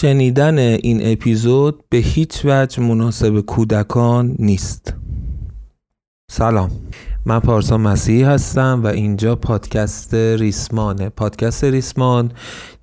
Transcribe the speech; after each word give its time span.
شنیدن 0.00 0.58
این 0.58 1.12
اپیزود 1.12 1.84
به 1.88 1.98
هیچ 1.98 2.40
وجه 2.44 2.82
مناسب 2.82 3.40
کودکان 3.40 4.36
نیست. 4.38 4.94
سلام. 6.30 6.70
من 7.24 7.40
پارسا 7.40 7.78
مسیحی 7.78 8.22
هستم 8.22 8.80
و 8.84 8.86
اینجا 8.86 9.36
پادکست 9.36 10.14
ریسمانه. 10.14 11.08
پادکست 11.08 11.64
ریسمان 11.64 12.32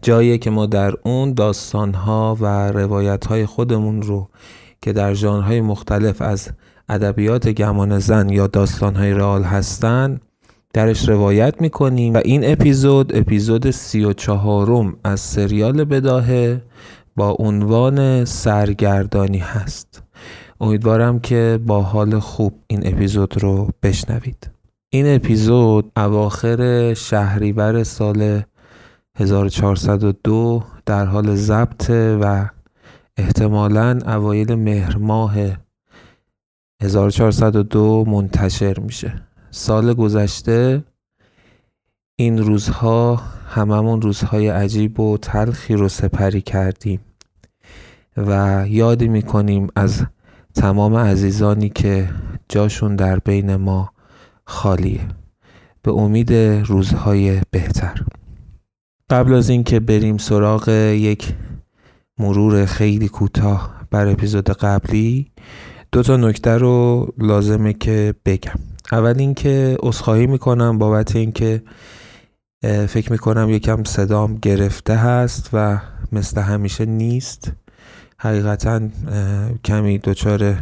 جاییه 0.01 0.37
که 0.37 0.49
ما 0.49 0.65
در 0.65 0.93
اون 1.03 1.33
داستانها 1.33 2.37
و 2.39 2.71
روایتهای 2.71 3.45
خودمون 3.45 4.01
رو 4.01 4.29
که 4.81 4.93
در 4.93 5.13
ژانرهای 5.13 5.61
مختلف 5.61 6.21
از 6.21 6.49
ادبیات 6.89 7.49
گمان 7.49 7.99
زن 7.99 8.29
یا 8.29 8.47
داستانهای 8.47 9.13
رئال 9.13 9.43
هستن 9.43 10.19
درش 10.73 11.09
روایت 11.09 11.61
می‌کنیم. 11.61 12.13
و 12.13 12.21
این 12.25 12.51
اپیزود 12.51 13.15
اپیزود 13.15 13.71
سی 13.71 14.03
و 14.03 14.13
چهارم 14.13 14.97
از 15.03 15.19
سریال 15.19 15.83
بداهه 15.83 16.61
با 17.17 17.35
عنوان 17.39 18.25
سرگردانی 18.25 19.37
هست. 19.37 20.03
امیدوارم 20.61 21.19
که 21.19 21.59
با 21.65 21.81
حال 21.81 22.19
خوب 22.19 22.53
این 22.67 22.87
اپیزود 22.87 23.43
رو 23.43 23.69
بشنوید. 23.83 24.49
این 24.89 25.15
اپیزود 25.15 25.91
اواخر 25.97 26.93
شهریور 26.93 27.83
سال 27.83 28.41
1402 29.17 30.63
در 30.85 31.05
حال 31.05 31.35
ضبط 31.35 31.89
و 32.21 32.49
احتمالا 33.17 33.99
اوایل 34.05 34.55
مهر 34.55 34.97
ماه 34.97 35.35
1402 36.83 38.05
منتشر 38.07 38.79
میشه. 38.79 39.21
سال 39.51 39.93
گذشته 39.93 40.83
این 42.19 42.37
روزها 42.37 43.15
هممون 43.47 44.01
روزهای 44.01 44.47
عجیب 44.47 44.99
و 44.99 45.17
تلخی 45.17 45.73
رو 45.73 45.89
سپری 45.89 46.41
کردیم. 46.41 46.99
و 48.17 48.65
یادی 48.67 49.07
می‌کنیم 49.07 49.67
از 49.75 50.05
تمام 50.55 50.95
عزیزانی 50.95 51.69
که 51.69 52.09
جاشون 52.49 52.95
در 52.95 53.19
بین 53.19 53.55
ما 53.55 53.91
خالیه 54.45 55.07
به 55.81 55.91
امید 55.91 56.33
روزهای 56.33 57.41
بهتر. 57.51 58.01
قبل 59.09 59.33
از 59.33 59.49
اینکه 59.49 59.79
بریم 59.79 60.17
سراغ 60.17 60.69
یک 60.69 61.33
مرور 62.19 62.65
خیلی 62.65 63.07
کوتاه 63.07 63.81
بر 63.91 64.07
اپیزود 64.07 64.49
قبلی 64.49 65.31
دو 65.91 66.03
تا 66.03 66.17
نکته 66.17 66.57
رو 66.57 67.07
لازمه 67.17 67.73
که 67.73 68.13
بگم. 68.25 68.59
اول 68.91 69.19
اینکه 69.19 69.77
عذرخواهی 69.79 70.27
می‌کنم 70.27 70.77
بابت 70.77 71.15
اینکه 71.15 71.63
فکر 72.87 73.11
می‌کنم 73.11 73.49
یکم 73.49 73.83
صدام 73.83 74.35
گرفته 74.35 74.95
هست 74.95 75.49
و 75.53 75.79
مثل 76.11 76.41
همیشه 76.41 76.85
نیست. 76.85 77.51
حقیقتا 78.19 78.81
کمی 79.65 79.97
دچار 79.97 80.55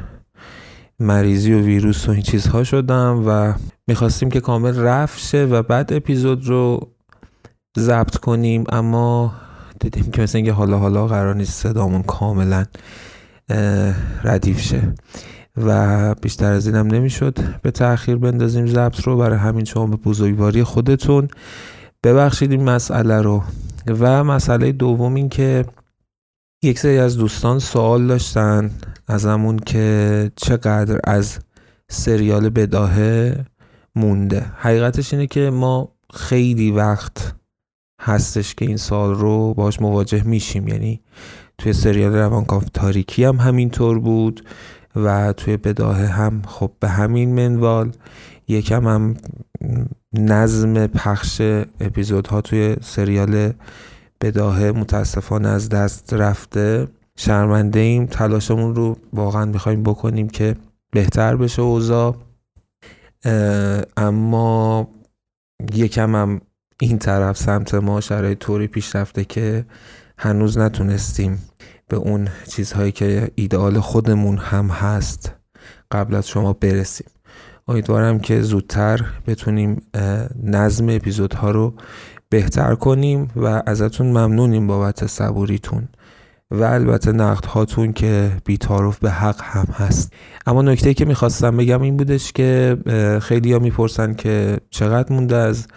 مریضی 1.00 1.53
و 1.53 1.62
ویروس 1.62 2.09
و 2.09 2.12
این 2.12 2.22
چیزها 2.22 2.64
شدم 2.64 3.23
و 3.28 3.53
می‌خواستیم 3.88 4.30
که 4.30 4.39
کامل 4.39 4.80
رفت 4.80 5.20
شه 5.20 5.45
و 5.45 5.62
بعد 5.62 5.94
اپیزود 5.94 6.47
رو 6.47 6.88
ضبط 7.80 8.17
کنیم. 8.17 8.64
اما 8.70 9.34
دیدیم 9.80 10.12
که 10.12 10.22
مثل 10.22 10.38
اینکه 10.38 10.52
حالا 10.52 10.78
حالا 10.78 11.08
قرار 11.08 11.36
نیست 11.36 11.53
صدامون 11.53 12.03
کاملا 12.03 12.66
ردیف 14.23 14.59
شه 14.59 14.94
و 15.58 16.16
بیشتر 16.16 16.52
از 16.52 16.67
اینم 16.67 16.88
نمی‌شد. 16.88 17.40
به 17.62 17.72
تاخیر 17.72 18.16
بندازیم 18.16 18.67
ضبط 18.67 19.00
رو 19.00 19.17
برای 19.17 19.38
همین 19.38 19.66
شما 19.66 19.88
به 19.88 19.95
بزرگواری 19.95 20.64
خودتون 20.64 21.28
ببخشید 22.03 22.52
این 22.52 22.64
مسئله 22.64 23.22
رو. 23.22 23.44
و 24.00 24.23
مسئله 24.23 24.72
دوم 24.72 25.16
این 25.16 25.30
که 25.30 25.66
یک 26.64 26.80
سری 26.80 26.98
از 26.98 27.17
دوستان 27.17 27.59
سوال 27.59 28.08
داشتن 28.08 28.72
ازمون 29.08 29.59
که 29.59 30.31
چقدر 30.36 31.00
از 31.03 31.39
سریال 31.89 32.50
بداهه 32.50 33.46
مونده. 33.96 34.46
حقیقتش 34.57 35.13
اینه 35.13 35.28
که 35.28 35.50
ما 35.50 35.96
خیلی 36.13 36.72
وقت 36.72 37.35
هستش 38.02 38.56
که 38.56 38.66
این 38.66 38.78
سال 38.78 39.16
رو 39.16 39.53
باش 39.53 39.81
مواجه 39.81 40.24
میشیم. 40.24 40.68
یعنی 40.68 41.02
توی 41.57 41.74
سریال 41.74 42.13
روانکاو 42.16 42.63
تاریکی 42.74 43.24
هم 43.24 43.35
همینطور 43.35 44.00
بود 44.00 44.46
و 44.96 45.34
توی 45.34 45.58
بداهه 45.58 46.06
هم 46.06 46.41
خب 46.47 46.72
به 46.79 46.90
همین 46.90 47.35
منوال 47.35 47.91
یکم 48.47 48.88
هم 48.88 49.16
نظم 50.13 50.88
پخش 50.88 51.41
اپیزودها 51.79 52.41
توی 52.41 52.75
سریال 52.81 53.53
بداهه 54.22 54.72
متاسفانه 54.72 55.48
از 55.48 55.70
دست 55.70 56.14
رفته. 56.14 56.88
شرمنده 57.18 57.80
ایم. 57.80 58.06
تلاشمون 58.06 58.76
رو 58.76 58.98
واقعا 59.14 59.46
می‌خوایم 59.46 59.84
بکنیم 59.84 60.30
که 60.30 60.56
بهتر 60.92 61.36
بشه 61.36 61.62
اوضاع. 61.62 62.16
اما 63.98 64.88
یکم 65.74 66.16
هم 66.16 66.42
این 66.80 66.98
طرف 66.98 67.38
سمت 67.38 67.74
ما 67.74 68.02
شرایط 68.02 68.38
طوری 68.38 68.68
پیش 68.68 68.96
رفته 68.96 69.26
که 69.26 69.66
هنوز 70.18 70.58
نتونستیم 70.58 71.50
به 71.88 71.97
اون 71.97 72.28
چیزهایی 72.47 72.92
که 72.92 73.32
ایدئال 73.36 73.80
خودمون 73.80 74.38
هم 74.38 74.68
هست 74.68 75.32
قبل 75.92 76.16
از 76.16 76.28
شما 76.28 76.53
برسیم. 76.53 77.08
امیدوارم 77.68 78.20
که 78.20 78.42
زودتر 78.42 79.06
بتونیم 79.28 79.82
نظم 80.44 80.90
اپیزودها 80.90 81.52
رو 81.52 81.74
بهتر 82.35 82.75
کنیم 82.75 83.28
و 83.35 83.63
ازتون 83.66 84.07
ممنونیم 84.07 84.68
بابت 84.68 85.06
صبوریتون 85.07 85.88
و 86.51 86.63
البته 86.63 87.12
نقد 87.12 87.46
هاتون 87.46 87.94
که 87.94 88.31
بیتاروف 88.46 89.00
به 89.00 89.12
حق 89.12 89.41
هم 89.44 89.66
هست. 89.73 90.13
اما 90.46 90.62
نکته 90.62 90.94
که 90.94 91.06
می‌خواستم 91.06 91.57
بگم 91.57 91.81
این 91.81 91.97
بودش 91.97 92.31
که 92.31 92.78
خیلی 93.22 93.53
ها 93.53 93.59
می‌پرسن 93.59 94.13
که 94.13 94.57
چقدر 94.69 95.13
مونده 95.13 95.35
از 95.35 95.68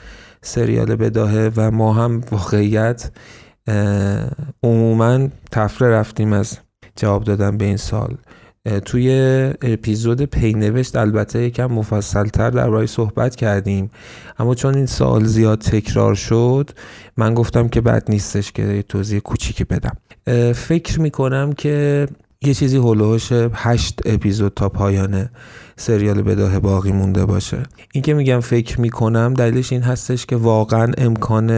سریال 0.43 0.97
بداهه 0.97 1.51
و 1.57 1.71
ما 1.71 1.93
هم 1.93 2.21
واقعیت 2.31 3.11
عموما 4.63 5.29
تفره 5.51 5.89
رفتیم 5.91 6.33
از 6.33 6.59
جواب 6.97 7.25
دادن 7.25 7.57
به 7.57 7.65
این 7.65 7.77
سال 7.77 8.17
توی 8.85 9.11
اپیزود 9.63 10.23
پینوشت 10.23 10.97
البته 10.97 11.43
یکم 11.43 11.67
مفصلتر 11.67 12.51
درباره 12.51 12.87
صحبت 12.87 13.37
کردیم. 13.37 13.91
اما 14.39 14.55
چون 14.55 14.75
این 14.75 14.87
سال 14.87 15.25
زیاد 15.25 15.59
تکرار 15.59 16.15
شد 16.15 16.71
من 17.17 17.35
گفتم 17.35 17.69
که 17.69 17.81
بد 17.81 18.05
نیستش 18.09 18.53
که 18.53 18.85
توضیح 18.89 19.21
کوچیکی 19.21 19.65
بدم. 19.65 19.97
فکر 20.53 21.01
می‌کنم 21.01 21.53
که 21.53 22.07
یه 22.43 22.55
چیزی 22.55 22.77
هلوهاش 22.77 23.33
هشت 23.53 24.01
اپیزود 24.07 24.55
تا 24.55 24.69
پایان 24.69 25.29
سریال 25.77 26.23
بداه 26.23 26.59
باقی 26.61 26.93
مونده 26.93 27.25
باشه. 27.25 27.63
این 27.93 28.03
که 28.03 28.15
میگم 28.15 28.41
فکر 28.41 28.81
می‌کنم 28.81 29.35
دلیلش 29.35 29.73
این 29.73 29.83
هستش 29.83 30.27
که 30.27 30.37
واقعا 30.37 30.93
امکان 30.99 31.51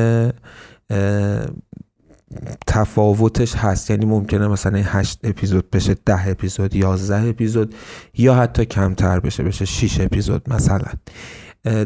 تفاوتش 2.67 3.57
هست. 3.57 3.91
یعنی 3.91 4.05
ممکنه 4.05 4.49
مثلا 4.49 4.83
هشت 4.85 5.19
اپیزود 5.25 5.71
بشه 5.71 5.97
ده 6.07 6.29
اپیزود 6.29 6.77
یازده 6.77 7.29
اپیزود 7.29 7.75
یا 8.15 8.35
حتی 8.35 8.65
کمتر 8.65 9.21
بشه 9.21 9.43
بشه 9.43 9.65
6 9.65 10.01
اپیزود 10.01 10.53
مثلا. 10.53 10.89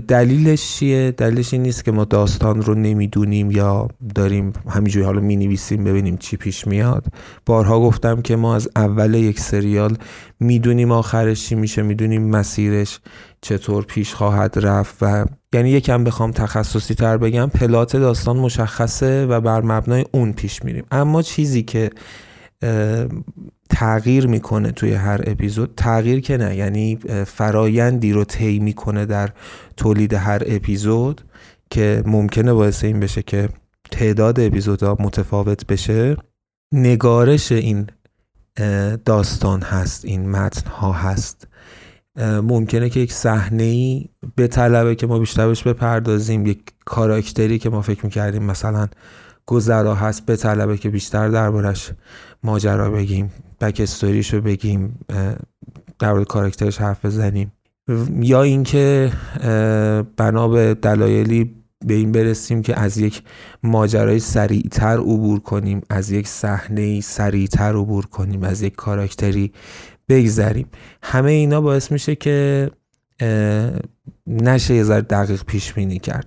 دلیلش 0.08 0.76
چیه؟ 0.76 1.14
دلیلش 1.16 1.52
این 1.52 1.62
نیست 1.62 1.84
که 1.84 1.92
ما 1.92 2.04
داستان 2.04 2.62
رو 2.62 2.74
نمی‌دونیم 2.74 3.50
یا 3.50 3.88
داریم 4.14 4.52
همینجوری 4.68 5.06
حالا 5.06 5.20
می 5.20 5.36
نویسیم 5.36 5.84
ببینیم 5.84 6.16
چی 6.16 6.36
پیش 6.36 6.66
میاد. 6.66 7.06
بارها 7.46 7.80
گفتم 7.80 8.22
که 8.22 8.36
ما 8.36 8.54
از 8.56 8.68
اول 8.76 9.14
یک 9.14 9.40
سریال 9.40 9.96
می‌دونیم 10.40 10.92
آخرش 10.92 11.46
چی 11.46 11.54
میشه 11.54 11.82
می‌دونیم 11.82 12.28
مسیرش 12.30 13.00
چطور 13.40 13.84
پیش 13.84 14.14
خواهد 14.14 14.58
رفت 14.58 14.96
و 15.02 15.24
یعنی 15.54 15.70
یکم 15.70 16.04
بخوام 16.04 16.30
تخصصی 16.30 16.94
تر 16.94 17.16
بگم 17.16 17.46
پلات 17.46 17.96
داستان 17.96 18.36
مشخصه 18.36 19.26
و 19.26 19.40
بر 19.40 19.62
مبنای 19.62 20.04
اون 20.12 20.32
پیش 20.32 20.64
میریم. 20.64 20.84
اما 20.90 21.22
چیزی 21.22 21.62
که 21.62 21.90
تغییر 23.70 24.26
می‌کنه 24.26 24.72
توی 24.72 24.94
هر 24.94 25.20
اپیزود 25.26 25.74
تغییر 25.76 26.20
که 26.20 26.36
نه 26.36 26.56
یعنی 26.56 26.98
فرایندی 27.26 28.12
رو 28.12 28.24
طی 28.24 28.58
می‌کنه 28.58 29.06
در 29.06 29.30
تولید 29.76 30.14
هر 30.14 30.42
اپیزود 30.46 31.20
که 31.70 32.02
ممکنه 32.06 32.52
باعث 32.52 32.84
این 32.84 33.00
بشه 33.00 33.22
که 33.22 33.48
تعداد 33.90 34.40
اپیزودها 34.40 34.96
متفاوت 35.00 35.66
بشه. 35.66 36.16
نگارش 36.72 37.52
این 37.52 37.86
داستان 39.04 39.62
هست 39.62 40.04
این 40.04 40.30
متن 40.30 40.70
ها 40.70 40.92
هست. 40.92 41.48
ممکنه 42.16 42.88
که 42.88 43.00
یک 43.00 43.12
صحنه 43.12 43.62
ای 43.62 44.08
به 44.36 44.46
طلبه 44.46 44.94
که 44.94 45.06
ما 45.06 45.18
بیشتر 45.18 45.46
بهش 45.46 45.62
بپردازیم 45.62 46.46
یک 46.46 46.58
کاراکتری 46.84 47.58
که 47.58 47.70
ما 47.70 47.82
فکر 47.82 48.04
می‌کردیم 48.04 48.42
مثلا 48.42 48.88
گذرا 49.46 49.94
هست 49.94 50.26
به 50.26 50.36
طلبه 50.36 50.76
که 50.76 50.90
بیشتر 50.90 51.28
دربارش 51.28 51.90
ماجرا 52.42 52.90
بگیم 52.90 53.32
بک 53.60 53.80
استوریشو 53.80 54.40
بگیم 54.40 54.98
در 55.98 56.12
مورد 56.12 56.26
کاراکترش 56.26 56.80
حرف 56.80 57.04
بزنیم. 57.04 57.52
یا 58.20 58.42
اینکه 58.42 59.12
بنا 60.16 60.48
به 60.48 60.74
دلایلی 60.74 61.54
به 61.86 61.94
این 61.94 62.12
برسیم 62.12 62.62
که 62.62 62.80
از 62.80 62.98
یک 62.98 63.22
ماجرای 63.62 64.18
سریعتر 64.18 64.98
عبور 64.98 65.40
کنیم 65.40 65.80
از 65.90 66.10
یک 66.10 66.28
صحنه 66.28 67.00
سریعتر 67.00 67.76
عبور 67.76 68.06
کنیم 68.06 68.42
از 68.42 68.62
یک 68.62 68.74
کاراکتری 68.74 69.52
بگذریم. 70.08 70.66
همه 71.02 71.30
اینا 71.30 71.60
باعث 71.60 71.92
میشه 71.92 72.14
که 72.14 72.70
نشه 74.26 74.74
یه 74.74 74.82
ذره 74.82 75.00
دقیق 75.00 75.42
پیش 75.42 75.72
بینی 75.72 75.98
کرد 75.98 76.26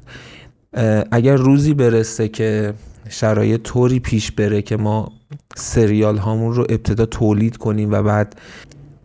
اگر 1.12 1.36
روزی 1.36 1.74
برسه 1.74 2.28
که 2.28 2.74
شرایط 3.10 3.62
طوری 3.62 4.00
پیش 4.00 4.32
بره 4.32 4.62
که 4.62 4.78
ما 4.78 5.12
سریال 5.56 6.18
هامون 6.18 6.54
رو 6.54 6.66
ابتدا 6.70 7.06
تولید 7.06 7.58
کنیم 7.58 7.92
و 7.92 8.04
بعد 8.04 8.40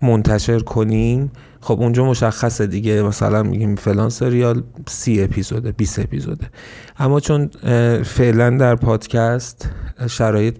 منتشر 0.02 0.58
کنیم 0.58 1.32
خب 1.60 1.80
اونجا 1.80 2.04
مشخصه 2.04 2.66
دیگه. 2.66 3.02
مثلا 3.02 3.42
میگیم 3.42 3.76
فلان 3.76 4.08
سریال 4.10 4.62
سی 4.88 5.22
اپیزوده 5.22 5.72
20 5.72 5.98
اپیزوده. 5.98 6.50
اما 6.98 7.20
چون 7.20 7.50
فعلا 8.02 8.50
در 8.50 8.74
پادکست 8.74 9.69
شرایط 10.08 10.56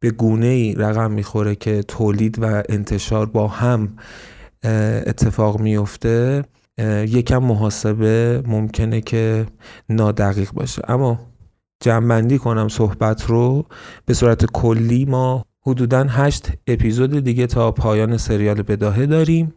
به 0.00 0.10
گونه 0.10 0.46
ای 0.46 0.74
رقم 0.74 1.10
می‌خوره 1.10 1.54
که 1.54 1.82
تولید 1.82 2.38
و 2.42 2.62
انتشار 2.68 3.26
با 3.26 3.48
هم 3.48 3.96
اتفاق 5.06 5.60
میفته 5.60 6.44
یکم 7.08 7.38
محاسبه 7.38 8.42
ممکنه 8.46 9.00
که 9.00 9.46
نادقیق 9.88 10.50
باشه. 10.52 10.82
اما 10.88 11.20
جمعبندی 11.82 12.38
کنم 12.38 12.68
صحبت 12.68 13.24
رو 13.24 13.66
به 14.06 14.14
صورت 14.14 14.44
کلی 14.44 15.04
ما 15.04 15.44
حدودا 15.66 16.04
هشت 16.08 16.48
اپیزود 16.66 17.24
دیگه 17.24 17.46
تا 17.46 17.72
پایان 17.72 18.16
سریال 18.16 18.62
بداهه 18.62 19.06
داریم 19.06 19.54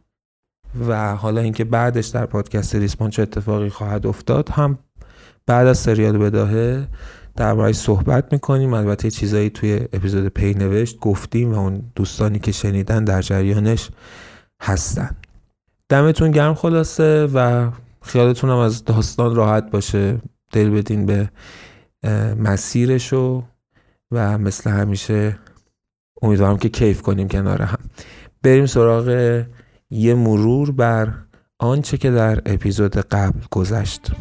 و 0.88 1.16
حالا 1.16 1.42
اینکه 1.42 1.64
بعدش 1.64 2.08
در 2.08 2.26
پادکست 2.26 2.76
ریسپان 2.76 3.10
چه 3.10 3.22
اتفاقی 3.22 3.70
خواهد 3.70 4.08
افتاد 4.08 4.50
هم 4.50 4.78
بعد 5.46 5.68
از 5.68 5.78
سریال 5.78 6.18
بداهه 6.18 6.88
دربارهش 7.36 7.76
صحبت 7.76 8.34
می‌کنیم. 8.34 8.74
البته 8.74 9.12
چیزایی 9.12 9.50
توی 9.50 9.88
اپیزود 9.94 10.28
پی 10.28 10.54
نوشت 10.54 11.00
گفتیم 11.00 11.54
و 11.54 11.60
اون 11.60 11.92
دوستانی 11.96 12.40
که 12.40 12.52
شنیدن 12.52 13.04
در 13.04 13.22
جریانش 13.22 13.90
هستن. 14.62 15.16
دمتون 15.90 16.32
گرم 16.32 16.54
خلاصه 16.54 17.26
و 17.34 17.70
خیالتون 18.02 18.50
هم 18.50 18.58
از 18.58 18.86
داستان 18.86 19.36
راحت 19.36 19.72
باشه. 19.72 20.22
دل 20.52 20.70
بدین 20.70 21.06
به 21.06 21.30
مسیرشو 22.40 23.44
و 24.12 24.38
مثل 24.38 24.70
همیشه 24.70 25.40
امیدوارم 26.22 26.58
که 26.58 26.70
کیف 26.70 27.02
کنیم 27.02 27.28
کنار 27.28 27.62
هم. 27.62 27.80
بریم 28.44 28.66
سراغ 28.66 29.44
یه 29.90 30.16
مرور 30.16 30.72
بر 30.72 31.14
آنچه 31.60 31.98
که 31.98 32.12
در 32.12 32.42
اپیزود 32.46 32.98
قبل 32.98 33.40
گذشت. 33.52 34.12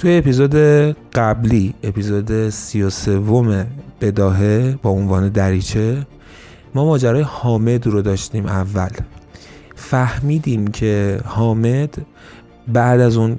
توی 0.00 0.16
اپیزود 0.16 0.54
قبلی 1.14 1.74
اپیزود 1.82 2.48
سی 2.48 2.82
و 2.82 2.90
سوم 2.90 3.66
بداهه 4.00 4.78
با 4.82 4.90
عنوان 4.90 5.28
دریچه 5.28 6.06
ما 6.74 6.84
ماجرای 6.84 7.22
حامد 7.22 7.86
رو 7.86 8.02
داشتیم 8.02 8.46
اول. 8.46 8.88
فهمیدیم 9.74 10.66
که 10.66 11.20
حامد 11.24 12.06
بعد 12.68 13.00
از 13.00 13.16
اون 13.16 13.38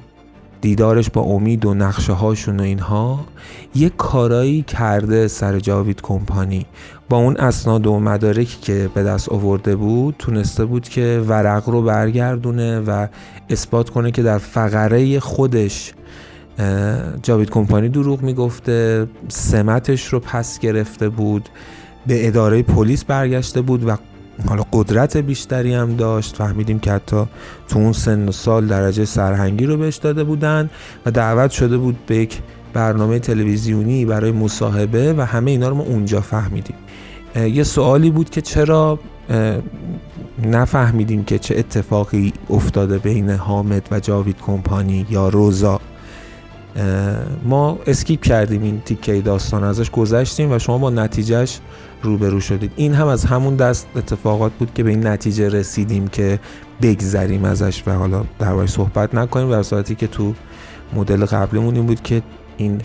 دیدارش 0.62 1.10
با 1.10 1.22
امید 1.22 1.66
و 1.66 1.74
نقشه 1.74 2.14
هاشون 2.14 2.60
و 2.60 2.64
اینها 2.64 3.26
یه 3.76 3.90
کارایی 3.90 4.62
کرده 4.62 5.28
سر 5.28 5.60
جاوید 5.60 6.02
کمپانی. 6.02 6.66
با 7.10 7.18
اون 7.18 7.38
اسناد 7.38 7.88
و 7.88 8.00
مدارکی 8.00 8.58
که 8.62 8.90
به 8.94 9.04
دست 9.04 9.30
آورده 9.30 9.76
بود 9.76 10.16
تونسته 10.20 10.66
بود 10.66 10.90
که 10.90 11.24
ورق 11.28 11.70
رو 11.70 11.82
برگردونه 11.82 12.80
و 12.80 13.08
اثبات 13.50 13.90
کنه 13.90 14.12
که 14.12 14.24
در 14.24 14.38
فقره 14.38 15.20
خودش 15.20 15.94
جاوید 17.24 17.50
کمپانی 17.50 17.90
دروغ 17.90 18.22
می‌گفته 18.22 19.08
سمتش 19.28 20.08
رو 20.08 20.20
پس 20.20 20.60
گرفته 20.60 21.10
بود 21.10 21.50
به 22.08 22.28
اداره 22.28 22.64
پلیس 22.64 23.04
برگشته 23.04 23.62
بود 23.62 23.88
و 23.88 23.98
حالا 24.48 24.64
قدرت 24.74 25.18
بیشتری 25.18 25.74
هم 25.74 25.96
داشت. 25.96 26.36
فهمیدیم 26.36 26.80
که 26.80 26.92
حتی 26.92 27.24
تو 27.68 27.80
اون 27.80 27.94
سن 27.94 28.28
و 28.28 28.32
سال 28.32 28.68
درجه 28.68 29.06
سرهنگی 29.06 29.66
رو 29.66 29.78
بهش 29.78 29.96
داده 29.96 30.24
بودن 30.24 30.70
و 31.06 31.12
دعوت 31.12 31.52
شده 31.52 31.78
بود 31.78 31.98
به 32.08 32.16
یک 32.16 32.40
برنامه 32.74 33.20
تلویزیونی 33.20 34.06
برای 34.06 34.32
مصاحبه 34.32 35.14
و 35.14 35.22
همه 35.22 35.52
اینا 35.52 35.70
رو 35.70 35.76
ما 35.76 35.84
اونجا 35.84 36.22
فهمیدیم. 36.22 36.76
یه 37.36 37.64
سوالی 37.64 38.12
بود 38.12 38.30
که 38.30 38.42
چرا 38.42 39.00
نفهمیدیم 40.44 41.24
که 41.24 41.40
چه 41.40 41.56
اتفاقی 41.58 42.34
افتاده 42.50 42.98
بین 42.98 43.30
حامد 43.30 43.88
و 43.92 44.00
جاوید 44.00 44.36
کمپانی 44.46 45.06
یا 45.10 45.30
روزا. 45.30 45.80
ما 47.44 47.80
اسکیپ 47.88 48.22
کردیم 48.22 48.64
این 48.64 48.82
تیکه 48.86 49.22
داستان 49.22 49.64
ازش 49.64 49.92
گذشتیم 49.92 50.52
و 50.52 50.60
شما 50.60 50.78
با 50.78 50.90
نتیجهش 50.90 51.60
روبرو 52.04 52.40
شدید. 52.40 52.72
این 52.76 52.94
هم 52.94 53.08
از 53.08 53.26
همون 53.26 53.56
دست 53.56 53.88
اتفاقات 53.96 54.52
بود 54.52 54.74
که 54.74 54.84
به 54.84 54.90
این 54.90 55.08
نتیجه 55.08 55.50
رسیدیم 55.50 56.08
که 56.08 56.40
بگذریم 56.82 57.46
ازش 57.46 57.84
و 57.88 57.92
حالا 57.92 58.24
در 58.40 58.66
صحبت 58.66 59.16
نکنیم 59.16 59.52
در 59.52 59.64
صورتی 59.64 59.96
که 59.96 60.08
تو 60.08 60.34
مدل 60.94 61.26
قبلمون 61.26 61.76
این 61.76 61.86
بود 61.86 62.02
که 62.02 62.22
این 62.58 62.82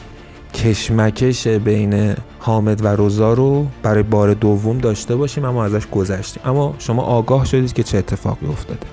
کشمکش 0.55 1.47
بین 1.47 2.15
حامد 2.39 2.85
و 2.85 2.89
روزا 2.89 3.33
رو 3.33 3.67
برای 3.83 4.03
بار 4.03 4.35
دوم 4.35 4.79
داشته 4.79 5.17
باشیم 5.17 5.45
اما 5.45 5.65
ازش 5.65 5.87
گذشتیم. 5.87 6.43
اما 6.47 6.75
شما 6.79 7.03
آگاه 7.03 7.45
شدید 7.45 7.73
که 7.73 7.83
چه 7.83 7.99
اتفاقی 7.99 8.47
افتاده. 8.47 8.87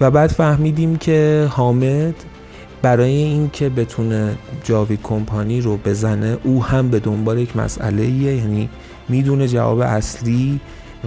و 0.00 0.10
بعد 0.10 0.30
فهمیدیم 0.30 0.96
که 0.96 1.48
حامد 1.50 2.14
برای 2.82 3.12
اینکه 3.12 3.68
بتونه 3.68 4.34
جاوید 4.64 5.02
کمپانی 5.02 5.60
رو 5.60 5.76
بزنه 5.76 6.38
او 6.44 6.64
هم 6.64 6.88
به 6.88 7.00
دنبال 7.00 7.38
یک 7.38 7.56
مسئله 7.56 8.06
یعنی 8.06 8.68
می‌دونه 9.08 9.48
جواب 9.48 9.78
اصلی 9.78 10.60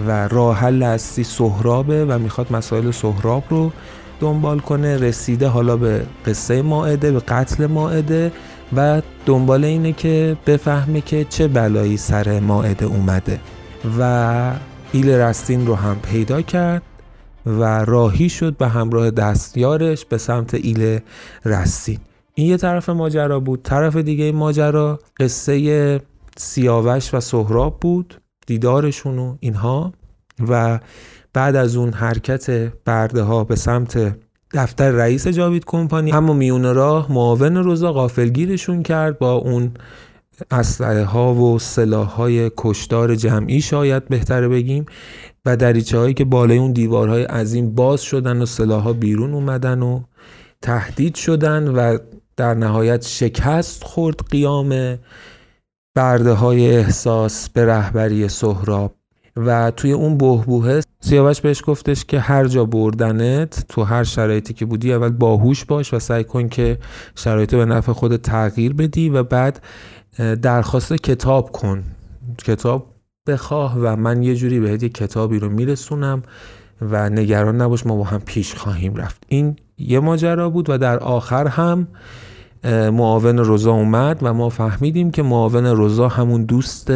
و 0.06 0.28
راه 0.28 0.56
حل 0.56 0.82
اصلی 0.82 1.24
سهرابه 1.24 2.04
و 2.04 2.18
می‌خواد 2.18 2.52
مسائل 2.52 2.90
سهراب 2.90 3.44
رو 3.50 3.72
دنبال 4.20 4.58
کنه. 4.58 4.96
رسیده 4.96 5.48
حالا 5.48 5.76
به 5.76 6.02
قصه 6.26 6.62
ماعده 6.62 7.12
به 7.12 7.18
قتل 7.18 7.66
ماعده 7.66 8.32
و 8.76 9.02
دنبال 9.26 9.64
اینه 9.64 9.92
که 9.92 10.36
بفهمه 10.46 11.00
که 11.00 11.24
چه 11.24 11.48
بلایی 11.48 11.96
سر 11.96 12.40
ماعده 12.40 12.86
اومده. 12.86 13.40
و 13.98 14.52
ایل 14.92 15.10
رستین 15.10 15.66
رو 15.66 15.74
هم 15.74 15.96
پیدا 16.00 16.42
کرد. 16.42 16.82
و 17.46 17.84
راهی 17.84 18.28
شد 18.28 18.56
به 18.56 18.68
همراه 18.68 19.10
دستیارش 19.10 20.04
به 20.04 20.18
سمت 20.18 20.54
ایل 20.54 21.00
رستین. 21.44 21.98
این 22.34 22.46
یه 22.46 22.56
طرف 22.56 22.88
ماجرا 22.88 23.40
بود. 23.40 23.62
طرف 23.62 23.96
دیگه 23.96 24.32
ماجرا 24.32 24.98
قصه 25.20 26.00
سیاوش 26.36 27.14
و 27.14 27.20
سهراب 27.20 27.80
بود 27.80 28.20
دیدارشون 28.46 29.18
و 29.18 29.36
اینها. 29.40 29.92
و 30.48 30.80
بعد 31.32 31.56
از 31.56 31.76
اون 31.76 31.92
حرکت 31.92 32.72
برده 32.84 33.22
ها 33.22 33.44
به 33.44 33.56
سمت 33.56 34.16
دفتر 34.52 34.90
رئیس 34.90 35.28
جاوید 35.28 35.64
کمپانی 35.64 36.12
اما 36.12 36.32
میون 36.32 36.74
راه 36.74 37.12
معاون 37.12 37.56
روزا 37.56 37.92
غافلگیرشون 37.92 38.82
کرد 38.82 39.18
با 39.18 39.32
اون 39.32 39.70
اسلحه 40.50 41.04
ها 41.04 41.34
و 41.34 41.58
سلاح 41.58 42.08
های 42.08 42.50
کشدار 42.56 43.14
جمعی 43.14 43.60
شاید 43.60 44.08
بهتره 44.08 44.48
بگیم. 44.48 44.86
و 45.46 45.56
دریچه 45.56 45.98
هایی 45.98 46.14
که 46.14 46.24
بالای 46.24 46.58
اون 46.58 46.72
دیوارهای 46.72 47.22
عظیم 47.22 47.74
باز 47.74 48.02
شدن 48.02 48.42
و 48.42 48.46
سلاح 48.46 48.92
بیرون 48.92 49.34
اومدن 49.34 49.82
و 49.82 50.00
تهدید 50.62 51.14
شدن 51.14 51.68
و 51.68 51.98
در 52.36 52.54
نهایت 52.54 53.06
شکست 53.06 53.84
خورد 53.84 54.20
قیام 54.30 54.98
برده 55.94 56.32
های 56.32 56.76
احساس 56.76 57.48
به 57.48 57.66
رهبری 57.66 58.28
سهراب. 58.28 58.94
و 59.36 59.70
توی 59.70 59.92
اون 59.92 60.18
بهبوهه 60.18 60.80
سیاوش 61.00 61.40
بهش 61.40 61.62
گفتش 61.66 62.04
که 62.04 62.20
هر 62.20 62.44
جا 62.44 62.64
بردنت 62.64 63.64
تو 63.68 63.82
هر 63.82 64.04
شرایطی 64.04 64.54
که 64.54 64.66
بودی 64.66 64.92
اول 64.92 65.08
باهوش 65.08 65.64
باش 65.64 65.94
و 65.94 65.98
سعی 65.98 66.24
کن 66.24 66.48
که 66.48 66.78
شرایط 67.14 67.54
به 67.54 67.64
نفع 67.64 67.92
خود 67.92 68.16
تغییر 68.16 68.72
بدی 68.72 69.08
و 69.08 69.22
بعد 69.22 69.62
درخواست 70.42 70.92
کتاب 70.92 71.52
کن. 71.52 71.82
کتاب 72.44 72.95
بخواه 73.26 73.78
و 73.78 73.96
من 73.96 74.22
یه 74.22 74.36
جوری 74.36 74.60
بهت 74.60 74.82
یه 74.82 74.88
کتابی 74.88 75.38
رو 75.38 75.48
میرسونم 75.48 76.22
و 76.80 77.10
نگران 77.10 77.60
نباش 77.60 77.86
ما 77.86 77.96
با 77.96 78.04
هم 78.04 78.20
پیش 78.20 78.54
خواهیم 78.54 78.94
رفت. 78.94 79.24
این 79.28 79.56
یه 79.78 80.00
ماجرا 80.00 80.50
بود 80.50 80.70
و 80.70 80.78
در 80.78 80.98
آخر 80.98 81.46
هم 81.46 81.88
معاون 82.92 83.38
روزا 83.38 83.72
اومد 83.72 84.18
و 84.22 84.34
ما 84.34 84.48
فهمیدیم 84.48 85.10
که 85.10 85.22
معاون 85.22 85.66
روزا 85.66 86.08
همون 86.08 86.44
دوست 86.44 86.90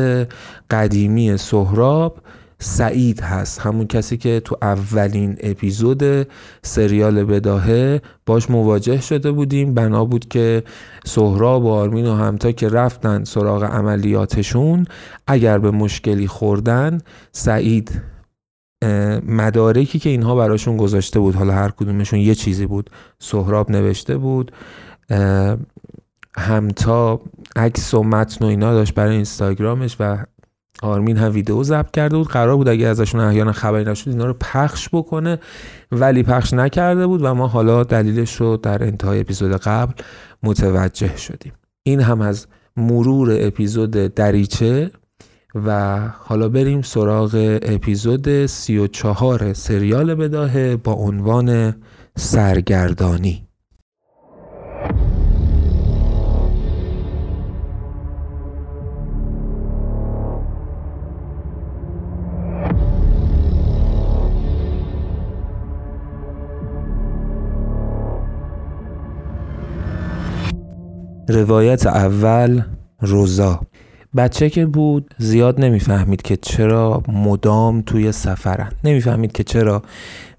قدیمی 0.70 1.36
سهراب. 1.36 2.16
سعید 2.62 3.20
هست. 3.20 3.60
همون 3.60 3.86
کسی 3.86 4.16
که 4.16 4.40
تو 4.44 4.56
اولین 4.62 5.36
اپیزود 5.40 6.26
سریال 6.62 7.24
بداهه 7.24 8.02
باش 8.26 8.50
مواجه 8.50 9.00
شده 9.00 9.32
بودیم. 9.32 9.74
بنا 9.74 10.04
بود 10.04 10.28
که 10.28 10.62
سهراب 11.04 11.64
و 11.64 11.68
آرمین 11.68 12.06
و 12.06 12.14
همتا 12.14 12.52
که 12.52 12.68
رفتن 12.68 13.24
سراغ 13.24 13.64
عملیاتشون 13.64 14.86
اگر 15.26 15.58
به 15.58 15.70
مشکلی 15.70 16.26
خوردن 16.26 16.98
سعید 17.32 18.02
مدارکی 19.26 19.98
که 19.98 20.10
اینها 20.10 20.36
براشون 20.36 20.76
گذاشته 20.76 21.20
بود 21.20 21.34
حالا 21.34 21.52
هر 21.52 21.70
کدومشون 21.70 22.18
یه 22.18 22.34
چیزی 22.34 22.66
بود. 22.66 22.90
سهراب 23.18 23.70
نوشته 23.70 24.16
بود 24.16 24.52
همتا 26.36 27.20
عکس 27.56 27.94
و 27.94 28.02
متن 28.02 28.44
و 28.44 28.48
اینا 28.48 28.74
داشت 28.74 28.94
برای 28.94 29.14
اینستاگرامش 29.14 29.96
و 30.00 30.24
آرمین 30.82 31.16
هم 31.16 31.32
ویدیو 31.32 31.62
ضبط 31.62 31.90
کرده 31.90 32.16
بود. 32.16 32.28
قرار 32.28 32.56
بود 32.56 32.68
اگه 32.68 32.86
ازشون 32.86 33.20
احیانا 33.20 33.52
خبری 33.52 33.84
نشد 33.84 34.08
اینا 34.10 34.24
رو 34.24 34.34
پخش 34.40 34.88
بکنه 34.92 35.38
ولی 35.92 36.22
پخش 36.22 36.54
نکرده 36.54 37.06
بود 37.06 37.22
و 37.22 37.34
ما 37.34 37.46
حالا 37.46 37.84
دلیلش 37.84 38.36
رو 38.36 38.56
در 38.56 38.84
انتهای 38.84 39.20
اپیزود 39.20 39.52
قبل 39.52 39.92
متوجه 40.42 41.16
شدیم. 41.16 41.52
این 41.82 42.00
هم 42.00 42.20
از 42.20 42.46
مرور 42.76 43.36
اپیزود 43.40 43.90
دریچه 43.90 44.90
و 45.54 45.98
حالا 46.18 46.48
بریم 46.48 46.82
سراغ 46.82 47.58
اپیزود 47.62 48.46
سی 48.46 48.78
و 48.78 48.86
چهار 48.86 49.52
سریال 49.52 50.14
بداهه 50.14 50.76
با 50.76 50.92
عنوان 50.92 51.74
سرگردانی. 52.16 53.49
روایت 71.30 71.86
اول 71.86 72.62
روزا. 73.00 73.60
بچه 74.16 74.50
که 74.50 74.66
بود 74.66 75.14
زیاد 75.18 75.60
نمی‌فهمید 75.60 76.22
که 76.22 76.36
چرا 76.36 77.02
مدام 77.08 77.82
توی 77.82 78.12
سفرن. 78.12 78.72
نمی‌فهمید 78.84 79.32
که 79.32 79.44
چرا 79.44 79.82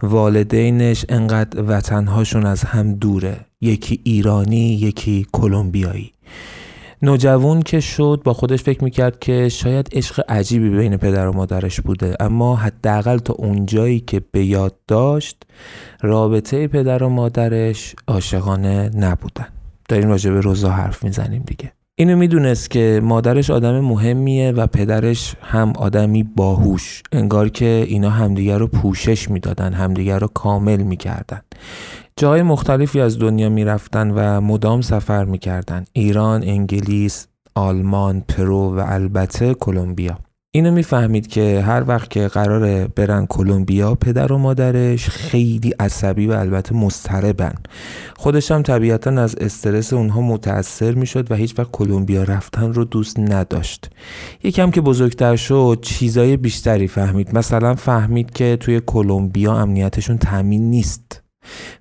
والدینش 0.03 1.05
انقدر 1.09 1.63
وطنهاشون 1.67 2.45
از 2.45 2.63
هم 2.63 2.93
دوره. 2.93 3.37
یکی 3.61 3.99
ایرانی 4.03 4.73
یکی 4.73 5.25
کلمبیایی. 5.31 6.11
نوجوان 7.01 7.61
که 7.61 7.79
شد 7.79 8.21
با 8.23 8.33
خودش 8.33 8.63
فکر 8.63 8.83
می‌کرد 8.83 9.19
که 9.19 9.49
شاید 9.49 9.89
عشق 9.91 10.21
عجیبی 10.29 10.69
بین 10.69 10.97
پدر 10.97 11.27
و 11.27 11.33
مادرش 11.33 11.81
بوده. 11.81 12.15
اما 12.19 12.55
حداقل 12.55 13.17
تا 13.17 13.33
اونجایی 13.33 13.99
که 13.99 14.21
به 14.31 14.45
یاد 14.45 14.75
داشت 14.87 15.43
رابطه 16.01 16.67
پدر 16.67 17.03
و 17.03 17.09
مادرش 17.09 17.95
عاشقانه 18.07 18.89
نبودن. 18.95 19.47
داریم 19.91 20.09
راجع 20.09 20.31
به 20.31 20.41
روزا 20.41 20.69
حرف 20.69 21.03
می‌زنیم 21.03 21.43
دیگه. 21.47 21.71
اینو 21.95 22.17
می‌دونست 22.17 22.71
که 22.71 23.01
مادرش 23.03 23.49
آدم 23.49 23.79
مهمیه 23.79 24.51
و 24.51 24.67
پدرش 24.67 25.35
هم 25.41 25.73
آدمی 25.77 26.23
باهوش. 26.23 27.03
انگار 27.11 27.49
که 27.49 27.85
اینا 27.87 28.09
همدیگر 28.09 28.57
رو 28.57 28.67
پوشش 28.67 29.29
می‌دادن 29.29 29.73
همدیگر 29.73 30.19
رو 30.19 30.27
کامل 30.27 30.81
می‌کردن. 30.81 31.41
جای 32.15 32.41
مختلفی 32.41 33.01
از 33.01 33.19
دنیا 33.19 33.49
می‌رفتن 33.49 34.11
و 34.11 34.41
مدام 34.41 34.81
سفر 34.81 35.25
می‌کردن. 35.25 35.85
ایران، 35.93 36.43
انگلیس، 36.43 37.27
آلمان، 37.55 38.21
پرو 38.21 38.75
و 38.75 38.83
البته 38.87 39.53
کلمبیا. 39.53 40.17
اینو 40.53 40.71
می‌فهمید 40.71 41.27
که 41.27 41.61
هر 41.61 41.83
وقت 41.87 42.09
که 42.09 42.27
قرار 42.27 42.87
برن 42.87 43.25
کلمبیا 43.25 43.95
پدر 43.95 44.31
و 44.31 44.37
مادرش 44.37 45.09
خیلی 45.09 45.73
عصبی 45.79 46.27
و 46.27 46.31
البته 46.31 46.75
مضطربن. 46.75 47.53
خودش 48.17 48.51
هم 48.51 48.61
طبیعتا 48.61 49.09
از 49.11 49.35
استرس 49.35 49.93
اونها 49.93 50.21
متاثر 50.21 50.91
می‌شد 50.91 51.31
و 51.31 51.35
هیچ 51.35 51.59
وقت 51.59 51.71
کلمبیا 51.71 52.23
رفتن 52.23 52.73
رو 52.73 52.85
دوست 52.85 53.19
نداشت. 53.19 53.89
یکم 54.43 54.71
که 54.71 54.81
بزرگتر 54.81 55.35
شد 55.35 55.79
چیزای 55.81 56.37
بیشتری 56.37 56.87
فهمید. 56.87 57.37
مثلا 57.37 57.75
فهمید 57.75 58.31
که 58.31 58.57
توی 58.59 58.81
کلمبیا 58.85 59.53
امنیتشون 59.53 60.17
تامین 60.17 60.69
نیست. 60.69 61.21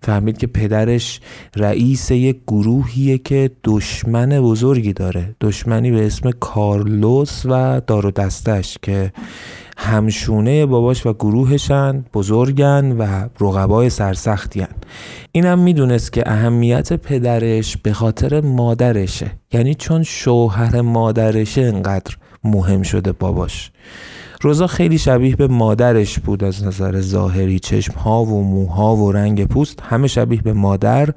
فهمید 0.03 0.39
که 0.39 0.47
پدرش 0.47 1.21
رئیس 1.57 2.11
یک 2.11 2.37
گروهیه 2.47 3.19
که 3.19 3.51
دشمن 3.65 4.29
بزرگی 4.29 4.93
داره. 4.93 5.35
دشمنی 5.41 5.91
به 5.91 6.07
اسم 6.07 6.31
کارلوس 6.31 7.43
و 7.45 7.81
دار 7.87 8.07
و 8.07 8.11
دستش 8.11 8.79
که 8.83 9.13
همشونه 9.79 10.67
باباش 10.67 11.07
و 11.07 11.13
گروهشن 11.13 12.05
بزرگن 12.15 12.93
و 12.93 13.29
رقبای 13.41 13.91
سرسختیان 13.91 14.69
اینم 15.33 15.59
می‌دونست 15.59 16.13
که 16.13 16.23
اهمیت 16.27 16.93
پدرش 16.93 17.77
به 17.77 17.93
خاطر 17.93 18.41
مادرشه. 18.41 19.31
یعنی 19.53 19.75
چون 19.75 20.03
شوهر 20.03 20.81
مادرشه 20.81 21.61
انقدر 21.63 22.17
مهم 22.45 22.83
شده 22.83 23.13
باباش. 23.13 23.71
روزا 24.43 24.67
خیلی 24.67 24.99
شبیه 24.99 25.37
به 25.37 25.47
مادرش 25.47 26.19
بود 26.19 26.45
از 26.45 26.65
نظر 26.65 27.01
ظاهری. 27.01 27.59
چشم 27.59 27.95
ها 27.95 28.25
و 28.25 28.45
موها 28.45 28.97
و 28.97 29.13
رنگ 29.13 29.45
پوست 29.47 29.83
همه 29.83 30.09
شبیه 30.09 30.43
به 30.43 30.53
مادر 30.53 31.09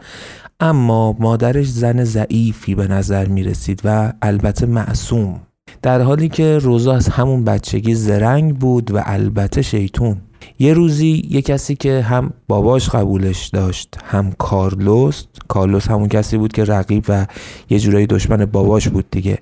اما 0.59 1.15
مادرش 1.19 1.67
زن 1.67 2.03
ضعیفی 2.03 2.75
به 2.75 2.87
نظر 2.87 3.27
می 3.27 3.43
رسید 3.43 3.81
و 3.83 4.13
البته 4.21 4.65
معصوم. 4.65 5.39
در 5.81 6.01
حالی 6.01 6.29
که 6.29 6.57
روزا 6.57 6.95
از 6.95 7.07
همون 7.09 7.43
بچگی 7.43 7.95
زرنگ 7.95 8.57
بود 8.57 8.91
و 8.91 9.01
البته 9.05 9.61
شیطون. 9.61 10.17
یه 10.59 10.73
روزی 10.73 11.27
یه 11.29 11.41
کسی 11.41 11.75
که 11.75 12.01
هم 12.01 12.33
باباش 12.47 12.89
قبولش 12.89 13.47
داشت 13.47 13.97
هم 14.05 14.31
کارلوس 14.31 15.23
کارلوس 15.47 15.87
همون 15.87 16.07
کسی 16.07 16.37
بود 16.37 16.51
که 16.51 16.63
رقیب 16.63 17.05
و 17.09 17.25
یه 17.69 17.79
جورایی 17.79 18.07
دشمن 18.07 18.45
باباش 18.45 18.87
بود 18.87 19.05
دیگه. 19.11 19.37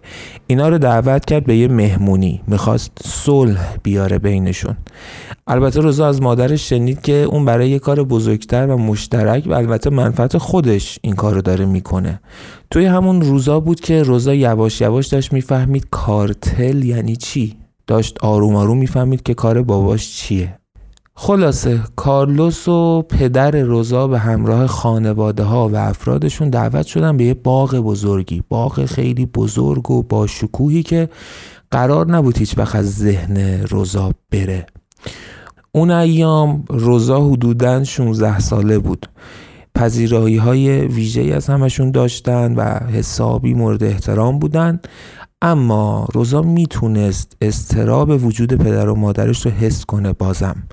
اینا 0.47 0.69
رو 0.69 0.77
دعوت 0.77 1.25
کرد 1.25 1.45
به 1.45 1.57
یه 1.57 1.67
مهمونی 1.67 2.41
می‌خواست 2.47 2.91
صلح 3.05 3.75
بیاره 3.83 4.19
بینشون. 4.19 4.77
البته 5.47 5.81
روزا 5.81 6.07
از 6.07 6.21
مادرش 6.21 6.69
شنید 6.69 7.01
که 7.01 7.13
اون 7.13 7.45
برای 7.45 7.69
یه 7.69 7.79
کار 7.79 8.03
بزرگتر 8.03 8.67
و 8.67 8.77
مشترک 8.77 9.43
و 9.47 9.53
البته 9.53 9.89
منفعت 9.89 10.37
خودش 10.37 10.99
این 11.01 11.15
کار 11.15 11.33
رو 11.33 11.41
داره 11.41 11.65
می‌کنه. 11.65 12.19
توی 12.71 12.85
همون 12.85 13.21
روزا 13.21 13.59
بود 13.59 13.79
که 13.79 14.03
روزا 14.03 14.33
یواش 14.33 14.81
یواش 14.81 15.07
داشت 15.07 15.33
می‌فهمید 15.33 15.87
کارتل 15.91 16.83
یعنی 16.83 17.15
چی؟ 17.15 17.57
داشت 17.87 18.17
آروم 18.21 18.55
آروم 18.55 18.77
می‌فهمید 18.77 19.23
که 19.23 19.33
کار 19.33 19.61
باباش 19.61 20.11
چیه. 20.11 20.60
خلاصه 21.23 21.79
کارلوس 21.95 22.67
و 22.67 23.01
پدر 23.01 23.51
روزا 23.51 24.07
به 24.07 24.19
همراه 24.19 24.67
خانواده 24.67 25.43
ها 25.43 25.69
و 25.69 25.75
افرادشون 25.75 26.49
دعوت 26.49 26.85
شدن 26.85 27.17
به 27.17 27.23
یه 27.23 27.33
باغ 27.33 27.75
بزرگی. 27.75 28.43
باغ 28.49 28.85
خیلی 28.85 29.25
بزرگ 29.25 29.91
و 29.91 30.03
با 30.03 30.27
شکوهی 30.27 30.83
که 30.83 31.09
قرار 31.71 32.11
نبود 32.11 32.37
هیچ 32.37 32.57
وقت 32.57 32.75
از 32.75 32.95
ذهن 32.95 33.63
روزا 33.63 34.11
بره. 34.31 34.65
اون 35.71 35.91
ایام 35.91 36.63
روزا 36.69 37.29
حدودا 37.29 37.83
16 37.83 38.39
ساله 38.39 38.79
بود. 38.79 39.09
پذیرایی 39.75 40.37
های 40.37 40.81
ویژه 40.81 41.21
از 41.21 41.47
همشون 41.47 41.91
داشتن 41.91 42.55
و 42.55 42.61
حسابی 42.91 43.53
مورد 43.53 43.83
احترام 43.83 44.39
بودن. 44.39 44.79
اما 45.43 46.07
روزا 46.13 46.41
می‌تونست 46.41 47.37
استراب 47.41 48.25
وجود 48.25 48.53
پدر 48.53 48.89
و 48.89 48.95
مادرش 48.95 49.45
رو 49.45 49.51
حس 49.51 49.85
کنه 49.85 50.13
بازم. 50.13 50.63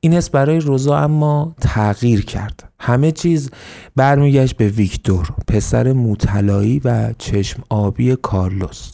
این 0.00 0.12
حس 0.12 0.30
برای 0.30 0.60
روزا 0.60 0.98
اما 0.98 1.54
تغییر 1.60 2.24
کرد. 2.24 2.72
همه 2.80 3.12
چیز 3.12 3.50
برمیگشت 3.96 4.56
به 4.56 4.68
ویکتور 4.68 5.28
پسر 5.48 5.92
موتلایی 5.92 6.80
و 6.84 7.12
چشم 7.18 7.62
آبی 7.68 8.16
کارلوس. 8.22 8.92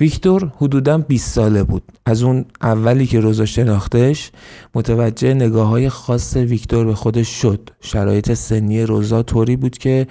ویکتور 0.00 0.52
حدودا 0.56 0.98
20 0.98 1.34
ساله 1.34 1.62
بود. 1.62 1.82
از 2.06 2.22
اون 2.22 2.44
اولی 2.62 3.06
که 3.06 3.20
روزا 3.20 3.44
شناختش 3.44 4.30
متوجه 4.74 5.34
نگاه 5.34 5.68
های 5.68 5.88
خاص 5.88 6.36
ویکتور 6.36 6.84
به 6.86 6.94
خودش 6.94 7.28
شد. 7.28 7.70
شرایط 7.80 8.32
سنی 8.32 8.82
روزا 8.82 9.22
طوری 9.22 9.56
بود 9.56 9.78
که 9.78 10.06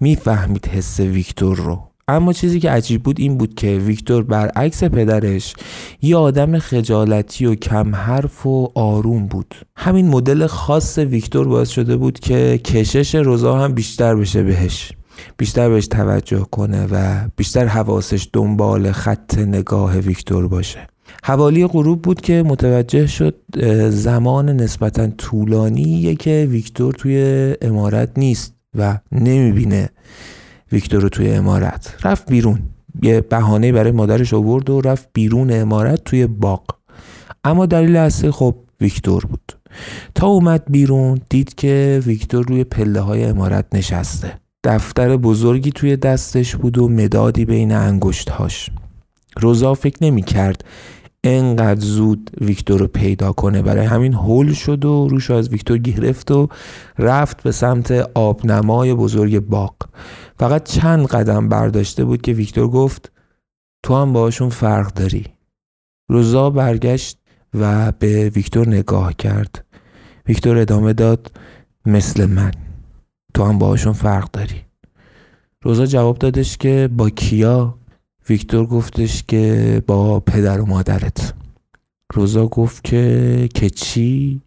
می‌فهمید 0.00 0.66
حس 0.66 1.00
ویکتور 1.00 1.56
رو. 1.56 1.89
اما 2.10 2.32
چیزی 2.32 2.60
که 2.60 2.70
عجیب 2.70 3.02
بود 3.02 3.20
این 3.20 3.38
بود 3.38 3.54
که 3.54 3.66
ویکتور 3.66 4.22
برعکس 4.22 4.84
پدرش 4.84 5.54
یه 6.02 6.16
آدم 6.16 6.58
خجالتی 6.58 7.46
و 7.46 7.54
کم 7.54 7.94
حرف 7.94 8.46
و 8.46 8.72
آروم 8.74 9.26
بود. 9.26 9.54
همین 9.76 10.08
مدل 10.08 10.46
خاص 10.46 10.98
ویکتور 10.98 11.48
باعث 11.48 11.68
شده 11.68 11.96
بود 11.96 12.18
که 12.20 12.60
کشش 12.64 13.14
روزا 13.14 13.58
هم 13.58 13.72
بیشتر 13.72 14.14
بشه 14.14 14.42
بهش. 14.42 14.92
بیشتر 15.36 15.68
بهش 15.68 15.86
توجه 15.86 16.46
کنه 16.50 16.86
و 16.92 17.28
بیشتر 17.36 17.66
حواسش 17.66 18.28
دنبال 18.32 18.92
خط 18.92 19.38
نگاه 19.38 19.98
ویکتور 19.98 20.48
باشه. 20.48 20.86
حوالی 21.24 21.66
غروب 21.66 22.02
بود 22.02 22.20
که 22.20 22.42
متوجه 22.42 23.06
شد 23.06 23.36
زمان 23.90 24.50
نسبتا 24.50 25.06
طولانیه 25.06 26.14
که 26.14 26.48
ویکتور 26.50 26.94
توی 26.94 27.54
امارت 27.62 28.10
نیست 28.16 28.54
و 28.74 28.98
نمی‌بینه 29.12 29.88
ویکتور 30.72 31.02
رو 31.02 31.08
توی 31.08 31.30
امارت. 31.30 31.96
رفت 32.04 32.30
بیرون. 32.30 32.62
یه 33.02 33.20
بهانه 33.20 33.72
برای 33.72 33.92
مادرش 33.92 34.34
آورد 34.34 34.70
و 34.70 34.80
رفت 34.80 35.08
بیرون 35.12 35.50
امارت 35.52 36.04
توی 36.04 36.26
باغ. 36.26 36.64
اما 37.44 37.66
دلیل 37.66 37.96
اصلی 37.96 38.30
خب 38.30 38.56
ویکتور 38.80 39.24
بود. 39.24 39.52
تا 40.14 40.26
اومد 40.26 40.62
بیرون 40.70 41.20
دید 41.30 41.54
که 41.54 42.02
ویکتور 42.06 42.46
روی 42.46 42.64
پله 42.64 43.00
های 43.00 43.24
امارت 43.24 43.66
نشسته. 43.72 44.32
دفتر 44.64 45.16
بزرگی 45.16 45.70
توی 45.70 45.96
دستش 45.96 46.56
بود 46.56 46.78
و 46.78 46.88
مدادی 46.88 47.44
بین 47.44 47.72
انگشتهاش. 47.72 48.70
روزا 49.36 49.74
فکر 49.74 49.96
نمی 50.00 50.22
کرد 50.22 50.64
انقدر 51.24 51.80
زود 51.80 52.30
ویکتور 52.40 52.80
رو 52.80 52.86
پیدا 52.86 53.32
کنه. 53.32 53.62
برای 53.62 53.86
همین 53.86 54.14
هول 54.14 54.52
شد 54.52 54.84
و 54.84 55.08
روش 55.08 55.30
از 55.30 55.48
ویکتور 55.48 55.78
گرفت 55.78 56.30
و 56.30 56.48
رفت 56.98 57.42
به 57.42 57.52
سمت 57.52 57.90
آبنمای 58.14 58.94
بزرگ 58.94 59.38
باغ. 59.38 59.74
فقط 60.36 60.64
چند 60.64 61.06
قدم 61.06 61.48
برداشته 61.48 62.04
بود 62.04 62.22
که 62.22 62.32
ویکتور 62.32 62.68
گفت 62.68 63.12
تو 63.82 63.96
هم 63.96 64.12
باشون 64.12 64.48
فرق 64.48 64.92
داری. 64.92 65.26
روزا 66.10 66.50
برگشت 66.50 67.18
و 67.54 67.92
به 67.92 68.28
ویکتور 68.28 68.68
نگاه 68.68 69.12
کرد. 69.12 69.64
ویکتور 70.28 70.58
ادامه 70.58 70.92
داد 70.92 71.32
مثل 71.86 72.26
من. 72.26 72.52
تو 73.34 73.44
هم 73.44 73.58
باهاشون 73.58 73.92
فرق 73.92 74.30
داری. 74.30 74.64
روزا 75.64 75.86
جواب 75.86 76.18
دادش 76.18 76.56
که 76.56 76.88
با 76.96 77.10
کیا 77.10 77.78
ویکتور 78.30 78.66
گفتش 78.66 79.24
که 79.28 79.82
با 79.86 80.20
پدر 80.20 80.60
و 80.60 80.66
مادرت. 80.66 81.34
روزا 82.14 82.46
گفت 82.46 82.84
که 82.84 83.48
که 83.54 83.70
چی؟ 83.70 84.40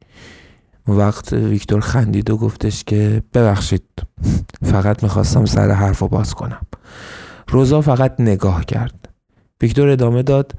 وقت 0.87 1.33
ویکتور 1.33 1.79
خندید 1.79 2.29
و 2.29 2.37
گفتش 2.37 2.83
که 2.83 3.23
ببخشید 3.33 3.83
فقط 4.61 5.03
می‌خواستم 5.03 5.45
سر 5.45 5.71
حرف 5.71 5.99
رو 5.99 6.07
باز 6.07 6.33
کنم. 6.33 6.61
روزا 7.47 7.81
فقط 7.81 8.15
نگاه 8.19 8.65
کرد. 8.65 9.09
ویکتور 9.61 9.89
ادامه 9.89 10.23
داد 10.23 10.53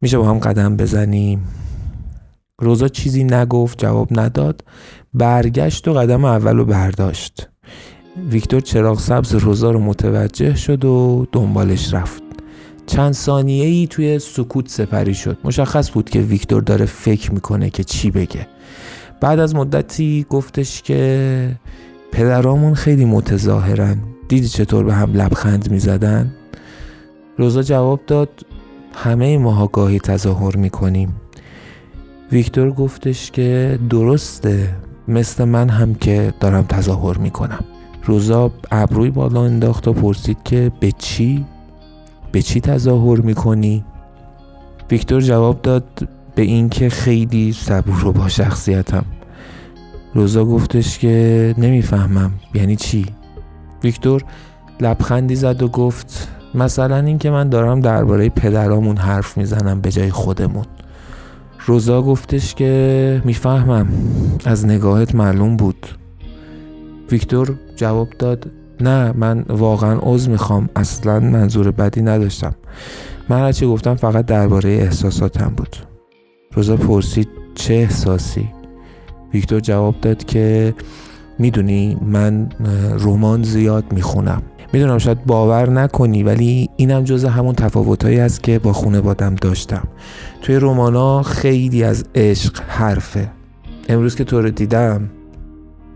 میشه 0.00 0.18
با 0.18 0.28
هم 0.28 0.38
قدم 0.38 0.76
بزنیم. 0.76 1.44
روزا 2.60 2.88
چیزی 2.88 3.24
نگفت 3.24 3.78
جواب 3.78 4.20
نداد. 4.20 4.64
برگشت 5.14 5.88
و 5.88 5.92
قدم 5.92 6.24
اول 6.24 6.56
رو 6.56 6.64
برداشت. 6.64 7.48
ویکتور 8.30 8.60
چراغ 8.60 9.00
سبز 9.00 9.34
روزا 9.34 9.70
رو 9.70 9.80
متوجه 9.80 10.54
شد 10.56 10.84
و 10.84 11.26
دنبالش 11.32 11.94
رفت. 11.94 12.23
چند 12.86 13.12
ثانیه 13.12 13.66
ای 13.66 13.86
توی 13.86 14.18
سکوت 14.18 14.68
سپری 14.68 15.14
شد. 15.14 15.38
مشخص 15.44 15.90
بود 15.90 16.10
که 16.10 16.20
ویکتور 16.20 16.62
داره 16.62 16.86
فکر 16.86 17.32
می‌کنه 17.32 17.70
که 17.70 17.84
چی 17.84 18.10
بگه. 18.10 18.46
بعد 19.20 19.38
از 19.38 19.54
مدتی 19.54 20.26
گفتش 20.30 20.82
که 20.82 21.56
پدرامون 22.12 22.74
خیلی 22.74 23.04
متظاهرن. 23.04 23.98
دیدی 24.28 24.48
چطور 24.48 24.84
به 24.84 24.94
هم 24.94 25.12
لبخند 25.12 25.70
می‌زدن؟ 25.70 26.32
روزا 27.38 27.62
جواب 27.62 28.00
داد 28.06 28.28
همه 28.94 29.38
ماها 29.38 29.66
گاهی 29.66 29.98
تظاهر 29.98 30.56
می‌کنیم. 30.56 31.16
ویکتور 32.32 32.70
گفتش 32.70 33.30
که 33.30 33.78
درسته 33.90 34.76
مثل 35.08 35.44
من 35.44 35.68
هم 35.68 35.94
که 35.94 36.34
دارم 36.40 36.62
تظاهر 36.62 37.18
می‌کنم. 37.18 37.64
روزا 38.04 38.52
ابروی 38.70 39.10
بالا 39.10 39.44
انداخت 39.44 39.88
و 39.88 39.92
پرسید 39.92 40.42
که 40.44 40.72
به 40.80 40.92
چی؟ 40.98 41.44
به 42.34 42.42
چی 42.42 42.60
تظاهر 42.60 43.20
می‌کنی؟ 43.20 43.84
ویکتور 44.90 45.22
جواب 45.22 45.62
داد 45.62 46.08
به 46.34 46.42
اینکه 46.42 46.88
خیلی 46.88 47.52
صبور 47.52 48.06
و 48.06 48.12
با 48.12 48.28
شخصیتم. 48.28 49.04
روزا 50.14 50.44
گفتش 50.44 50.98
که 50.98 51.54
نمی‌فهمم. 51.58 52.32
یعنی 52.54 52.76
چی؟ 52.76 53.06
ویکتور 53.84 54.24
لبخندی 54.80 55.36
زد 55.36 55.62
و 55.62 55.68
گفت 55.68 56.28
مثلا 56.54 56.96
اینکه 56.96 57.30
من 57.30 57.48
دارم 57.48 57.80
درباره 57.80 58.28
پدرامون 58.28 58.96
حرف 58.96 59.38
می‌زنم 59.38 59.80
به 59.80 59.90
جای 59.90 60.10
خودمون. 60.10 60.66
روزا 61.66 62.02
گفتش 62.02 62.54
که 62.54 63.22
می‌فهمم. 63.24 63.88
از 64.44 64.66
نگاهت 64.66 65.14
معلوم 65.14 65.56
بود. 65.56 65.86
ویکتور 67.10 67.54
جواب 67.76 68.08
داد 68.18 68.50
نه 68.80 69.12
من 69.12 69.44
واقعا 69.48 69.98
عضو 70.02 70.30
می‌خوام. 70.30 70.68
اصلا 70.76 71.20
منظور 71.20 71.70
بدی 71.70 72.02
نداشتم. 72.02 72.54
من 73.28 73.38
هرچی 73.38 73.66
گفتم 73.66 73.94
فقط 73.94 74.26
درباره 74.26 74.70
احساساتم 74.70 75.52
بود. 75.56 75.76
روزا 76.52 76.76
پرسید 76.76 77.28
چه 77.54 77.74
احساسی؟ 77.74 78.48
ویکتور 79.34 79.60
جواب 79.60 80.00
داد 80.00 80.24
که 80.24 80.74
می‌دونی 81.38 81.96
من 82.06 82.48
رمان 83.00 83.42
زیاد 83.42 83.84
می‌خونم. 83.92 84.42
می‌دونم 84.72 84.98
شاید 84.98 85.24
باور 85.24 85.70
نکنی 85.70 86.22
ولی 86.22 86.70
اینم 86.76 87.04
جز 87.04 87.24
همون 87.24 87.54
تفاوتهایی 87.54 88.20
است 88.20 88.42
که 88.42 88.58
با 88.58 88.72
خانوادم 88.72 89.34
داشتم. 89.34 89.88
توی 90.42 90.56
رومانا 90.56 91.22
خیلی 91.22 91.84
از 91.84 92.04
عشق 92.14 92.62
حرفه. 92.68 93.30
امروز 93.88 94.14
که 94.14 94.24
تو 94.24 94.40
رو 94.40 94.50
دیدم 94.50 95.10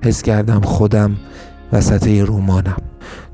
حس 0.05 0.23
کردم 0.23 0.61
خودم 0.61 1.17
وسط 1.73 2.07
یه 2.07 2.25
رومانم. 2.25 2.77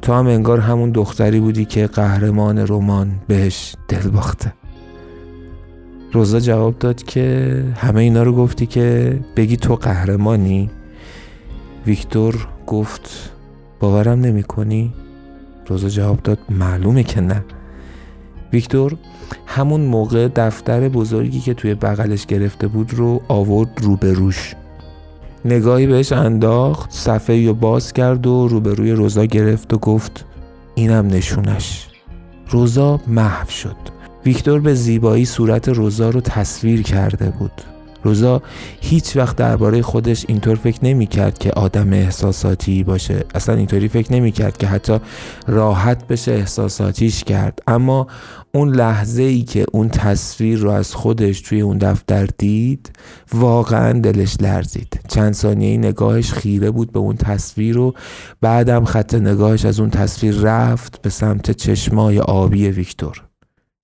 تو 0.02 0.12
هم 0.12 0.26
انگار 0.26 0.60
همون 0.60 0.90
دختری 0.90 1.40
بودی 1.40 1.64
که 1.64 1.86
قهرمان 1.86 2.58
رمان 2.58 3.12
بهش 3.28 3.76
دل 3.88 4.10
باخته. 4.10 4.52
روزا 6.12 6.40
جواب 6.40 6.78
داد 6.78 7.02
که 7.02 7.64
همه 7.76 8.00
اینا 8.00 8.22
رو 8.22 8.32
گفتی 8.32 8.66
که 8.66 9.18
بگی 9.36 9.56
تو 9.56 9.74
قهرمانی. 9.74 10.70
ویکتور 11.86 12.48
گفت 12.66 13.30
باورم 13.80 14.20
نمی 14.20 14.42
کنی؟ 14.42 14.92
روزا 15.66 15.88
جواب 15.88 16.22
داد 16.22 16.38
معلومه 16.50 17.02
که 17.02 17.20
نه. 17.20 17.44
ویکتور 18.52 18.96
همون 19.46 19.80
موقع 19.80 20.28
دفتر 20.28 20.88
بزرگی 20.88 21.40
که 21.40 21.54
توی 21.54 21.74
بغلش 21.74 22.26
گرفته 22.26 22.66
بود 22.68 22.94
رو 22.94 23.22
آورد 23.28 23.82
روبروش 23.82 24.54
نگاهی 25.44 25.86
بهش 25.86 26.12
انداخت 26.12 26.90
صفحه 26.90 27.46
رو 27.46 27.54
باز 27.54 27.92
کرد 27.92 28.26
و 28.26 28.48
روبروی 28.48 28.92
روزا 28.92 29.24
گرفت 29.24 29.74
و 29.74 29.78
گفت 29.78 30.24
اینم 30.74 31.06
نشونش. 31.06 31.88
روزا 32.50 33.00
محو 33.06 33.50
شد. 33.50 33.76
ویکتور 34.26 34.60
به 34.60 34.74
زیبایی 34.74 35.24
صورت 35.24 35.68
روزا 35.68 36.10
رو 36.10 36.20
تصویر 36.20 36.82
کرده 36.82 37.30
بود. 37.30 37.73
روزا 38.04 38.42
هیچ 38.80 39.16
وقت 39.16 39.36
درباره 39.36 39.82
خودش 39.82 40.24
اینطور 40.28 40.54
فکر 40.54 40.78
نمی 40.82 41.06
کرد 41.06 41.38
که 41.38 41.50
آدم 41.50 41.92
احساساتی 41.92 42.84
باشه. 42.84 43.24
اصلا 43.34 43.54
اینطوری 43.54 43.88
فکر 43.88 44.12
نمی 44.12 44.32
کرد 44.32 44.56
که 44.56 44.66
حتی 44.66 44.98
راحت 45.46 46.06
بشه 46.06 46.32
احساساتیش 46.32 47.24
کرد. 47.24 47.58
اما 47.66 48.06
اون 48.54 48.74
لحظه 48.74 49.22
ای 49.22 49.42
که 49.42 49.66
اون 49.72 49.88
تصویر 49.88 50.58
رو 50.58 50.70
از 50.70 50.94
خودش 50.94 51.40
توی 51.40 51.60
اون 51.60 51.78
دفتر 51.78 52.28
دید 52.38 52.90
واقعا 53.32 54.00
دلش 54.00 54.36
لرزید. 54.40 55.00
چند 55.08 55.32
ثانیه 55.32 55.78
نگاهش 55.78 56.32
خیره 56.32 56.70
بود 56.70 56.92
به 56.92 56.98
اون 56.98 57.16
تصویر 57.16 57.78
و 57.78 57.94
بعدم 58.40 58.84
خط 58.84 59.14
نگاهش 59.14 59.64
از 59.64 59.80
اون 59.80 59.90
تصویر 59.90 60.34
رفت 60.34 61.02
به 61.02 61.10
سمت 61.10 61.50
چشمای 61.50 62.18
آبی 62.18 62.68
ویکتور. 62.68 63.22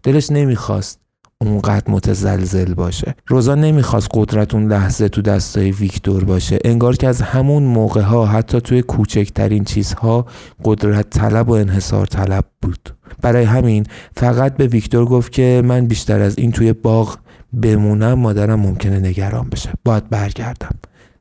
دلش 0.03 0.31
نمی‌خواست 0.31 1.10
اونقدر 1.43 1.91
متزلزل 1.91 2.75
باشه. 2.75 3.15
روزا 3.27 3.55
نمی‌خواست 3.55 4.09
قدرت 4.15 4.55
اون 4.55 4.73
لحظه 4.73 5.09
تو 5.09 5.23
دستای 5.23 5.71
ویکتور 5.71 6.25
باشه. 6.25 6.59
انگار 6.65 6.97
که 6.97 7.09
از 7.09 7.23
همون 7.23 7.63
موقع 7.63 8.01
ها 8.01 8.27
حتی 8.27 8.61
توی 8.61 8.83
کوچکترین 8.83 9.65
چیزها 9.65 10.27
قدرت 10.65 11.11
طلب 11.11 11.49
و 11.49 11.53
انحصار 11.53 12.07
طلب 12.07 12.45
بود. 12.63 12.95
برای 13.23 13.45
همین 13.45 13.87
فقط 14.17 14.57
به 14.57 14.67
ویکتور 14.67 15.05
گفت 15.05 15.33
که 15.33 15.63
من 15.65 15.87
بیشتر 15.87 16.21
از 16.21 16.39
این 16.39 16.53
توی 16.53 16.73
باغ 16.73 17.19
بمونم 17.63 18.15
مادرم 18.15 18.61
ممکنه 18.61 18.99
نگران 18.99 19.49
بشه. 19.49 19.71
باید 19.85 20.09
برگردم. 20.11 20.75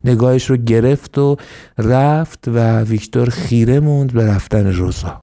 نگاهش 0.04 0.50
رو 0.50 0.58
گرفت 0.58 1.18
و 1.18 1.38
رفت 1.78 2.48
و 2.48 2.82
ویکتور 2.82 3.30
خیره 3.30 3.80
موند 3.80 4.14
به 4.14 4.26
رفتن 4.26 4.68
روزا. 4.68 5.22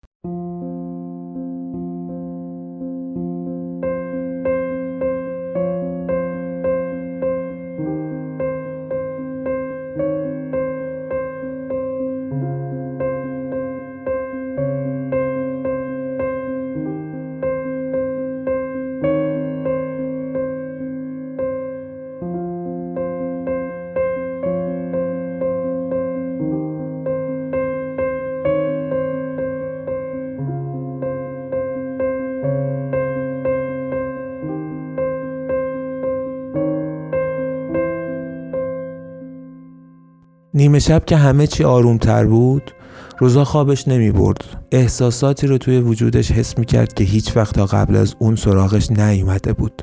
نیمه 40.67 40.79
شب 40.79 41.05
که 41.05 41.17
همه 41.17 41.47
چی 41.47 41.65
آرومتر 41.65 42.25
بود 42.25 42.71
روزا 43.19 43.45
خوابش 43.45 43.89
نمی 43.89 44.11
برد. 44.11 44.39
احساساتی 44.73 45.47
رو 45.47 45.59
توی 45.59 45.79
وجودش 45.79 46.33
حس 46.33 46.59
می 46.59 46.65
کرد 46.65 46.95
که 46.95 47.05
هیچ 47.05 47.37
وقت 47.37 47.55
تا 47.55 47.67
قبل 47.67 47.97
از 47.97 48.15
اون 48.19 48.37
سراغش 48.37 48.91
نیومده 48.91 49.53
بود. 49.53 49.83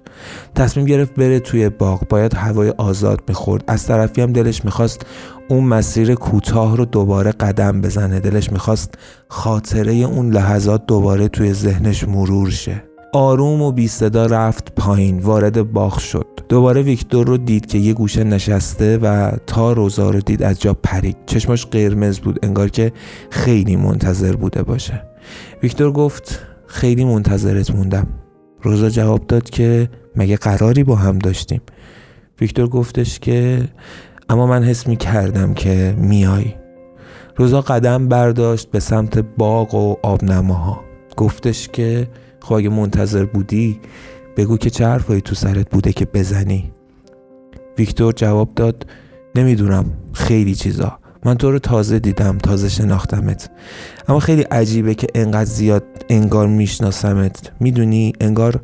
تصمیم 0.56 0.86
گرفت 0.86 1.15
بره 1.15 1.39
توی 1.39 1.69
باغ 1.69 2.08
باید 2.08 2.34
هوای 2.34 2.69
آزاد 2.69 3.22
می‌خورد. 3.28 3.63
از 3.67 3.88
طرفی 3.88 4.22
هم 4.22 4.34
دلش 4.34 4.65
می‌خواست 4.65 5.06
اون 5.50 5.63
مسیر 5.63 6.15
کوتاه 6.15 6.78
رو 6.78 6.86
دوباره 6.86 7.32
قدم 7.32 7.82
بزنه. 7.82 8.19
دلش 8.19 8.52
می‌خواست 8.52 8.93
خاطره 9.28 9.93
اون 9.93 10.30
لحظات 10.30 10.86
دوباره 10.86 11.28
توی 11.28 11.54
ذهنش 11.54 12.04
مرور 12.08 12.50
شه. 12.50 12.92
آروم 13.13 13.62
و 13.62 13.71
بی 13.71 13.88
صدا 13.88 14.26
رفت 14.26 14.76
پایین 14.76 15.19
وارد 15.19 15.71
باغ 15.71 15.99
شد. 15.99 16.28
دوباره 16.49 16.82
ویکتور 16.82 17.28
رو 17.28 17.38
دید 17.38 17.65
که 17.65 17.78
یه 17.78 17.93
گوشه 17.93 18.23
نشسته 18.23 18.97
و 18.97 19.32
تا 19.47 19.73
روزا 19.73 20.10
رو 20.10 20.19
دید 20.19 20.43
از 20.43 20.62
جا 20.62 20.73
پرید. 20.73 21.17
چشماش 21.26 21.65
قرمز 21.65 22.19
بود 22.19 22.39
انگار 22.43 22.69
که 22.69 22.91
خیلی 23.30 23.76
منتظر 23.76 24.36
بوده 24.36 24.63
باشه. 24.63 25.04
ویکتور 25.63 25.91
گفت 25.91 26.39
خیلی 26.67 27.06
منتظرت 27.06 27.71
موندم. 27.71 28.08
روزا 28.62 28.89
جواب 28.89 29.28
داد 29.28 29.49
که 29.49 29.89
مگه 30.15 30.38
قراری 30.38 30.84
با 30.84 30.95
هم 30.95 31.19
داشتیم؟ 31.19 31.62
ویکتور 32.41 32.67
گفتش 32.67 33.19
که 33.19 33.63
اما 34.30 34.47
من 34.47 34.63
حس 34.63 34.88
می 34.88 34.97
کردم 34.97 35.54
که 35.54 35.95
میای. 35.97 36.45
روزا 37.36 37.62
قدم 37.62 38.08
برداشت 38.08 38.71
به 38.71 38.80
سمت 38.80 39.17
باغ 39.17 39.76
و 39.76 39.95
آبنماها. 40.04 40.82
گفتش 41.17 41.67
که 41.67 42.08
خب 42.43 42.53
اگه 42.53 42.69
منتظر 42.69 43.25
بودی 43.25 43.79
بگو 44.38 44.58
که 44.58 44.69
چه 44.69 44.86
حرفایی 44.86 45.21
تو 45.21 45.36
سرت 45.36 45.69
بوده 45.69 45.93
که 45.93 46.06
بزنی. 46.06 46.71
ویکتور 47.77 48.13
جواب 48.13 48.56
داد 48.56 48.86
نمی‌دونم 49.36 49.86
خیلی 50.13 50.56
چیزا. 50.56 50.99
من 51.25 51.36
تو 51.36 51.51
رو 51.51 51.60
تازه 51.60 51.99
دیدم 51.99 52.38
تازه 52.38 52.69
شناختمت. 52.69 53.49
اما 54.08 54.19
خیلی 54.19 54.41
عجیبه 54.41 54.95
که 54.95 55.08
انقدر 55.15 55.45
زیاد 55.45 55.84
انگار 56.10 56.47
میشناسمت. 56.47 57.51
می‌دونی 57.60 58.13
انگار 58.21 58.62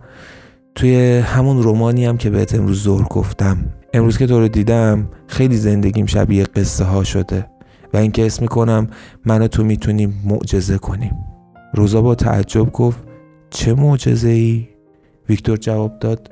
توی 0.75 1.17
همون 1.17 1.63
رومانی 1.63 2.05
هم 2.05 2.17
که 2.17 2.29
بهت 2.29 2.55
امروز 2.55 2.83
ظهر 2.83 3.03
گفتم. 3.03 3.57
امروز 3.93 4.17
که 4.17 4.27
تو 4.27 4.39
رو 4.39 4.47
دیدم 4.47 5.09
خیلی 5.27 5.57
زندگیم 5.57 6.05
شبیه 6.05 6.43
قصه 6.43 6.83
ها 6.83 7.03
شده. 7.03 7.45
و 7.93 7.97
اینکه 7.97 8.25
اسم 8.25 8.41
می‌کنم 8.41 8.87
من 9.25 9.41
و 9.41 9.47
تو 9.47 9.63
می‌تونیم 9.63 10.21
معجزه 10.25 10.77
کنیم. 10.77 11.11
روزا 11.73 12.01
با 12.01 12.15
تعجب 12.15 12.71
گفت 12.71 13.08
چه 13.49 13.73
معجزه 13.73 14.29
ای؟ 14.29 14.67
ویکتور 15.29 15.57
جواب 15.57 15.99
داد 15.99 16.31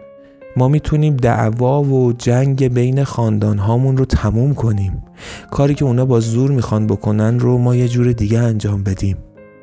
ما 0.58 0.68
می‌تونیم 0.68 1.18
دعوا 1.18 1.84
و 1.84 2.14
جنگ 2.14 2.74
بین 2.74 3.04
خاندان 3.04 3.58
هامون 3.58 3.98
رو 3.98 4.06
تموم 4.06 4.54
کنیم. 4.54 5.04
کاری 5.52 5.74
که 5.74 5.86
اونا 5.86 6.06
با 6.06 6.20
زور 6.20 6.52
می‌خوان 6.52 6.88
بکنن 6.88 7.40
رو 7.40 7.58
ما 7.58 7.76
یه 7.76 7.88
جور 7.88 8.12
دیگه 8.12 8.40
انجام 8.40 8.84
بدیم. 8.84 9.18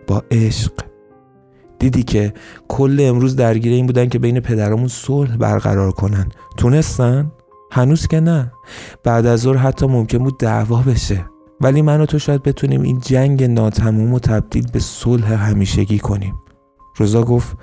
با 0.06 0.22
عشق. 0.30 0.72
دیدی 1.78 2.02
که 2.02 2.32
کل 2.68 2.98
امروز 3.00 3.36
درگیر 3.36 3.72
این 3.72 3.86
بودن 3.86 4.08
که 4.08 4.18
بین 4.18 4.40
پدرامون 4.40 4.88
صلح 4.88 5.36
برقرار 5.36 5.90
کنن. 5.92 6.28
تونستن؟ 6.56 7.32
هنوز 7.72 8.06
که 8.06 8.20
نه. 8.20 8.52
بعد 9.04 9.26
از 9.26 9.40
ظهر 9.40 9.56
حتی 9.56 9.86
ممکن 9.86 10.18
بود 10.18 10.38
دعوا 10.38 10.82
بشه. 10.82 11.24
ولی 11.60 11.82
من 11.82 12.00
و 12.00 12.06
تو 12.06 12.18
شاید 12.18 12.42
بتونیم 12.42 12.82
این 12.82 12.98
جنگ 12.98 13.44
ناتموم 13.44 14.12
و 14.12 14.18
تبدیل 14.18 14.66
به 14.72 14.78
صلح 14.78 15.32
همیشگی 15.32 15.98
کنیم. 15.98 16.34
روزا 16.96 17.22
گفت 17.22 17.56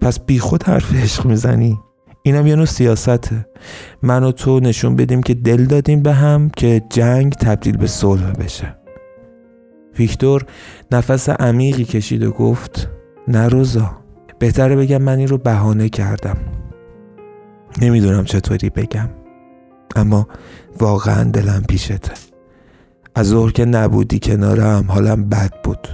پس 0.00 0.20
بی 0.20 0.38
خود 0.38 0.62
حرف 0.62 0.94
عشق 0.94 1.26
می‌زنی؟ 1.26 1.80
اینم 2.22 2.46
یه 2.46 2.56
نوع 2.56 2.64
سیاسته. 2.64 3.46
من 4.02 4.24
و 4.24 4.32
تو 4.32 4.60
نشون 4.60 4.96
بدیم 4.96 5.22
که 5.22 5.34
دل 5.34 5.64
دادیم 5.64 6.02
به 6.02 6.12
هم 6.12 6.50
که 6.50 6.82
جنگ 6.90 7.32
تبدیل 7.32 7.76
به 7.76 7.86
صلح 7.86 8.32
بشه. 8.32 8.76
ویکتور 9.98 10.44
نفس 10.92 11.28
عمیقی 11.28 11.84
کشید 11.84 12.22
و 12.22 12.30
گفت 12.30 12.90
نه 13.28 13.48
روزا 13.48 13.96
بهتره 14.38 14.76
بگم 14.76 15.02
من 15.02 15.18
این 15.18 15.28
رو 15.28 15.38
بهانه 15.38 15.88
کردم. 15.88 16.36
نمی‌دونم 17.82 18.24
چطوری 18.24 18.70
بگم 18.70 19.08
اما 19.96 20.28
واقعا 20.80 21.24
دلم 21.24 21.62
پیشته. 21.68 22.12
از 23.14 23.26
ظهر 23.26 23.52
که 23.52 23.64
نبودی 23.64 24.18
کنارم 24.18 24.84
حالم 24.88 25.28
بد 25.28 25.52
بود. 25.62 25.88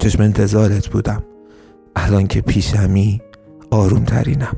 چشم 0.00 0.22
انتظارت 0.22 0.88
بودم. 0.88 1.22
الان 2.00 2.26
که 2.26 2.40
پیشمی 2.40 3.22
آروم 3.70 4.04
ترینم 4.04 4.56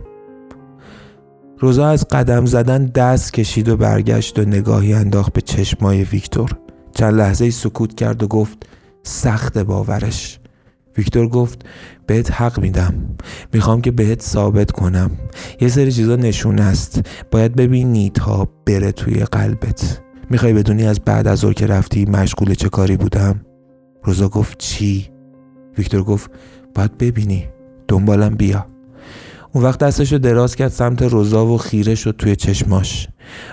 روزا 1.58 1.88
از 1.88 2.08
قدم 2.08 2.46
زدن 2.46 2.86
دست 2.86 3.32
کشید 3.32 3.68
و 3.68 3.76
برگشت 3.76 4.38
و 4.38 4.44
نگاهی 4.44 4.94
انداخت 4.94 5.32
به 5.32 5.40
چشمای 5.40 6.04
ویکتور. 6.04 6.50
چند 6.94 7.14
لحظه 7.14 7.50
سکوت 7.50 7.94
کرد 7.94 8.22
و 8.22 8.26
گفت 8.26 8.66
سخت 9.02 9.58
باورش. 9.58 10.38
ویکتور 10.98 11.28
گفت 11.28 11.62
بهت 12.06 12.32
حق 12.32 12.60
میدم. 12.60 12.94
می‌خوام 13.52 13.80
که 13.80 13.90
بهت 13.90 14.22
ثابت 14.22 14.70
کنم. 14.70 15.10
یه 15.60 15.68
سری 15.68 15.92
چیزا 15.92 16.16
نشون 16.16 16.58
است. 16.58 17.00
باید 17.30 17.56
ببینی 17.56 18.10
تا 18.14 18.48
بره 18.66 18.92
توی 18.92 19.24
قلبت. 19.24 20.00
می‌خوای 20.30 20.52
بدونی 20.52 20.84
از 20.84 21.00
بعد 21.00 21.28
از 21.28 21.44
که 21.44 21.66
رفتی 21.66 22.04
مشغول 22.04 22.54
چه 22.54 22.68
کاری 22.68 22.96
بودم؟ 22.96 23.40
روزا 24.02 24.28
گفت 24.28 24.58
چی؟ 24.58 25.10
ویکتور 25.78 26.02
گفت 26.02 26.30
باید 26.74 26.98
ببینی. 26.98 27.48
دنبالم 27.88 28.34
بیا. 28.34 28.71
اون 29.54 29.64
وقت 29.64 29.78
دستش 29.78 30.12
رو 30.12 30.18
دراز 30.18 30.56
کرد 30.56 30.70
سمت 30.70 31.02
روزا 31.02 31.46
و 31.46 31.58
خیره 31.58 31.94
شد 31.94 32.14
توی 32.18 32.36
چشماش. 32.36 33.08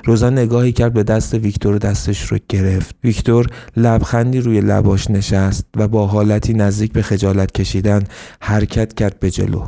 روزا 0.05 0.29
نگاهی 0.29 0.71
کرد 0.71 0.93
به 0.93 1.03
دست 1.03 1.33
ویکتور 1.33 1.75
و 1.75 1.77
دستش 1.77 2.31
رو 2.31 2.37
گرفت. 2.49 2.95
ویکتور 3.03 3.47
لبخندی 3.77 4.39
روی 4.39 4.61
لباش 4.61 5.11
نشست 5.11 5.65
و 5.75 5.87
با 5.87 6.07
حالتی 6.07 6.53
نزدیک 6.53 6.93
به 6.93 7.01
خجالت 7.01 7.51
کشیدن 7.51 8.03
حرکت 8.41 8.93
کرد 8.93 9.19
به 9.19 9.31
جلو. 9.31 9.65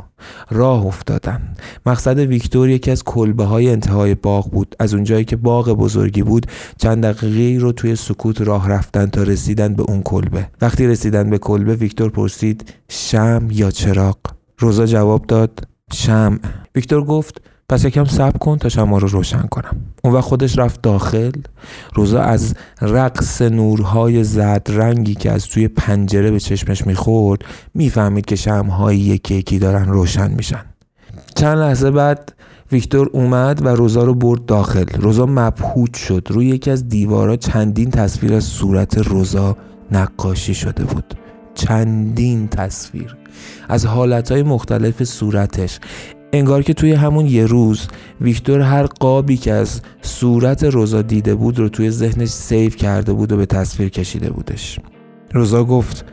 راه 0.50 0.86
افتادن. 0.86 1.54
مقصد 1.86 2.18
ویکتور 2.18 2.68
یکی 2.68 2.90
از 2.90 3.04
کلبه 3.04 3.44
های 3.44 3.70
انتهای 3.70 4.14
باغ 4.14 4.50
بود. 4.50 4.76
از 4.78 4.94
اونجایی 4.94 5.24
که 5.24 5.36
باغ 5.36 5.68
بزرگی 5.72 6.22
بود 6.22 6.46
چند 6.78 7.06
دقیقه 7.06 7.60
رو 7.60 7.72
توی 7.72 7.96
سکوت 7.96 8.40
راه 8.40 8.68
رفتن 8.68 9.06
تا 9.06 9.22
رسیدن 9.22 9.74
به 9.74 9.82
اون 9.82 10.02
کلبه. 10.02 10.48
وقتی 10.60 10.86
رسیدن 10.86 11.30
به 11.30 11.38
کلبه 11.38 11.74
ویکتور 11.74 12.10
پرسید 12.10 12.74
شم 12.88 13.48
یا 13.50 13.70
چراغ؟ 13.70 14.16
روزا 14.58 14.86
جواب 14.86 15.26
داد 15.26 15.71
شم 15.92 16.38
ویکتور 16.74 17.04
گفت 17.04 17.40
پس 17.68 17.84
یکم 17.84 18.04
صبر 18.04 18.38
کن 18.38 18.58
تا 18.58 18.68
شما 18.68 18.98
رو 18.98 19.08
روشن 19.08 19.42
کنم. 19.42 19.76
اون 20.04 20.14
وقت 20.14 20.24
خودش 20.24 20.58
رفت 20.58 20.82
داخل. 20.82 21.32
روزا 21.94 22.20
از 22.20 22.54
رقص 22.80 23.42
نورهای 23.42 24.24
زرد 24.24 24.66
رنگی 24.70 25.14
که 25.14 25.30
از 25.30 25.46
توی 25.46 25.68
پنجره 25.68 26.30
به 26.30 26.40
چشمش 26.40 26.86
می‌خورد 26.86 27.44
می‌فهمید 27.74 28.24
که 28.24 28.36
شمهایی 28.36 29.00
یکی 29.00 29.34
یکی 29.34 29.58
دارن 29.58 29.88
روشن 29.88 30.30
میشن. 30.30 30.64
چند 31.34 31.58
لحظه 31.58 31.90
بعد 31.90 32.32
ویکتور 32.72 33.10
اومد 33.12 33.66
و 33.66 33.68
روزا 33.68 34.04
رو 34.04 34.14
برد 34.14 34.46
داخل. 34.46 34.86
روزا 34.94 35.26
مبهوت 35.26 35.96
شد. 35.96 36.26
روی 36.30 36.46
یکی 36.46 36.70
از 36.70 36.88
دیوارا 36.88 37.36
چندین 37.36 37.90
تصویر 37.90 38.34
از 38.34 38.44
صورت 38.44 38.98
روزا 38.98 39.56
نقاشی 39.90 40.54
شده 40.54 40.84
بود. 40.84 41.14
چندین 41.54 42.48
تصویر. 42.48 43.21
از 43.68 43.86
حالتهای 43.86 44.42
مختلف 44.42 45.04
صورتش. 45.04 45.80
انگار 46.32 46.62
که 46.62 46.74
توی 46.74 46.92
همون 46.92 47.26
یه 47.26 47.46
روز 47.46 47.88
ویکتور 48.20 48.60
هر 48.60 48.86
قابی 48.86 49.36
که 49.36 49.52
از 49.52 49.80
صورت 50.02 50.64
روزا 50.64 51.02
دیده 51.02 51.34
بود 51.34 51.58
رو 51.58 51.68
توی 51.68 51.90
ذهنش 51.90 52.28
سیو 52.28 52.70
کرده 52.70 53.12
بود 53.12 53.32
و 53.32 53.36
به 53.36 53.46
تصویر 53.46 53.88
کشیده 53.88 54.30
بودش. 54.30 54.78
روزا 55.32 55.64
گفت 55.64 56.04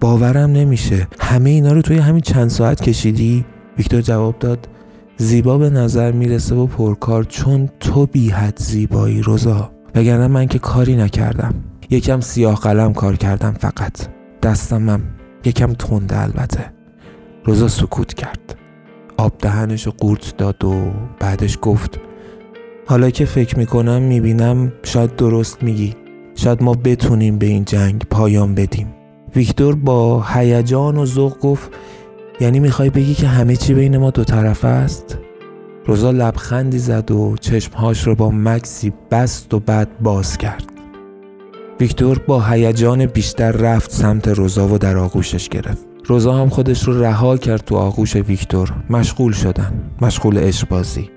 باورم 0.00 0.50
نمیشه. 0.50 1.08
همه 1.20 1.50
اینا 1.50 1.72
رو 1.72 1.82
توی 1.82 1.98
همین 1.98 2.20
چند 2.20 2.50
ساعت 2.50 2.82
کشیدی؟ 2.82 3.44
ویکتور 3.78 4.00
جواب 4.00 4.38
داد 4.38 4.68
زیبا 5.16 5.58
به 5.58 5.70
نظر 5.70 6.12
می‌رسه 6.12 6.54
و 6.54 6.66
پرکار 6.66 7.24
چون 7.24 7.68
تو 7.80 8.06
بیحد 8.06 8.58
زیبایی 8.58 9.22
روزا. 9.22 9.70
وگرنه 9.94 10.26
من 10.26 10.46
که 10.46 10.58
کاری 10.58 10.96
نکردم. 10.96 11.54
یکم 11.90 12.20
سیاه 12.20 12.54
قلم 12.54 12.92
کار 12.92 13.16
کردم 13.16 13.52
فقط. 13.52 13.92
دستمم 14.42 15.00
یکم 15.44 15.72
تنده 15.72 16.22
البته. 16.22 16.72
روزا 17.44 17.68
سکوت 17.68 18.14
کرد. 18.14 18.54
آب 19.16 19.32
دهنش 19.38 19.86
رو 19.86 19.92
قورت 19.98 20.36
داد 20.36 20.64
و 20.64 20.92
بعدش 21.20 21.58
گفت 21.62 22.00
حالا 22.86 23.10
که 23.10 23.24
فکر 23.24 23.58
می‌کنم 23.58 24.02
می‌بینم 24.02 24.72
شاید 24.82 25.16
درست 25.16 25.62
میگی. 25.62 25.94
شاید 26.34 26.62
ما 26.62 26.72
بتونیم 26.72 27.38
به 27.38 27.46
این 27.46 27.64
جنگ 27.64 28.04
پایان 28.10 28.54
بدیم. 28.54 28.94
ویکتور 29.36 29.74
با 29.74 30.22
هیجان 30.22 30.96
و 30.96 31.06
ذوق 31.06 31.38
گفت 31.38 31.70
یعنی 32.40 32.60
می‌خوای 32.60 32.90
بگی 32.90 33.14
که 33.14 33.26
همه 33.26 33.56
چی 33.56 33.74
بین 33.74 33.96
ما 33.96 34.10
دو 34.10 34.24
طرف 34.24 34.64
است؟ 34.64 35.18
روزا 35.86 36.10
لبخندی 36.10 36.78
زد 36.78 37.10
و 37.10 37.36
چشمهاش 37.40 38.06
رو 38.06 38.14
با 38.14 38.30
مکسی 38.30 38.92
بست 39.10 39.54
و 39.54 39.60
بعد 39.60 39.98
باز 40.00 40.38
کرد. 40.38 40.77
ویکتور 41.80 42.18
با 42.18 42.42
هیجان 42.42 43.06
بیشتر 43.06 43.52
رفت 43.52 43.90
سمت 43.90 44.28
روزا 44.28 44.68
و 44.68 44.78
در 44.78 44.96
آغوشش 44.96 45.48
گرفت. 45.48 45.84
روزا 46.04 46.34
هم 46.34 46.48
خودش 46.48 46.84
رو 46.84 47.02
رها 47.02 47.36
کرد 47.36 47.64
تو 47.64 47.76
آغوش 47.76 48.16
ویکتور. 48.16 48.72
مشغول 48.90 49.32
شدن. 49.32 49.72
مشغول 50.00 50.38
عشق 50.38 50.68
بازی. 50.68 51.10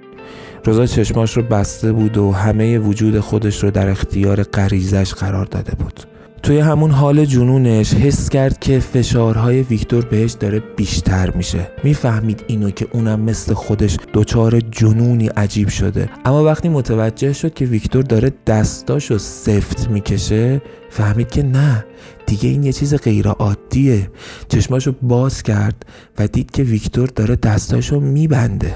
روزا 0.65 0.85
چشماش 0.85 1.37
رو 1.37 1.43
بسته 1.43 1.91
بود 1.91 2.17
و 2.17 2.31
همه 2.31 2.79
وجود 2.79 3.19
خودش 3.19 3.63
رو 3.63 3.71
در 3.71 3.89
اختیار 3.89 4.43
غریزش 4.43 5.13
قرار 5.13 5.45
داده 5.45 5.75
بود. 5.75 5.99
توی 6.43 6.59
همون 6.59 6.91
حال 6.91 7.25
جنونش 7.25 7.93
حس 7.93 8.29
کرد 8.29 8.59
که 8.59 8.79
فشارهای 8.79 9.61
ویکتور 9.61 10.05
بهش 10.05 10.31
داره 10.31 10.59
بیشتر 10.59 11.31
میشه. 11.31 11.71
می‌فهمید 11.83 12.43
اینو 12.47 12.69
که 12.69 12.87
اونم 12.93 13.19
مثل 13.19 13.53
خودش 13.53 13.97
دچار 14.13 14.59
جنونی 14.59 15.27
عجیب 15.27 15.69
شده. 15.69 16.09
اما 16.25 16.43
وقتی 16.43 16.69
متوجه 16.69 17.33
شد 17.33 17.53
که 17.53 17.65
ویکتور 17.65 18.03
داره 18.03 18.33
دستاشو 18.47 19.17
سفت 19.17 19.89
می‌کشه 19.89 20.61
فهمید 20.89 21.29
که 21.29 21.43
نه 21.43 21.85
دیگه 22.25 22.49
این 22.49 22.63
یه 22.63 22.73
چیز 22.73 22.95
غیر 22.95 23.27
عادیه 23.27 24.11
چشماشو 24.47 24.93
باز 25.01 25.43
کرد 25.43 25.85
و 26.17 26.27
دید 26.27 26.51
که 26.51 26.63
ویکتور 26.63 27.09
داره 27.15 27.35
دستاشو 27.35 27.99
میبنده. 27.99 28.75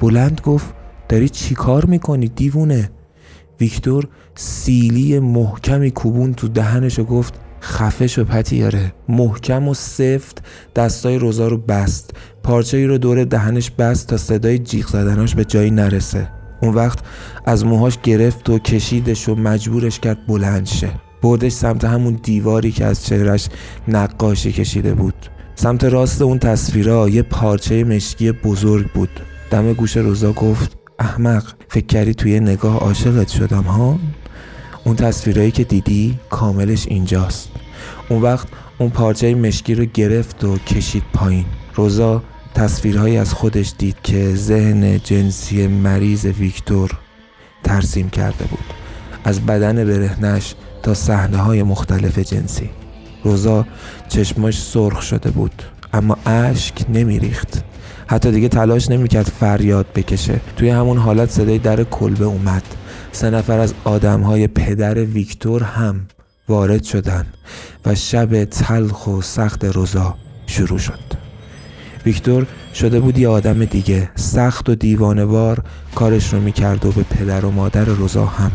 بلند 0.00 0.40
گفت 0.44 0.74
داری 1.08 1.28
چیکار 1.28 1.84
می‌کنی 1.84 2.28
دیوونه؟ 2.28 2.90
ویکتور 3.60 4.08
سیلی 4.34 5.18
محکمی 5.18 5.90
کوبون 5.90 6.34
تو 6.34 6.48
دهنش 6.48 6.98
و 6.98 7.04
گفت 7.04 7.34
خفه 7.62 8.06
شو 8.06 8.24
پتیاره. 8.24 8.92
محکم 9.08 9.68
و 9.68 9.74
سفت 9.74 10.42
دستای 10.76 11.18
روزا 11.18 11.48
رو 11.48 11.56
بست. 11.58 12.10
پارچه 12.42 12.76
ای 12.76 12.86
رو 12.86 12.98
دور 12.98 13.24
دهنش 13.24 13.70
بست 13.70 14.08
تا 14.08 14.16
صدای 14.16 14.58
جیغ 14.58 14.86
زدناش 14.86 15.34
به 15.34 15.44
جایی 15.44 15.70
نرسه. 15.70 16.28
اون 16.62 16.74
وقت 16.74 16.98
از 17.44 17.64
موهاش 17.64 17.98
گرفت 18.02 18.50
و 18.50 18.58
کشیدش 18.58 19.28
و 19.28 19.34
مجبورش 19.34 20.00
کرد 20.00 20.26
بلند 20.26 20.66
شه. 20.66 20.90
بردش 21.22 21.52
سمت 21.52 21.84
همون 21.84 22.20
دیواری 22.22 22.72
که 22.72 22.84
از 22.84 23.06
چهرش 23.06 23.48
نقاشی 23.88 24.52
کشیده 24.52 24.94
بود. 24.94 25.14
سمت 25.54 25.84
راست 25.84 26.22
اون 26.22 26.38
تصویرها 26.38 27.08
یه 27.08 27.22
پارچه 27.22 27.84
مشکی 27.84 28.32
بزرگ 28.32 28.92
بود. 28.92 29.20
دم 29.50 29.72
گوش 29.72 29.96
روزا 29.96 30.32
گفت 30.32 30.79
احمق 31.00 31.44
فکر 31.68 31.86
کردی 31.86 32.14
توی 32.14 32.40
نگاه 32.40 32.76
عاشقت 32.76 33.28
شدم 33.28 33.62
ها؟ 33.62 33.98
اون 34.84 34.96
تصویرهایی 34.96 35.50
که 35.50 35.64
دیدی 35.64 36.18
کاملش 36.30 36.86
اینجاست. 36.88 37.50
اون 38.08 38.22
وقت 38.22 38.48
اون 38.78 38.90
پارچه 38.90 39.34
مشکی 39.34 39.74
رو 39.74 39.84
گرفت 39.84 40.44
و 40.44 40.58
کشید 40.58 41.02
پایین. 41.12 41.44
روزا 41.74 42.22
تصویرهایی 42.54 43.16
از 43.16 43.34
خودش 43.34 43.72
دید 43.78 43.96
که 44.02 44.34
ذهن 44.34 44.98
جنسی 44.98 45.66
مریض 45.66 46.24
ویکتور 46.24 46.90
ترسیم 47.64 48.10
کرده 48.10 48.44
بود. 48.44 48.64
از 49.24 49.46
بدن 49.46 49.84
برهنش 49.84 50.54
تا 50.82 50.94
صحنه 50.94 51.36
های 51.36 51.62
مختلف 51.62 52.18
جنسی. 52.18 52.70
روزا 53.24 53.66
چشماش 54.08 54.62
سرخ 54.62 55.02
شده 55.02 55.30
بود 55.30 55.62
اما 55.92 56.16
اشک 56.26 56.74
نمیریخت. 56.88 57.69
حتی 58.10 58.30
دیگه 58.30 58.48
تلاش 58.48 58.90
نمی‌کرد 58.90 59.32
فریاد 59.40 59.86
بکشه. 59.94 60.40
توی 60.56 60.68
همون 60.68 60.98
حالت 60.98 61.30
صدای 61.30 61.58
در 61.58 61.84
کلبه 61.84 62.24
اومد. 62.24 62.62
سه 63.12 63.30
نفر 63.30 63.58
از 63.58 63.74
آدم 63.84 64.20
های 64.20 64.46
پدر 64.46 64.94
ویکتور 64.94 65.62
هم 65.62 66.00
وارد 66.48 66.82
شدن 66.82 67.26
و 67.86 67.94
شب 67.94 68.44
تلخ 68.44 69.06
و 69.06 69.22
سخت 69.22 69.64
روزا 69.64 70.14
شروع 70.46 70.78
شد. 70.78 70.98
ویکتور 72.06 72.46
شده 72.74 73.00
بود 73.00 73.18
یه 73.18 73.28
آدم 73.28 73.64
دیگه. 73.64 74.10
سخت 74.14 74.68
و 74.68 74.74
دیوانوار 74.74 75.62
کارش 75.94 76.32
رو 76.32 76.40
می‌کرد 76.40 76.86
و 76.86 76.92
به 76.92 77.02
پدر 77.02 77.44
و 77.44 77.50
مادر 77.50 77.84
روزا 77.84 78.26
هم 78.26 78.52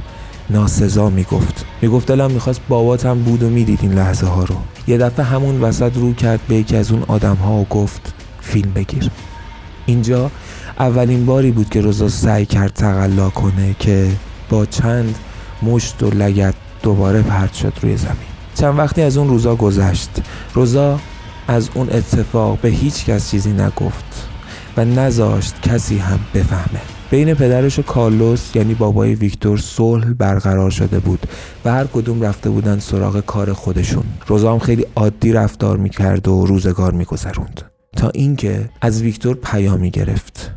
ناسزا 0.50 1.10
می‌گفت. 1.10 1.66
می‌گفت 1.82 2.08
دلم 2.08 2.32
می‌خواست 2.32 2.62
بابات 2.70 3.06
هم 3.06 3.24
بود 3.24 3.44
و 3.44 3.50
می‌دید 3.50 3.80
این 3.82 3.94
لحظه 3.94 4.28
ها 4.28 4.44
رو. 4.44 4.56
یه 4.88 4.98
دفعه 4.98 5.26
همون 5.26 5.62
وسط 5.62 5.98
رو 5.98 6.14
کرد 6.14 6.40
به 6.48 6.56
یکی 6.56 6.78
از 6.78 6.92
اون 6.92 7.04
آدم 7.08 7.36
ها 7.36 7.54
و 7.54 7.66
گفت 7.70 8.14
فیلم 8.42 8.72
بگیر. 8.74 9.12
اینجا 9.86 10.32
اولین 10.80 11.26
باری 11.26 11.52
بود 11.52 11.70
که 11.70 11.82
روزا 11.82 12.10
سعی 12.10 12.46
کرد 12.46 12.74
تقلا 12.74 13.30
کنه 13.30 13.76
که 13.80 14.08
با 14.50 14.66
چند 14.66 15.16
مشت 15.64 16.04
و 16.04 16.10
لگت 16.10 16.54
دوباره 16.84 17.22
پرت 17.22 17.54
شد 17.54 17.74
روی 17.82 17.98
زمین. 17.98 18.16
چند 18.56 18.80
وقتی 18.80 19.02
از 19.02 19.18
اون 19.18 19.28
روزا 19.28 19.56
گذشت. 19.56 20.10
روزا 20.54 21.00
از 21.48 21.70
اون 21.74 21.90
اتفاق 21.90 22.60
به 22.60 22.70
هیچ 22.70 23.06
کس 23.06 23.32
چیزی 23.32 23.54
نگفت 23.54 24.28
و 24.78 24.86
نذاشت 24.86 25.62
کسی 25.62 25.98
هم 25.98 26.20
بفهمه. 26.34 26.82
بین 27.10 27.34
پدرش 27.34 27.80
و 27.80 27.82
کارلوس 27.82 28.56
یعنی 28.56 28.74
بابای 28.74 29.16
ویکتور 29.16 29.58
صلح 29.58 30.06
برقرار 30.06 30.70
شده 30.70 31.00
بود 31.00 31.28
و 31.66 31.72
هر 31.72 31.86
کدوم 31.86 32.22
رفته 32.22 32.50
بودن 32.50 32.80
سراغ 32.80 33.20
کار 33.20 33.54
خودشون. 33.54 34.04
روزا 34.28 34.54
هم 34.54 34.60
خیلی 34.60 34.86
عادی 34.96 35.34
رفتار 35.34 35.78
می‌کرد 35.78 36.28
و 36.28 36.46
روزگار 36.46 36.92
میگذروند. 36.92 37.75
تا 37.96 38.10
اینکه 38.10 38.70
از 38.82 39.02
ویکتور 39.02 39.36
پیامی 39.36 39.92
گرفت. 39.92 40.52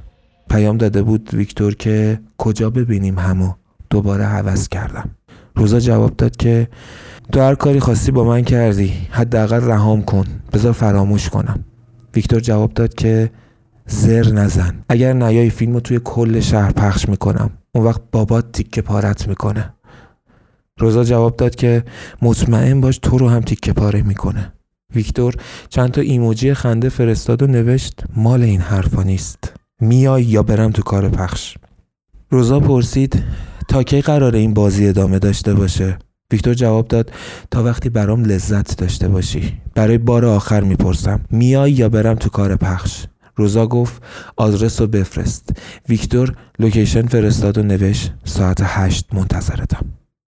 پیام 0.50 0.76
داده 0.76 1.02
بود 1.02 1.34
ویکتور 1.34 1.74
که 1.74 2.20
کجا 2.38 2.70
ببینیم 2.70 3.18
همو؟ 3.18 3.52
دوباره 3.90 4.24
عوض 4.24 4.68
کردم. 4.68 5.10
روزا 5.54 5.80
جواب 5.80 6.16
داد 6.16 6.36
که 6.36 6.68
تو 7.32 7.40
هر 7.40 7.54
کاری 7.54 7.80
خواستی 7.80 8.12
با 8.12 8.24
من 8.24 8.42
کردی. 8.42 8.92
حداقل 9.10 9.60
رهام 9.60 10.02
کن. 10.02 10.24
بذار 10.52 10.72
فراموش 10.72 11.28
کنم. 11.28 11.64
ویکتور 12.14 12.40
جواب 12.40 12.72
داد 12.72 12.94
که 12.94 13.30
زر 13.86 14.32
نزن. 14.32 14.74
اگر 14.88 15.12
نیای 15.12 15.50
فیلم 15.50 15.74
رو 15.74 15.80
توی 15.80 16.00
کل 16.04 16.40
شهر 16.40 16.72
پخش 16.72 17.08
می‌کنم. 17.08 17.50
اون 17.72 17.84
وقت 17.84 18.00
بابات 18.12 18.52
تیکه 18.52 18.82
پارت 18.82 19.28
می‌کنه. 19.28 19.74
روزا 20.78 21.04
جواب 21.04 21.36
داد 21.36 21.54
که 21.54 21.84
مطمئن 22.22 22.80
باش 22.80 22.98
تو 22.98 23.18
رو 23.18 23.28
هم 23.28 23.40
تیکه 23.40 23.72
پاره 23.72 24.02
می‌کنه. 24.02 24.52
ویکتور 24.94 25.34
چند 25.68 25.90
تا 25.90 26.00
ایموجی 26.00 26.54
خنده 26.54 26.88
فرستاد 26.88 27.42
و 27.42 27.46
نوشت 27.46 28.00
مال 28.16 28.42
این 28.42 28.60
حرفا 28.60 29.02
نیست. 29.02 29.52
میای 29.80 30.22
یا 30.22 30.42
برم 30.42 30.70
تو 30.70 30.82
کار 30.82 31.08
پخش؟ 31.08 31.56
روزا 32.30 32.60
پرسید 32.60 33.24
تا 33.68 33.82
کی 33.82 34.00
قراره 34.00 34.38
این 34.38 34.54
بازی 34.54 34.88
ادامه 34.88 35.18
داشته 35.18 35.54
باشه؟ 35.54 35.98
ویکتور 36.32 36.54
جواب 36.54 36.88
داد 36.88 37.12
تا 37.50 37.64
وقتی 37.64 37.88
برام 37.88 38.24
لذت 38.24 38.78
داشته 38.78 39.08
باشی. 39.08 39.60
برای 39.74 39.98
بار 39.98 40.24
آخر 40.24 40.60
می‌پرسم 40.60 41.20
میای 41.30 41.72
یا 41.72 41.88
برم 41.88 42.14
تو 42.14 42.28
کار 42.28 42.56
پخش؟ 42.56 43.06
روزا 43.36 43.66
گفت 43.66 44.02
آدرس 44.36 44.80
رو 44.80 44.86
بفرست. 44.86 45.50
ویکتور 45.88 46.34
لوکیشن 46.58 47.06
فرستاد 47.06 47.58
و 47.58 47.62
نوشت 47.62 48.14
ساعت 48.24 48.60
هشت 48.62 49.06
منتظرتم. 49.12 49.86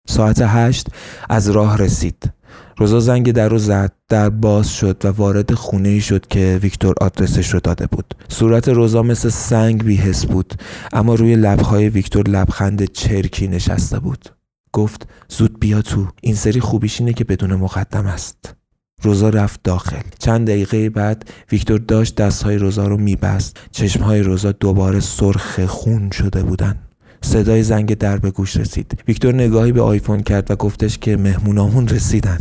ساعت 0.08 0.42
هشت 0.42 0.88
از 1.30 1.50
راه 1.50 1.78
رسید. 1.78 2.32
روزا 2.78 3.00
زنگ 3.00 3.32
در 3.32 3.50
رو 3.50 3.58
زد 3.58 3.92
در 4.10 4.30
باز 4.30 4.70
شد 4.70 5.02
و 5.04 5.08
وارد 5.08 5.54
خونه 5.54 5.90
ای 5.90 6.02
شد 6.02 6.28
که 6.28 6.60
ویکتور 6.62 6.96
آدرسش 7.02 7.54
رو 7.54 7.60
داده 7.60 7.88
بود. 7.88 8.14
صورت 8.30 8.68
روزا 8.68 9.04
مثل 9.04 9.30
سنگ 9.30 9.84
بیهس 9.84 10.26
بود 10.26 10.54
اما 10.94 11.16
روی 11.16 11.36
لبهای 11.36 11.90
ویکتور 11.90 12.28
لبخند 12.28 12.92
چرکی 12.92 13.48
نشسته 13.48 14.00
بود. 14.00 14.30
گفت 14.74 15.08
زود 15.30 15.60
بیا 15.60 15.82
تو 15.82 16.08
این 16.22 16.36
سری 16.36 16.60
خوبیش 16.60 17.00
اینه 17.00 17.14
که 17.14 17.24
بدون 17.24 17.56
مقدم 17.56 18.06
است. 18.06 18.56
روزا 19.02 19.30
رفت 19.30 19.64
داخل. 19.64 20.02
چند 20.20 20.48
دقیقه 20.48 20.90
بعد 20.90 21.30
ویکتور 21.52 21.80
داشت 21.80 22.16
دستهای 22.16 22.58
روزا 22.58 22.88
رو 22.88 22.98
میبست. 22.98 23.58
چشمهای 23.72 24.22
روزا 24.22 24.52
دوباره 24.52 25.00
سرخ 25.00 25.66
خون 25.66 26.12
شده 26.12 26.44
بودن. 26.44 26.85
صدای 27.22 27.64
زنگ 27.64 27.98
در 27.98 28.18
به 28.18 28.32
گوش 28.32 28.58
رسید. 28.58 29.00
ویکتور 29.08 29.36
نگاهی 29.36 29.72
به 29.72 29.82
آیفون 29.82 30.24
کرد 30.24 30.52
و 30.52 30.56
گفتش 30.56 30.98
که 30.98 31.18
مهمونامون 31.18 31.88
رسیدن. 31.88 32.40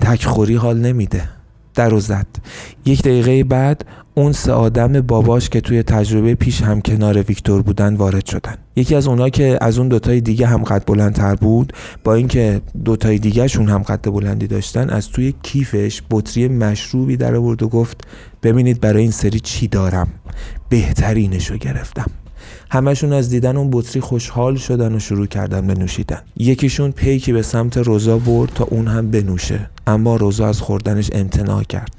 تکخوری 0.00 0.54
حال 0.54 0.78
نمیده. 0.78 1.28
در 1.74 1.94
و 1.94 2.00
زد. 2.00 2.26
یک 2.84 3.02
دقیقه 3.02 3.44
بعد 3.44 3.84
اون 4.14 4.32
سه 4.32 4.52
آدم 4.52 5.00
باباش 5.00 5.48
که 5.48 5.60
توی 5.60 5.82
تجربه 5.82 6.34
پیش 6.34 6.62
هم 6.62 6.80
کنار 6.80 7.22
ویکتور 7.22 7.62
بودن 7.62 7.94
وارد 7.94 8.26
شدن. 8.26 8.54
یکی 8.76 8.94
از 8.94 9.06
اونا 9.06 9.28
که 9.28 9.58
از 9.60 9.78
اون 9.78 9.88
دوتای 9.88 10.20
دیگه 10.20 10.46
هم 10.46 10.62
قد 10.62 10.82
بلندتر 10.86 11.34
بود 11.34 11.72
با 12.04 12.14
اینکه 12.14 12.60
دوتای 12.84 13.18
دیگهشون 13.18 13.68
هم 13.68 13.82
قد 13.82 14.10
بلندی 14.10 14.46
داشتن 14.46 14.90
از 14.90 15.08
توی 15.08 15.34
کیفش 15.42 16.02
بطری 16.10 16.48
مشروبی 16.48 17.16
در 17.16 17.34
آورد 17.34 17.62
و 17.62 17.68
گفت 17.68 18.00
ببینید 18.42 18.80
برای 18.80 19.02
این 19.02 19.10
سری 19.10 19.40
چی 19.40 19.68
دارم؟ 19.68 20.08
بهترینشو 20.68 21.56
گرفتم. 21.56 22.21
همشون 22.72 23.12
از 23.12 23.30
دیدن 23.30 23.56
اون 23.56 23.70
بطری 23.72 24.00
خوشحال 24.00 24.56
شدن 24.56 24.94
و 24.94 24.98
شروع 24.98 25.26
کردن 25.26 25.66
به 25.66 25.74
نوشیدن. 25.74 26.18
یکیشون 26.36 26.90
پیکی 26.90 27.32
به 27.32 27.42
سمت 27.42 27.76
روزا 27.76 28.18
برد 28.18 28.50
تا 28.54 28.64
اون 28.64 28.88
هم 28.88 29.10
بنوشه. 29.10 29.70
اما 29.86 30.16
روزا 30.16 30.48
از 30.48 30.60
خوردنش 30.60 31.10
امتناع 31.12 31.62
کرد. 31.62 31.90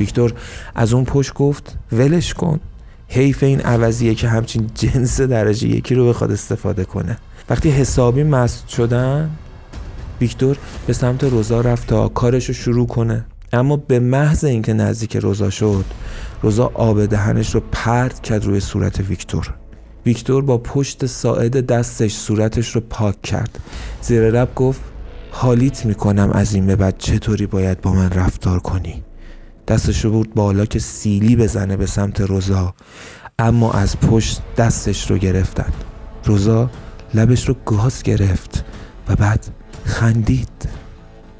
ویکتور 0.00 0.32
از 0.74 0.92
اون 0.92 1.04
پشت 1.04 1.34
گفت 1.34 1.78
ولش 1.92 2.34
کن. 2.34 2.60
حیف 3.08 3.42
این 3.42 3.60
عوضیه 3.60 4.14
که 4.14 4.28
همچین 4.28 4.70
جنس 4.74 5.20
درجه 5.20 5.68
یکی 5.68 5.94
رو 5.94 6.08
بخواد 6.08 6.32
استفاده 6.32 6.84
کنه. 6.84 7.18
وقتی 7.50 7.70
حسابی 7.70 8.22
مست 8.22 8.68
شدن 8.68 9.30
ویکتور 10.20 10.56
به 10.86 10.92
سمت 10.92 11.24
روزا 11.24 11.60
رفت 11.60 11.86
تا 11.86 12.08
کارش 12.08 12.46
رو 12.46 12.54
شروع 12.54 12.86
کنه. 12.86 13.24
اما 13.52 13.76
به 13.76 13.98
محض 13.98 14.44
اینکه 14.44 14.72
نزدیک 14.72 15.16
روزا 15.16 15.50
شد 15.50 15.84
روزا 16.42 16.70
آب 16.74 17.06
دهنش 17.06 17.54
رو 17.54 17.62
پرت 17.72 18.20
کرد 18.20 18.44
روی 18.44 18.60
صورت 18.60 19.00
ویکتور. 19.00 19.54
ویکتور 20.06 20.44
با 20.44 20.58
پشت 20.58 21.06
ساعد 21.06 21.66
دستش 21.66 22.14
صورتش 22.14 22.74
رو 22.74 22.80
پاک 22.80 23.22
کرد. 23.22 23.58
زیر 24.02 24.30
لب 24.30 24.54
گفت 24.54 24.80
حالیت 25.30 25.86
می‌کنم 25.86 26.30
از 26.30 26.54
این 26.54 26.66
به 26.66 26.76
بعد 26.76 26.98
چطوری 26.98 27.46
باید 27.46 27.80
با 27.80 27.92
من 27.92 28.10
رفتار 28.10 28.58
کنی؟ 28.58 29.02
دستش 29.68 30.04
رو 30.04 30.10
برد 30.10 30.34
بالا 30.34 30.66
که 30.66 30.78
سیلی 30.78 31.36
بزنه 31.36 31.76
به 31.76 31.86
سمت 31.86 32.20
روزا. 32.20 32.74
اما 33.38 33.72
از 33.72 34.00
پشت 34.00 34.40
دستش 34.56 35.10
رو 35.10 35.18
گرفتن. 35.18 35.72
روزا 36.24 36.70
لبش 37.14 37.48
رو 37.48 37.54
گاز 37.66 38.02
گرفت 38.02 38.64
و 39.08 39.16
بعد 39.16 39.46
خندید. 39.84 40.68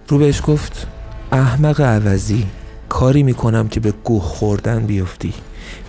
رو 0.09 0.19
بهش 0.19 0.43
گفت 0.47 0.87
احمق 1.33 1.81
عوضی 1.81 2.47
کاری 2.89 3.23
می‌کنم 3.23 3.69
که 3.69 3.81
به 3.81 3.93
گوه 4.05 4.23
خوردن 4.23 4.87
بیفتی. 4.87 5.35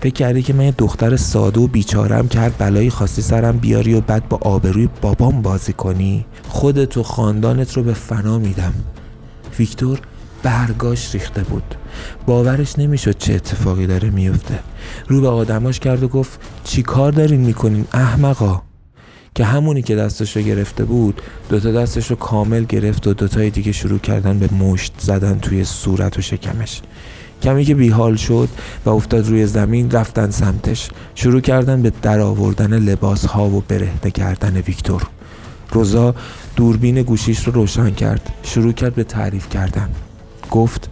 فکر 0.01 0.13
کردی 0.13 0.41
که 0.41 0.53
من 0.53 0.65
یه 0.65 0.73
دختر 0.77 1.15
ساده 1.15 1.59
و 1.59 1.67
بیچارم 1.67 2.27
که 2.27 2.39
هر 2.39 2.49
بلایی 2.49 2.89
خواستی 2.89 3.21
سرم 3.21 3.57
بیاری 3.57 3.93
و 3.93 4.01
بعد 4.01 4.29
با 4.29 4.39
آبروی 4.41 4.89
بابام 5.01 5.41
بازی 5.41 5.73
کنی؟ 5.73 6.25
خودت 6.47 6.97
و 6.97 7.03
خاندانت 7.03 7.73
رو 7.73 7.83
به 7.83 7.93
فنا 7.93 8.39
میدم. 8.39 8.73
ویکتور 9.59 9.99
برگاش 10.43 11.13
ریخته 11.13 11.43
بود. 11.43 11.75
باورش 12.25 12.79
نمی‌شد 12.79 13.17
چه 13.17 13.33
اتفاقی 13.33 13.87
داره 13.87 14.09
میفته 14.09 14.59
رو 15.07 15.21
به 15.21 15.27
آدماش 15.27 15.79
کرد 15.79 16.03
و 16.03 16.07
گفت 16.07 16.39
چی 16.63 16.81
کار 16.81 17.11
دارین 17.11 17.41
می‌کنین 17.41 17.85
احمقا؟ 17.93 18.61
که 19.35 19.45
همونی 19.45 19.81
که 19.81 19.95
دستش 19.95 20.37
رو 20.37 20.41
گرفته 20.41 20.85
بود 20.85 21.21
دوتا 21.49 21.71
دستش 21.71 22.07
رو 22.07 22.15
کامل 22.15 22.63
گرفت 22.63 23.07
و 23.07 23.13
دوتای 23.13 23.49
دیگه 23.49 23.71
شروع 23.71 23.99
کردن 23.99 24.39
به 24.39 24.53
مشت 24.53 24.93
زدن 24.99 25.39
توی 25.39 25.63
صورت 25.63 26.17
و 26.17 26.21
شکمش. 26.21 26.81
کمی 27.41 27.65
که 27.65 27.75
بیحال 27.75 28.15
شد 28.15 28.49
و 28.85 28.89
افتاد 28.89 29.27
روی 29.27 29.45
زمین 29.45 29.91
رفتن 29.91 30.29
سمتش. 30.29 30.89
شروع 31.15 31.41
کردن 31.41 31.81
به 31.81 31.91
درآوردن 32.01 32.79
لباس 32.79 33.25
ها 33.25 33.49
و 33.49 33.63
برهنه 33.67 34.11
کردن 34.11 34.57
ویکتور. 34.57 35.03
روزا 35.71 36.15
دوربین 36.55 37.01
گوشیش 37.01 37.47
رو 37.47 37.53
روشن 37.53 37.89
کرد. 37.89 38.29
شروع 38.43 38.71
کرد 38.71 38.95
به 38.95 39.03
تعریف 39.03 39.49
کردن. 39.49 39.89
گفت 40.51 40.89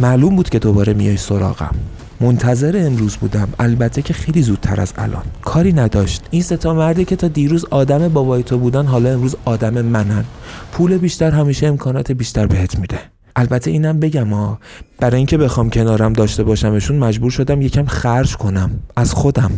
معلوم 0.00 0.36
بود 0.36 0.48
که 0.48 0.58
دوباره 0.58 0.94
میای 0.94 1.16
سراغم. 1.16 1.74
منتظر 2.20 2.86
امروز 2.86 3.16
بودم. 3.16 3.48
البته 3.58 4.02
که 4.02 4.14
خیلی 4.14 4.42
زودتر 4.42 4.80
از 4.80 4.92
الان. 4.98 5.24
کاری 5.42 5.72
نداشت. 5.72 6.22
این 6.30 6.42
ستا 6.42 6.74
مردی 6.74 7.04
که 7.04 7.16
تا 7.16 7.28
دیروز 7.28 7.64
آدم 7.70 8.08
بابای 8.08 8.42
تو 8.42 8.58
بودن 8.58 8.86
حالا 8.86 9.12
امروز 9.12 9.36
آدم 9.44 9.82
منن. 9.82 10.24
پول 10.72 10.98
بیشتر 10.98 11.30
همیشه 11.30 11.66
امکانات 11.66 12.12
بیشتر 12.12 12.46
بهت 12.46 12.78
میده. 12.78 13.15
البته 13.36 13.70
اینم 13.70 14.00
بگم 14.00 14.28
ها 14.28 14.58
برای 14.98 15.16
اینکه 15.16 15.38
بخوام 15.38 15.70
کنارم 15.70 16.12
داشته 16.12 16.44
باشمشون 16.44 16.98
مجبور 16.98 17.30
شدم 17.30 17.62
یکم 17.62 17.84
خرج 17.84 18.36
کنم. 18.36 18.70
از 18.96 19.12
خودم. 19.12 19.50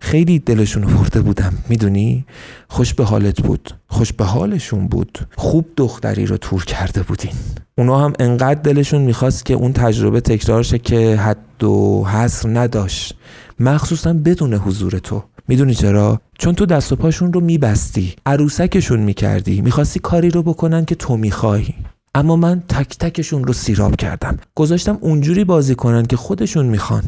خیلی 0.00 0.38
دلشون 0.38 0.82
برده 0.82 1.20
بودم. 1.20 1.52
می‌دونی؟ 1.68 2.24
خوش 2.68 2.94
به 2.94 3.04
حالت 3.04 3.42
بود. 3.42 3.70
خوش 3.88 4.12
به 4.12 4.24
حالشون 4.24 4.88
بود. 4.88 5.18
خوب 5.36 5.66
دختری 5.76 6.26
رو 6.26 6.36
تور 6.36 6.64
کرده 6.64 7.02
بودین. 7.02 7.32
اونا 7.78 8.04
هم 8.04 8.12
انقدر 8.20 8.60
دلشون 8.60 9.00
می‌خواست 9.00 9.44
که 9.44 9.54
اون 9.54 9.72
تجربه 9.72 10.20
تکرار 10.20 10.62
شه 10.62 10.78
که 10.78 11.16
حد 11.16 11.64
و 11.64 12.04
حصر 12.04 12.48
نداشت. 12.48 13.14
مخصوصا 13.60 14.12
بدون 14.12 14.54
حضور 14.54 14.98
تو. 14.98 15.22
می‌دونی 15.48 15.74
چرا؟ 15.74 16.20
چون 16.38 16.54
تو 16.54 16.66
دست 16.66 16.92
و 16.92 16.96
پاشون 16.96 17.32
رو 17.32 17.40
میبستی. 17.40 18.14
عروسکشون 18.26 19.00
می‌کردی. 19.00 19.60
می‌خواستی 19.60 20.00
کاری 20.00 20.30
رو 20.30 20.42
بکنن 20.42 20.84
که 20.84 20.94
تو 20.94 21.16
می‌خوای. 21.16 21.66
اما 22.14 22.36
من 22.36 22.60
تک 22.68 22.98
تکشون 22.98 23.44
رو 23.44 23.52
سیراب 23.52 23.96
کردم. 23.96 24.36
گذاشتم 24.54 24.98
اونجوری 25.00 25.44
بازی 25.44 25.74
کنن 25.74 26.02
که 26.02 26.16
خودشون 26.16 26.66
می‌خوان. 26.66 27.02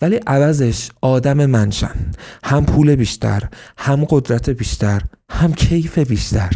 ولی 0.00 0.16
عوضش 0.16 0.90
آدم 1.00 1.46
منشن. 1.46 1.94
هم 2.44 2.64
پول 2.66 2.94
بیشتر 2.94 3.42
هم 3.78 4.04
قدرت 4.08 4.50
بیشتر 4.50 5.02
هم 5.30 5.52
کیف 5.52 5.98
بیشتر. 5.98 6.50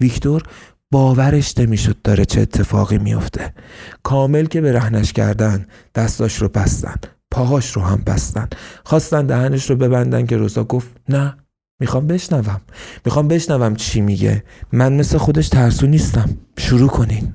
ویکتور 0.00 0.42
باورش 0.90 1.58
نمی‌شد 1.58 1.96
داره 2.04 2.24
چه 2.24 2.40
اتفاقی 2.40 2.98
میفته 2.98 3.54
کامل 4.02 4.44
که 4.44 4.60
به 4.60 4.72
رهنش 4.72 5.12
کردن 5.12 5.66
دستاش 5.94 6.36
رو 6.36 6.48
بستن 6.48 6.96
پاهاش 7.30 7.72
رو 7.72 7.82
هم 7.82 8.02
بستن. 8.06 8.48
خواستن 8.84 9.26
دهنش 9.26 9.70
رو 9.70 9.76
ببندن 9.76 10.26
که 10.26 10.36
روزا 10.36 10.64
گفت 10.64 10.88
نه 11.08 11.36
می‌خوام 11.82 12.06
بشنوم. 12.06 12.60
می‌خوام 13.04 13.28
بشنوم 13.28 13.76
چی 13.76 14.00
میگه. 14.00 14.44
من 14.72 14.92
مثل 14.92 15.18
خودش 15.18 15.48
ترسو 15.48 15.86
نیستم. 15.86 16.30
شروع 16.58 16.88
کنین. 16.88 17.32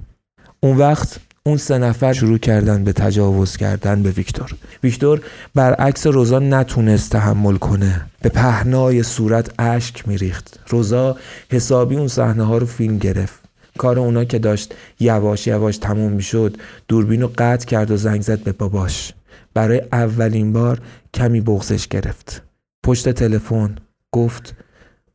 اون 0.60 0.78
وقت 0.78 1.20
اون 1.44 1.58
سه 1.58 1.78
نفر 1.78 2.14
شروع 2.14 2.38
کردن 2.38 2.84
به 2.84 2.94
تجاوز 2.94 3.58
کردن 3.58 4.04
به 4.04 4.10
ویکتور. 4.10 4.56
ویکتور 4.84 5.22
برعکس 5.56 6.08
روزا 6.08 6.40
نتونست 6.40 7.12
تحمل 7.12 7.58
کنه. 7.58 8.06
به 8.22 8.30
پهنای 8.30 9.04
صورت 9.04 9.52
اشک 9.60 10.08
میریخت. 10.08 10.60
روزا 10.68 11.18
حسابی 11.52 11.96
اون 11.96 12.08
صحنه 12.08 12.44
ها 12.44 12.58
رو 12.58 12.66
فیلم 12.66 12.98
گرفت. 12.98 13.40
کار 13.78 14.00
اونا 14.00 14.24
که 14.24 14.40
داشت 14.40 14.74
یواش 15.00 15.48
یواش 15.48 15.78
تموم 15.78 16.12
می‌شد 16.12 16.58
دوربین 16.88 17.22
رو 17.22 17.32
قطع 17.38 17.66
کرد 17.66 17.92
و 17.92 17.98
زنگ 17.98 18.22
زد 18.22 18.44
به 18.44 18.52
باباش. 18.52 19.14
برای 19.54 19.82
اولین 19.92 20.54
بار 20.54 20.82
کمی 21.14 21.42
بغزش 21.42 21.88
گرفت. 21.88 22.44
پشت 22.86 23.10
تلفن 23.10 23.76
گفت 24.12 24.56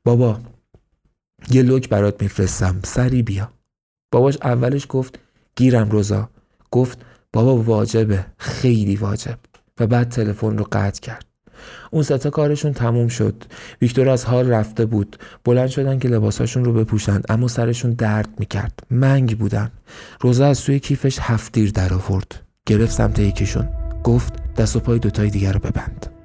بابا 0.05 0.41
یه 1.51 1.63
لوک 1.63 1.89
برات 1.89 2.23
میفرستم 2.23 2.81
سری 2.85 3.23
بیا. 3.23 3.53
باباش 4.13 4.39
اولش 4.43 4.87
گفت 4.89 5.19
گیرم 5.57 5.91
روزا. 5.91 6.29
گفت 6.71 6.99
بابا 7.33 7.57
واجبه 7.57 8.27
خیلی 8.39 8.97
واجب. 8.97 9.39
و 9.81 9.87
بعد 9.87 10.09
تلفن 10.09 10.59
رو 10.59 10.67
قطع 10.73 11.01
کرد. 11.01 11.27
اون 11.91 12.03
ستا 12.03 12.31
کارشون 12.31 12.73
تموم 12.73 13.09
شد. 13.09 13.45
ویکتور 13.83 14.09
از 14.09 14.25
حال 14.25 14.49
رفته 14.49 14.87
بود. 14.87 15.17
بلند 15.45 15.69
شدن 15.69 15.99
که 15.99 16.09
لباساشون 16.09 16.65
رو 16.65 16.73
بپوشند 16.73 17.25
اما 17.29 17.49
سرشون 17.49 17.91
درد 17.91 18.29
می‌کرد. 18.39 18.81
منگ 18.91 19.39
بودن. 19.39 19.71
روزا 20.21 20.47
از 20.47 20.59
سوی 20.59 20.81
کیفش 20.81 21.19
هفتیر 21.21 21.71
در 21.71 21.95
آورد. 21.95 22.43
گرفت 22.67 22.93
سمت 22.93 23.19
یکیشون. 23.19 23.69
گفت 24.05 24.55
دست 24.55 24.77
و 24.77 24.81
پای 24.81 24.99
دوتای 24.99 25.31
دیگر 25.31 25.53
رو 25.53 25.61
ببند. 25.61 26.22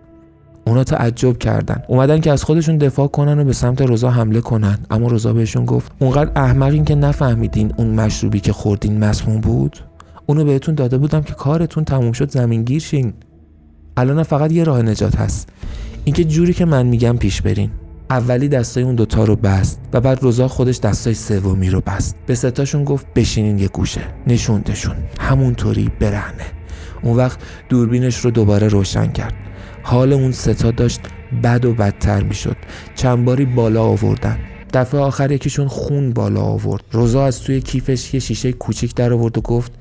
اونا 0.67 0.83
تعجب 0.83 1.37
کردن. 1.37 1.83
اومدن 1.87 2.19
که 2.19 2.31
از 2.31 2.43
خودشون 2.43 2.77
دفاع 2.77 3.07
کنن 3.07 3.39
و 3.39 3.43
به 3.43 3.53
سمت 3.53 3.81
روزا 3.81 4.09
حمله 4.09 4.41
کنن. 4.41 4.77
اما 4.91 5.07
روزا 5.07 5.33
بهشون 5.33 5.65
گفت 5.65 5.91
اونقدر 5.99 6.31
احمقین 6.35 6.85
که 6.85 6.95
نفهمیدین 6.95 7.73
اون 7.77 7.87
مشروبی 7.87 8.39
که 8.39 8.53
خوردین 8.53 8.99
مسموم 8.99 9.41
بود؟ 9.41 9.79
اونو 10.25 10.43
بهتون 10.43 10.75
داده 10.75 10.97
بودم 10.97 11.21
که 11.21 11.33
کارتون 11.33 11.83
تموم 11.83 12.11
شد 12.11 12.31
زمینگیر 12.31 12.81
شین. 12.81 13.13
الان 13.97 14.23
فقط 14.23 14.51
یه 14.51 14.63
راه 14.63 14.81
نجات 14.81 15.15
هست. 15.15 15.49
اینکه 16.03 16.23
جوری 16.23 16.53
که 16.53 16.65
من 16.65 16.85
میگم 16.85 17.17
پیش 17.17 17.41
برین. 17.41 17.69
اولی 18.09 18.47
دستای 18.47 18.83
اون 18.83 18.95
دوتا 18.95 19.23
رو 19.23 19.35
بست 19.35 19.79
و 19.93 20.01
بعد 20.01 20.23
روزا 20.23 20.47
خودش 20.47 20.79
دستای 20.79 21.13
سومی 21.13 21.69
رو 21.69 21.81
بست. 21.81 22.15
به 22.25 22.35
ستاشون 22.35 22.83
گفت 22.83 23.05
بشینین 23.15 23.59
یه 23.59 23.67
گوشه. 23.67 24.01
نشوندشون. 24.27 24.95
همونطوری 25.19 25.91
برهنه. 25.99 26.45
اون 27.01 27.17
وقت 27.17 27.39
دوربینش 27.69 28.17
رو 28.17 28.31
دوباره 28.31 28.67
روشن 28.67 29.07
کرد. 29.07 29.33
حال 29.89 30.13
اون 30.13 30.31
ستا 30.31 30.71
داشت 30.71 31.01
بد 31.43 31.65
و 31.65 31.73
بدتر 31.73 32.23
می‌شد. 32.23 32.55
چند 32.95 33.25
باری 33.25 33.45
بالا 33.45 33.83
آوردن. 33.83 34.37
دفعه 34.73 35.01
آخر 35.01 35.31
یکیشون 35.31 35.67
خون 35.67 36.13
بالا 36.13 36.41
آورد. 36.41 36.83
روزا 36.91 37.25
از 37.25 37.41
توی 37.41 37.61
کیفش 37.61 38.13
یه 38.13 38.19
شیشه 38.19 38.51
کوچیک 38.51 38.95
در 38.95 39.13
آورد 39.13 39.37
و 39.37 39.41
گفت 39.41 39.71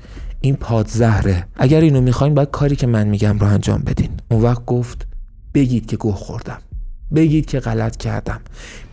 این 0.41 0.55
پادزهره. 0.55 1.45
اگر 1.55 1.81
اینو 1.81 2.01
می‌خواین 2.01 2.33
باید 2.33 2.51
کاری 2.51 2.75
که 2.75 2.87
من 2.87 3.07
میگم 3.07 3.39
رو 3.39 3.47
انجام 3.47 3.81
بدین. 3.81 4.09
اون 4.31 4.41
وقت 4.41 4.65
گفت 4.65 5.07
بگید 5.53 5.85
که 5.85 5.97
گوه 5.97 6.15
خوردم. 6.15 6.57
بگید 7.15 7.45
که 7.45 7.59
غلط 7.59 7.97
کردم. 7.97 8.39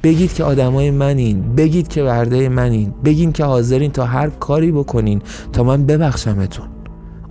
بگید 0.03 0.35
که 0.35 0.45
آدمای 0.45 0.91
منین. 0.91 1.55
بگید 1.55 1.89
که 1.89 2.03
برده 2.03 2.49
منین. 2.49 2.95
بگین 3.05 3.33
که 3.33 3.45
حاضرین 3.45 3.93
تا 3.93 4.05
هر 4.05 4.31
کاری 4.31 4.73
بکنین 4.73 5.23
تا 5.53 5.63
من 5.63 5.87
ببخشمتون. 5.87 6.69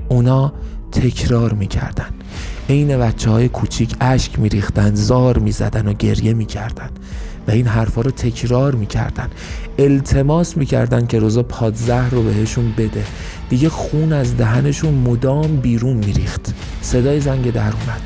اونا 0.09 0.53
تکرار 0.91 1.53
می‌کردن. 1.53 2.09
عین 2.69 2.97
بچه 2.97 3.29
های 3.29 3.49
کوچیک 3.49 3.95
اشک 4.01 4.39
میریختن 4.39 4.95
زار 4.95 5.39
می‌زدن 5.39 5.87
و 5.87 5.93
گریه 5.93 6.33
می‌کردن 6.33 6.89
و 7.47 7.51
این 7.51 7.67
حرفا 7.67 8.01
رو 8.01 8.11
تکرار 8.11 8.75
می‌کردن 8.75 9.29
التماس 9.79 10.57
می‌کردن 10.57 11.05
که 11.05 11.19
روزا 11.19 11.43
پادزهر 11.43 12.09
رو 12.09 12.23
بهشون 12.23 12.73
بده. 12.77 13.03
دیگه 13.49 13.69
خون 13.69 14.13
از 14.13 14.37
دهنشون 14.37 14.93
مدام 14.93 15.57
بیرون 15.57 15.97
میریخت. 15.97 16.53
صدای 16.81 17.19
زنگ 17.19 17.51
در 17.53 17.61
اومد. 17.61 18.01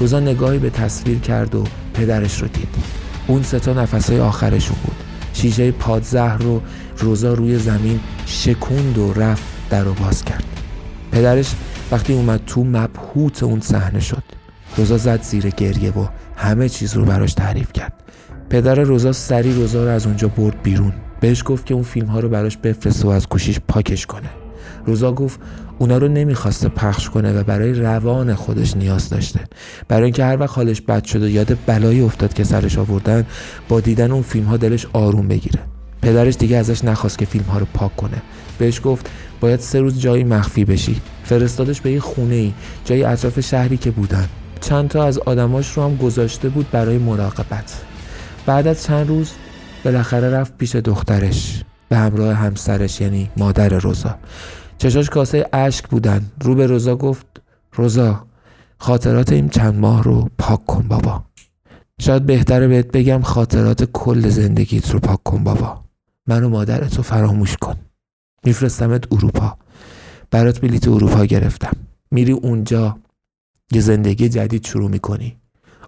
روزا 0.00 0.20
نگاهی 0.20 0.58
به 0.58 0.70
تصویر 0.70 1.18
کرد 1.18 1.54
و 1.54 1.64
پدرش 1.94 2.42
رو 2.42 2.48
دید. 2.48 2.68
اون 3.26 3.42
ستا 3.42 3.72
نفسهای 3.72 4.20
آخرشون 4.20 4.76
بود. 4.84 4.96
شیشه 5.32 5.70
پادزهر 5.70 6.36
رو 6.36 6.60
روزا 6.98 7.34
روی 7.34 7.58
زمین 7.58 8.00
شکوند 8.26 8.98
و 8.98 9.12
رفت 9.12 9.42
در 9.70 9.84
رو 9.84 9.94
باز 9.94 10.24
کرد. 10.24 10.44
پدرش 11.12 11.54
وقتی 11.92 12.12
اومد 12.12 12.40
تو 12.46 12.64
مبهوت 12.64 13.42
اون 13.42 13.60
صحنه 13.60 14.00
شد. 14.00 14.22
روزا 14.76 14.96
زد 14.96 15.22
زیر 15.22 15.48
گریه 15.48 15.90
و 15.90 16.06
همه 16.36 16.68
چیز 16.68 16.94
رو 16.94 17.04
براش 17.04 17.34
تعریف 17.34 17.72
کرد. 17.72 17.92
پدر 18.50 18.74
روزا 18.74 19.12
سری 19.12 19.52
روزا 19.52 19.84
رو 19.84 19.90
از 19.90 20.06
اونجا 20.06 20.28
برد 20.28 20.62
بیرون. 20.62 20.92
بهش 21.20 21.42
گفت 21.46 21.66
که 21.66 21.74
اون 21.74 21.82
فیلم 21.82 22.06
ها 22.06 22.20
رو 22.20 22.28
براش 22.28 22.56
بفرسته 22.56 23.08
و 23.08 23.10
از 23.10 23.28
گوشیش 23.28 23.60
پاکش 23.68 24.06
کنه. 24.06 24.30
روزا 24.86 25.12
گفت 25.12 25.40
اونا 25.78 25.98
رو 25.98 26.08
نمی‌خواسته 26.08 26.68
پخش 26.68 27.10
کنه 27.10 27.32
و 27.40 27.42
برای 27.44 27.74
روان 27.74 28.34
خودش 28.34 28.76
نیاز 28.76 29.08
داشته. 29.08 29.40
برای 29.88 30.04
اینکه 30.04 30.24
هر 30.24 30.40
وقت 30.40 30.56
حالش 30.56 30.80
بد 30.80 31.04
شد 31.04 31.22
و 31.22 31.28
یاد 31.28 31.58
بلایی 31.66 32.00
افتاد 32.00 32.34
که 32.34 32.44
سرش 32.44 32.78
آوردن 32.78 33.26
با 33.68 33.80
دیدن 33.80 34.10
اون 34.10 34.22
فیلم 34.22 34.46
ها 34.46 34.56
دلش 34.56 34.86
آروم 34.92 35.28
بگیره. 35.28 35.60
پدرش 36.02 36.36
دیگه 36.36 36.56
ازش 36.56 36.84
نخواست 36.84 37.18
که 37.18 37.24
فیلم 37.24 37.44
ها 37.44 37.58
رو 37.58 37.66
پاک 37.74 37.96
کنه. 37.96 38.22
بهش 38.58 38.80
گفت 38.84 39.10
باید 39.40 39.60
سه 39.60 39.80
روز 39.80 40.00
جایی 40.00 40.24
مخفی 40.24 40.64
بشی. 40.64 41.00
فرستادش 41.24 41.80
به 41.80 41.92
یه 41.92 42.00
خونه 42.00 42.34
ای 42.34 42.52
جای 42.84 43.04
اطراف 43.04 43.40
شهری 43.40 43.76
که 43.76 43.90
بودن. 43.90 44.28
چند 44.60 44.88
تا 44.88 45.04
از 45.04 45.18
آدماش 45.18 45.72
رو 45.72 45.82
هم 45.82 45.96
گذاشته 45.96 46.48
بود 46.48 46.70
برای 46.70 46.98
مراقبت. 46.98 47.82
بعد 48.46 48.66
از 48.66 48.82
چند 48.82 49.08
روز 49.08 49.30
بالاخره 49.84 50.30
رفت 50.30 50.58
پیش 50.58 50.76
دخترش 50.76 51.64
به 51.88 51.96
همراه 51.96 52.34
همسرش 52.34 53.00
یعنی 53.00 53.30
مادر 53.36 53.68
روزا. 53.68 54.18
چشاش 54.78 55.10
کاسه 55.10 55.46
اشک 55.52 55.88
بودن. 55.88 56.26
رو 56.40 56.54
به 56.54 56.66
روزا 56.66 56.96
گفت 56.96 57.26
روزا 57.72 58.26
خاطرات 58.78 59.32
این 59.32 59.48
چند 59.48 59.74
ماه 59.74 60.02
رو 60.02 60.28
پاک 60.38 60.66
کن 60.66 60.88
بابا. 60.88 61.24
شاید 62.00 62.26
بهتره 62.26 62.68
بهت 62.68 62.86
بگم 62.86 63.22
خاطرات 63.22 63.84
کل 63.84 64.28
زندگیت 64.28 64.90
رو 64.90 65.00
پاک 65.00 65.22
کن 65.22 65.44
بابا. 65.44 65.84
من 66.26 66.44
و 66.44 66.48
مادرت 66.48 66.96
رو 66.96 67.02
فراموش 67.02 67.56
کن. 67.56 67.76
میفرستمت 68.44 69.12
اروپا. 69.12 69.56
برات 70.30 70.60
بلیت 70.60 70.88
اروپا 70.88 71.24
گرفتم. 71.24 71.76
میری 72.10 72.32
اونجا 72.32 72.98
یه 73.72 73.80
زندگی 73.80 74.28
جدید 74.28 74.66
شروع 74.66 74.90
می‌کنی. 74.90 75.36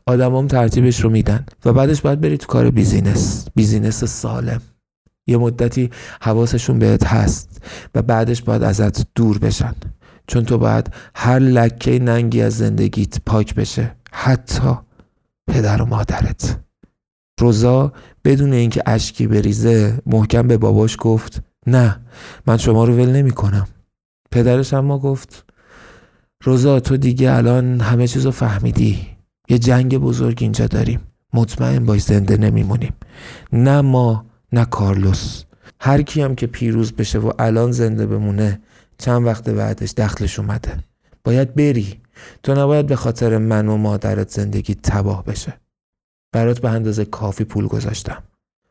آدمام 0.07 0.47
ترتیبش 0.47 1.01
رو 1.01 1.11
میدن 1.11 1.47
و 1.65 1.73
بعدش 1.73 2.01
باید 2.01 2.21
بری 2.21 2.39
تو 2.39 2.47
کار 2.47 2.71
business. 2.71 3.47
business 3.55 4.05
سالم. 4.05 4.63
یه 5.27 5.37
مدتی 5.37 5.91
حواسشون 6.21 6.79
بهت 6.79 7.07
هست 7.07 7.63
و 7.95 8.03
بعدش 8.03 8.43
باید 8.43 8.63
ازت 8.63 9.07
دور 9.15 9.39
بشن. 9.39 9.75
چون 10.27 10.45
تو 10.45 10.59
باید 10.59 10.91
هر 11.15 11.39
لکه 11.39 11.99
ننگی 11.99 12.43
از 12.43 12.57
زندگیت 12.57 13.21
پاک 13.27 13.55
بشه. 13.55 13.97
حتی 14.13 14.79
پدر 15.47 15.83
و 15.83 15.87
مادرت. 15.87 16.61
روزا 17.41 17.93
بدون 18.25 18.53
اینکه 18.53 18.83
اشکی 18.87 19.27
بریزه 19.27 20.01
محکم 20.07 20.49
به 20.49 20.57
باباش 20.57 20.97
گفت 21.01 21.43
نه 21.67 22.01
من 22.47 22.57
شما 22.57 22.85
رو 22.85 22.97
ول 22.97 23.11
نمی 23.11 23.31
کنم. 23.31 23.69
پدرش 24.31 24.75
اما 24.75 24.99
گفت 24.99 25.45
روزا 26.45 26.81
تو 26.81 26.97
دیگه 26.97 27.33
الان 27.33 27.81
همه 27.81 28.09
چیزو 28.09 28.31
فهمیدی. 28.31 29.07
یه 29.49 29.59
جنگ 29.59 29.99
بزرگ 29.99 30.39
اینجا 30.41 30.67
داریم. 30.67 31.01
مطمئن 31.35 31.85
باش 31.85 32.03
زنده 32.03 32.37
نمیمونیم. 32.37 32.93
نه 33.53 33.81
ما 33.81 34.27
نه 34.53 34.65
کارلوس. 34.65 35.45
هر 35.81 36.03
کی 36.03 36.23
هم 36.23 36.35
که 36.35 36.47
پیروز 36.47 36.93
بشه 36.93 37.19
و 37.19 37.33
الان 37.39 37.73
زنده 37.73 38.07
بمونه 38.07 38.61
چند 38.99 39.27
وقت 39.27 39.49
بعدش 39.49 39.93
دخلش 39.97 40.39
اومده. 40.39 40.79
باید 41.25 41.55
بری. 41.55 42.01
تو 42.43 42.55
نباید 42.55 42.87
به 42.87 42.97
خاطر 42.97 43.39
من 43.39 43.69
و 43.69 43.77
مادرت 43.77 44.31
زندگی 44.31 44.75
تباه 44.75 45.25
بشه. 45.25 45.61
برات 46.33 46.61
به 46.61 46.71
اندازه 46.71 47.05
کافی 47.05 47.45
پول 47.45 47.67
گذاشتم. 47.67 48.23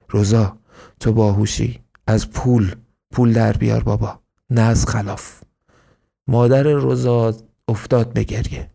روزا 0.09 0.57
تو 0.99 1.13
باهوشی. 1.13 1.79
از 2.07 2.29
پول. 2.29 2.75
پول 3.11 3.33
در 3.33 3.53
بیار 3.53 3.83
بابا. 3.83 4.19
نه 4.49 4.61
از 4.61 4.85
خلاف. 4.85 5.41
مادر 6.27 6.63
روزا 6.63 7.33
افتاد 7.67 8.13
به 8.13 8.23
گریه. 8.23 8.69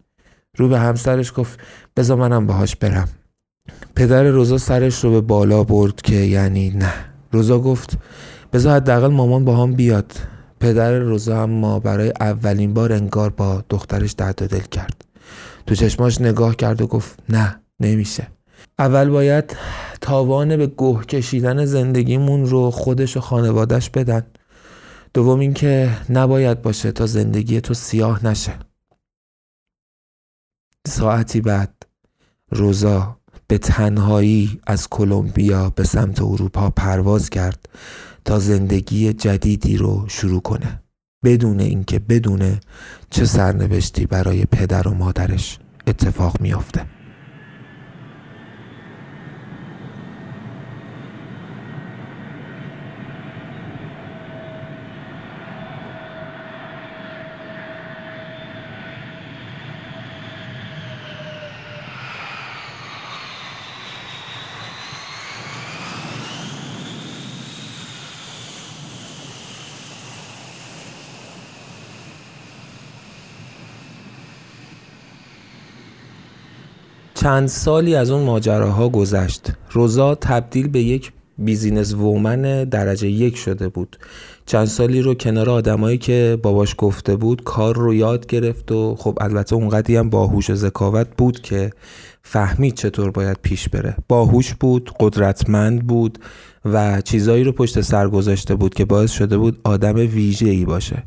رو 0.57 0.69
به 0.69 0.79
همسرش 0.79 1.33
گفت 1.37 1.61
بذار 1.97 2.17
منم 2.17 2.47
باهاش 2.47 2.77
برم. 2.77 3.09
پدر 3.97 4.23
روزا 4.25 4.59
سرش 4.59 5.05
رو 5.05 5.11
به 5.11 5.21
بالا 5.21 5.65
برد 5.65 6.01
که 6.01 6.15
یعنی 6.15 6.71
نه. 6.71 6.93
روزا 7.33 7.59
گفت 7.59 7.99
بذار 8.53 8.77
حداقل 8.77 9.09
مامان 9.09 9.45
با 9.45 9.57
هم 9.57 9.73
بیاد. 9.73 10.13
پدر 10.61 10.99
روزا 10.99 11.43
اما 11.43 11.81
برای 11.81 12.13
اولین 12.21 12.75
بار 12.75 12.93
انگار 12.93 13.31
با 13.31 13.65
دخترش 13.71 14.13
درد 14.13 14.49
دل 14.49 14.61
کرد. 14.61 15.05
تو 15.67 15.75
چشماش 15.75 16.21
نگاه 16.21 16.57
کرد 16.57 16.83
و 16.83 16.87
گفت 16.87 17.19
نه 17.29 17.61
نمیشه. 17.81 18.36
اول 18.79 19.09
باید 19.09 19.57
تاوان 20.01 20.57
به 20.57 20.67
گوه 20.67 21.05
کشیدن 21.05 21.65
زندگیمون 21.65 22.47
رو 22.47 22.71
خودش 22.71 23.17
و 23.17 23.21
خانوادش 23.21 23.91
بدن. 23.91 24.27
دوم 25.15 25.41
اینکه 25.41 25.91
نباید 26.11 26.63
باشه 26.63 26.93
تا 26.93 27.07
زندگی 27.07 27.61
تو 27.61 27.75
سیاه 27.75 28.27
نشه. 28.27 28.59
ساعتی 30.87 31.41
بعد 31.41 31.87
روزا 32.51 33.17
به 33.47 33.59
تنهایی 33.59 34.61
از 34.67 34.89
کلمبیا 34.89 35.71
به 35.71 35.85
سمت 35.85 36.23
اروپا 36.23 36.71
پرواز 36.71 37.31
کرد 37.31 37.69
تا 38.25 38.39
زندگی 38.39 39.13
جدیدی 39.13 39.77
رو 39.77 40.05
شروع 40.09 40.41
کنه. 40.41 40.83
بدون 41.25 41.61
اینکه 41.61 41.99
بدونه 41.99 42.61
چه 43.11 43.25
سرنوشتی 43.25 44.07
برای 44.07 44.45
پدر 44.45 44.89
و 44.89 44.95
مادرش 44.95 45.59
اتفاق 45.87 46.41
میافته. 46.41 46.96
چند 77.17 77.49
سالی 77.49 77.95
از 77.95 78.11
اون 78.11 78.23
ماجراها 78.23 78.89
گذشت. 78.89 79.53
روزا 79.71 80.15
تبدیل 80.15 80.69
به 80.69 80.83
یک 80.83 81.13
businesswoman 81.39 82.65
درجه 82.65 83.09
یک 83.09 83.37
شده 83.37 83.69
بود. 83.69 83.97
چند 84.47 84.67
سالی 84.67 85.03
رو 85.03 85.15
کنار 85.15 85.51
آدمایی 85.51 85.99
که 85.99 86.39
باباش 86.43 86.75
گفته 86.79 87.17
بود 87.17 87.45
کار 87.45 87.77
رو 87.77 87.95
یاد 87.95 88.27
گرفت 88.27 88.73
و 88.73 88.97
خب 88.99 89.19
البته 89.21 89.57
اونقدی 89.57 89.97
هم 89.97 90.11
باهوش 90.11 90.51
و 90.51 90.55
ذکاوت 90.55 91.07
بود 91.17 91.41
که 91.41 91.71
فهمید 92.23 92.75
چطور 92.75 93.11
باید 93.11 93.39
پیش 93.43 93.69
بره. 93.69 93.97
باهوش 94.09 94.55
بود 94.55 94.91
قدرتمند 95.01 95.87
بود 95.87 96.19
و 96.65 97.01
چیزایی 97.01 97.45
رو 97.45 97.53
پشت 97.53 97.81
سر 97.81 98.09
گذاشته 98.09 98.55
بود 98.55 98.75
که 98.75 98.85
باعث 98.85 99.11
شده 99.11 99.39
بود 99.39 99.61
آدم 99.65 99.97
ویژه 99.97 100.49
ای 100.49 100.65
باشه. 100.65 101.03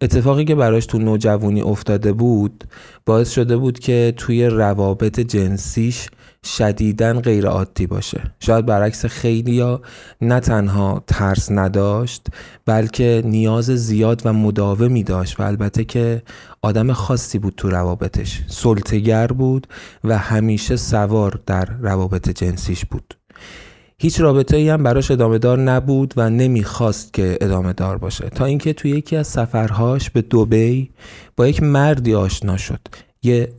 اتفاقی 0.00 0.44
که 0.44 0.54
براش 0.54 0.86
تو 0.86 0.98
نوجوانی 0.98 1.62
افتاده 1.62 2.12
بود 2.12 2.64
باعث 3.06 3.30
شده 3.30 3.56
بود 3.56 3.78
که 3.78 4.14
توی 4.16 4.46
روابط 4.46 5.20
جنسیش 5.20 6.08
شدیدن 6.44 7.20
غیر 7.20 7.46
عادی 7.46 7.86
باشه. 7.86 8.22
شاید 8.40 8.66
برعکس 8.66 9.06
خیلیا 9.06 9.80
نه 10.20 10.40
تنها 10.40 11.04
ترس 11.06 11.50
نداشت 11.50 12.26
بلکه 12.66 13.22
نیاز 13.24 13.64
زیاد 13.64 14.22
و 14.24 14.32
مداومی 14.32 15.02
داشت 15.02 15.40
و 15.40 15.42
البته 15.42 15.84
که 15.84 16.22
آدم 16.62 16.92
خاصی 16.92 17.38
بود 17.38 17.54
تو 17.56 17.70
روابطش. 17.70 18.42
سلطگر 18.46 19.26
بود 19.26 19.66
و 20.04 20.18
همیشه 20.18 20.76
سوار 20.76 21.40
در 21.46 21.64
روابط 21.64 22.28
جنسیش 22.28 22.84
بود. 22.84 23.14
هیچ 23.98 24.20
رابطه 24.20 24.56
ای 24.56 24.68
هم 24.68 24.82
براش 24.82 25.10
ادامه 25.10 25.38
دار 25.38 25.58
نبود 25.58 26.14
و 26.16 26.30
نمی‌خواست 26.30 27.12
که 27.12 27.38
ادامه 27.40 27.72
دار 27.72 27.98
باشه. 27.98 28.28
تا 28.28 28.44
اینکه 28.44 28.72
توی 28.72 28.90
یکی 28.90 29.16
از 29.16 29.26
سفرهاش 29.26 30.10
به 30.10 30.22
دوبی 30.22 30.90
با 31.36 31.48
یک 31.48 31.62
مردی 31.62 32.14
آشنا 32.14 32.56
شد. 32.56 32.80
یه 33.22 33.52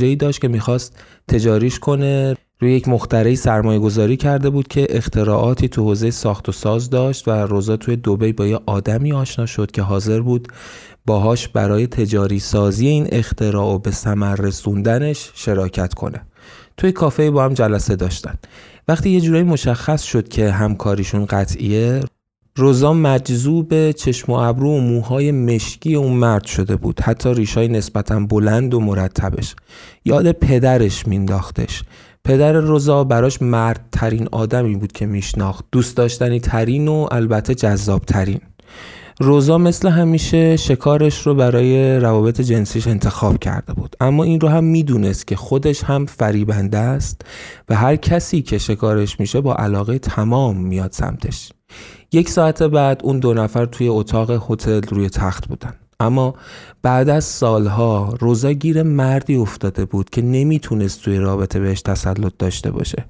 ای 0.00 0.16
داشت 0.16 0.40
که 0.40 0.48
می‌خواست 0.48 0.96
تجاریش 1.28 1.78
کنه. 1.78 2.36
روی 2.60 2.72
یک 2.72 2.88
مخترعی 2.88 3.36
سرمایه 3.36 3.78
گذاری 3.78 4.16
کرده 4.16 4.50
بود 4.50 4.68
که 4.68 4.86
اختراعاتی 4.90 5.68
تو 5.68 5.84
حوزه 5.84 6.10
ساخت 6.10 6.48
و 6.48 6.52
ساز 6.52 6.90
داشت 6.90 7.28
و 7.28 7.30
روزا 7.30 7.76
توی 7.76 7.96
دوبی 7.96 8.32
با 8.32 8.46
یه 8.46 8.60
آدمی 8.66 9.12
آشنا 9.12 9.46
شد 9.46 9.70
که 9.70 9.82
حاضر 9.82 10.20
بود 10.20 10.48
باهاش 11.06 11.48
برای 11.48 11.86
تجاری 11.86 12.38
سازی 12.38 12.86
این 12.88 13.08
اختراع 13.12 13.74
و 13.74 13.78
به 13.78 13.90
ثمر 13.90 14.36
رسوندنش 14.36 15.30
شراکت 15.34 15.94
کنه. 15.94 16.20
توی 16.76 16.92
کافه 16.92 17.30
با 17.30 17.44
هم 17.44 17.54
جلسه 17.54 17.96
داشتن. 17.96 18.34
وقتی 18.88 19.10
یه 19.10 19.20
جورایی 19.20 19.44
مشخص 19.44 20.02
شد 20.02 20.28
که 20.28 20.50
همکاریشون 20.50 21.24
قطعیه 21.24 22.00
روزا 22.56 22.92
مجذوب 22.92 23.90
چشم 23.90 24.32
و 24.32 24.34
ابرو 24.34 24.76
و 24.76 24.80
موهای 24.80 25.32
مشکی 25.32 25.94
اون 25.94 26.12
مرد 26.12 26.44
شده 26.44 26.76
بود. 26.76 27.00
حتی 27.00 27.34
ریشای 27.34 27.68
نسبتا 27.68 28.20
بلند 28.20 28.74
و 28.74 28.80
مرتبش. 28.80 29.54
یاد 30.04 30.32
پدرش 30.32 31.06
مینداختش 31.06 31.82
پدر 32.24 32.52
روزا 32.52 33.04
براش 33.04 33.42
مردترین 33.42 34.28
آدمی 34.32 34.76
بود 34.76 34.92
که 34.92 35.06
میشناخت. 35.06 35.64
دوست 35.72 35.96
داشتنی 35.96 36.40
ترین 36.40 36.88
و 36.88 37.08
البته 37.10 37.54
جذاب 37.54 38.04
ترین 38.04 38.40
روزا 39.20 39.58
مثل 39.58 39.88
همیشه 39.88 40.56
شکارش 40.56 41.26
رو 41.26 41.34
برای 41.34 42.00
روابط 42.00 42.40
جنسیش 42.40 42.86
انتخاب 42.86 43.38
کرده 43.38 43.72
بود. 43.72 43.96
اما 44.00 44.24
این 44.24 44.40
رو 44.40 44.48
هم 44.48 44.64
می‌دونست 44.64 45.26
که 45.26 45.36
خودش 45.36 45.84
هم 45.84 46.06
فریبنده 46.06 46.78
است 46.78 47.22
و 47.68 47.74
هر 47.74 47.96
کسی 47.96 48.42
که 48.42 48.58
شکارش 48.58 49.20
میشه 49.20 49.40
با 49.40 49.54
علاقه 49.54 49.98
تمام 49.98 50.56
میاد 50.56 50.92
سمتش. 50.92 51.52
یک 52.12 52.30
ساعت 52.30 52.62
بعد 52.62 53.00
اون 53.04 53.18
دو 53.18 53.34
نفر 53.34 53.64
توی 53.64 53.88
اتاق 53.88 54.50
هتل 54.50 54.80
روی 54.88 55.08
تخت 55.08 55.48
بودن. 55.48 55.74
اما 56.00 56.34
بعد 56.82 57.08
از 57.08 57.24
سالها 57.24 58.14
روزا 58.20 58.52
گیر 58.52 58.82
مردی 58.82 59.36
افتاده 59.36 59.84
بود 59.84 60.10
که 60.10 60.22
نمی‌تونست 60.22 61.02
توی 61.02 61.18
رابطه 61.18 61.60
بهش 61.60 61.82
تسلط 61.82 62.32
داشته 62.38 62.70
باشه. 62.70 63.04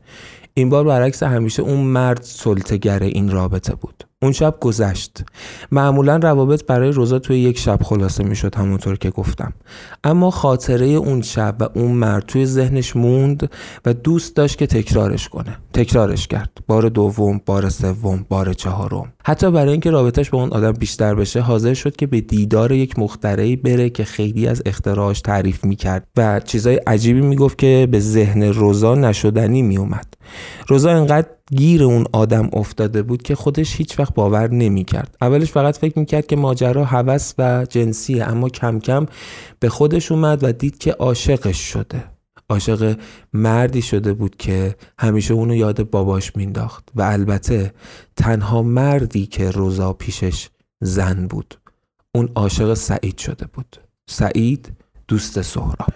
این 0.55 0.69
بار 0.69 0.85
برعکس 0.85 1.23
همیشه 1.23 1.63
اون 1.63 1.81
مرد 1.81 2.23
سلطگر 2.23 3.03
این 3.03 3.31
رابطه 3.31 3.75
بود. 3.75 4.08
اون 4.23 4.33
شب 4.33 4.55
گذشت. 4.61 5.25
معمولا 5.73 6.17
روابط 6.17 6.65
برای 6.67 6.93
روزا 6.93 7.19
توی 7.19 7.39
یک 7.39 7.59
شب 7.59 7.79
خلاصه 7.83 8.25
می‌شد 8.25 8.55
همونطور 8.55 8.97
که 8.97 9.11
گفتم. 9.11 9.53
اما 10.05 10.31
خاطره 10.31 10.87
اون 10.87 11.23
شب 11.23 11.57
و 11.61 11.69
اون 11.75 11.91
مرد 11.91 12.27
توی 12.27 12.47
ذهنش 12.47 12.97
موند 12.97 13.51
و 13.85 13.95
دوست 13.95 14.37
داشت 14.37 14.59
که 14.59 14.67
تکرارش 14.67 15.29
کنه. 15.29 15.57
تکرارش 15.73 16.27
کرد. 16.27 16.51
بار 16.67 16.89
دوم 16.89 17.41
بار 17.47 17.69
سوم 17.69 18.27
بار 18.29 18.53
چهارم. 18.53 19.13
حتی 19.25 19.51
برای 19.51 19.73
اینکه 19.73 19.91
رابطش 19.91 20.31
با 20.31 20.41
اون 20.41 20.53
آدم 20.53 20.73
بیشتر 20.73 21.15
بشه 21.15 21.41
حاضر 21.41 21.75
شد 21.75 21.97
که 21.97 22.07
به 22.07 22.21
دیدار 22.21 22.73
یک 22.73 22.99
مخترعی 22.99 23.57
بره 23.57 23.91
که 23.91 24.05
خیلی 24.05 24.49
از 24.49 24.63
اختراعش 24.67 25.21
تعریف 25.21 25.65
می‌کرد 25.65 26.07
و 26.17 26.41
چیزای 26.41 26.77
عجیبی 26.77 27.21
می‌گفت 27.21 27.59
که 27.59 27.89
به 27.91 28.01
ذهن 28.01 28.43
روزا 28.43 28.95
نشدنی 28.95 29.63
میومد 29.63 30.15
روزا 30.69 30.91
انقدر 30.91 31.27
گیر 31.57 31.85
اون 31.85 32.07
آدم 32.13 32.49
افتاده 32.53 33.03
بود 33.03 33.23
که 33.23 33.35
خودش 33.35 33.77
هیچ 33.77 33.99
وقت 33.99 34.15
باور 34.15 34.51
نمی‌کرد. 34.51 35.17
اولش 35.21 35.53
فقط 35.53 35.79
فکر 35.79 35.99
می‌کرد 35.99 36.27
که 36.27 36.37
ماجرا 36.37 36.85
هوس 36.85 37.33
و 37.39 37.67
جنسیه 37.71 38.25
اما 38.25 38.49
کم 38.49 38.79
کم 38.79 39.07
به 39.61 39.69
خودش 39.69 40.13
اومد 40.13 40.45
و 40.45 40.53
دید 40.53 40.79
که 40.79 40.93
عاشقش 40.93 41.59
شده. 41.59 42.05
عاشق 42.49 42.99
مردی 43.33 43.83
شده 43.83 44.13
بود 44.13 44.37
که 44.37 44.77
همیشه 44.99 45.35
اونو 45.35 45.55
یاد 45.55 45.91
باباش 45.91 46.37
مینداخت 46.37 46.89
و 46.95 47.03
البته 47.03 47.73
تنها 48.17 48.63
مردی 48.63 49.27
که 49.27 49.51
روزا 49.51 49.93
پیشش 49.93 50.49
زن 50.81 51.27
بود. 51.27 51.55
اون 52.15 52.29
عاشق 52.35 52.75
سعید 52.75 53.19
شده 53.19 53.47
بود. 53.53 53.77
سعید 54.09 54.73
دوست 55.09 55.43
سهراب. 55.43 55.89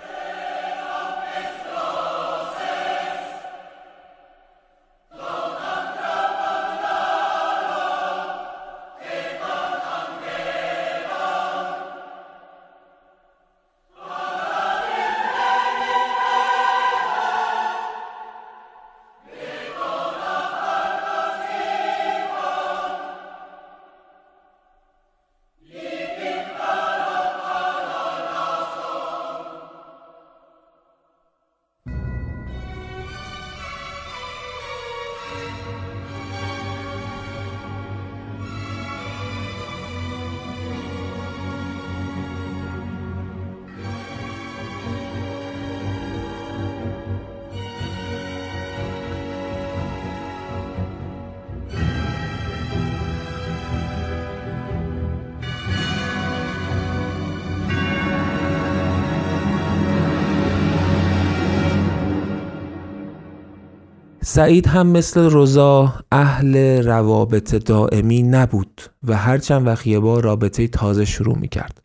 سعید 64.35 64.67
هم 64.67 64.87
مثل 64.87 65.21
روزا 65.21 65.95
اهل 66.13 66.83
روابط 66.87 67.55
دائمی 67.55 68.23
نبود 68.23 68.81
و 69.05 69.17
هر 69.17 69.39
چند 69.39 69.67
وقت 69.67 69.87
یه 69.87 69.99
بار 69.99 70.23
رابطه 70.23 70.69
تازه 70.69 71.05
شروع 71.05 71.39
می‌کرد. 71.39 71.83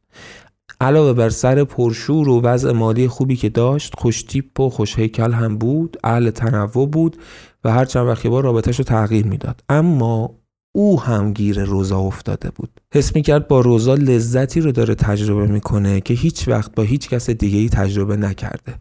علاوه 0.81 1.13
بر 1.13 1.29
سر 1.29 1.63
پرشور 1.63 2.29
و 2.29 2.41
وضع 2.41 2.71
مالی 2.71 3.07
خوبی 3.07 3.35
که 3.35 3.49
داشت 3.49 3.93
خوشتیپ 3.97 4.59
و 4.59 4.69
خوشهیکل 4.69 5.31
هم 5.31 5.57
بود 5.57 5.97
اهل 6.03 6.29
تنوع 6.29 6.87
بود 6.87 7.17
و 7.63 7.71
هر 7.71 7.85
چند 7.85 8.07
وقت 8.07 8.25
یه 8.25 8.31
بار 8.31 8.43
رابطهش 8.43 8.77
رو 8.77 8.83
تغییر 8.83 9.25
می‌داد. 9.25 9.61
اما 9.69 10.35
او 10.75 11.01
هم 11.01 11.33
گیر 11.33 11.63
روزا 11.63 11.99
افتاده 11.99 12.49
بود. 12.55 12.69
حس 12.93 13.15
می‌کرد 13.15 13.47
با 13.47 13.61
روزا 13.61 13.93
لذتی 13.93 14.61
رو 14.61 14.71
داره 14.71 14.95
تجربه 14.95 15.47
می‌کنه 15.47 16.01
که 16.01 16.13
هیچ 16.13 16.47
وقت 16.47 16.75
با 16.75 16.83
هیچ 16.83 17.09
کس 17.09 17.29
دیگه 17.29 17.57
ای 17.57 17.69
تجربه 17.69 18.17
نکرده. 18.17 18.75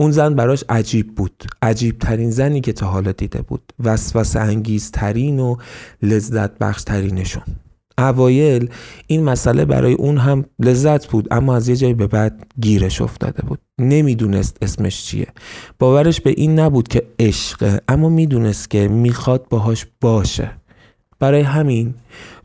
اون 0.00 0.10
زن 0.10 0.34
براش 0.34 0.64
عجیب 0.68 1.14
بود. 1.14 1.44
عجیب 1.62 1.98
ترین 1.98 2.30
زنی 2.30 2.60
که 2.60 2.72
تا 2.72 2.86
حالا 2.86 3.12
دیده 3.12 3.42
بود. 3.42 3.72
وسوسه 3.84 4.40
انگیز 4.40 4.90
ترین 4.90 5.38
و 5.40 5.56
لذت 6.02 6.58
بخش 6.58 6.82
ترینشون 6.82 7.42
اوایل 7.98 8.70
این 9.06 9.24
مسئله 9.24 9.64
برای 9.64 9.92
اون 9.92 10.18
هم 10.18 10.44
لذت 10.58 11.06
بود 11.06 11.28
اما 11.30 11.56
از 11.56 11.68
یه 11.68 11.76
جایی 11.76 11.94
به 11.94 12.06
بعد 12.06 12.46
گیرش 12.60 13.00
افتاده 13.00 13.42
بود. 13.42 13.58
نمی‌دونست 13.78 14.56
اسمش 14.62 15.04
چیه. 15.04 15.26
باورش 15.78 16.20
به 16.20 16.30
این 16.30 16.58
نبود 16.58 16.88
که 16.88 17.02
عشقه 17.18 17.80
اما 17.88 18.08
می‌دونست 18.08 18.70
که 18.70 18.88
می‌خواد 18.88 19.46
باهاش 19.50 19.86
باشه. 20.00 20.50
برای 21.18 21.40
همین 21.40 21.94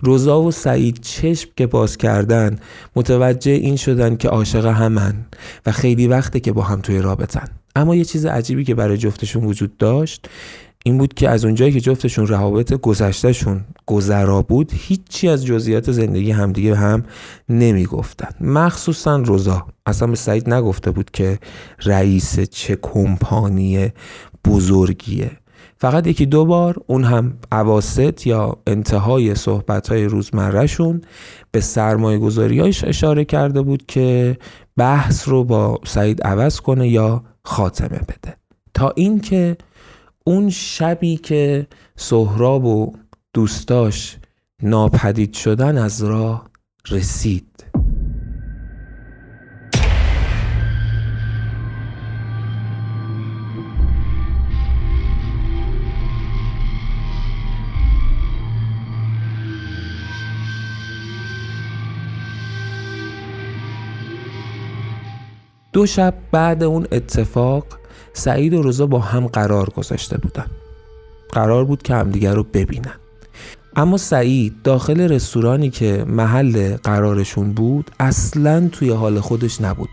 روزا 0.03 0.41
و 0.41 0.51
سعید 0.51 0.99
چشم 1.01 1.49
که 1.57 1.67
باز 1.67 1.97
کردن 1.97 2.59
متوجه 2.95 3.51
این 3.51 3.75
شدن 3.75 4.15
که 4.15 4.29
عاشق 4.29 4.65
همن 4.65 5.15
و 5.65 5.71
خیلی 5.71 6.07
وقته 6.07 6.39
که 6.39 6.51
با 6.51 6.61
هم 6.61 6.81
توی 6.81 6.99
رابطن. 6.99 7.47
اما 7.75 7.95
یه 7.95 8.05
چیز 8.05 8.25
عجیبی 8.25 8.63
که 8.63 8.75
برای 8.75 8.97
جفتشون 8.97 9.43
وجود 9.43 9.77
داشت 9.77 10.29
این 10.85 10.97
بود 10.97 11.13
که 11.13 11.29
از 11.29 11.45
اونجایی 11.45 11.71
که 11.71 11.79
جفتشون 11.79 12.27
روابط 12.27 12.73
گذشتهشون 12.73 13.61
گذرا 13.85 14.41
بود 14.41 14.71
هیچی 14.75 15.29
از 15.29 15.45
جزئیات 15.45 15.91
زندگی 15.91 16.31
همدیگه 16.31 16.71
به 16.71 16.77
هم 16.77 17.03
نمی‌گفتن. 17.49 18.29
مخصوصا 18.41 19.17
روزا. 19.17 19.67
اصلا 19.85 20.07
به 20.07 20.15
سعید 20.15 20.53
نگفته 20.53 20.91
بود 20.91 21.11
که 21.11 21.39
رئیس 21.85 22.39
چه 22.39 22.77
کمپانی 22.81 23.89
بزرگیه. 24.45 25.31
فقط 25.83 26.07
یکی 26.07 26.25
دو 26.25 26.45
بار 26.45 26.75
اون 26.87 27.03
هم 27.03 27.37
عواست 27.51 28.27
یا 28.27 28.57
انتهای 28.67 29.35
صحبت 29.35 29.87
های 29.87 30.05
روزمرهشون 30.05 31.01
به 31.51 31.61
سرمایه 31.61 32.19
گذاریاش 32.19 32.83
اشاره 32.83 33.25
کرده 33.25 33.61
بود 33.61 33.85
که 33.85 34.37
بحث 34.77 35.27
رو 35.27 35.43
با 35.43 35.79
سعید 35.85 36.21
عوض 36.21 36.59
کنه 36.59 36.87
یا 36.87 37.23
خاتمه 37.43 37.99
بده. 37.99 38.37
تا 38.73 38.93
اینکه 38.95 39.57
اون 40.25 40.49
شبی 40.49 41.17
که 41.17 41.67
سهراب 41.95 42.65
و 42.65 42.93
دوستاش 43.33 44.17
ناپدید 44.61 45.33
شدن 45.33 45.77
از 45.77 46.03
راه 46.03 46.49
رسید. 46.89 47.52
دو 65.73 65.85
شب 65.85 66.13
بعد 66.31 66.63
اون 66.63 66.87
اتفاق 66.91 67.65
سعید 68.13 68.53
و 68.53 68.61
رضا 68.61 68.87
با 68.87 68.99
هم 68.99 69.27
قرار 69.27 69.69
گذاشته 69.69 70.17
بودن. 70.17 70.45
قرار 71.31 71.65
بود 71.65 71.83
که 71.83 71.95
همدیگر 71.95 72.33
رو 72.33 72.43
ببینن. 72.43 72.95
اما 73.75 73.97
سعید 73.97 74.53
داخل 74.63 75.01
رستورانی 75.01 75.69
که 75.69 76.05
محل 76.07 76.77
قرارشون 76.77 77.53
بود 77.53 77.91
اصلا 77.99 78.69
توی 78.71 78.89
حال 78.89 79.19
خودش 79.19 79.61
نبود. 79.61 79.89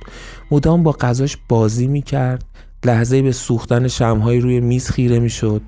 مدام 0.50 0.82
با 0.82 0.92
غذاش 0.92 1.38
بازی 1.48 1.86
می‌کرد 1.86 2.44
لحظه 2.84 3.22
به 3.22 3.32
سوختن 3.32 3.88
شمهای 3.88 4.40
روی 4.40 4.60
میز 4.60 4.90
خیره 4.90 5.18
می‌شد 5.18 5.62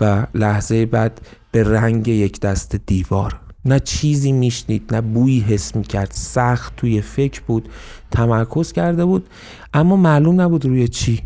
و 0.00 0.26
لحظه 0.34 0.86
بعد 0.86 1.20
به 1.52 1.64
رنگ 1.64 2.08
یک 2.08 2.40
دست 2.40 2.76
دیوار. 2.76 3.40
نه 3.64 3.80
چیزی 3.80 4.32
میشنید 4.32 4.94
نه 4.94 5.00
بویی 5.00 5.40
حس 5.40 5.76
می‌کرد. 5.76 6.10
سخت 6.10 6.76
توی 6.76 7.00
فکر 7.00 7.40
بود. 7.46 7.68
تمرکز 8.16 8.72
کرده 8.72 9.04
بود 9.04 9.26
اما 9.74 9.96
معلوم 9.96 10.40
نبود 10.40 10.64
روی 10.64 10.88
چی. 10.88 11.22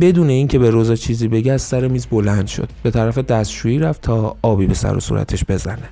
بدون 0.00 0.28
اینکه 0.28 0.58
به 0.58 0.70
روزا 0.70 0.96
چیزی 0.96 1.28
بگه 1.28 1.52
از 1.52 1.62
سر 1.62 1.88
میز 1.88 2.06
بلند 2.06 2.46
شد. 2.46 2.68
به 2.82 2.90
طرف 2.90 3.18
دستشویی 3.18 3.78
رفت 3.78 4.02
تا 4.02 4.36
آبی 4.42 4.66
به 4.66 4.74
سر 4.74 4.96
و 4.96 5.00
صورتش 5.00 5.44
بزنه. 5.48 5.88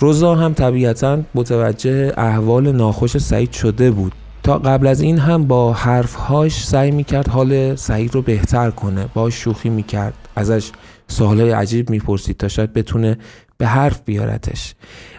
روزا 0.00 0.34
هم 0.34 0.54
طبیعتا 0.54 1.18
متوجه 1.34 2.12
احوال 2.16 2.72
ناخوش 2.72 3.18
سعید 3.18 3.52
شده 3.52 3.90
بود. 3.90 4.12
تا 4.42 4.58
قبل 4.58 4.86
از 4.86 5.00
این 5.00 5.18
هم 5.18 5.46
با 5.46 5.72
حرفهاش 5.72 6.64
سعی 6.64 6.90
می‌کرد 6.90 7.28
حال 7.28 7.76
سعید 7.76 8.14
رو 8.14 8.22
بهتر 8.22 8.70
کنه. 8.70 9.08
با 9.14 9.30
شوخی 9.30 9.68
می‌کرد. 9.68 10.14
ازش 10.36 10.70
سوالای 11.08 11.50
عجیب 11.50 11.90
می‌پرسید 11.90 12.36
تا 12.36 12.48
شاید 12.48 12.72
بتونه 12.72 13.18
به 13.58 13.66
حرف 13.66 14.00
بیارتش. 14.04 14.74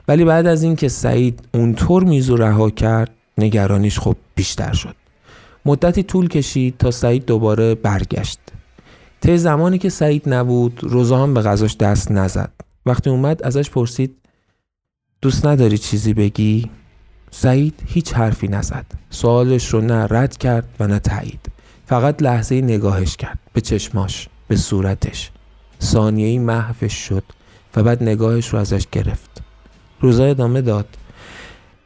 ولی 0.08 0.26
بعد 0.26 0.48
از 0.48 0.64
اینکه 0.64 0.88
سعید 0.88 1.40
اونطور 1.54 2.04
میزو 2.04 2.36
رها 2.36 2.70
کرد 2.70 3.10
نگرانیش 3.38 4.00
خب 4.00 4.16
بیشتر 4.36 4.74
شد. 4.74 4.96
مدتی 5.66 6.04
طول 6.04 6.28
کشید 6.28 6.78
تا 6.78 6.92
سعید 6.92 7.26
دوباره 7.26 7.76
برگشت. 7.76 8.40
طی 9.22 9.38
زمانی 9.38 9.78
که 9.78 9.90
سعید 9.90 10.30
نبود 10.34 10.80
روزا 10.84 11.24
هم 11.24 11.34
به 11.34 11.42
غذاش 11.42 11.78
دست 11.78 12.12
نزد. 12.12 12.52
وقتی 12.86 13.10
اومد 13.10 13.44
ازش 13.44 13.70
پرسید 13.70 14.16
دوست 15.22 15.46
نداری 15.46 15.78
چیزی 15.78 16.14
بگی؟ 16.14 16.72
سعید 17.32 17.84
هیچ 17.86 18.14
حرفی 18.14 18.48
نزد. 18.48 18.86
سوالش 19.10 19.68
رو 19.68 19.82
نه 19.82 20.08
رد 20.10 20.38
کرد 20.38 20.68
و 20.80 20.88
نه 20.88 21.00
تایید. 21.00 21.52
فقط 21.86 22.24
لحظه 22.24 22.62
نگاهش 22.62 23.18
کرد 23.18 23.40
به 23.54 23.62
چشماش 23.62 24.28
به 24.48 24.56
صورتش. 24.56 25.32
ثانیه 25.82 26.28
ای 26.28 26.40
محوش 26.40 26.94
شد 26.94 27.24
و 27.76 27.84
بعد 27.84 28.04
نگاهش 28.04 28.48
رو 28.48 28.60
ازش 28.60 28.88
گرفت. 28.92 29.42
روزا 30.02 30.26
ادامه 30.26 30.62
داد. 30.62 30.88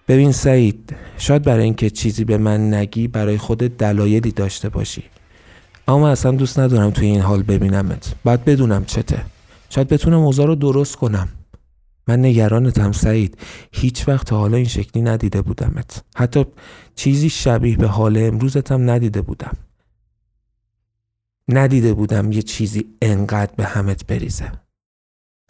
ببین 0.07 0.31
سعید 0.31 0.95
شاید 1.17 1.43
برای 1.43 1.63
اینکه 1.63 1.89
چیزی 1.89 2.23
به 2.23 2.37
من 2.37 2.73
نگی 2.73 3.07
برای 3.07 3.37
خود 3.37 3.57
دلایلی 3.57 4.31
داشته 4.31 4.69
باشی. 4.69 5.03
اما 5.87 6.09
اصلا 6.09 6.31
دوست 6.31 6.59
ندارم 6.59 6.91
توی 6.91 7.07
این 7.07 7.21
حال 7.21 7.43
ببینمت. 7.43 8.15
باید 8.23 8.45
بدونم 8.45 8.85
چته. 8.85 9.25
شاید 9.69 9.87
بتونم 9.87 10.19
اوضاع 10.19 10.47
رو 10.47 10.55
درست 10.55 10.95
کنم. 10.95 11.29
من 12.07 12.19
نگرانتم 12.19 12.91
سعید. 12.91 13.37
هیچ 13.71 14.07
وقت 14.07 14.27
تا 14.27 14.37
حالا 14.37 14.57
این 14.57 14.67
شکلی 14.67 15.03
ندیده 15.03 15.41
بودمت. 15.41 16.03
حتی 16.15 16.45
چیزی 16.95 17.29
شبیه 17.29 17.77
به 17.77 17.87
حال 17.87 18.17
امروزتم 18.17 18.89
ندیده 18.89 19.21
بودم. 19.21 19.57
ندیده 21.47 21.93
بودم 21.93 22.31
یه 22.31 22.41
چیزی 22.41 22.85
انقدر 23.01 23.51
به 23.55 23.65
همت 23.65 24.07
بریزه. 24.07 24.51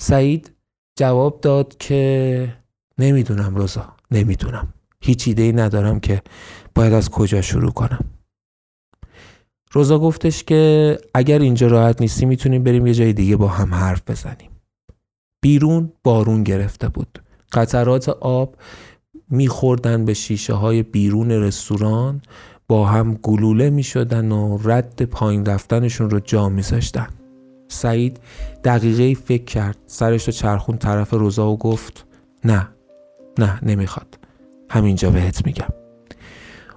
سعید 0.02 0.52
جواب 0.96 1.42
داد 1.42 1.78
که 1.78 2.54
نمی‌دونم 2.98 3.56
روزا 3.56 3.97
نمی‌دونم. 4.12 4.74
هیچ 5.02 5.28
ایده 5.28 5.42
ای 5.42 5.52
ندارم 5.52 6.00
که 6.00 6.22
باید 6.76 6.94
از 6.94 7.10
کجا 7.10 7.42
شروع 7.42 7.72
کنم. 7.72 8.06
روزا 9.72 10.00
گفتش 10.00 10.44
که 10.44 10.98
اگر 11.14 11.40
اینجا 11.40 11.68
راحت 11.68 12.02
نیستی 12.02 12.26
می‌تونیم 12.26 12.64
بریم 12.64 12.88
یه 12.88 12.94
جای 12.94 13.14
دیگه 13.14 13.36
با 13.36 13.48
هم 13.48 13.74
حرف 13.74 14.02
بزنیم. 14.08 14.52
بیرون 15.42 15.92
بارون 16.04 16.44
گرفته 16.44 16.90
بود. 16.90 17.20
قطرات 17.52 18.10
آب 18.10 18.56
میخوردن 19.30 20.06
به 20.06 20.14
شیشه 20.14 20.54
های 20.54 20.84
بیرون 20.84 21.32
رستوران 21.32 22.22
با 22.68 22.86
هم 22.86 23.14
گلوله 23.14 23.70
می‌شدن 23.70 24.32
و 24.32 24.58
رد 24.64 25.02
پایین 25.02 25.46
رفتنشون 25.46 26.10
رو 26.10 26.20
جا 26.20 26.50
میذاشتن. 26.50 27.08
سعید 27.68 28.20
دقیقه 28.64 29.22
فکر 29.22 29.44
کرد 29.44 29.78
سرش 29.86 30.24
رو 30.24 30.34
چرخون 30.34 30.78
طرف 30.78 31.14
روزا 31.14 31.52
و 31.52 31.58
گفت 31.58 32.06
نه 32.46 32.68
نه 33.40 33.60
نمی‌خواد. 33.64 34.20
همینجا 34.70 35.10
بهت 35.10 35.46
میگم. 35.46 35.70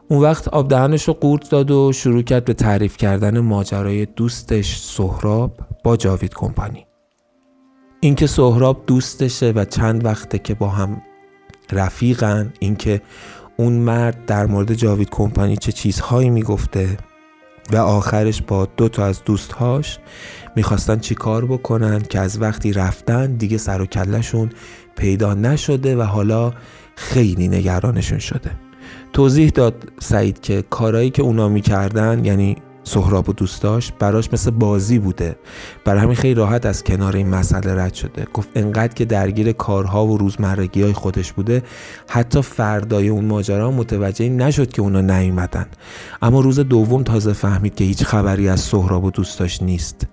اون 0.08 0.22
وقت 0.22 0.48
آب 0.48 0.68
دهنش 0.68 1.02
رو 1.08 1.14
قورت 1.14 1.50
داد 1.50 1.70
و 1.70 1.92
شروع 1.92 2.22
کرد 2.22 2.44
به 2.44 2.54
تعریف 2.54 2.96
کردن 2.96 3.38
ماجرای 3.38 4.06
دوستش 4.06 4.78
سهراب 4.78 5.60
با 5.84 5.96
جاوید 5.96 6.34
کمپانی. 6.34 6.86
اینکه 8.00 8.26
سهراب 8.26 8.84
دوستشه 8.86 9.50
و 9.50 9.64
چند 9.64 10.04
وقته 10.04 10.38
که 10.38 10.54
با 10.54 10.68
هم 10.68 11.02
رفیقن 11.72 12.52
اینکه 12.60 13.00
اون 13.56 13.72
مرد 13.72 14.26
در 14.26 14.46
مورد 14.46 14.74
جاوید 14.74 15.10
کمپانی 15.10 15.56
چه 15.56 15.72
چیزهایی 15.72 16.30
می‌گفته 16.30 16.96
و 17.72 17.76
آخرش 17.76 18.42
با 18.42 18.68
دو 18.76 18.88
تا 18.88 19.04
از 19.04 19.24
دوستهاش 19.24 19.98
می‌خواستن 20.56 20.98
چی 20.98 21.14
کار 21.14 21.44
بکنن 21.44 22.00
که 22.00 22.20
از 22.20 22.42
وقتی 22.42 22.72
رفتن 22.72 23.36
دیگه 23.36 23.58
سر 23.58 23.80
و 23.80 23.86
کلشون 23.86 24.50
پیدا 24.96 25.34
نشده 25.34 25.96
و 25.96 26.02
حالا 26.02 26.52
خیلی 26.96 27.48
نگرانشون 27.48 28.18
شده. 28.18 28.50
توضیح 29.12 29.50
داد 29.50 29.92
سعید 29.98 30.40
که 30.40 30.64
کارایی 30.70 31.10
که 31.10 31.22
اونا 31.22 31.48
می‌کردن 31.48 32.24
یعنی 32.24 32.56
سهراب 32.84 33.28
و 33.28 33.32
دوستاش 33.32 33.92
براش 33.98 34.32
مثل 34.32 34.50
بازی 34.50 34.98
بوده. 34.98 35.36
برای 35.84 36.00
همین 36.00 36.16
خیلی 36.16 36.34
راحت 36.34 36.66
از 36.66 36.84
کنار 36.84 37.16
این 37.16 37.28
مسئله 37.28 37.74
رد 37.74 37.94
شده. 37.94 38.26
گفت 38.34 38.48
انقدر 38.54 38.94
که 38.94 39.04
درگیر 39.04 39.52
کارها 39.52 40.06
و 40.06 40.18
روزمرگی 40.18 40.82
های 40.82 40.92
خودش 40.92 41.32
بوده 41.32 41.62
حتی 42.08 42.42
فردای 42.42 43.08
اون 43.08 43.24
ماجرا 43.24 43.70
متوجه 43.70 44.28
نشد 44.28 44.72
که 44.72 44.82
اونا 44.82 45.00
نیومدن. 45.00 45.66
اما 46.22 46.40
روز 46.40 46.60
دوم 46.60 47.02
تازه 47.02 47.32
فهمید 47.32 47.74
که 47.74 47.84
هیچ 47.84 48.04
خبری 48.04 48.48
از 48.48 48.60
سهراب 48.60 49.04
و 49.04 49.10
دوستاش 49.10 49.62
نیست. 49.62 50.06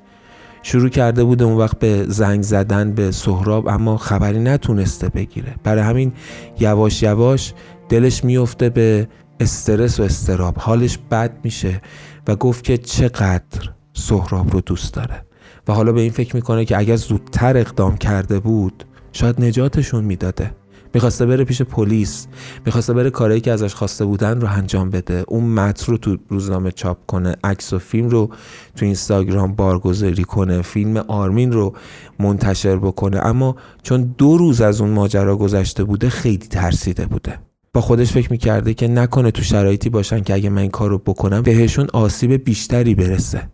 شروع 0.63 0.89
کرده 0.89 1.23
بوده 1.23 1.43
اون 1.43 1.57
وقت 1.57 1.79
به 1.79 2.05
زنگ 2.07 2.41
زدن 2.41 2.91
به 2.91 3.11
سهراب 3.11 3.67
اما 3.67 3.97
خبری 3.97 4.39
نتونسته 4.39 5.09
بگیره. 5.09 5.55
برای 5.63 5.83
همین 5.83 6.13
یواش 6.59 7.03
یواش 7.03 7.53
دلش 7.89 8.23
میفته 8.23 8.69
به 8.69 9.07
استرس 9.39 9.99
و 9.99 10.03
استراب. 10.03 10.55
حالش 10.59 10.99
بد 11.11 11.31
میشه 11.43 11.81
و 12.27 12.35
گفت 12.35 12.63
که 12.63 12.77
چقدر 12.77 13.69
سهراب 13.93 14.53
رو 14.53 14.61
دوست 14.61 14.93
داره. 14.93 15.25
و 15.67 15.73
حالا 15.73 15.91
به 15.91 16.01
این 16.01 16.11
فکر 16.11 16.35
می‌کنه 16.35 16.65
که 16.65 16.77
اگر 16.77 16.95
زودتر 16.95 17.57
اقدام 17.57 17.97
کرده 17.97 18.39
بود 18.39 18.83
شاید 19.11 19.41
نجاتشون 19.41 20.03
می‌داده. 20.03 20.51
می‌خواسته 20.97 21.25
بره 21.25 21.43
پیش 21.43 21.61
پلیس 21.61 22.27
می‌خواسته 22.65 22.93
بره 22.93 23.09
کارهایی 23.09 23.41
که 23.41 23.51
ازش 23.51 23.73
خواسته 23.73 24.05
بودن 24.05 24.41
رو 24.41 24.47
انجام 24.47 24.89
بده. 24.89 25.23
اون 25.27 25.43
متن 25.43 25.91
رو 25.91 25.97
تو 25.97 26.17
روزنامه 26.29 26.71
چاپ 26.71 26.97
کنه 27.07 27.35
عکس 27.43 27.73
و 27.73 27.79
فیلم 27.79 28.09
رو 28.09 28.29
تو 28.75 28.85
اینستاگرام 28.85 29.55
بارگذاری 29.55 30.23
کنه 30.23 30.61
فیلم 30.61 30.97
آرمین 30.97 31.51
رو 31.51 31.75
منتشر 32.19 32.75
بکنه. 32.75 33.25
اما 33.25 33.55
چون 33.83 34.13
دو 34.17 34.37
روز 34.37 34.61
از 34.61 34.81
اون 34.81 34.89
ماجرا 34.89 35.37
گذشته 35.37 35.83
بوده 35.83 36.09
خیلی 36.09 36.37
ترسیده 36.37 37.05
بوده. 37.05 37.39
با 37.73 37.81
خودش 37.81 38.11
فکر 38.11 38.31
می‌کرده 38.31 38.73
که 38.73 38.87
نکنه 38.87 39.31
تو 39.31 39.43
شرایطی 39.43 39.89
باشن 39.89 40.19
که 40.19 40.33
اگه 40.33 40.49
من 40.49 40.61
این 40.61 40.71
کار 40.71 40.89
رو 40.89 40.97
بکنم 40.97 41.41
بهشون 41.41 41.87
آسیب 41.93 42.43
بیشتری 42.43 42.95
برسه. 42.95 43.49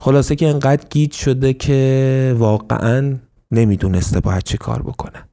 خلاصه 0.00 0.36
که 0.36 0.48
انقدر 0.48 0.84
گیج 0.90 1.12
شده 1.12 1.52
که 1.52 2.36
واقعا 2.38 3.16
نمی‌دونسته 3.50 4.20
باید 4.20 4.42
چه 4.42 4.58
کار 4.58 4.82
بکنه. 4.82 5.29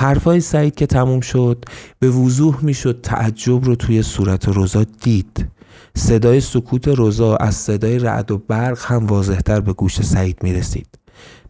حرفای 0.00 0.40
سعید 0.40 0.74
که 0.74 0.86
تموم 0.86 1.20
شد 1.20 1.64
به 1.98 2.10
وضوح 2.10 2.64
می‌شد 2.64 3.00
تعجب 3.02 3.64
رو 3.64 3.74
توی 3.74 4.02
صورت 4.02 4.48
روزا 4.48 4.84
دید. 5.02 5.46
صدای 5.96 6.40
سکوت 6.40 6.88
روزا 6.88 7.36
از 7.36 7.54
صدای 7.54 7.98
رعد 7.98 8.30
و 8.30 8.38
برق 8.38 8.78
هم 8.82 9.06
واضحتر 9.06 9.60
به 9.60 9.72
گوش 9.72 10.02
سعید 10.02 10.42
می‌رسید. 10.42 10.98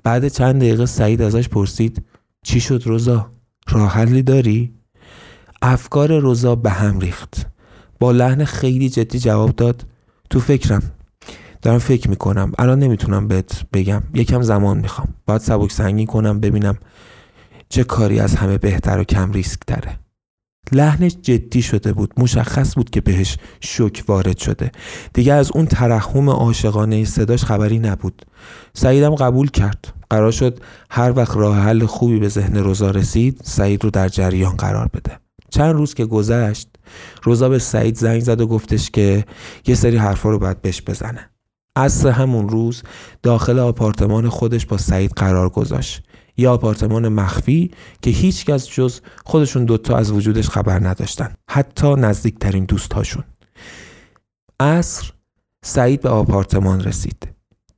بعد 0.03 0.29
چند 0.29 0.57
دقیقه 0.61 0.87
سعید 0.87 1.23
ازش 1.23 1.49
پرسید 1.49 2.05
چی 2.43 2.61
شد 2.61 2.83
روزا؟ 2.85 3.31
راه 3.69 3.91
حلی 3.91 4.23
داری؟ 4.23 4.75
افکار 5.63 6.19
روزا 6.19 6.55
به 6.55 6.71
هم 6.71 6.99
ریخت. 6.99 7.47
با 8.01 8.13
لحن 8.13 8.45
خیلی 8.45 8.89
جدی 8.89 9.19
جواب 9.19 9.57
داد 9.57 9.87
تو 10.31 10.41
فکرم. 10.41 10.83
دارم 11.63 11.79
فکر 11.79 12.11
می‌کنم. 12.11 12.53
الان 12.59 12.79
نمی‌تونم 12.79 13.29
بهت 13.29 13.67
بگم. 13.73 14.03
یکم 14.15 14.43
زمان 14.43 14.79
می‌خوام. 14.79 15.09
باید 15.27 15.41
سبک 15.41 15.73
سنگین 15.73 16.07
کنم 16.07 16.41
ببینم 16.41 16.79
چه 17.73 17.85
کاری 17.85 18.21
از 18.21 18.35
همه 18.35 18.59
بهتر 18.59 18.99
و 18.99 19.05
کم 19.05 19.33
ریسک 19.33 19.61
تره 19.67 19.99
لحنش 20.73 21.17
جدی 21.23 21.63
شده 21.63 21.93
بود 21.93 22.15
مشخص 22.17 22.75
بود 22.75 22.91
که 22.91 23.01
بهش 23.01 23.37
شک 23.61 24.05
وارد 24.09 24.39
شده. 24.39 24.73
دیگه 25.15 25.33
از 25.33 25.51
اون 25.55 25.67
ترحم 25.67 26.31
عاشقانه 26.31 27.05
صداش 27.05 27.45
خبری 27.45 27.79
نبود. 27.79 28.23
سعیدم 28.75 29.15
قبول 29.15 29.51
کرد. 29.51 29.95
قرار 30.11 30.33
شد 30.33 30.61
هر 30.91 31.13
وقت 31.17 31.37
راه 31.37 31.59
حل 31.59 31.87
خوبی 31.87 32.19
به 32.19 32.29
ذهن 32.29 32.57
روزا 32.57 32.91
رسید 32.91 33.41
سعید 33.45 33.85
رو 33.85 33.91
در 33.91 34.09
جریان 34.09 34.57
قرار 34.57 34.89
بده. 34.95 35.19
چند 35.51 35.75
روز 35.75 35.95
که 35.95 36.07
گذشت 36.07 36.69
روزا 37.23 37.49
به 37.49 37.59
سعید 37.59 37.97
زنگ 37.97 38.21
زد 38.21 38.41
و 38.41 38.47
گفتش 38.47 38.91
که 38.91 39.25
یه 39.67 39.75
سری 39.75 39.97
حرفا 39.97 40.31
رو 40.31 40.39
باید 40.39 40.63
بهش 40.63 40.83
بزنه. 40.83 41.31
از 41.77 42.07
همون 42.07 42.49
روز 42.49 42.83
داخل 43.23 43.59
آپارتمان 43.59 44.29
خودش 44.29 44.67
با 44.67 44.79
سعید 44.79 45.11
قرار 45.11 45.49
گذاشت. 45.49 46.03
یه 46.41 46.49
آپارتمان 46.49 47.09
مخفی 47.09 47.71
که 48.03 48.11
هیچ 48.11 48.45
کس 48.45 48.69
جز 48.69 49.01
خودشون 49.27 49.65
دوتا 49.65 49.97
از 49.97 50.11
وجودش 50.11 50.49
خبر 50.49 50.89
نداشتن. 50.89 51.35
حتی 51.51 51.95
نزدیکترین 51.95 52.65
دوستهاشون 52.65 53.25
عصر 54.61 55.13
سعید 55.65 56.01
به 56.01 56.09
آپارتمان 56.09 56.81
رسید. 56.81 57.29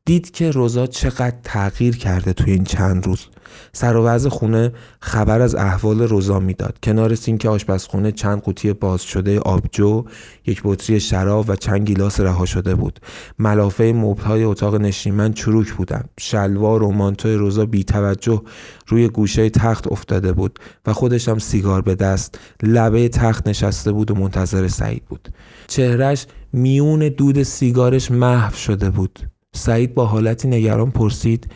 دید 0.04 0.30
که 0.30 0.50
روزا 0.50 0.86
چقدر 0.86 1.36
تغییر 1.44 1.96
کرده 1.96 2.32
توی 2.32 2.52
این 2.52 2.64
چند 2.64 3.06
روز. 3.06 3.26
سر 3.72 3.96
و 3.96 4.04
وضع 4.04 4.28
خونه 4.28 4.72
خبر 5.00 5.40
از 5.40 5.54
احوال 5.54 6.02
روزا 6.02 6.40
می‌داد. 6.40 6.78
کنار 6.82 7.14
سینک 7.14 7.46
آشپزخونه 7.46 8.12
چند 8.12 8.42
قوطی 8.42 8.72
باز 8.72 9.02
شده 9.02 9.40
آبجو 9.40 10.04
یک 10.46 10.60
بطری 10.64 11.00
شراب 11.00 11.44
و 11.48 11.56
چند 11.56 11.86
گیلاس 11.86 12.20
رها 12.20 12.46
شده 12.46 12.74
بود. 12.74 13.00
ملافه 13.38 13.92
مبلهای 13.92 14.44
اتاق 14.44 14.74
نشیمن 14.74 15.32
چروک 15.32 15.72
بودند. 15.72 16.08
شلوار 16.20 16.82
و 16.82 16.92
مانتوی 16.92 17.34
روزا 17.34 17.66
بی 17.66 17.84
توجه 17.84 18.42
روی 18.86 19.08
گوشه 19.08 19.50
تخت 19.50 19.92
افتاده 19.92 20.32
بود 20.32 20.58
و 20.86 20.92
خودش 20.92 21.28
هم 21.28 21.38
سیگار 21.38 21.82
به 21.82 21.94
دست 21.94 22.38
لبه 22.62 23.08
تخت 23.08 23.48
نشسته 23.48 23.92
بود 23.92 24.10
و 24.10 24.14
منتظر 24.14 24.68
سعید 24.68 25.04
بود. 25.04 25.28
چهرش 25.66 26.26
میون 26.52 27.08
دود 27.08 27.42
سیگارش 27.42 28.10
محو 28.10 28.54
شده 28.54 28.90
بود. 28.90 29.18
سعید 29.54 29.94
با 29.94 30.06
حالتی 30.06 30.48
نگران 30.48 30.90
پرسید 30.90 31.46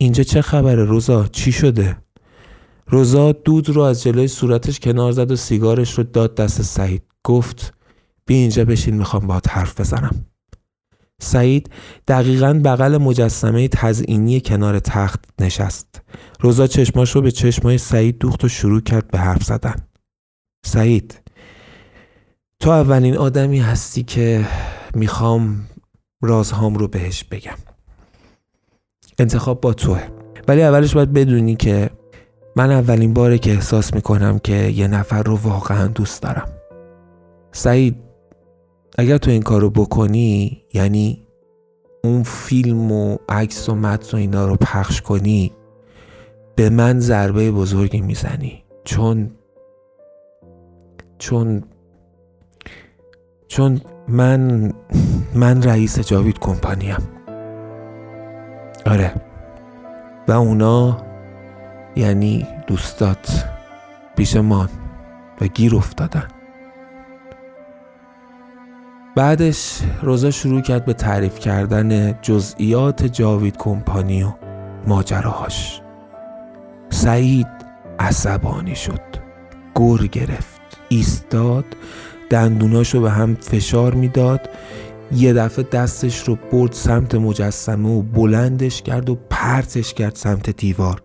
اینجا 0.00 0.22
چه 0.22 0.42
خبره؟ 0.42 0.84
روزا 0.84 1.26
چی 1.26 1.52
شده؟ 1.52 1.96
روزا 2.86 3.32
دود 3.32 3.68
رو 3.68 3.82
از 3.82 4.02
جلوی 4.02 4.28
صورتش 4.28 4.80
کنار 4.80 5.12
زد 5.12 5.30
و 5.30 5.36
سیگارش 5.36 5.98
رو 5.98 6.04
داد 6.04 6.34
دست 6.34 6.62
سعید. 6.62 7.02
گفت 7.24 7.74
بی 8.26 8.34
اینجا 8.34 8.64
بشین 8.64 8.94
می‌خوام 8.94 9.26
باهات 9.26 9.48
حرف 9.50 9.80
بزنم. 9.80 10.24
سعید 11.20 11.70
دقیقا 12.08 12.60
بغل 12.64 12.96
مجسمه 12.98 13.68
تزئینی 13.68 14.40
کنار 14.40 14.78
تخت 14.78 15.24
نشست. 15.40 16.02
روزا 16.40 16.66
چشماش 16.66 17.10
رو 17.10 17.20
به 17.20 17.30
چشمای 17.30 17.78
سعید 17.78 18.18
دوخت 18.18 18.44
و 18.44 18.48
شروع 18.48 18.80
کرد 18.80 19.10
به 19.10 19.18
حرف 19.18 19.44
زدن. 19.44 19.74
سعید 20.66 21.20
تو 22.60 22.70
اولین 22.70 23.16
آدمی 23.16 23.60
هستی 23.60 24.02
که 24.02 24.48
می‌خوام 24.94 25.68
رازهام 26.22 26.74
رو 26.74 26.88
بهش 26.88 27.24
بگم. 27.24 27.73
انتخاب 29.18 29.60
با 29.60 29.72
توه. 29.72 30.00
ولی 30.48 30.62
اولش 30.62 30.94
باید 30.94 31.12
بدونی 31.12 31.56
که 31.56 31.90
من 32.56 32.70
اولین 32.70 33.14
باره 33.14 33.38
که 33.38 33.50
احساس 33.50 33.94
می‌کنم 33.94 34.38
که 34.38 34.54
یه 34.54 34.88
نفر 34.88 35.22
رو 35.22 35.36
واقعا 35.36 35.86
دوست 35.86 36.22
دارم. 36.22 36.48
سعید 37.52 37.96
اگر 38.98 39.18
تو 39.18 39.30
این 39.30 39.42
کار 39.42 39.60
رو 39.60 39.70
بکنی 39.70 40.62
یعنی 40.72 41.26
اون 42.04 42.22
فیلم 42.22 42.92
و 42.92 43.16
عکس 43.28 43.68
و 43.68 43.74
متن 43.74 44.16
و 44.16 44.20
اینا 44.20 44.46
رو 44.46 44.56
پخش 44.56 45.02
کنی 45.02 45.52
به 46.56 46.70
من 46.70 47.00
ضربه 47.00 47.50
بزرگی 47.50 48.00
می‌زنی. 48.00 48.64
چون 48.84 49.30
چون 51.18 51.64
چون 53.48 53.80
من 54.08 54.72
من 55.34 55.62
رئیس 55.62 55.98
جاوید 55.98 56.38
کمپانیم. 56.38 57.13
آره. 58.86 59.12
و 60.28 60.32
اونا 60.32 60.98
یعنی 61.96 62.46
دوستات 62.66 63.44
پیشمان 64.16 64.68
و 65.40 65.46
گیر 65.46 65.76
افتادن. 65.76 66.28
بعدش 69.16 69.78
روزا 70.02 70.30
شروع 70.30 70.60
کرد 70.60 70.84
به 70.84 70.92
تعریف 70.92 71.38
کردن 71.38 72.18
جزئیات 72.22 73.04
جاوید 73.04 73.56
کمپانی 73.56 74.22
و 74.22 74.32
ماجراهاش. 74.86 75.80
سعید 76.90 77.46
عصبانی 77.98 78.76
شد 78.76 79.00
گر 79.74 80.06
گرفت 80.06 80.60
ایستاد 80.88 81.64
دندوناشو 82.30 83.00
به 83.00 83.10
هم 83.10 83.34
فشار 83.34 83.94
می‌داد 83.94 84.48
یه 85.16 85.32
دفعه 85.32 85.64
دستش 85.72 86.28
رو 86.28 86.38
برد 86.52 86.72
سمت 86.72 87.14
مجسمه 87.14 87.88
و 87.88 88.02
بلندش 88.02 88.82
کرد 88.82 89.10
و 89.10 89.18
پرتش 89.30 89.94
کرد 89.94 90.14
سمت 90.14 90.50
دیوار. 90.50 91.02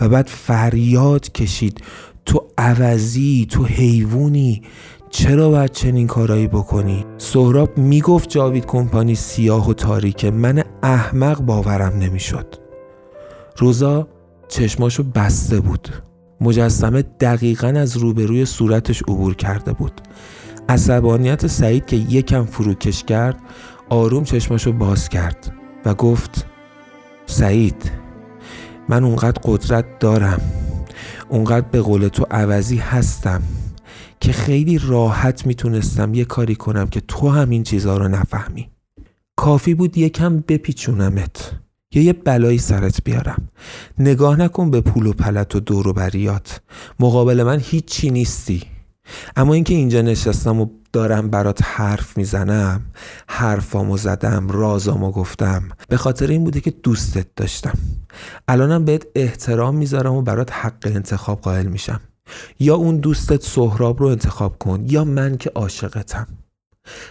و 0.00 0.08
بعد 0.08 0.26
فریاد 0.26 1.32
کشید 1.32 1.80
تو 2.26 2.44
عوضی 2.58 3.46
تو 3.50 3.64
حیوونی 3.64 4.62
چرا 5.10 5.50
باید 5.50 5.72
چنین 5.72 6.06
کارایی 6.06 6.48
بکنی؟ 6.48 7.04
سهراب 7.18 7.78
می‌گفت 7.78 8.28
جاوید 8.28 8.66
کمپانی 8.66 9.14
سیاه 9.14 9.70
و 9.70 9.72
تاریکه 9.72 10.30
من 10.30 10.64
احمق 10.82 11.40
باورم 11.40 11.98
نمی‌شد. 11.98 12.46
روزا 13.56 14.08
چشماشو 14.48 15.02
بسته 15.02 15.60
بود. 15.60 15.88
مجسمه 16.40 17.02
دقیقا 17.02 17.68
از 17.68 17.96
روبروی 17.96 18.44
صورتش 18.44 19.02
عبور 19.02 19.34
کرده 19.34 19.72
بود. 19.72 20.00
عصبانیت 20.68 21.46
سعید 21.46 21.86
که 21.86 21.96
یکم 21.96 22.44
فروکش 22.44 23.04
کرد 23.04 23.38
آروم 23.88 24.24
چشماشو 24.24 24.72
باز 24.72 25.08
کرد 25.08 25.54
و 25.84 25.94
گفت 25.94 26.46
سعید 27.26 27.90
من 28.88 29.04
اونقدر 29.04 29.40
قدرت 29.44 29.98
دارم 29.98 30.40
اونقدر 31.28 31.66
به 31.68 31.80
قول 31.80 32.08
تو 32.08 32.26
عوضی 32.30 32.76
هستم 32.76 33.42
که 34.20 34.32
خیلی 34.32 34.78
راحت 34.78 35.46
می‌تونستم 35.46 36.14
یه 36.14 36.24
کاری 36.24 36.54
کنم 36.54 36.86
که 36.86 37.00
تو 37.00 37.28
هم 37.28 37.50
این 37.50 37.62
چیزها 37.62 37.96
رو 37.96 38.08
نفهمی. 38.08 38.70
کافی 39.36 39.74
بود 39.74 39.98
یکم 39.98 40.44
بپیچونمت 40.48 41.52
یا 41.94 42.02
یه 42.02 42.12
بلایی 42.12 42.58
سرت 42.58 43.04
بیارم. 43.04 43.48
نگاه 43.98 44.36
نکن 44.36 44.70
به 44.70 44.80
پول 44.80 45.06
و 45.06 45.12
پلت 45.12 45.56
و 45.56 45.60
دور 45.60 45.88
و 45.88 45.92
بریات. 45.92 46.60
مقابل 47.00 47.42
من 47.42 47.60
هیچی 47.64 48.10
نیستی. 48.10 48.73
اما 49.36 49.54
اینکه 49.54 49.74
اینجا 49.74 50.02
نشستم 50.02 50.60
و 50.60 50.66
دارم 50.92 51.30
برات 51.30 51.58
حرف 51.62 52.16
می‌زنم 52.16 52.82
حرفامو 53.28 53.96
زدم 53.96 54.48
رازامو 54.48 55.10
گفتم 55.10 55.68
به 55.88 55.96
خاطر 55.96 56.26
این 56.26 56.44
بوده 56.44 56.60
که 56.60 56.70
دوستت 56.70 57.26
داشتم. 57.36 57.78
الانم 58.48 58.84
بهت 58.84 59.06
احترام 59.14 59.76
می‌ذارم 59.76 60.14
و 60.14 60.22
برات 60.22 60.52
حق 60.52 60.86
انتخاب 60.86 61.40
قائل 61.40 61.66
میشم. 61.66 62.00
یا 62.60 62.74
اون 62.74 62.96
دوستت 62.96 63.42
سهراب 63.42 64.00
رو 64.00 64.06
انتخاب 64.06 64.58
کن 64.58 64.84
یا 64.88 65.04
من 65.04 65.36
که 65.36 65.50
عاشقتم. 65.54 66.26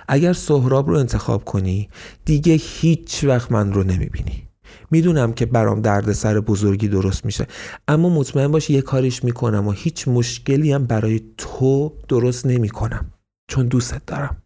اگر 0.07 0.33
سهراب 0.33 0.89
رو 0.89 0.97
انتخاب 0.97 1.45
کنی 1.45 1.89
دیگه 2.25 2.53
هیچ 2.53 3.23
وقت 3.23 3.51
من 3.51 3.73
رو 3.73 3.83
نمی‌بینی. 3.83 4.47
می‌دونم 4.93 5.33
که 5.33 5.45
برام 5.45 5.81
دردسر 5.81 6.39
بزرگی 6.39 6.87
درست 6.87 7.25
میشه 7.25 7.47
اما 7.87 8.09
مطمئن 8.09 8.47
باش 8.47 8.69
یه 8.69 8.81
کاریش 8.81 9.23
می‌کنم 9.23 9.67
و 9.67 9.71
هیچ 9.71 10.07
مشکلی 10.07 10.71
هم 10.71 10.85
برای 10.85 11.21
تو 11.37 11.93
درست 12.07 12.45
نمی‌کنم 12.45 13.05
چون 13.47 13.67
دوستت 13.67 14.05
دارم. 14.05 14.37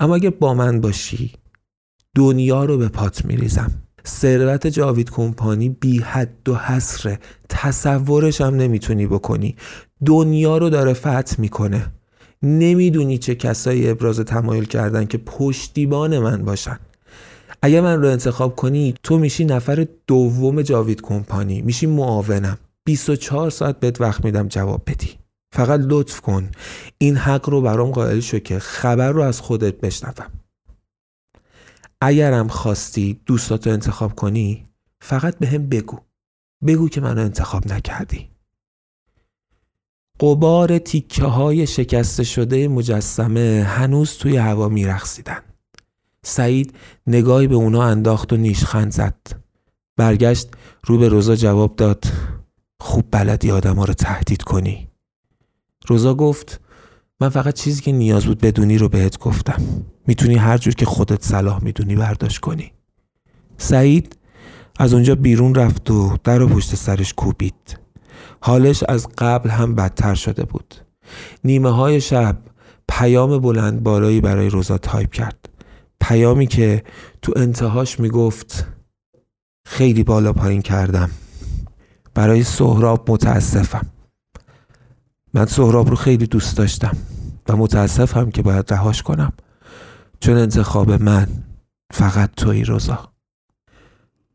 اما 0.00 0.14
اگه 0.14 0.30
با 0.30 0.54
من 0.54 0.80
باشی 0.80 1.32
دنیا 2.16 2.64
رو 2.64 2.78
به 2.78 2.88
پات 2.88 3.24
میریزم. 3.24 3.70
ثروت 4.06 4.66
جاوید 4.66 5.10
کمپانی 5.10 5.68
بی 5.68 5.98
حد 5.98 6.48
و 6.48 6.54
حسره 6.54 7.18
تصورش 7.48 8.40
هم 8.40 8.54
نمی‌تونی 8.54 9.06
بکنی. 9.06 9.56
دنیا 10.06 10.58
رو 10.58 10.70
داره 10.70 10.92
فتح 10.92 11.34
می‌کنه. 11.38 11.86
نمی‌دونی 12.42 13.18
چه 13.18 13.34
کسایی 13.34 13.90
ابراز 13.90 14.20
تمایل 14.20 14.64
کردن 14.64 15.04
که 15.04 15.18
پشتیبان 15.18 16.18
من 16.18 16.44
باشن. 16.44 16.78
اگه 17.62 17.80
من 17.80 18.02
رو 18.02 18.08
انتخاب 18.08 18.56
کنی 18.56 18.94
تو 19.02 19.18
میشی 19.18 19.44
نفر 19.44 19.86
دوم 20.06 20.62
جاوید 20.62 21.00
کمپانی 21.00 21.62
میشی 21.62 21.86
معاونم. 21.86 22.58
24 22.84 23.50
ساعت 23.50 23.80
بهت 23.80 24.00
وقت 24.00 24.24
میدم 24.24 24.48
جواب 24.48 24.82
بدی. 24.86 25.18
فقط 25.52 25.80
لطف 25.82 26.20
کن. 26.20 26.50
این 26.98 27.16
حق 27.16 27.50
رو 27.50 27.60
برام 27.60 27.90
قائل 27.90 28.20
شو 28.20 28.38
که 28.38 28.58
خبر 28.58 29.12
رو 29.12 29.22
از 29.22 29.40
خودت 29.40 29.80
بشنوم. 29.80 30.30
اگرم 32.00 32.48
خواستی 32.48 33.20
دوستاتو 33.26 33.70
انتخاب 33.70 34.14
کنی 34.14 34.66
فقط 35.00 35.38
به 35.38 35.46
هم 35.46 35.68
بگو. 35.68 35.98
بگو 36.66 36.88
که 36.88 37.00
منو 37.00 37.20
انتخاب 37.20 37.72
نکردی. 37.72 38.28
قبار 40.20 40.78
تیکه 40.78 41.24
های 41.24 41.66
شکسته 41.66 42.24
شده 42.24 42.68
مجسمه 42.68 43.64
هنوز 43.68 44.18
توی 44.18 44.36
هوا 44.36 44.68
میرخصیدن 44.68 45.42
سعید 46.24 46.74
نگاهی 47.06 47.46
به 47.46 47.54
اونا 47.54 47.82
انداخت 47.82 48.32
و 48.32 48.36
نیشخند 48.36 48.92
زد. 48.92 49.42
برگشت 49.96 50.48
رو 50.86 50.98
به 50.98 51.08
روزا 51.08 51.36
جواب 51.36 51.76
داد. 51.76 52.04
خوب 52.80 53.04
بلدی 53.10 53.50
آدم 53.50 53.76
ها 53.76 53.84
رو 53.84 53.94
تهدید 53.94 54.42
کنی. 54.42 54.88
روزا 55.86 56.14
گفت 56.14 56.60
من 57.20 57.28
فقط 57.28 57.54
چیزی 57.54 57.82
که 57.82 57.92
نیاز 57.92 58.26
بود 58.26 58.38
بدونی 58.38 58.78
رو 58.78 58.88
بهت 58.88 59.18
گفتم. 59.18 59.62
می‌تونی 60.06 60.34
هر 60.34 60.58
جور 60.58 60.74
که 60.74 60.86
خودت 60.86 61.24
صلاح 61.24 61.64
می‌دونی 61.64 61.96
برداشت 61.96 62.40
کنی. 62.40 62.72
سعید 63.58 64.16
از 64.78 64.94
اونجا 64.94 65.14
بیرون 65.14 65.54
رفت 65.54 65.90
و 65.90 66.16
در 66.24 66.42
و 66.42 66.48
پشت 66.48 66.74
سرش 66.74 67.14
کوبید. 67.14 67.78
حالش 68.40 68.84
از 68.88 69.08
قبل 69.18 69.50
هم 69.50 69.74
بدتر 69.74 70.14
شده 70.14 70.44
بود. 70.44 70.74
نیمه 71.44 71.70
های 71.70 72.00
شب 72.00 72.38
پیام 72.88 73.38
بلند 73.38 73.82
بالایی 73.82 74.20
برای 74.20 74.48
روزا 74.48 74.78
تایپ 74.78 75.12
کرد. 75.12 75.41
پیامی 76.02 76.46
که 76.46 76.84
تو 77.22 77.32
انتهاش 77.36 78.00
می‌گفت 78.00 78.66
خیلی 79.66 80.04
بالا 80.04 80.32
پایین 80.32 80.62
کردم. 80.62 81.10
برای 82.14 82.42
سهراب 82.42 83.10
متاسفم. 83.10 83.86
من 85.34 85.46
سهراب 85.46 85.88
رو 85.88 85.96
خیلی 85.96 86.26
دوست 86.26 86.56
داشتم 86.56 86.96
و 87.48 87.56
متاسفم 87.56 88.30
که 88.30 88.42
باید 88.42 88.72
رهاش 88.72 89.02
کنم. 89.02 89.32
چون 90.20 90.36
انتخاب 90.36 90.90
من 90.90 91.26
فقط 91.92 92.30
توی 92.36 92.64
روزا. 92.64 93.12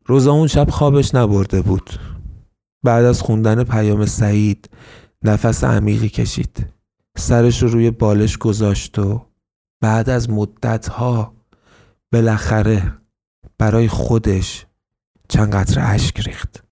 روزا 0.06 0.32
اون 0.32 0.46
شب 0.46 0.70
خوابش 0.70 1.14
نبرده 1.14 1.62
بود. 1.62 1.90
بعد 2.82 3.04
از 3.04 3.22
خوندن 3.22 3.64
پیام 3.64 4.06
سعید 4.06 4.70
نفس 5.22 5.64
عمیقی 5.64 6.08
کشید. 6.08 6.66
سرش 7.16 7.62
رو 7.62 7.68
روی 7.68 7.90
بالش 7.90 8.38
گذاشت 8.38 8.98
و 8.98 9.26
بعد 9.80 10.10
از 10.10 10.30
مدت 10.30 10.88
ها 10.88 11.37
بالاخره 12.12 12.98
برای 13.58 13.88
خودش 13.88 14.66
چند 15.28 15.54
قطره 15.54 15.82
اشک 15.82 16.20
ریخت. 16.20 16.67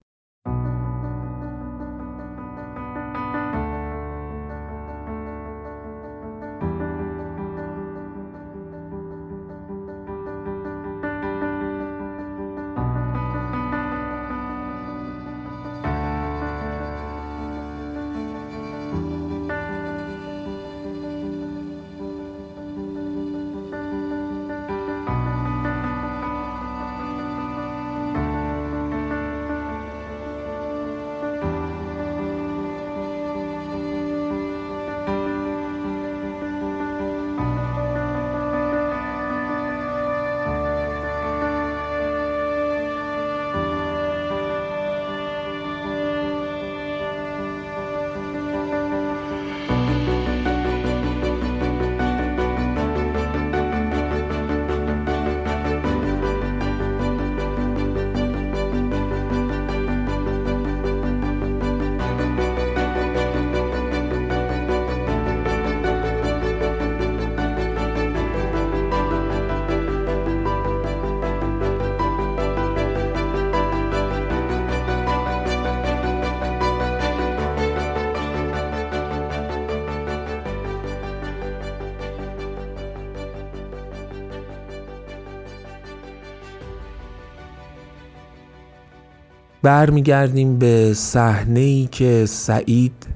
برمیگردیم 89.76 90.58
به 90.58 90.94
صحنه 90.94 91.60
ای 91.60 91.88
که 91.92 92.26
سعید 92.26 93.06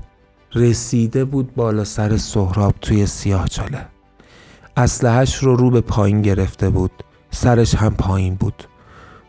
رسیده 0.54 1.24
بود 1.24 1.54
بالا 1.54 1.84
سر 1.84 2.16
سهراب 2.16 2.74
توی 2.80 3.06
سیاه 3.06 3.48
چاله 3.48 3.86
اسلحهش 4.76 5.36
رو 5.36 5.56
رو 5.56 5.70
به 5.70 5.80
پایین 5.80 6.22
گرفته 6.22 6.70
بود. 6.70 6.90
سرش 7.30 7.74
هم 7.74 7.94
پایین 7.94 8.34
بود. 8.34 8.64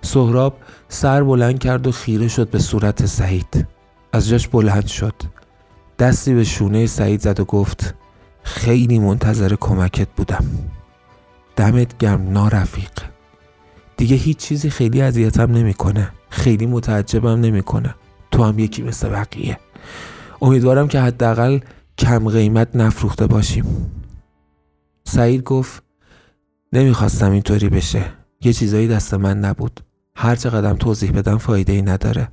سهراب 0.01 0.57
سر 0.87 1.23
بلند 1.23 1.59
کرد 1.59 1.87
و 1.87 1.91
خیره 1.91 2.27
شد 2.27 2.49
به 2.49 2.59
صورت 2.59 3.05
سعید. 3.05 3.67
از 4.13 4.29
جاش 4.29 4.47
بلند 4.47 4.87
شد. 4.87 5.15
دستی 5.99 6.33
به 6.33 6.43
شونه 6.43 6.85
سعید 6.85 7.21
زد 7.21 7.39
و 7.39 7.45
گفت 7.45 7.95
خیلی 8.43 8.99
منتظر 8.99 9.55
کمکت 9.55 10.07
بودم. 10.15 10.45
دمت 11.55 11.97
گرم 11.97 12.29
نارفیق. 12.29 13.10
دیگه 14.01 14.15
هیچ 14.15 14.37
چیزی 14.37 14.69
خیلی 14.69 15.01
اذیتم 15.01 15.51
نمی‌کنه. 15.51 16.11
خیلی 16.29 16.65
متعجبم 16.65 17.41
نمی‌کنه. 17.41 17.95
تو 18.31 18.43
هم 18.43 18.59
یکی 18.59 18.81
مثل 18.81 19.09
بقیه. 19.09 19.57
امیدوارم 20.41 20.87
که 20.87 20.99
حداقل 20.99 21.59
کم 21.97 22.29
قیمت 22.29 22.75
نفروخته 22.75 23.27
باشیم. 23.27 23.91
سعید 25.03 25.43
گفت 25.43 25.83
نمی‌خواستم 26.73 27.31
اینطوری 27.31 27.69
بشه. 27.69 28.05
یه 28.43 28.53
چیزایی 28.53 28.87
دست 28.87 29.13
من 29.13 29.39
نبود. 29.39 29.79
هر 30.15 30.35
چقدر 30.35 30.73
توضیح 30.73 31.11
بدم 31.11 31.37
فایده 31.37 31.73
ای 31.73 31.81
نداره. 31.81 32.27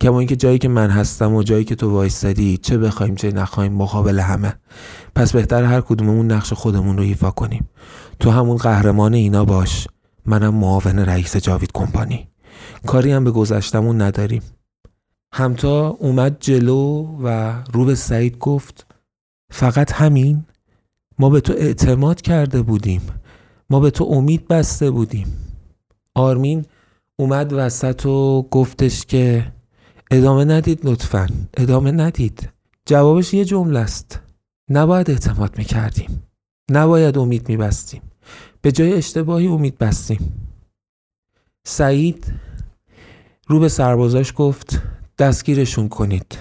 کما 0.00 0.18
اینکه 0.18 0.36
جایی 0.36 0.58
که 0.58 0.68
من 0.68 0.90
هستم 0.90 1.34
و 1.34 1.42
جایی 1.42 1.64
که 1.64 1.74
تو 1.74 1.90
وایستدی 1.90 2.56
چه 2.56 2.78
بخوایم 2.78 3.14
چه 3.14 3.32
نخوایم 3.32 3.72
مقابل 3.72 4.20
همه. 4.20 4.54
پس 5.14 5.32
بهتر 5.32 5.64
هر 5.64 5.80
کدوممون 5.80 6.32
نقش 6.32 6.52
خودمون 6.52 6.96
رو 6.96 7.02
ایفا 7.02 7.30
کنیم. 7.30 7.68
تو 8.20 8.30
همون 8.30 8.56
قهرمان 8.56 9.14
اینا 9.14 9.44
باش. 9.44 9.86
منم 10.26 10.54
معاون 10.54 10.98
رئیس 10.98 11.36
جاوید 11.36 11.72
کمپانی. 11.72 12.28
کاری 12.86 13.12
هم 13.12 13.24
به 13.24 13.30
گذشتمون 13.30 14.02
نداریم. 14.02 14.42
همتا 15.34 15.88
اومد 15.88 16.36
جلو 16.40 17.06
و 17.22 17.54
رو 17.72 17.84
به 17.84 17.94
سعید 17.94 18.38
گفت 18.38 18.86
فقط 19.50 19.92
همین 19.92 20.44
ما 21.18 21.30
به 21.30 21.40
تو 21.40 21.52
اعتماد 21.52 22.20
کرده 22.20 22.62
بودیم 22.62 23.02
ما 23.70 23.80
به 23.80 23.90
تو 23.90 24.04
امید 24.04 24.48
بسته 24.48 24.90
بودیم. 24.90 25.26
آرمین 26.14 26.64
اومد 27.18 27.52
وسط 27.52 28.06
و 28.06 28.42
گفتش 28.50 29.06
که 29.06 29.52
ادامه 30.10 30.44
ندید 30.44 30.80
لطفا 30.84 31.26
ادامه 31.56 31.92
ندید. 31.92 32.48
جوابش 32.86 33.34
یه 33.34 33.44
جمله 33.44 33.78
است 33.78 34.20
نباید 34.70 35.10
اعتماد 35.10 35.58
می‌کردیم 35.58 36.22
نباید 36.70 37.18
امید 37.18 37.48
میبستیم. 37.48 38.02
به 38.62 38.72
جای 38.72 38.92
اشتباهی 38.92 39.46
امید 39.46 39.78
بستیم. 39.78 40.32
سعید 41.64 42.32
رو 43.46 43.60
به 43.60 43.68
سربازاش 43.68 44.32
گفت 44.36 44.82
دستگیرشون 45.18 45.88
کنید. 45.88 46.38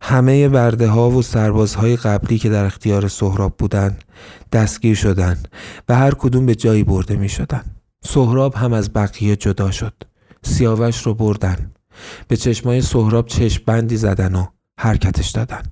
همه 0.00 0.48
برده 0.48 0.88
ها 0.88 1.10
و 1.10 1.22
سربازهای 1.22 1.96
قبلی 1.96 2.38
که 2.38 2.48
در 2.48 2.64
اختیار 2.64 3.08
سهراب 3.08 3.54
بودند 3.58 4.04
دستگیر 4.52 4.94
شدند 4.94 5.48
و 5.88 5.94
هر 5.96 6.14
کدوم 6.14 6.46
به 6.46 6.54
جایی 6.54 6.84
برده 6.84 7.16
می 7.16 7.28
شدن. 7.28 7.64
سهراب 8.04 8.54
هم 8.54 8.72
از 8.72 8.92
بقیه 8.92 9.36
جدا 9.36 9.70
شد. 9.70 9.94
سیاوش 10.42 11.06
رو 11.06 11.14
بردن. 11.14 11.70
به 12.28 12.36
چشمای 12.36 12.80
سهراب 12.80 13.26
چشم 13.26 13.62
بندی 13.66 13.96
زدن 13.96 14.34
و 14.34 14.46
حرکتش 14.78 15.30
دادن. 15.30 15.62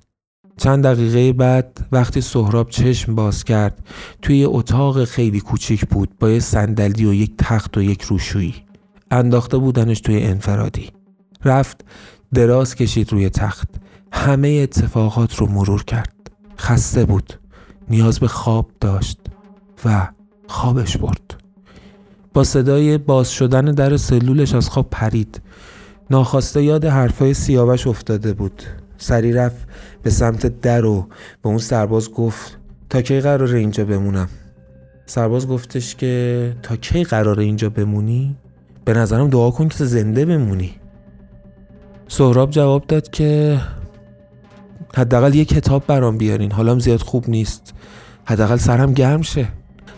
چند 0.56 0.84
دقیقه 0.84 1.32
بعد 1.32 1.86
وقتی 1.92 2.20
سهراب 2.20 2.70
چشم 2.70 3.14
باز 3.14 3.44
کرد 3.44 3.84
توی 4.22 4.44
اتاق 4.44 5.04
خیلی 5.04 5.40
کوچیک 5.40 5.86
بود 5.86 6.18
با 6.18 6.30
یه 6.30 6.40
صندلی 6.40 7.04
و 7.04 7.14
یک 7.14 7.32
تخت 7.38 7.76
و 7.76 7.82
یک 7.82 8.02
روشویی. 8.02 8.54
انداخته 9.10 9.58
بودنش 9.58 10.00
توی 10.00 10.22
انفرادی. 10.22 10.90
رفت 11.44 11.84
دراز 12.34 12.74
کشید 12.74 13.12
روی 13.12 13.28
تخت. 13.30 13.68
همه 14.12 14.48
اتفاقات 14.48 15.36
رو 15.36 15.46
مرور 15.46 15.84
کرد. 15.84 16.12
خسته 16.58 17.04
بود. 17.04 17.32
نیاز 17.90 18.20
به 18.20 18.28
خواب 18.28 18.70
داشت 18.80 19.18
و 19.84 20.08
خوابش 20.46 20.96
برد. 20.96 21.34
با 22.34 22.44
صدای 22.44 22.98
باز 22.98 23.30
شدن 23.30 23.64
در 23.64 23.96
سلولش 23.96 24.54
از 24.54 24.68
خواب 24.68 24.90
پرید. 24.90 25.42
ناخواسته 26.10 26.62
یاد 26.62 26.84
حرفای 26.84 27.34
سیاوش 27.34 27.86
افتاده 27.86 28.32
بود. 28.32 28.62
سری 28.98 29.32
رفت 29.32 29.68
به 30.02 30.10
سمت 30.10 30.60
در 30.60 30.84
و 30.84 31.06
به 31.42 31.48
اون 31.48 31.58
سرباز 31.58 32.12
گفت 32.12 32.58
تا 32.90 33.02
کی 33.02 33.20
قراره 33.20 33.58
اینجا 33.58 33.84
بمونم؟ 33.84 34.28
سرباز 35.06 35.48
گفتش 35.48 35.96
که 35.96 36.56
تا 36.62 36.76
کی 36.76 37.04
قراره 37.04 37.44
اینجا 37.44 37.70
بمونی؟ 37.70 38.36
به 38.84 38.92
نظرم 38.92 39.30
دعا 39.30 39.50
کن 39.50 39.68
که 39.68 39.84
زنده 39.84 40.24
بمونی. 40.24 40.74
سهراب 42.08 42.50
جواب 42.50 42.86
داد 42.86 43.10
که 43.10 43.60
حداقل 44.94 45.34
یه 45.34 45.44
کتاب 45.44 45.86
برام 45.86 46.18
بیارین 46.18 46.52
حالم 46.52 46.78
زیاد 46.78 47.00
خوب 47.00 47.30
نیست. 47.30 47.74
حداقل 48.24 48.56
سرم 48.56 48.92
گرم 48.92 49.22
شه. 49.22 49.48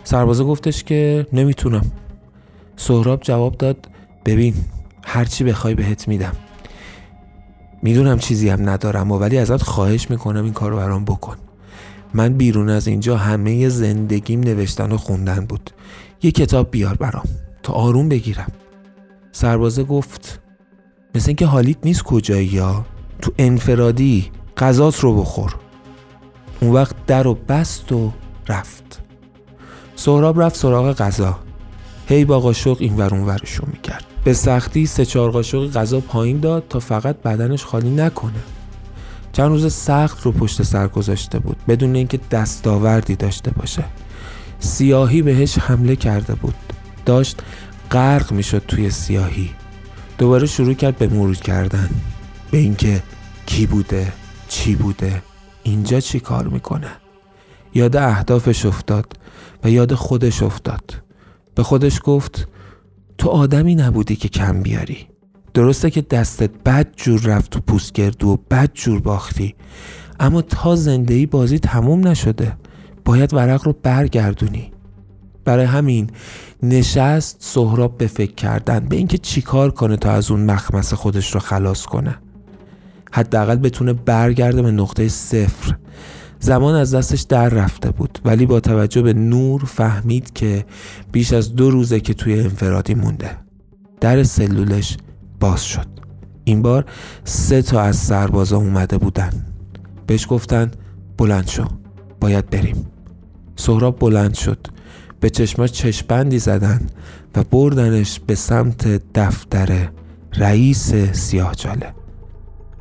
سربازه 0.03 0.43
گفتش 0.43 0.83
که 0.83 1.27
نمی‌تونم. 1.33 1.91
سهراب 2.77 3.21
جواب 3.21 3.57
داد 3.57 3.87
ببین 4.25 4.53
هرچی 5.03 5.43
بخوای 5.43 5.75
بهت 5.75 6.07
میدم. 6.07 6.33
می‌دونم 7.85 8.19
چیزی 8.19 8.49
هم 8.49 8.69
ندارم 8.69 9.11
و 9.11 9.17
ولی 9.19 9.37
ازت 9.37 9.61
خواهش 9.61 10.09
می‌کنم 10.09 10.43
این 10.43 10.53
کار 10.53 10.71
رو 10.71 10.77
برام 10.77 11.05
بکن. 11.05 11.37
من 12.13 12.33
بیرون 12.33 12.69
از 12.69 12.87
اینجا 12.87 13.17
همه 13.17 13.69
زندگیم 13.69 14.39
نوشتن 14.39 14.91
و 14.91 14.97
خوندن 14.97 15.45
بود. 15.45 15.69
یه 16.23 16.31
کتاب 16.31 16.71
بیار 16.71 16.95
برام 16.95 17.23
تا 17.63 17.73
آروم 17.73 18.09
بگیرم. 18.09 18.51
سربازه 19.31 19.83
گفت 19.83 20.39
مثل 21.15 21.29
اینکه 21.29 21.45
حالیت 21.45 21.77
نیست 21.83 22.03
کجایی 22.03 22.47
یا؟ 22.47 22.85
تو 23.21 23.31
انفرادی 23.37 24.31
غذات 24.57 24.99
رو 24.99 25.21
بخور. 25.21 25.55
اون 26.61 26.71
وقت 26.71 26.95
در 27.05 27.23
رو 27.23 27.33
بست 27.33 27.91
و 27.91 28.11
رفت. 28.47 29.01
سهراب 29.95 30.41
رفت 30.41 30.55
سراغ 30.55 30.93
غذا. 30.97 31.39
هی 32.07 32.25
با 32.25 32.39
قاشق 32.39 32.77
این 32.79 32.97
ور 32.97 33.13
اون 33.13 33.25
می‌کرد. 33.67 34.14
به 34.25 34.33
سختی 34.33 34.85
سه 34.85 35.05
چهار 35.05 35.31
قاشق 35.31 35.71
غذا 35.71 35.99
پایین 35.99 36.39
داد 36.39 36.63
تا 36.69 36.79
فقط 36.79 37.15
بدنش 37.15 37.65
خالی 37.65 37.89
نکنه. 37.89 38.43
چند 39.31 39.49
روز 39.49 39.73
سخت 39.73 40.21
رو 40.21 40.31
پشت 40.31 40.63
سر 40.63 40.87
گذاشته 40.87 41.39
بود 41.39 41.57
بدون 41.67 41.95
اینکه 41.95 42.19
دستاوردی 42.31 43.15
داشته 43.15 43.51
باشه. 43.51 43.83
سیاهی 44.59 45.21
بهش 45.21 45.57
حمله 45.57 45.95
کرده 45.95 46.35
بود. 46.35 46.55
داشت 47.05 47.41
غرق 47.91 48.31
می‌شد 48.31 48.63
توی 48.67 48.89
سیاهی. 48.89 49.49
دوباره 50.17 50.47
شروع 50.47 50.73
کرد 50.73 50.97
به 50.97 51.07
مرور 51.07 51.35
کردن. 51.35 51.89
به 52.51 52.57
اینکه 52.57 53.03
کی 53.45 53.65
بوده 53.65 54.13
چی 54.47 54.75
بوده 54.75 55.23
اینجا 55.63 55.99
چی 55.99 56.19
کار 56.19 56.47
می‌کنه. 56.47 56.89
یاد 57.73 57.95
اهدافش 57.95 58.65
افتاد 58.65 59.13
و 59.63 59.69
یاد 59.69 59.93
خودش 59.93 60.43
افتاد. 60.43 60.93
به 61.55 61.63
خودش 61.63 61.99
گفت 62.03 62.47
تو 63.17 63.29
آدمی 63.29 63.75
نبودی 63.75 64.15
که 64.15 64.27
کم 64.27 64.61
بیاری. 64.61 65.07
درسته 65.53 65.89
که 65.89 66.01
دستت 66.01 66.49
بد 66.65 66.87
جور 66.95 67.21
رفت 67.21 67.51
تو 67.51 67.59
پوست 67.59 68.23
و 68.23 68.37
بد 68.51 68.69
جور 68.73 68.99
باختی. 68.99 69.55
اما 70.19 70.41
تا 70.41 70.75
زندگی 70.75 71.25
بازی 71.25 71.59
تموم 71.59 72.07
نشده 72.07 72.57
باید 73.05 73.33
ورق 73.33 73.65
رو 73.65 73.75
برگردونی. 73.83 74.71
برای 75.45 75.65
همین 75.65 76.09
نشست 76.63 77.37
سهراب 77.39 77.97
به 77.97 78.07
فکر 78.07 78.33
کردن 78.33 78.79
به 78.79 78.95
اینکه 78.95 79.17
چیکار 79.17 79.71
کنه 79.71 79.97
تا 79.97 80.11
از 80.11 80.31
اون 80.31 80.51
مخمس 80.51 80.93
خودش 80.93 81.33
رو 81.33 81.39
خلاص 81.39 81.85
کنه. 81.85 82.17
حداقل 83.11 83.55
بتونه 83.55 83.93
برگرده 83.93 84.61
به 84.61 84.71
نقطه 84.71 85.07
صفر. 85.07 85.75
زمان 86.45 86.75
از 86.75 86.93
دستش 86.93 87.21
در 87.21 87.49
رفته 87.49 87.91
بود. 87.91 88.19
ولی 88.25 88.45
با 88.45 88.59
توجه 88.59 89.01
به 89.01 89.13
نور 89.13 89.63
فهمید 89.65 90.33
که 90.33 90.65
بیش 91.11 91.33
از 91.33 91.55
دو 91.55 91.69
روزه 91.69 91.99
که 91.99 92.13
توی 92.13 92.39
انفرادی 92.39 92.95
مونده. 92.95 93.37
در 94.01 94.23
سلولش 94.23 94.97
باز 95.39 95.65
شد. 95.65 95.87
این 96.43 96.61
بار 96.61 96.85
سه 97.23 97.61
تا 97.61 97.81
از 97.81 97.95
سربازا 97.95 98.57
اومده 98.57 98.97
بودن. 98.97 99.45
بهش 100.07 100.27
گفتن 100.29 100.71
بلند 101.17 101.47
شو 101.47 101.65
باید 102.21 102.49
بریم. 102.49 102.85
سهراب 103.55 103.99
بلند 103.99 104.33
شد. 104.33 104.67
به 105.19 105.29
چشماش 105.29 105.71
چشپندی 105.71 106.39
زدن 106.39 106.87
و 107.35 107.43
بردنش 107.43 108.19
به 108.19 108.35
سمت 108.35 109.01
دفتر 109.15 109.89
رئیس 110.37 110.93
سیاهچاله. 110.95 111.93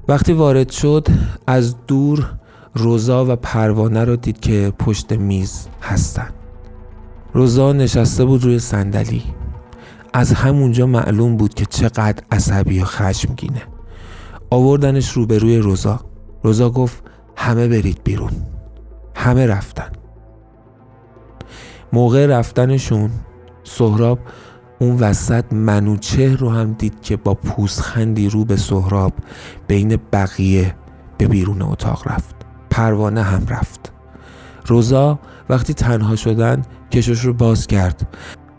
وقتی 0.08 0.32
وارد 0.32 0.70
شد 0.70 1.08
از 1.46 1.74
دور 1.86 2.30
روزا 2.74 3.24
و 3.24 3.36
پروانه 3.36 4.04
رو 4.04 4.16
دید 4.16 4.40
که 4.40 4.72
پشت 4.78 5.12
میز 5.12 5.68
هستن. 5.82 6.28
روزا 7.32 7.72
نشسته 7.72 8.24
بود 8.24 8.44
روی 8.44 8.58
صندلی. 8.58 9.22
از 10.12 10.32
همونجا 10.32 10.86
معلوم 10.86 11.36
بود 11.36 11.54
که 11.54 11.64
چقدر 11.64 12.22
عصبی 12.30 12.80
و 12.80 12.84
خشمگینه. 12.84 13.62
آوردنش 14.50 15.10
روبروی 15.10 15.58
روزا. 15.58 16.00
روزا 16.42 16.70
گفت 16.70 17.02
همه 17.36 17.68
برید 17.68 18.00
بیرون. 18.04 18.32
همه 19.16 19.46
رفتن. 19.46 19.90
موقع 21.92 22.26
رفتنشون 22.26 23.10
سهراب 23.64 24.18
اون 24.78 24.96
وسط 24.96 25.52
منوچه 25.52 26.36
رو 26.36 26.50
هم 26.50 26.72
دید 26.72 27.00
که 27.02 27.16
با 27.16 27.34
پوزخندی 27.34 28.28
رو 28.28 28.44
به 28.44 28.56
سهراب 28.56 29.12
بین 29.68 29.98
بقیه 30.12 30.74
به 31.18 31.28
بیرون 31.28 31.62
اتاق 31.62 32.08
رفت. 32.08 32.33
پروانه 32.74 33.22
هم 33.22 33.46
رفت. 33.46 33.92
روزا 34.66 35.18
وقتی 35.48 35.74
تنها 35.74 36.16
شدن 36.16 36.62
کشش 36.90 37.20
رو 37.20 37.32
باز 37.32 37.66
کرد 37.66 38.08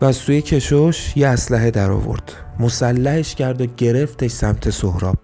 و 0.00 0.04
از 0.04 0.18
توی 0.18 0.42
کشش 0.42 1.16
یه 1.16 1.28
اسلحه 1.28 1.70
در 1.70 1.90
آورد. 1.90 2.32
مسلحش 2.60 3.34
کرد 3.34 3.60
و 3.60 3.66
گرفتش 3.66 4.30
سمت 4.30 4.70
سهراب. 4.70 5.16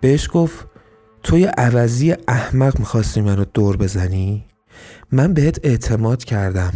بهش 0.00 0.28
گفت 0.32 0.66
توی 1.22 1.44
عوضی 1.44 2.14
احمق 2.28 2.78
می‌خواستی 2.78 3.20
منو 3.20 3.44
دور 3.54 3.76
بزنی؟ 3.76 4.44
من 5.12 5.34
بهت 5.34 5.58
اعتماد 5.62 6.24
کردم. 6.24 6.72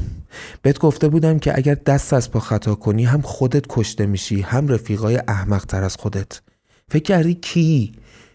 بهت 0.63 0.79
گفته 0.79 1.09
بودم 1.09 1.39
که 1.39 1.57
اگر 1.57 1.75
دست 1.75 2.13
از 2.13 2.31
پا 2.31 2.41
خطا 2.41 2.75
کنی 2.75 3.05
هم 3.05 3.21
خودت 3.21 3.65
کشته 3.69 4.07
میشی 4.07 4.41
هم 4.41 4.69
رفیقای 4.69 5.23
احمق 5.29 5.65
تر 5.65 5.85
از 5.85 5.97
خودت. 5.97 6.41
فکر 6.89 7.03
کردی 7.03 7.35
کی؟ 7.35 7.93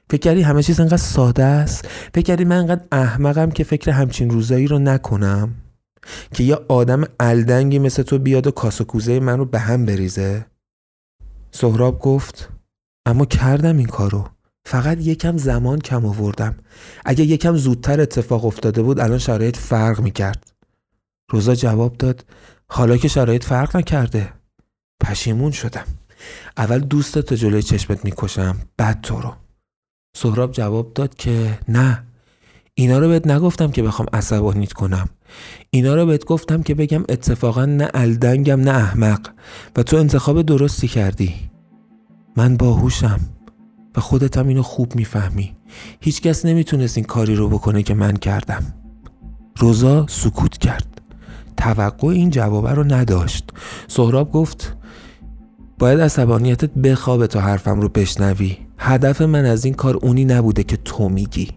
فکر 0.09 0.21
کردی 0.21 0.41
همه 0.41 0.63
چیز 0.63 0.79
انقدر 0.79 0.97
ساده 0.97 1.43
است؟ 1.43 1.87
فکر 2.13 2.25
کردی 2.25 2.45
من 2.45 2.57
انقدر 2.57 2.81
احمقم 2.91 3.51
که 3.51 3.63
فکر 3.63 3.91
همچین 3.91 4.29
روزایی 4.29 4.67
رو 4.67 4.79
نکنم؟ 4.79 5.53
که 6.33 6.43
یه 6.43 6.55
آدم 6.67 7.03
الدنگی 7.19 7.79
مثل 7.79 8.03
تو 8.03 8.19
بیاد 8.19 8.47
و 8.47 8.51
کاس 8.51 8.81
و 8.81 8.83
کوزه 8.83 9.19
من 9.19 9.37
رو 9.37 9.45
به 9.45 9.59
هم 9.59 9.85
بریزه؟ 9.85 10.45
سهراب 11.51 11.99
گفت 11.99 12.49
اما 13.05 13.25
کردم 13.25 13.77
این 13.77 13.87
کارو 13.87 14.29
فقط 14.65 14.97
یکم 15.01 15.37
زمان 15.37 15.79
کم 15.79 16.05
آوردم 16.05 16.55
اگه 17.05 17.23
یکم 17.23 17.55
زودتر 17.55 18.01
اتفاق 18.01 18.45
افتاده 18.45 18.81
بود 18.81 18.99
الان 18.99 19.17
شرایط 19.17 19.57
فرق 19.57 20.01
می‌کرد 20.01 20.51
روزا 21.31 21.55
جواب 21.55 21.97
داد 21.97 22.25
حالا 22.69 22.97
که 22.97 23.07
شرایط 23.07 23.43
فرق 23.43 23.77
نکرده 23.77 24.33
پشیمون 25.03 25.51
شدم 25.51 25.85
اول 26.57 26.79
دوستت 26.79 27.33
جلوی 27.33 27.61
چشمت 27.61 28.05
می‌کشم 28.05 28.57
بعد 28.77 29.01
تو 29.01 29.21
رو 29.21 29.33
سهراب 30.15 30.51
جواب 30.51 30.93
داد 30.93 31.15
که 31.15 31.59
نه. 31.67 32.03
اینا 32.73 32.99
رو 32.99 33.07
بهت 33.07 33.27
نگفتم 33.27 33.71
که 33.71 33.83
بخوام 33.83 34.07
عصبانیت 34.13 34.73
کنم. 34.73 35.09
اینا 35.69 35.95
رو 35.95 36.05
بهت 36.05 36.25
گفتم 36.25 36.63
که 36.63 36.75
بگم 36.75 37.03
اتفاقا 37.09 37.65
نه 37.65 37.89
الدنگم 37.93 38.61
نه 38.61 38.71
احمق 38.71 39.29
و 39.75 39.83
تو 39.83 39.97
انتخاب 39.97 40.41
درستی 40.41 40.87
کردی. 40.87 41.35
من 42.35 42.57
باهوشم 42.57 43.19
و 43.95 44.01
خودت 44.01 44.37
هم 44.37 44.47
اینو 44.47 44.61
خوب 44.61 44.95
می‌فهمی. 44.95 45.55
هیچکس 46.01 46.45
نمی‌تونست 46.45 46.97
این 46.97 47.05
کاری 47.05 47.35
رو 47.35 47.49
بکنه 47.49 47.83
که 47.83 47.93
من 47.93 48.17
کردم. 48.17 48.73
روزا 49.57 50.05
سکوت 50.09 50.57
کرد. 50.57 51.01
توقع 51.57 52.07
این 52.07 52.29
جوابه 52.29 52.71
رو 52.71 52.83
نداشت. 52.83 53.49
سهراب 53.87 54.31
گفت 54.31 54.77
باید 55.79 55.99
عصبانیتت 55.99 56.73
بخوابه 56.73 57.27
تا 57.27 57.41
حرفم 57.41 57.81
رو 57.81 57.89
بشنوی. 57.89 58.66
هدف 58.77 59.21
من 59.21 59.45
از 59.45 59.65
این 59.65 59.73
کار 59.73 59.97
اونی 60.01 60.25
نبوده 60.25 60.63
که 60.63 60.77
تو 60.77 61.09
میگی. 61.09 61.47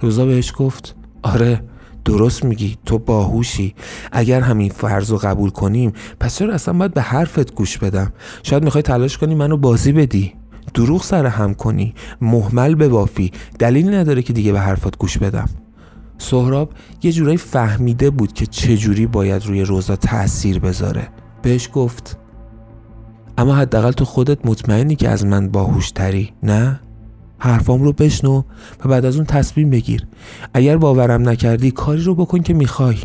روزا 0.00 0.26
بهش 0.26 0.52
گفت 0.56 0.96
آره 1.22 1.62
درست 2.04 2.44
میگی 2.44 2.76
تو 2.86 2.98
باهوشی. 2.98 3.74
اگر 4.12 4.40
همین 4.40 4.70
فرض 4.70 5.10
رو 5.10 5.16
قبول 5.16 5.50
کنیم 5.50 5.92
پس 6.20 6.38
چرا 6.38 6.54
اصلا 6.54 6.74
باید 6.74 6.94
به 6.94 7.02
حرفت 7.02 7.54
گوش 7.54 7.78
بدم؟ 7.78 8.12
شاید 8.42 8.64
می‌خوای 8.64 8.82
تلاش 8.82 9.18
کنی 9.18 9.34
منو 9.34 9.56
بازی 9.56 9.92
بدی. 9.92 10.32
دروغ 10.74 11.02
سر 11.02 11.26
هم 11.26 11.54
کنی. 11.54 11.94
محمل 12.20 12.74
بافی 12.74 13.30
دلیلی 13.58 13.88
نداره 13.88 14.22
که 14.22 14.32
دیگه 14.32 14.52
به 14.52 14.60
حرفات 14.60 14.98
گوش 14.98 15.18
بدم. 15.18 15.48
سهراب 16.18 16.70
یه 17.02 17.12
جورایی 17.12 17.36
فهمیده 17.36 18.10
بود 18.10 18.32
که 18.32 18.46
چجوری 18.46 19.06
باید 19.06 19.46
روی 19.46 19.62
روزا 19.62 19.96
تاثیر 19.96 20.58
بذاره. 20.58 21.08
بهش 21.42 21.70
گفت 21.72 22.18
اما 23.38 23.54
حداقل 23.54 23.92
تو 23.92 24.04
خودت 24.04 24.46
مطمئنی 24.46 24.96
که 24.96 25.08
از 25.08 25.24
من 25.24 25.48
باهوشتری 25.48 26.32
نه؟ 26.42 26.80
حرفام 27.38 27.82
رو 27.82 27.92
بشنو 27.92 28.42
و 28.84 28.88
بعد 28.88 29.04
از 29.04 29.16
اون 29.16 29.24
تصمیم 29.24 29.70
بگیر. 29.70 30.06
اگر 30.54 30.76
باورم 30.76 31.28
نکردی 31.28 31.70
کاری 31.70 32.02
رو 32.02 32.14
بکن 32.14 32.38
که 32.38 32.54
می‌خوای. 32.54 32.96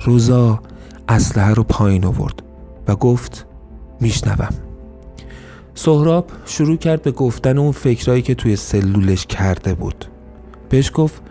روزا 0.00 0.60
اسلحه 1.08 1.54
رو 1.54 1.62
پایین 1.62 2.04
آورد 2.04 2.42
و 2.88 2.96
گفت 2.96 3.46
میشنوم. 4.00 4.54
سهراب 5.74 6.30
شروع 6.44 6.76
کرد 6.76 7.02
به 7.02 7.10
گفتن 7.10 7.58
اون 7.58 7.72
فکرایی 7.72 8.22
که 8.22 8.34
توی 8.34 8.56
سلولش 8.56 9.26
کرده 9.26 9.74
بود. 9.74 10.04
بهش 10.68 10.90
گفت 10.94 11.22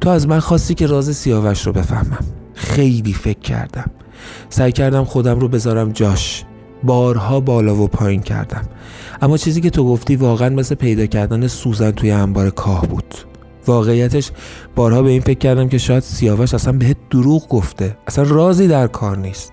تو 0.00 0.10
از 0.10 0.28
من 0.28 0.40
خواستی 0.40 0.74
که 0.74 0.86
راز 0.86 1.16
سیاوش 1.16 1.66
رو 1.66 1.72
بفهمم. 1.72 2.24
خیلی 2.54 3.12
فکر 3.12 3.38
کردم. 3.38 3.90
سعی 4.48 4.72
کردم 4.72 5.04
خودم 5.04 5.40
رو 5.40 5.48
بذارم 5.48 5.92
جاش. 5.92 6.44
بارها 6.82 7.40
بالا 7.40 7.76
و 7.76 7.88
پایین 7.88 8.22
کردم. 8.22 8.62
اما 9.22 9.36
چیزی 9.36 9.60
که 9.60 9.70
تو 9.70 9.84
گفتی 9.84 10.16
واقعا 10.16 10.48
مثل 10.48 10.74
پیدا 10.74 11.06
کردن 11.06 11.46
سوزن 11.46 11.90
توی 11.90 12.10
انبار 12.10 12.50
کاه 12.50 12.86
بود. 12.86 13.14
واقعیتش 13.66 14.30
بارها 14.74 15.02
به 15.02 15.10
این 15.10 15.20
فکر 15.20 15.38
کردم 15.38 15.68
که 15.68 15.78
شاید 15.78 16.02
سیاوش 16.02 16.54
اصلا 16.54 16.72
بهت 16.72 16.96
دروغ 17.10 17.48
گفته. 17.48 17.96
اصلا 18.06 18.24
رازی 18.28 18.68
در 18.68 18.86
کار 18.86 19.18
نیست. 19.18 19.52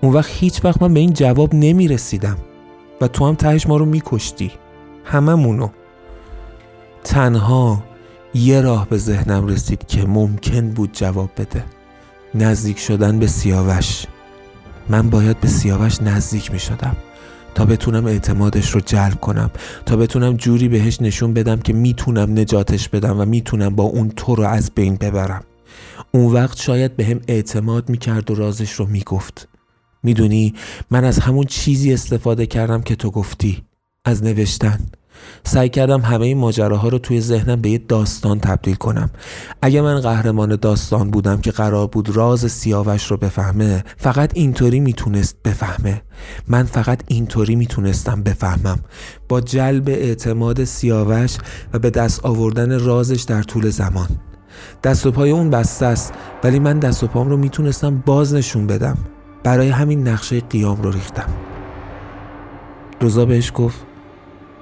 اون 0.00 0.12
وقت 0.12 0.30
هیچ 0.32 0.64
وقت 0.64 0.82
من 0.82 0.94
به 0.94 1.00
این 1.00 1.12
جواب 1.12 1.54
نمی 1.54 1.88
رسیدم 1.88 2.36
و 3.00 3.08
تو 3.08 3.26
هم 3.26 3.34
تهش 3.34 3.66
ما 3.66 3.76
رو 3.76 3.84
میکشتی. 3.84 4.52
هممونو. 5.04 5.68
تنها 7.04 7.82
یه 8.34 8.60
راه 8.60 8.88
به 8.88 8.98
ذهنم 8.98 9.46
رسید 9.46 9.86
که 9.86 10.06
ممکن 10.06 10.70
بود 10.70 10.90
جواب 10.92 11.30
بده. 11.36 11.64
نزدیک 12.34 12.78
شدن 12.78 13.18
به 13.18 13.26
سیاوش. 13.26 14.06
من 14.88 15.10
باید 15.10 15.40
به 15.40 15.48
سیاوش 15.48 16.02
نزدیک 16.02 16.52
می 16.52 16.58
شدم 16.58 16.96
تا 17.54 17.64
بتونم 17.64 18.06
اعتمادش 18.06 18.70
رو 18.70 18.80
جلب 18.80 19.20
کنم 19.20 19.50
تا 19.86 19.96
بتونم 19.96 20.36
جوری 20.36 20.68
بهش 20.68 21.00
نشون 21.00 21.34
بدم 21.34 21.60
که 21.60 21.72
می‌تونم 21.72 22.38
نجاتش 22.38 22.88
بدم 22.88 23.20
و 23.20 23.24
می‌تونم 23.24 23.76
با 23.76 23.84
اون 23.84 24.10
تو 24.10 24.34
رو 24.34 24.44
از 24.44 24.70
بین 24.74 24.96
ببرم. 24.96 25.44
اون 26.12 26.32
وقت 26.32 26.60
شاید 26.60 26.96
به 26.96 27.04
هم 27.04 27.20
اعتماد 27.28 27.88
می‌کرد 27.88 28.30
و 28.30 28.34
رازش 28.34 28.72
رو 28.72 28.86
می‌گفت. 28.86 29.48
می‌دونی 30.02 30.54
من 30.90 31.04
از 31.04 31.18
همون 31.18 31.44
چیزی 31.44 31.92
استفاده 31.94 32.46
کردم 32.46 32.82
که 32.82 32.96
تو 32.96 33.10
گفتی. 33.10 33.62
از 34.04 34.24
نوشتن. 34.24 34.80
سعی 35.44 35.68
کردم 35.68 36.00
همه 36.00 36.26
این 36.26 36.38
ماجراها 36.38 36.88
رو 36.88 36.98
توی 36.98 37.20
ذهنم 37.20 37.60
به 37.60 37.70
یه 37.70 37.78
داستان 37.78 38.40
تبدیل 38.40 38.74
کنم. 38.74 39.10
اگه 39.62 39.80
من 39.80 40.00
قهرمان 40.00 40.56
داستان 40.56 41.10
بودم 41.10 41.40
که 41.40 41.50
قرار 41.50 41.86
بود 41.86 42.16
راز 42.16 42.52
سیاوش 42.52 43.06
رو 43.06 43.16
بفهمه 43.16 43.84
فقط 43.96 44.30
اینطوری 44.34 44.80
می‌تونست 44.80 45.36
بفهمه. 45.44 46.02
من 46.48 46.62
فقط 46.62 47.00
اینطوری 47.08 47.56
می‌تونستم 47.56 48.22
بفهمم. 48.22 48.78
با 49.28 49.40
جلب 49.40 49.88
اعتماد 49.88 50.64
سیاوش 50.64 51.36
و 51.72 51.78
به 51.78 51.90
دست 51.90 52.24
آوردن 52.24 52.80
رازش 52.80 53.22
در 53.22 53.42
طول 53.42 53.70
زمان. 53.70 54.08
دست 54.82 55.06
و 55.06 55.10
پای 55.10 55.30
اون 55.30 55.50
بسته 55.50 55.86
است 55.86 56.12
ولی 56.44 56.58
من 56.58 56.78
دست 56.78 57.04
و 57.04 57.06
پام 57.06 57.28
رو 57.28 57.36
می‌تونستم 57.36 58.02
باز 58.06 58.34
نشون 58.34 58.66
بدم. 58.66 58.98
برای 59.44 59.68
همین 59.68 60.08
نقشه 60.08 60.40
قیام 60.40 60.82
رو 60.82 60.90
ریختم. 60.90 61.28
روزا 63.00 63.24
بهش 63.24 63.52
گفت 63.54 63.78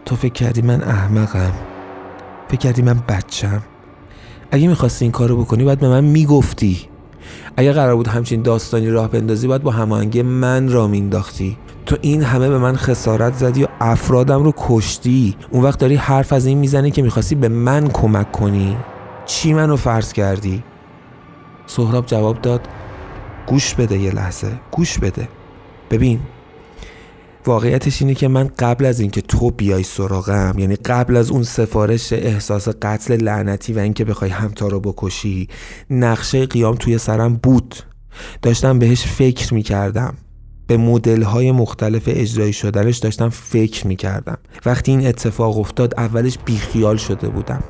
تو 0.05 0.17
فکر 0.17 0.33
کردی 0.33 0.63
من 0.63 0.83
احمقم؟ 0.83 1.53
فکر 2.49 2.59
کردی 2.59 2.83
من 2.83 3.03
بچم؟ 3.09 3.63
اگه 4.51 4.69
می‌خواستی 4.69 5.05
این 5.05 5.13
کارو 5.13 5.37
بکنی 5.37 5.65
باید 5.65 5.79
به 5.79 5.89
من 5.89 6.05
می‌گفتی. 6.05 6.89
اگه 7.57 7.73
قرار 7.73 7.97
بود 7.97 8.09
همچین 8.09 8.43
داستانی 8.43 8.91
راه 8.91 9.09
بندازی 9.09 9.47
باید 9.47 9.63
با 9.63 9.71
هماهنگی 9.71 10.23
من 10.23 10.69
را 10.69 10.87
مینداختی 10.87 11.59
تو 11.87 11.97
این 12.01 12.23
همه 12.23 12.49
به 12.49 12.59
من 12.59 12.77
خسارت 12.77 13.35
زدی 13.35 13.65
و 13.65 13.67
افرادم 13.81 14.45
رو 14.45 14.55
کشتی. 14.57 15.37
اون 15.51 15.65
وقت 15.65 15.79
داری 15.79 15.97
حرف 15.97 16.33
از 16.33 16.47
این 16.47 16.59
می‌زنی 16.59 16.91
که 16.91 17.03
می‌خواستی 17.03 17.35
به 17.35 17.49
من 17.49 17.89
کمک 17.89 18.33
کنی. 18.33 18.77
چی 19.27 19.53
منو 19.53 19.77
فرض 19.77 20.13
کردی؟ 20.13 20.63
سهراب 21.67 22.07
جواب 22.07 22.41
داد 22.41 22.69
گوش 23.47 23.75
بده 23.75 23.99
یه 23.99 24.11
لحظه 24.11 24.53
گوش 24.71 24.99
بده. 24.99 25.29
ببین 25.91 26.21
واقعیتش 27.47 28.03
اینه 28.03 28.15
که 28.15 28.29
من 28.29 28.51
قبل 28.59 28.85
از 28.85 29.01
اینکه 29.01 29.21
تو 29.21 29.51
بیای 29.51 29.83
سراغم 29.83 30.59
یعنی 30.59 30.77
قبل 30.77 31.17
از 31.17 31.31
اون 31.31 31.43
سفارش 31.43 32.13
احساس 32.13 32.69
قتل 32.69 33.17
لعنتی 33.17 33.73
و 33.73 33.79
اینکه 33.79 34.05
بخوای 34.05 34.31
همتا 34.31 34.69
رو 34.69 34.81
بکشی 34.81 35.49
نقشه 35.91 36.47
قیام 36.47 36.75
توی 36.75 36.99
سرم 36.99 37.35
بود. 37.35 37.75
داشتم 38.43 38.79
بهش 38.79 39.07
فکر 39.07 39.55
می‌کردم. 39.55 40.15
به 40.67 40.77
مدل 40.77 41.23
های 41.23 41.53
مختلف 41.53 42.03
اجرایی 42.07 42.53
شدنش 42.53 42.99
داشتم 42.99 43.29
فکر 43.29 43.87
می‌کردم. 43.87 44.39
وقتی 44.67 44.91
این 44.91 45.07
اتفاق 45.07 45.59
افتاد 45.59 45.95
اولش 45.97 46.39
بیخیال 46.45 46.97
شده 46.97 47.29
بودم. 47.29 47.63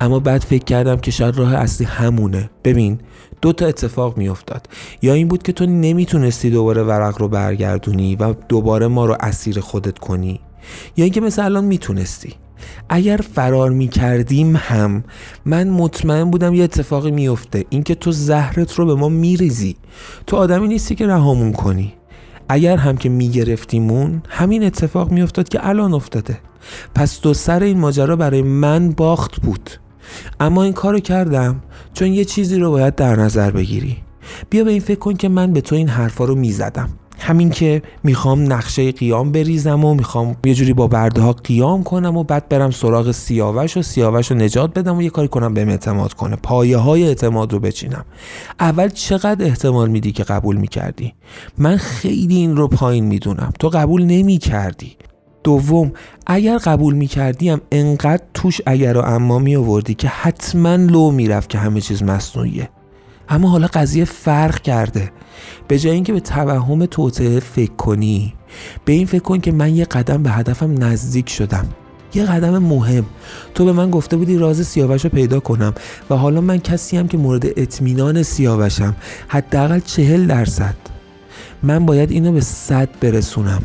اما 0.00 0.20
بعد 0.20 0.40
فکر 0.40 0.64
کردم 0.64 0.96
که 0.96 1.10
شاید 1.10 1.36
راه 1.36 1.54
اصلی 1.54 1.86
همونه. 1.86 2.50
ببین 2.64 3.00
دو 3.42 3.52
تا 3.52 3.66
اتفاق 3.66 4.16
میافتاد. 4.16 4.68
یا 5.02 5.14
این 5.14 5.28
بود 5.28 5.42
که 5.42 5.52
تو 5.52 5.66
نمی‌تونستی 5.66 6.50
دوباره 6.50 6.82
ورق 6.82 7.20
رو 7.20 7.28
برگردونی 7.28 8.16
و 8.16 8.34
دوباره 8.48 8.86
ما 8.86 9.06
رو 9.06 9.16
اسیر 9.20 9.60
خودت 9.60 9.98
کنی. 9.98 10.40
یا 10.96 11.04
اینکه 11.04 11.20
مثل 11.20 11.44
الان 11.44 11.64
می‌تونستی. 11.64 12.34
اگر 12.88 13.16
فرار 13.16 13.70
می‌کردیم 13.70 14.56
هم 14.56 15.04
من 15.44 15.68
مطمئن 15.68 16.30
بودم 16.30 16.54
یه 16.54 16.64
اتفاقی 16.64 17.10
میفته 17.10 17.64
اینکه 17.70 17.94
تو 17.94 18.12
زهرت 18.12 18.72
رو 18.72 18.86
به 18.86 18.94
ما 18.94 19.08
میریزی. 19.08 19.76
تو 20.26 20.36
آدمی 20.36 20.68
نیستی 20.68 20.94
که 20.94 21.06
رهامون 21.06 21.52
کنی. 21.52 21.94
اگر 22.48 22.76
هم 22.76 22.96
که 22.96 23.08
میگرفتیمون 23.08 24.22
همین 24.28 24.64
اتفاق 24.64 25.10
میافتاد 25.10 25.48
که 25.48 25.68
الان 25.68 25.94
افتاده. 25.94 26.38
پس 26.94 27.20
دو 27.20 27.34
سر 27.34 27.62
این 27.62 27.78
ماجرا 27.78 28.16
برای 28.16 28.42
من 28.42 28.90
باخت 28.90 29.40
بود. 29.40 29.70
اما 30.40 30.62
این 30.62 30.72
کارو 30.72 31.00
کردم 31.00 31.62
چون 31.94 32.08
یه 32.08 32.24
چیزی 32.24 32.58
رو 32.58 32.70
باید 32.70 32.94
در 32.94 33.16
نظر 33.16 33.50
بگیری. 33.50 33.96
بیا 34.50 34.64
به 34.64 34.70
این 34.70 34.80
فکر 34.80 34.98
کن 34.98 35.14
که 35.14 35.28
من 35.28 35.52
به 35.52 35.60
تو 35.60 35.76
این 35.76 35.88
حرفا 35.88 36.24
رو 36.24 36.34
می‌زدم. 36.34 36.88
همین 37.18 37.50
که 37.50 37.82
می‌خوام 38.04 38.52
نقشه 38.52 38.92
قیام 38.92 39.32
بریزم 39.32 39.84
و 39.84 39.94
می‌خوام 39.94 40.36
یه 40.44 40.54
جوری 40.54 40.72
با 40.72 40.86
برده 40.86 41.20
ها 41.20 41.32
قیام 41.32 41.82
کنم 41.82 42.16
و 42.16 42.24
بعد 42.24 42.48
برم 42.48 42.70
سراغ 42.70 43.10
سیاوش 43.10 43.76
و 43.76 43.82
سیاوش 43.82 44.30
رو 44.30 44.36
نجات 44.36 44.78
بدم 44.78 44.98
و 44.98 45.02
یه 45.02 45.10
کاری 45.10 45.28
کنم 45.28 45.54
بهم 45.54 45.68
اعتماد 45.68 46.12
کنه. 46.12 46.36
پایه 46.36 46.76
های 46.76 47.04
اعتماد 47.04 47.52
رو 47.52 47.58
بچینم. 47.60 48.04
اول 48.60 48.88
چقدر 48.88 49.44
احتمال 49.44 49.90
میدی 49.90 50.12
که 50.12 50.24
قبول 50.24 50.56
می‌کردی؟ 50.56 51.14
من 51.58 51.76
خیلی 51.76 52.36
این 52.36 52.56
رو 52.56 52.68
پایین 52.68 53.04
می‌دونم. 53.04 53.52
تو 53.58 53.68
قبول 53.68 54.04
نمی‌کردی. 54.04 54.96
دوم 55.44 55.92
اگر 56.26 56.58
قبول 56.58 56.94
می‌کردیم 56.94 57.60
انقدر 57.72 58.22
توش 58.34 58.60
اگر 58.66 58.96
و 58.96 59.00
اما 59.00 59.38
می 59.38 59.56
آوردی 59.56 59.94
که 59.94 60.08
حتما 60.08 60.74
لو 60.74 61.10
می‌رفت 61.10 61.48
که 61.48 61.58
همه 61.58 61.80
چیز 61.80 62.02
مصنوعیه. 62.02 62.68
اما 63.28 63.48
حالا 63.48 63.66
قضیه 63.66 64.04
فرق 64.04 64.60
کرده. 64.62 65.12
به 65.68 65.78
جای 65.78 65.92
اینکه 65.92 66.12
به 66.12 66.20
توهم 66.20 66.86
توطعه 66.86 67.40
فکر 67.40 67.72
کنی 67.72 68.34
به 68.84 68.92
این 68.92 69.06
فکر 69.06 69.22
کن 69.22 69.40
که 69.40 69.52
من 69.52 69.76
یه 69.76 69.84
قدم 69.84 70.22
به 70.22 70.30
هدفم 70.30 70.84
نزدیک 70.84 71.28
شدم. 71.28 71.66
یه 72.14 72.24
قدم 72.24 72.58
مهم. 72.58 73.04
تو 73.54 73.64
به 73.64 73.72
من 73.72 73.90
گفته 73.90 74.16
بودی 74.16 74.38
راز 74.38 74.66
سیاوش 74.66 75.04
رو 75.04 75.10
پیدا 75.10 75.40
کنم 75.40 75.74
و 76.10 76.16
حالا 76.16 76.40
من 76.40 76.58
کسی 76.58 76.96
هم 76.96 77.08
که 77.08 77.16
مورد 77.16 77.46
اطمینان 77.46 78.22
سیاوشم 78.22 78.96
حداقل 79.28 79.80
چهل 79.80 80.26
درصد. 80.26 80.74
من 81.62 81.86
باید 81.86 82.10
اینو 82.10 82.32
به 82.32 82.40
صد 82.40 82.88
برسونم. 83.00 83.62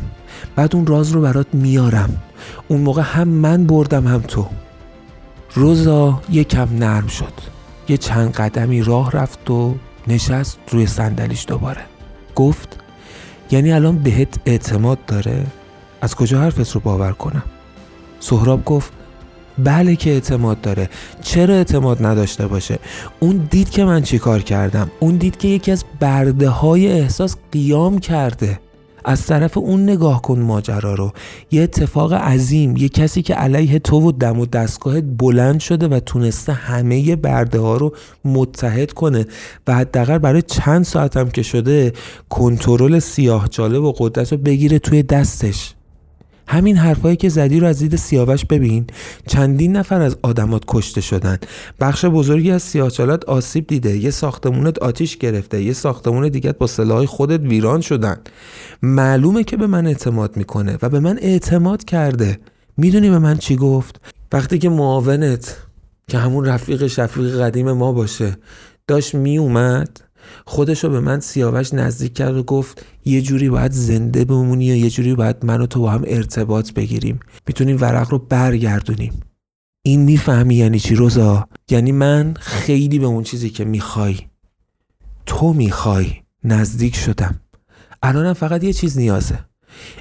بعد 0.56 0.76
اون 0.76 0.86
راز 0.86 1.10
رو 1.10 1.20
برات 1.20 1.46
میارم. 1.52 2.22
اون 2.68 2.80
موقع 2.80 3.02
هم 3.02 3.28
من 3.28 3.64
بردم 3.64 4.06
هم 4.06 4.20
تو. 4.20 4.46
روزا 5.54 6.22
یکم 6.30 6.68
نرم 6.78 7.06
شد. 7.06 7.32
یه 7.88 7.96
چند 7.96 8.32
قدمی 8.32 8.82
راه 8.82 9.10
رفت 9.10 9.50
و 9.50 9.74
نشست 10.08 10.58
روی 10.70 10.86
صندلیش 10.86 11.44
دوباره. 11.48 11.82
گفت 12.34 12.80
یعنی 13.50 13.72
الان 13.72 13.98
بهت 13.98 14.38
اعتماد 14.46 14.98
داره؟ 15.06 15.46
از 16.00 16.14
کجا 16.14 16.40
حرفت 16.40 16.72
رو 16.72 16.80
باور 16.80 17.12
کنم؟ 17.12 17.42
سهراب 18.20 18.64
گفت 18.64 18.92
بله 19.58 19.96
که 19.96 20.10
اعتماد 20.10 20.60
داره. 20.60 20.88
چرا 21.22 21.54
اعتماد 21.54 22.06
نداشته 22.06 22.46
باشه؟ 22.46 22.78
اون 23.20 23.48
دید 23.50 23.70
که 23.70 23.84
من 23.84 24.02
چی 24.02 24.18
کار 24.18 24.42
کردم. 24.42 24.90
اون 25.00 25.16
دید 25.16 25.36
که 25.36 25.48
یکی 25.48 25.72
از 25.72 25.84
برده 26.00 26.48
های 26.48 26.92
احساس 26.92 27.36
قیام 27.52 27.98
کرده. 27.98 28.60
از 29.08 29.26
طرف 29.26 29.58
اون 29.58 29.82
نگاه 29.82 30.22
کن 30.22 30.38
ماجرا 30.38 30.94
رو. 30.94 31.12
یه 31.50 31.62
اتفاق 31.62 32.12
عظیم 32.12 32.76
یه 32.76 32.88
کسی 32.88 33.22
که 33.22 33.34
علیه 33.34 33.78
تو 33.78 34.00
و 34.00 34.12
دم 34.12 34.40
و 34.40 34.46
دستگاهت 34.46 35.04
بلند 35.18 35.60
شده 35.60 35.88
و 35.88 36.00
تونسته 36.00 36.52
همه 36.52 37.16
برده 37.16 37.58
ها 37.58 37.76
رو 37.76 37.94
متحد 38.24 38.92
کنه 38.92 39.26
و 39.66 39.74
حداقل 39.74 40.18
برای 40.18 40.42
چند 40.42 40.84
ساعت 40.84 41.16
هم 41.16 41.30
که 41.30 41.42
شده 41.42 41.92
کنترل 42.28 42.98
سیاه 42.98 43.48
جالب 43.48 43.82
و 43.82 43.92
قدرت 43.98 44.32
رو 44.32 44.38
بگیره 44.38 44.78
توی 44.78 45.02
دستش. 45.02 45.75
همین 46.46 46.76
حرفایی 46.76 47.16
که 47.16 47.28
زدی 47.28 47.60
رو 47.60 47.66
از 47.66 47.78
دید 47.78 47.96
سیاوش 47.96 48.44
ببین. 48.44 48.86
چندین 49.26 49.76
نفر 49.76 50.00
از 50.00 50.16
آدمات 50.22 50.62
کشته 50.68 51.00
شدن. 51.00 51.38
بخش 51.80 52.04
بزرگی 52.04 52.50
از 52.50 52.62
سیاهچالات 52.62 53.24
آسیب 53.24 53.66
دیده. 53.66 53.96
یه 53.96 54.10
ساختمونت 54.10 54.78
آتیش 54.78 55.16
گرفته. 55.16 55.62
یه 55.62 55.72
ساختمون 55.72 56.28
دیگه 56.28 56.52
با 56.52 56.66
سلاح 56.66 57.06
خودت 57.06 57.40
ویران 57.40 57.80
شدن. 57.80 58.16
معلومه 58.82 59.44
که 59.44 59.56
به 59.56 59.66
من 59.66 59.86
اعتماد 59.86 60.36
می‌کنه 60.36 60.78
و 60.82 60.88
به 60.88 61.00
من 61.00 61.18
اعتماد 61.18 61.84
کرده. 61.84 62.38
می‌دونی 62.76 63.10
به 63.10 63.18
من 63.18 63.38
چی 63.38 63.56
گفت؟ 63.56 64.00
وقتی 64.32 64.58
که 64.58 64.68
معاونت 64.68 65.56
که 66.08 66.18
همون 66.18 66.44
رفیق 66.44 66.86
شفیق 66.86 67.40
قدیم 67.40 67.72
ما 67.72 67.92
باشه 67.92 68.36
داشت 68.86 69.14
میومد 69.14 70.00
خودشو 70.46 70.88
به 70.88 71.00
من 71.00 71.20
سیاوش 71.20 71.74
نزدیک 71.74 72.14
کرد 72.14 72.36
و 72.36 72.42
گفت 72.42 72.86
یه 73.04 73.22
جوری 73.22 73.48
باید 73.48 73.72
زنده 73.72 74.24
بمونی 74.24 74.64
یا 74.64 74.76
یه 74.76 74.90
جوری 74.90 75.14
باید 75.14 75.36
من 75.44 75.60
و 75.60 75.66
تو 75.66 75.80
با 75.80 75.90
هم 75.90 76.04
ارتباط 76.06 76.72
بگیریم. 76.72 77.20
می‌تونیم 77.46 77.76
ورق 77.80 78.10
رو 78.10 78.18
برگردونیم. 78.18 79.20
این 79.82 80.02
می‌فهمی 80.02 80.54
یعنی 80.54 80.78
چی 80.78 80.94
روزا؟ 80.94 81.48
یعنی 81.70 81.92
من 81.92 82.34
خیلی 82.40 82.98
به 82.98 83.06
اون 83.06 83.22
چیزی 83.22 83.50
که 83.50 83.64
می‌خوای 83.64 84.18
تو 85.26 85.52
می‌خوای 85.52 86.12
نزدیک 86.44 86.96
شدم. 86.96 87.40
الانم 88.02 88.32
فقط 88.32 88.64
یه 88.64 88.72
چیز 88.72 88.98
نیازه. 88.98 89.38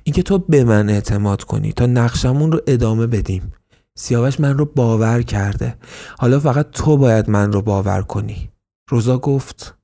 اینکه 0.03 0.23
تو 0.23 0.37
به 0.37 0.63
من 0.63 0.89
اعتماد 0.89 1.43
کنی 1.43 1.73
تا 1.73 1.85
نقشمون 1.85 2.51
رو 2.51 2.61
ادامه 2.67 3.07
بدیم. 3.07 3.53
سیاوش 3.97 4.39
من 4.39 4.57
رو 4.57 4.65
باور 4.65 5.21
کرده. 5.21 5.75
حالا 6.19 6.39
فقط 6.39 6.71
تو 6.71 6.97
باید 6.97 7.29
من 7.29 7.51
رو 7.51 7.61
باور 7.61 8.01
کنی. 8.01 8.49
روزا 8.89 9.17
گفت 9.17 9.75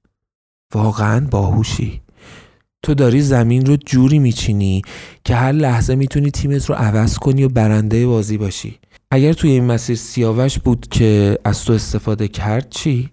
واقعا 0.73 1.27
باهوشی 1.31 2.01
تو 2.83 2.93
داری 2.93 3.21
زمین 3.21 3.65
رو 3.65 3.77
جوری 3.77 4.19
میچینی 4.19 4.81
که 5.23 5.35
هر 5.35 5.51
لحظه 5.51 5.95
می‌تونی 5.95 6.31
تیمت 6.31 6.65
رو 6.65 6.75
عوض 6.75 7.17
کنی 7.17 7.43
و 7.43 7.49
برنده 7.49 8.07
بازی 8.07 8.37
باشی 8.37 8.79
اگر 9.11 9.33
توی 9.33 9.51
این 9.51 9.65
مسیر 9.65 9.95
سیاوش 9.95 10.59
بود 10.59 10.87
که 10.87 11.37
از 11.45 11.65
تو 11.65 11.73
استفاده 11.73 12.27
کرد 12.27 12.69
چی؟ 12.69 13.09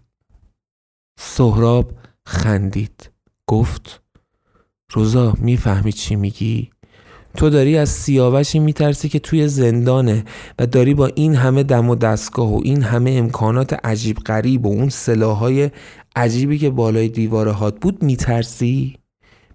سهراب 1.19 1.93
خندید 2.27 3.11
گفت 3.47 4.03
روزا 4.93 5.35
می‌فهمی 5.39 5.93
چی 5.93 6.17
میگی؟ 6.17 6.71
تو 7.37 7.51
داری 7.51 7.77
از 7.77 7.89
سیاوشی 7.89 8.59
میترسی 8.59 9.09
که 9.09 9.19
توی 9.19 9.49
زندانه 9.49 10.25
و 10.59 10.67
داری 10.67 10.95
با 10.95 11.07
این 11.07 11.35
همه 11.35 11.63
دم 11.63 11.89
و 11.89 11.95
دستگاه 11.95 12.55
و 12.55 12.61
این 12.65 12.83
همه 12.83 13.11
امکانات 13.11 13.87
عجیب 13.87 14.17
غریب 14.17 14.67
و 14.67 14.69
اون 14.69 14.89
سلاحهای 14.89 15.71
عجیبی 16.17 16.59
که 16.59 16.71
بالای 16.71 17.09
دیواره 17.09 17.53
هات 17.53 17.81
بود 17.81 18.03
میترسی؟ 18.03 18.99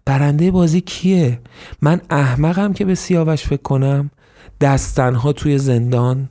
برنده 0.06 0.52
بازی 0.52 0.82
کیه؟ 0.82 1.40
من 1.82 2.02
احمقم 2.10 2.74
که 2.74 2.86
به 2.86 2.96
سیاوش 2.96 3.44
فکر 3.44 3.62
کنم 3.62 4.12
دستنها 4.62 5.34
توی 5.34 5.58
زندان. 5.58 6.30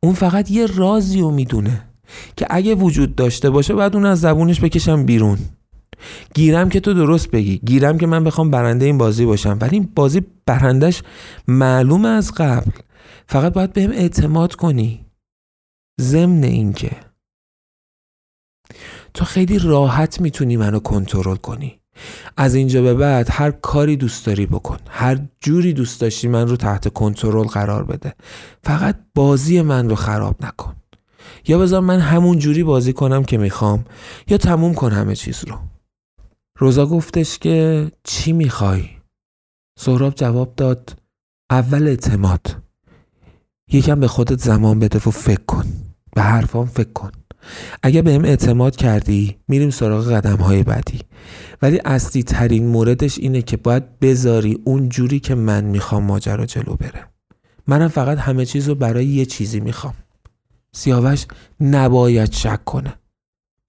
اون 0.00 0.14
فقط 0.14 0.50
یه 0.50 0.66
رازی 0.66 1.20
رو 1.20 1.30
می‌دونه 1.30 1.88
که 2.36 2.46
اگه 2.50 2.74
وجود 2.74 3.14
داشته 3.14 3.50
باشه 3.50 3.74
بعد 3.74 3.96
اون 3.96 4.06
از 4.06 4.20
زبونش 4.20 4.60
بکشم 4.60 5.06
بیرون. 5.06 5.38
گیرم 6.34 6.68
که 6.68 6.80
تو 6.80 6.94
درست 6.94 7.30
بگی. 7.30 7.58
گیرم 7.58 7.98
که 7.98 8.06
من 8.06 8.24
بخوام 8.24 8.50
برنده 8.50 8.86
این 8.86 8.98
بازی 8.98 9.24
باشم. 9.24 9.58
ولی 9.60 9.76
این 9.76 9.88
بازی 9.94 10.22
برندش 10.46 11.02
معلوم 11.48 12.04
از 12.04 12.32
قبل. 12.32 12.70
فقط 13.26 13.52
باید 13.52 13.72
بهم 13.72 13.90
اعتماد 13.90 14.54
کنی. 14.54 15.04
ضمن 16.00 16.42
اینکه 16.42 16.90
تو 19.14 19.24
خیلی 19.24 19.58
راحت 19.58 20.20
می‌تونی 20.20 20.56
منو 20.56 20.78
کنترل 20.78 21.36
کنی. 21.36 21.80
از 22.36 22.54
اینجا 22.54 22.82
به 22.82 22.94
بعد 22.94 23.28
هر 23.30 23.50
کاری 23.50 23.96
دوست 23.96 24.26
داری 24.26 24.46
بکن. 24.46 24.78
هر 24.88 25.18
جوری 25.40 25.72
دوست 25.72 26.00
داشتی 26.00 26.28
من 26.28 26.48
رو 26.48 26.56
تحت 26.56 26.92
کنترل 26.92 27.46
قرار 27.46 27.84
بده. 27.84 28.14
فقط 28.64 29.00
بازی 29.14 29.62
من 29.62 29.88
رو 29.88 29.94
خراب 29.94 30.44
نکن. 30.44 30.76
یا 31.48 31.58
بذار 31.58 31.80
من 31.80 32.00
همون 32.00 32.38
جوری 32.38 32.62
بازی 32.62 32.92
کنم 32.92 33.24
که 33.24 33.38
می‌خوام 33.38 33.84
یا 34.28 34.38
تموم 34.38 34.74
کن 34.74 34.92
همه 34.92 35.16
چیز 35.16 35.44
رو. 35.44 35.58
روزا 36.58 36.86
گفتش 36.86 37.38
که 37.38 37.90
چی 38.04 38.32
می‌خوای؟ 38.32 38.88
سهراب 39.78 40.14
جواب 40.14 40.54
داد 40.56 40.98
اول 41.50 41.86
اعتماد. 41.86 42.56
یکم 43.72 44.00
به 44.00 44.08
خودت 44.08 44.38
زمان 44.38 44.78
بده 44.78 44.98
و 44.98 45.10
فکر 45.10 45.44
کن. 45.46 45.64
به 46.14 46.22
حرفام 46.22 46.66
فکر 46.66 46.92
کن. 46.92 47.10
اگه 47.82 48.02
بهم 48.02 48.24
اعتماد 48.24 48.76
کردی 48.76 49.36
میریم 49.48 49.70
سراغ 49.70 50.12
قدم 50.12 50.36
های 50.36 50.62
بعدی. 50.62 51.00
ولی 51.62 51.80
اصلی 51.84 52.22
ترین 52.22 52.66
موردش 52.66 53.18
اینه 53.18 53.42
که 53.42 53.56
باید 53.56 53.98
بذاری 53.98 54.58
اون 54.64 54.88
جوری 54.88 55.20
که 55.20 55.34
من 55.34 55.64
می‌خوام 55.64 56.04
ماجرا 56.04 56.46
جلو 56.46 56.76
بره. 56.76 57.06
منم 57.66 57.88
فقط 57.88 58.18
همه 58.18 58.46
چیز 58.46 58.68
رو 58.68 58.74
برای 58.74 59.06
یه 59.06 59.26
چیزی 59.26 59.60
می‌خوام. 59.60 59.94
سیاوش 60.72 61.26
نباید 61.60 62.32
شک 62.32 62.64
کنه. 62.64 62.94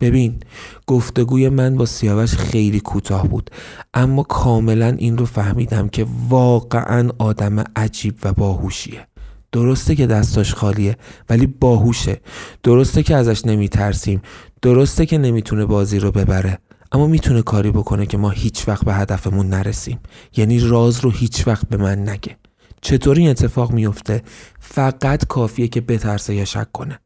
ببین 0.02 0.40
گفتگوی 0.88 1.50
من 1.50 1.76
با 1.76 1.86
سیاوش 1.86 2.34
خیلی 2.34 2.80
کوتاه 2.80 3.28
بود 3.28 3.50
اما 3.94 4.24
کاملا 4.24 4.88
این 4.88 5.18
رو 5.18 5.26
فهمیدم 5.26 5.88
که 5.88 6.06
واقعا 6.30 7.10
آدم 7.18 7.64
عجیب 7.76 8.16
و 8.24 8.34
باهوشیه. 8.34 9.08
درسته 9.56 9.96
که 9.96 10.08
دستاش 10.08 10.54
خالیه 10.54 10.98
ولی 11.30 11.48
باهوشه. 11.48 12.22
درسته 12.64 13.04
که 13.04 13.16
ازش 13.16 13.46
نمیترسیم. 13.46 14.22
درسته 14.62 15.06
که 15.06 15.18
نمی‌تونه 15.18 15.66
بازی 15.66 16.00
رو 16.00 16.12
ببره. 16.12 16.60
اما 16.92 17.08
می‌تونه 17.08 17.42
کاری 17.42 17.72
بکنه 17.72 18.06
که 18.06 18.18
ما 18.18 18.30
هیچ 18.30 18.68
وقت 18.68 18.86
به 18.86 18.94
هدفمون 18.94 19.50
نرسیم. 19.50 20.00
یعنی 20.38 20.60
راز 20.60 21.00
رو 21.00 21.12
هیچ 21.12 21.48
وقت 21.48 21.70
به 21.70 21.78
من 21.78 22.10
نگه. 22.10 22.38
چطور 22.82 23.18
این 23.18 23.30
اتفاق 23.30 23.72
میفته؟ 23.72 24.22
فقط 24.60 25.26
کافیه 25.26 25.68
که 25.68 25.82
بترسه 25.82 26.36
یا 26.36 26.46
شک 26.46 26.72
کنه. 26.72 27.00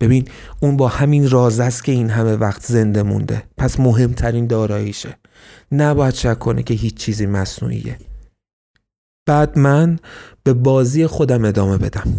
ببین 0.00 0.28
اون 0.60 0.76
با 0.76 0.88
همین 0.88 1.30
راز 1.30 1.60
است 1.60 1.84
که 1.84 1.92
این 1.92 2.10
همه 2.10 2.32
وقت 2.36 2.62
زنده 2.66 3.02
مونده. 3.02 3.42
پس 3.56 3.80
مهمترین 3.80 4.46
داراییشه. 4.46 5.16
نباید 5.72 6.14
شک 6.14 6.38
کنه 6.38 6.62
که 6.62 6.74
هیچ 6.74 6.94
چیزی 6.94 7.26
مصنوعیه. 7.26 7.98
بعد 9.26 9.58
من 9.58 9.98
به 10.44 10.52
بازی 10.52 11.06
خودم 11.06 11.44
ادامه 11.44 11.78
بدم. 11.78 12.14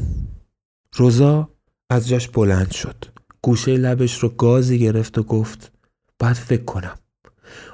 روزا 0.96 1.50
از 1.90 2.08
جاش 2.08 2.28
بلند 2.28 2.72
شد. 2.72 3.06
گوشه 3.42 3.78
لبش 3.78 4.20
رو 4.20 4.30
گازی 4.30 4.80
گرفت 4.80 5.18
و 5.18 5.24
گفت 5.24 5.72
باید 6.20 6.36
فکر 6.36 6.64
کنم. 6.64 6.98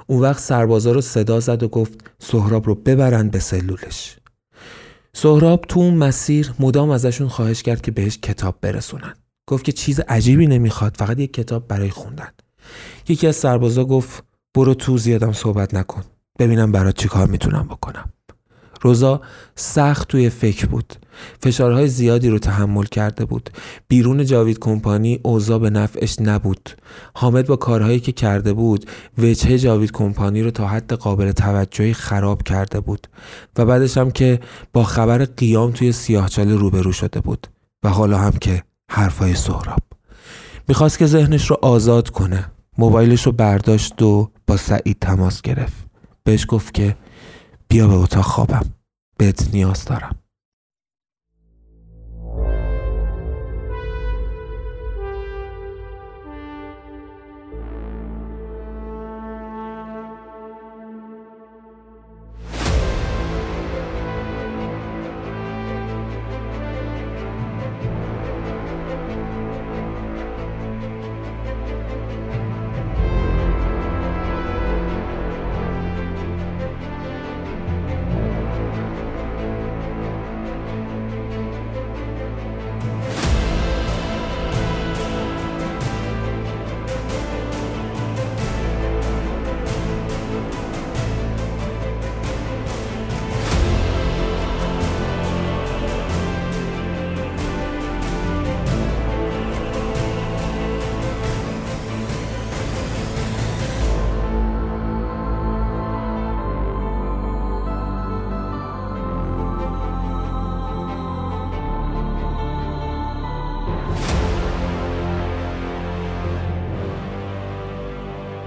اون 0.06 0.20
وقت 0.20 0.40
سربازا 0.40 0.92
رو 0.92 1.00
صدا 1.00 1.40
زد 1.40 1.62
و 1.62 1.68
گفت 1.68 2.10
سهراب 2.18 2.66
رو 2.66 2.74
ببرند 2.74 3.30
به 3.30 3.38
سلولش. 3.38 4.16
سهراب 5.12 5.64
تو 5.68 5.80
اون 5.80 5.94
مسیر 5.94 6.52
مدام 6.58 6.90
ازشون 6.90 7.28
خواهش 7.28 7.62
کرد 7.62 7.80
که 7.80 7.90
بهش 7.90 8.18
کتاب 8.18 8.58
برسونن. 8.60 9.14
گفت 9.46 9.64
که 9.64 9.72
چیز 9.72 10.00
عجیبی 10.00 10.46
نمی‌خواد 10.46 10.96
فقط 10.96 11.18
یک 11.18 11.32
کتاب 11.32 11.68
برای 11.68 11.90
خوندن. 11.90 12.28
یکی 13.08 13.26
از 13.26 13.36
سربازا 13.36 13.84
گفت 13.84 14.24
برو 14.54 14.74
تو 14.74 14.98
زیادم 14.98 15.32
صحبت 15.32 15.74
نکن. 15.74 16.02
ببینم 16.38 16.72
برات 16.72 16.96
چی 16.96 17.08
کار 17.08 17.26
می‌تونم 17.26 17.66
بکنم. 17.70 18.12
روزا 18.82 19.20
سخت 19.54 20.08
توی 20.08 20.30
فکر 20.30 20.66
بود. 20.66 20.94
فشارهای 21.40 21.88
زیادی 21.88 22.28
رو 22.28 22.38
تحمل 22.38 22.84
کرده 22.84 23.24
بود. 23.24 23.50
بیرون 23.88 24.24
جاوید 24.24 24.58
کمپانی 24.58 25.20
اوضاع 25.22 25.58
به 25.58 25.70
نفعش 25.70 26.16
نبود. 26.20 26.70
حامد 27.14 27.46
با 27.46 27.56
کارهایی 27.56 28.00
که 28.00 28.12
کرده 28.12 28.52
بود 28.52 28.90
وجهه 29.18 29.58
جاوید 29.58 29.92
کمپانی 29.92 30.42
رو 30.42 30.50
تا 30.50 30.66
حد 30.66 30.92
قابل 30.92 31.32
توجهی 31.32 31.94
خراب 31.94 32.42
کرده 32.42 32.80
بود. 32.80 33.06
و 33.58 33.64
بعدش 33.64 33.98
هم 33.98 34.10
که 34.10 34.40
با 34.72 34.84
خبر 34.84 35.24
قیام 35.24 35.70
توی 35.70 35.92
سیاهچاله 35.92 36.54
روبرو 36.56 36.92
شده 36.92 37.20
بود. 37.20 37.46
و 37.82 37.88
حالا 37.88 38.18
هم 38.18 38.32
که 38.32 38.62
حرفای 38.90 39.34
سهراب. 39.34 39.82
می‌خواست 40.68 40.98
که 40.98 41.06
ذهنش 41.06 41.50
رو 41.50 41.58
آزاد 41.62 42.10
کنه. 42.10 42.46
موبایلش 42.78 43.26
رو 43.26 43.32
برداشت 43.32 44.02
و 44.02 44.30
با 44.46 44.56
سعید 44.56 44.96
تماس 45.00 45.42
گرفت. 45.42 45.86
بهش 46.24 46.46
گفت 46.48 46.74
که 46.74 46.96
بیا 47.72 47.88
به 47.88 47.94
اتاق 47.94 48.24
خوابم. 48.24 48.74
بهت 49.18 49.48
نیاز 49.52 49.84
دارم. 49.84 50.21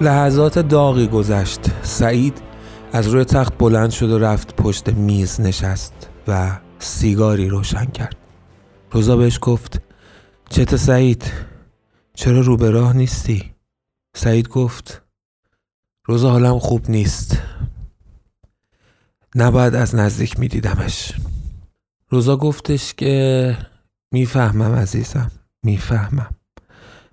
لحظات 0.06 0.60
داغی 0.60 1.08
گذشت. 1.08 1.60
سعید 1.84 2.42
از 2.92 3.08
روی 3.08 3.26
تخت 3.26 3.58
بلند 3.58 3.90
شد 3.90 4.10
و 4.10 4.20
رفت 4.20 4.56
پشت 4.56 4.90
میز 4.90 5.42
نشست 5.42 6.10
و 6.28 6.60
سیگاری 6.80 7.50
روشن 7.50 7.86
کرد. 7.86 8.16
روزا 8.92 9.18
بهش 9.18 9.40
گفت 9.42 9.82
چت 10.50 10.76
سعید 10.76 11.32
چرا 12.14 12.42
رو 12.42 12.58
به 12.58 12.70
راه 12.70 12.94
نیستی؟ 12.94 13.54
سعید 14.16 14.48
گفت 14.48 15.02
روزا 16.06 16.30
حالم 16.30 16.60
خوب 16.60 16.90
نیست. 16.90 17.42
نباید 19.36 19.76
از 19.76 19.96
نزدیک 19.96 20.40
میدیدمش. 20.40 21.14
روزا 22.10 22.38
گفتش 22.38 22.94
که 22.94 23.58
می‌فهمم 24.12 24.76
عزیزم 24.76 25.32
می‌فهمم. 25.64 26.35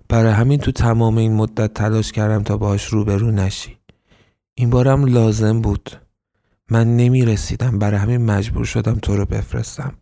برای 0.09 0.33
همین 0.33 0.59
تو 0.59 0.71
تمام 0.71 1.17
این 1.17 1.33
مدت 1.33 1.73
تلاش 1.73 2.11
کردم 2.11 2.43
تا 2.43 2.57
باهاش 2.57 2.85
روبرو 2.85 3.31
نشی. 3.31 3.77
این 4.55 4.69
بارم 4.69 5.05
لازم 5.05 5.61
بود. 5.61 5.89
من 6.71 6.97
نمی 6.97 7.25
رسیدم 7.25 7.79
برای 7.79 7.99
همین 7.99 8.25
مجبور 8.25 8.65
شدم 8.65 8.95
تو 8.95 9.17
رو 9.17 9.25
بفرستم. 9.25 9.97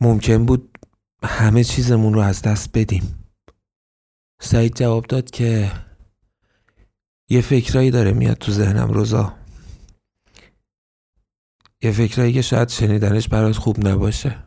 ممکن 0.00 0.46
بود 0.46 0.78
همه 1.22 1.64
چیزمون 1.64 2.14
رو 2.14 2.20
از 2.20 2.42
دست 2.42 2.70
بدیم. 2.74 3.24
سعید 4.40 4.74
جواب 4.74 5.06
داد 5.06 5.30
که 5.30 5.72
یه 7.28 7.40
فکرایی 7.40 7.90
داره 7.90 8.12
میاد 8.12 8.36
تو 8.36 8.52
ذهنم 8.52 8.90
روزا. 8.90 9.34
یه 11.82 11.92
فکرایی 11.92 12.32
که 12.32 12.42
شاید 12.42 12.68
شنیدنش 12.68 13.28
برات 13.28 13.56
خوب 13.56 13.88
نباشه. 13.88 14.42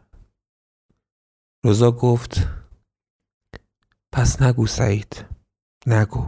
روزا 1.64 1.92
گفت 1.92 2.48
پس 4.12 4.42
نگو 4.42 4.68
سعید. 4.68 5.26
نگو. 5.88 6.28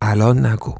الان 0.00 0.46
نگو. 0.46 0.74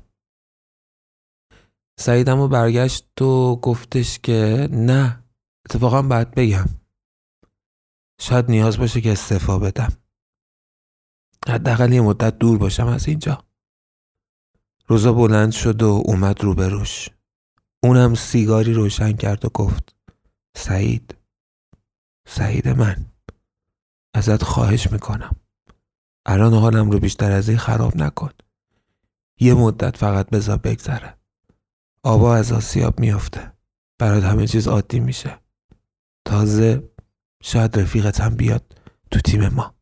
سعید 1.99 2.29
اما 2.29 2.49
برگشت 2.49 3.23
و 3.23 3.57
گفتش 3.57 4.19
که 4.19 4.69
نه 4.73 5.25
اتفاقا 5.67 6.03
باید 6.03 6.31
بگم. 6.31 6.67
شاید 8.21 8.51
نیاز 8.51 8.79
باشه 8.79 9.01
که 9.01 9.13
استعفا 9.13 9.59
بدم. 9.59 9.93
حداقل 11.49 11.93
یه 11.93 12.01
مدت 12.01 12.39
دور 12.39 12.59
باشم 12.59 12.87
از 12.87 13.09
اینجا. 13.09 13.45
روزا 14.87 15.13
بلند 15.13 15.53
شد 15.53 15.83
و 15.83 16.03
اومد 16.07 16.45
روبروش 16.45 17.09
اونم 17.83 18.15
سیگاری 18.15 18.73
روشن 18.73 19.13
کرد 19.13 19.45
و 19.45 19.49
گفت 19.49 19.97
سعید 20.57 21.15
سعید 22.29 22.69
من 22.69 23.07
ازت 24.15 24.43
خواهش 24.43 24.93
می‌کنم. 24.93 25.37
الان 26.29 26.55
حالم 26.55 26.91
رو 26.91 26.99
بیشتر 26.99 27.33
از 27.33 27.49
این 27.49 27.59
خراب 27.59 27.97
نکن. 27.97 28.31
یه 29.41 29.55
مدت 29.55 29.97
فقط 29.97 30.31
بذار 30.31 30.57
بگذره. 30.57 31.17
آبا 32.03 32.35
از 32.35 32.53
آسیاب 32.53 33.01
میافته. 33.01 33.53
برات 33.99 34.25
همه 34.25 34.47
چیز 34.47 34.69
عادی 34.69 35.01
میشه. 35.01 35.39
تازه 36.25 36.91
شاید 37.43 37.79
رفیقت 37.79 38.21
هم 38.21 38.35
بیاد 38.35 38.79
تو 39.11 39.21
تیم 39.21 39.49
ما. 39.49 39.76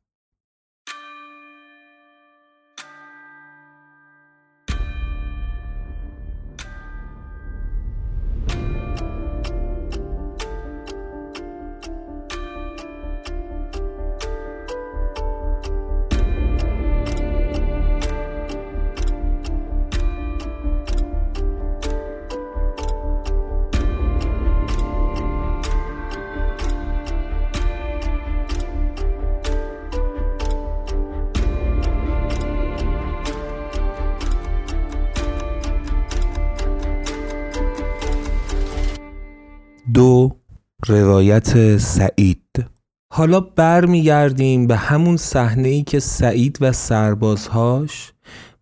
روایت 41.34 41.78
سعید. 41.78 42.64
حالا 43.12 43.40
برمیگردیم 43.40 44.66
به 44.66 44.76
همون 44.76 45.16
صحنه 45.16 45.68
ای 45.68 45.82
که 45.82 45.98
سعید 45.98 46.58
و 46.60 46.72
سربازهاش 46.72 48.12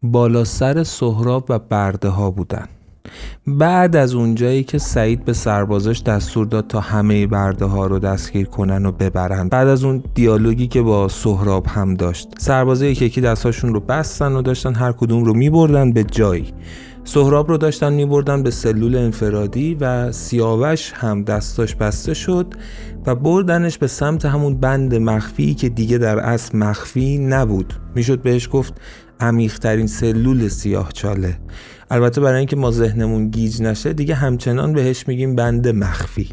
بالا 0.02 0.44
سر 0.44 0.82
سهراب 0.82 1.46
و 1.48 1.58
برده 1.58 2.08
ها 2.08 2.30
بودن. 2.30 2.68
بعد 3.46 3.96
از 3.96 4.14
اونجایی 4.14 4.64
که 4.64 4.78
سعید 4.78 5.24
به 5.24 5.32
سربازاش 5.32 6.02
دستور 6.02 6.46
داد 6.46 6.66
تا 6.66 6.80
همه 6.80 7.26
برده 7.26 7.64
ها 7.64 7.86
رو 7.86 7.98
دستگیر 7.98 8.46
کنن 8.46 8.86
و 8.86 8.92
ببرن. 8.92 9.48
بعد 9.48 9.68
از 9.68 9.84
اون 9.84 10.02
دیالوگی 10.14 10.66
که 10.66 10.82
با 10.82 11.08
سهراب 11.08 11.66
هم 11.66 11.94
داشت. 11.94 12.28
سربازا 12.38 12.86
یکی 12.86 13.04
یکی 13.04 13.20
رو 13.62 13.80
بستن 13.80 14.32
و 14.32 14.42
داشتن 14.42 14.74
هر 14.74 14.92
کدوم 14.92 15.24
رو 15.24 15.34
میبردن 15.34 15.92
به 15.92 16.04
جایی. 16.04 16.52
سهراب 17.04 17.48
رو 17.48 17.56
داشتن 17.56 17.92
میبردن 17.92 18.42
به 18.42 18.50
سلول 18.50 18.96
انفرادی 18.96 19.74
و 19.80 20.12
سیاوش 20.12 20.92
هم 20.94 21.24
دستاش 21.24 21.74
بسته 21.74 22.14
شد 22.14 22.54
و 23.06 23.14
بردنش 23.14 23.78
به 23.78 23.86
سمت 23.86 24.24
همون 24.24 24.60
بند 24.60 24.94
مخفی 24.94 25.54
که 25.54 25.68
دیگه 25.68 25.98
در 25.98 26.18
اصل 26.18 26.58
مخفی 26.58 27.18
نبود. 27.18 27.74
می‌شد 27.94 28.22
بهش 28.22 28.48
گفت 28.52 28.74
عمیقترین 29.20 29.86
سلول 29.86 30.48
سیاه 30.48 30.92
چاله. 30.92 31.38
البته 31.90 32.20
برای 32.20 32.38
اینکه 32.38 32.56
ما 32.56 32.70
ذهنمون 32.70 33.28
گیج 33.28 33.62
نشه 33.62 33.92
دیگه 33.92 34.14
همچنان 34.14 34.72
بهش 34.72 35.08
میگیم 35.08 35.36
بند 35.36 35.68
مخفی. 35.68 36.28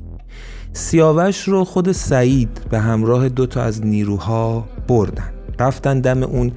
سیاوش 0.73 1.47
رو 1.47 1.63
خود 1.63 1.91
سعید 1.91 2.61
به 2.69 2.79
همراه 2.79 3.29
دو 3.29 3.45
تا 3.45 3.61
از 3.61 3.85
نیروها 3.85 4.65
بردن. 4.87 5.33
رفتن 5.59 5.99
دم 5.99 6.23
اون 6.23 6.51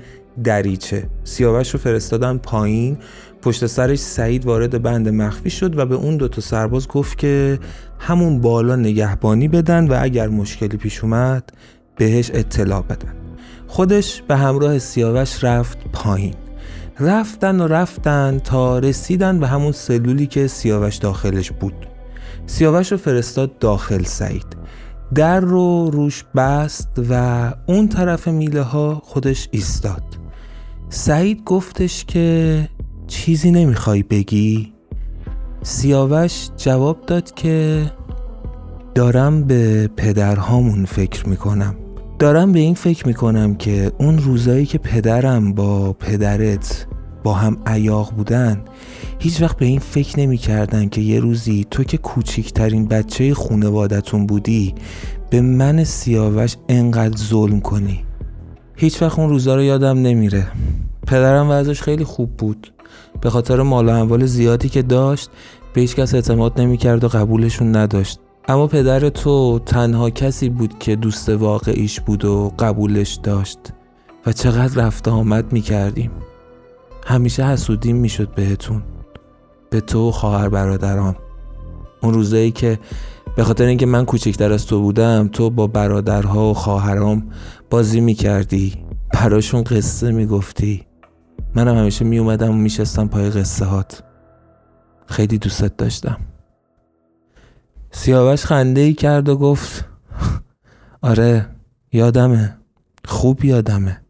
دریچه. 0.45 1.09
سیاوش 1.25 1.71
رو 1.71 1.79
فرستادن 1.79 2.39
پایین 2.39 2.97
پشت 3.43 3.67
سرش 3.67 3.99
سعید 3.99 4.47
وارد 4.47 4.83
بند 4.83 5.09
مخفی 5.09 5.51
شد 5.51 5.79
و 5.79 5.87
به 5.87 5.95
اون 5.95 6.17
دوتا 6.17 6.41
سرباز 6.41 6.89
گفت 6.89 7.19
که 7.19 7.59
همون 7.99 8.41
بالا 8.41 8.77
نگهبانی 8.77 9.49
بدن 9.49 9.89
و 9.89 9.99
اگر 10.01 10.29
مشکلی 10.29 10.77
پیش 10.77 11.05
اومد 11.05 11.53
بهش 11.97 12.31
اطلاع 12.35 12.83
بدن. 12.83 13.15
خودش 13.67 14.23
به 14.29 14.37
همراه 14.37 14.79
سیاوش 14.79 15.45
رفت 15.45 15.79
پایین. 15.93 16.35
رفتن 17.01 17.61
و 17.61 17.67
رفتن 17.67 18.39
تا 18.39 18.79
رسیدن 18.79 19.41
به 19.41 19.47
همون 19.47 19.73
سلولی 19.73 20.27
که 20.27 20.47
سیاوش 20.47 20.97
داخلش 20.97 21.51
بود. 21.51 21.87
سیاوش 22.47 22.93
رو 22.93 22.99
فرستاد 22.99 23.59
داخل 23.59 24.03
سعید. 24.03 24.47
در 25.15 25.41
رو 25.41 25.91
روش 25.91 26.25
بست 26.35 26.89
و 27.11 27.53
اون 27.67 27.89
طرف 27.89 28.29
میله 28.29 28.63
ها 28.63 29.03
خودش 29.05 29.49
ایستاد. 29.51 30.05
سعید 30.89 31.45
گفتش 31.45 32.05
که 32.05 32.69
چیزی 33.07 33.51
نمی‌خوای 33.51 34.03
بگی؟ 34.03 34.73
سیاوش 35.63 36.49
جواب 36.57 37.07
داد 37.07 37.35
که 37.35 37.83
دارم 38.95 39.45
به 39.45 39.91
پدرهامون 39.97 40.85
فکر 40.85 41.29
می‌کنم. 41.29 41.75
دارم 42.19 42.53
به 42.53 42.59
این 42.59 42.75
فکر 42.75 43.07
می‌کنم 43.07 43.55
که 43.55 43.93
اون 43.99 44.19
روزایی 44.19 44.67
که 44.67 44.79
پدرم 44.79 45.53
با 45.53 45.93
پدرت 45.93 46.87
با 47.23 47.35
هم 47.35 47.57
عیاق 47.67 48.15
بودن 48.15 48.61
هیچ 49.19 49.43
وقت 49.43 49.57
به 49.57 49.67
این 49.67 49.79
فکر 49.79 50.21
نمی‌کردن 50.21 50.89
که 50.89 51.01
یه 51.01 51.21
روزی 51.21 51.67
تو 51.71 51.85
که 51.85 51.97
کوچیکترین 51.97 52.89
بچه 52.89 53.35
خونوادتون 53.35 54.27
بودی 54.27 54.75
به 55.31 55.41
من 55.41 55.85
سیاوش 55.85 56.57
انقدر 56.69 57.17
ظلم 57.17 57.61
کنی. 57.61 58.05
هیچ 58.77 59.03
وقت 59.03 59.19
اون 59.19 59.29
روزا 59.29 59.57
رو 59.57 59.63
یادم 59.63 59.99
نمیره. 59.99 60.47
پدرم 61.07 61.51
وضعش 61.51 61.83
خیلی 61.83 62.05
خوب 62.05 62.37
بود. 62.37 62.72
به 63.23 63.31
خاطر 63.31 63.63
مال 63.63 63.89
و 63.89 63.93
اموال 63.93 64.27
زیادی 64.27 64.69
که 64.69 64.83
داشت 64.83 65.31
به 65.73 65.81
هیچ 65.81 65.97
کس 65.97 66.15
اعتماد 66.15 66.61
نمی‌کرد 66.61 67.05
و 67.05 67.09
قبولشون 67.09 67.77
نداشت. 67.77 68.19
اما 68.49 68.67
پدر 68.67 69.09
تو 69.09 69.59
تنها 69.67 70.11
کسی 70.11 70.49
بود 70.49 70.79
که 70.79 70.97
دوست 70.97 71.29
واقعیش 71.29 72.01
بود 72.01 72.25
و 72.25 72.53
قبولش 72.59 73.19
داشت. 73.23 73.59
و 74.27 74.33
چقدر 74.33 74.85
رفت 74.87 75.09
آمد 75.09 75.53
می‌کردیم. 75.53 76.11
همیشه 77.07 77.47
حسودیم 77.47 77.97
می‌شد 77.97 78.35
بهتون. 78.35 78.83
به 79.71 79.81
تو 79.81 80.09
و 80.09 80.11
خواهر 80.11 80.49
برادرام. 80.49 81.17
اون 82.03 82.15
روزایی 82.15 82.51
که 82.51 82.79
به 83.37 83.45
خاطر 83.45 83.65
اینکه 83.65 83.87
من 83.87 84.05
کوچکتر 84.05 84.53
از 84.53 84.67
تو 84.67 84.81
بودم 84.81 85.29
تو 85.29 85.51
با 85.51 85.67
برادرها 85.67 86.51
و 86.51 86.55
خواهرام 86.55 87.31
بازی 87.71 88.01
می‌کردی. 88.01 88.75
براشون 89.13 89.63
قصه 89.63 90.11
می‌گفتی. 90.11 90.87
منم 91.55 91.77
همیشه 91.77 92.05
می 92.05 92.19
اومدم 92.19 92.51
و 92.51 92.55
میشستم 92.55 93.09
پای 93.09 93.31
قصه 93.31 93.65
هات 93.65 94.03
خیلی 95.07 95.39
دوستت 95.39 95.77
داشتم. 95.77 96.21
سیاوش 97.91 98.45
خنده 98.45 98.81
ای 98.81 98.95
کرد 98.95 99.29
و 99.29 99.37
گفت 99.37 99.85
آره 101.03 101.47
یادمه. 101.93 102.57
خوب 103.05 103.45
یادمه. 103.45 104.01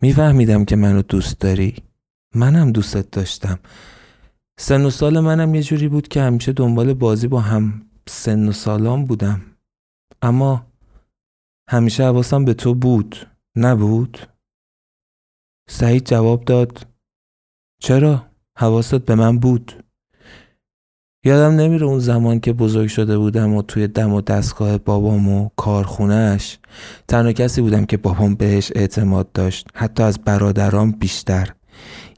میفهمیدم 0.00 0.64
که 0.64 0.76
منو 0.76 1.02
دوست 1.02 1.40
داری. 1.40 1.76
منم 2.34 2.72
دوستت 2.72 3.10
داشتم. 3.10 3.58
سن 4.58 4.84
و 4.84 4.90
سال 4.90 5.20
منم 5.20 5.54
یه 5.54 5.62
جوری 5.62 5.88
بود 5.88 6.08
که 6.08 6.22
همیشه 6.22 6.52
دنبال 6.52 6.94
بازی 6.94 7.28
با 7.28 7.40
هم 7.40 7.82
سن 8.08 8.48
و 8.48 8.52
سالام 8.52 9.04
بودم. 9.04 9.40
اما 10.22 10.66
همیشه 11.68 12.04
حواسم 12.04 12.44
به 12.44 12.54
تو 12.54 12.74
بود. 12.74 13.16
نبود؟ 13.56 14.18
سعید 15.72 16.04
جواب 16.04 16.44
داد 16.44 16.86
چرا؟ 17.82 18.22
حواست 18.58 18.94
به 18.94 19.14
من 19.14 19.38
بود. 19.38 19.72
یادم 21.24 21.56
نمیره 21.56 21.86
اون 21.86 21.98
زمان 21.98 22.40
که 22.40 22.52
بزرگ 22.52 22.88
شده 22.88 23.18
بودم 23.18 23.54
و 23.54 23.62
توی 23.62 23.88
دم 23.88 24.12
و 24.12 24.20
دستگاه 24.20 24.78
بابام 24.78 25.28
و 25.28 25.48
کارخونهش 25.56 26.58
تنها 27.08 27.32
کسی 27.32 27.60
بودم 27.60 27.84
که 27.84 27.96
بابام 27.96 28.34
بهش 28.34 28.72
اعتماد 28.74 29.32
داشت 29.32 29.68
حتی 29.74 30.02
از 30.02 30.18
برادرام 30.18 30.92
بیشتر. 30.92 31.48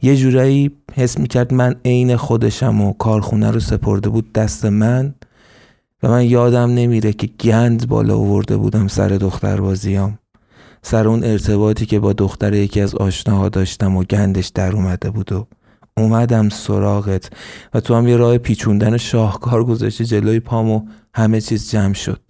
یه 0.02 0.16
جورایی 0.16 0.70
حس 0.94 1.18
می‌کرد 1.18 1.54
من 1.54 1.76
عین 1.84 2.16
خودشم 2.16 2.80
و 2.80 2.92
کارخونه 2.92 3.50
رو 3.50 3.60
سپرده 3.60 4.08
بود 4.08 4.32
دست 4.32 4.64
من 4.64 5.14
و 6.02 6.08
من 6.08 6.24
یادم 6.24 6.74
نمیره 6.74 7.12
که 7.12 7.26
گند 7.26 7.88
بالا 7.88 8.16
آورده 8.16 8.56
بودم 8.56 8.88
سر 8.88 9.08
دختر 9.08 9.60
بازیام 9.60 10.18
سر 10.86 11.08
اون 11.08 11.24
ارتباطی 11.24 11.86
که 11.86 11.98
با 11.98 12.12
دختر 12.12 12.54
یکی 12.54 12.80
از 12.80 12.94
آشناها 12.94 13.48
داشتم 13.48 13.96
و 13.96 14.04
گندش 14.04 14.48
در 14.48 14.72
اومده 14.72 15.10
بود 15.10 15.32
و 15.32 15.46
اومدم 15.96 16.48
سراغت 16.48 17.30
و 17.74 17.80
تو 17.80 17.94
هم 17.94 18.08
یه 18.08 18.16
راه 18.16 18.38
پیچوندن 18.38 18.96
شاهکار 18.96 19.64
گذاشتی 19.64 20.04
جلوی 20.04 20.40
پام 20.40 20.70
و 20.70 20.86
همه 21.14 21.40
چیز 21.40 21.70
جمع 21.70 21.94
شد. 21.94 22.20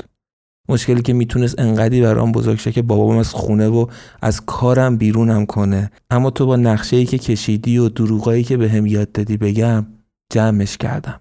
مشکلی 0.68 1.02
که 1.02 1.12
می‌تونست 1.12 1.58
انقدی 1.58 2.02
برام 2.02 2.32
بزرگ 2.32 2.58
شه 2.58 2.72
که 2.72 2.82
بابام 2.82 3.16
از 3.16 3.30
خونه 3.30 3.68
و 3.68 3.86
از 4.22 4.40
کارم 4.40 4.96
بیرونم 4.96 5.46
کنه. 5.46 5.90
اما 6.10 6.30
تو 6.30 6.46
با 6.46 6.56
نقشه 6.56 6.96
ای 6.96 7.04
که 7.04 7.18
کشیدی 7.18 7.78
و 7.78 7.88
دروغایی 7.88 8.44
که 8.44 8.56
به 8.56 8.70
هم 8.70 8.86
یاد 8.86 9.12
دادی 9.12 9.36
بگم 9.36 9.86
جمعش 10.32 10.76
کردم. 10.76 11.20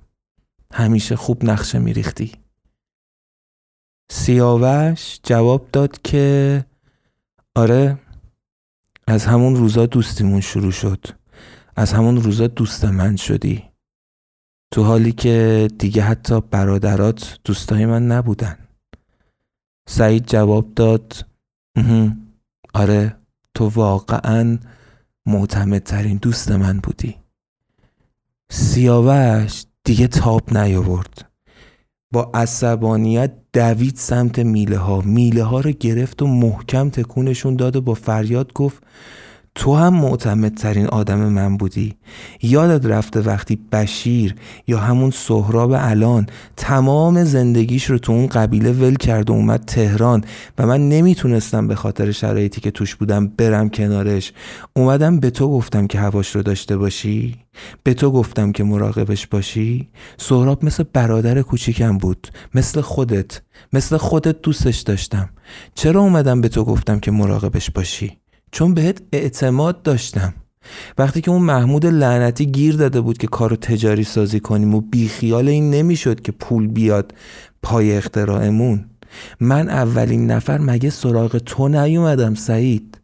همیشه 0.74 1.16
خوب 1.16 1.46
نقشه 1.46 1.80
میریختی. 1.80 2.32
سیاوش 4.12 5.20
جواب 5.24 5.68
داد 5.72 6.02
که 6.02 6.66
آره 7.56 8.00
از 9.08 9.26
همون 9.26 9.56
روزا 9.56 9.86
دوستیمون 9.86 10.42
شروع 10.42 10.72
شد. 10.72 11.06
از 11.76 11.94
همون 11.94 12.24
روزا 12.24 12.48
دوست 12.48 12.86
من 12.86 13.16
شدی. 13.16 13.64
تو 14.72 14.84
حالی 14.84 15.12
که 15.12 15.68
دیگه 15.80 16.02
حتی 16.02 16.42
برادرات 16.42 17.40
دوستای 17.44 17.86
من 17.86 18.08
نبودن. 18.08 18.58
سعید 19.88 20.28
جواب 20.28 20.74
داد 20.74 21.26
آره 22.74 23.18
تو 23.54 23.70
واقعا 23.70 24.60
معتمدترین 25.26 26.18
دوست 26.18 26.52
من 26.52 26.80
بودی. 26.80 27.16
سیاوش 28.52 29.66
دیگه 29.84 30.08
تاب 30.08 30.58
نیاورد. 30.58 31.33
با 32.14 32.32
عصبانیت 32.34 33.32
دوید 33.54 33.96
سمت 33.96 34.40
میله 34.40 34.78
ها 34.78 35.02
میله 35.02 35.44
ها 35.44 35.60
رو 35.60 35.72
گرفت 35.72 36.22
و 36.22 36.28
محکم 36.28 36.90
تکونشون 36.90 37.56
داد 37.56 37.76
و 37.76 37.82
با 37.82 37.94
فریاد 37.94 38.54
گفت 38.54 38.84
تو 39.56 39.76
هم 39.76 39.94
معتمدترین 39.94 40.88
آدم 40.88 41.20
من 41.20 41.58
بودی. 41.58 41.96
یادت 42.42 42.86
رفته 42.86 43.22
وقتی 43.22 43.60
بشیر 43.72 44.36
یا 44.68 44.80
همون 44.80 45.12
سهراب 45.12 45.72
الان 45.76 46.28
تمام 46.58 47.24
زندگیش 47.24 47.90
رو 47.90 47.98
تو 47.98 48.12
اون 48.12 48.28
قبیله 48.28 48.72
ول 48.72 48.96
کرد 48.96 49.30
و 49.30 49.34
اومد 49.34 49.64
تهران 49.68 50.24
و 50.58 50.66
من 50.66 50.90
نمی‌تونستم 50.90 51.68
به 51.68 51.76
خاطر 51.76 52.12
شرایطی 52.12 52.62
که 52.62 52.72
توش 52.72 52.96
بودم 52.96 53.28
برم 53.28 53.70
کنارش. 53.70 54.34
اومدم 54.76 55.20
به 55.20 55.30
تو 55.30 55.50
گفتم 55.50 55.88
که 55.88 56.00
هواش 56.00 56.36
رو 56.36 56.42
داشته 56.42 56.78
باشی. 56.78 57.36
به 57.84 57.94
تو 57.94 58.12
گفتم 58.12 58.52
که 58.52 58.64
مراقبش 58.64 59.28
باشی. 59.28 59.90
سهراب 60.18 60.66
مثل 60.66 60.84
برادر 60.94 61.42
کوچیکم 61.42 61.98
بود. 61.98 62.28
مثل 62.56 62.82
خودت. 62.82 63.42
مثل 63.74 63.98
خودت 63.98 64.42
دوستش 64.42 64.80
داشتم. 64.80 65.30
چرا 65.76 66.02
اومدم 66.02 66.42
به 66.42 66.50
تو 66.50 66.64
گفتم 66.64 67.00
که 67.00 67.12
مراقبش 67.12 67.72
باشی؟ 67.72 68.23
چون 68.54 68.74
بهت 68.74 69.02
اعتماد 69.14 69.82
داشتم. 69.82 70.34
وقتی 70.98 71.22
که 71.22 71.32
اون 71.32 71.42
محمود 71.42 71.86
لعنتی 71.86 72.46
گیر 72.46 72.76
داده 72.76 73.02
بود 73.02 73.18
که 73.18 73.28
کارو 73.28 73.56
تجاری 73.56 74.04
سازی 74.04 74.40
کنیم 74.40 74.76
و 74.76 74.82
بیخیال 74.82 75.48
این 75.48 75.70
نمی‌شد 75.70 76.22
که 76.22 76.32
پول 76.32 76.68
بیاد 76.68 77.14
پای 77.64 77.98
اختراعمون 77.98 78.86
من 79.40 79.70
اولین 79.70 80.32
نفر 80.32 80.58
مگه 80.58 80.90
سراغ 80.90 81.38
تو 81.38 81.68
نیومدم 81.68 82.36
سعید؟ 82.36 83.02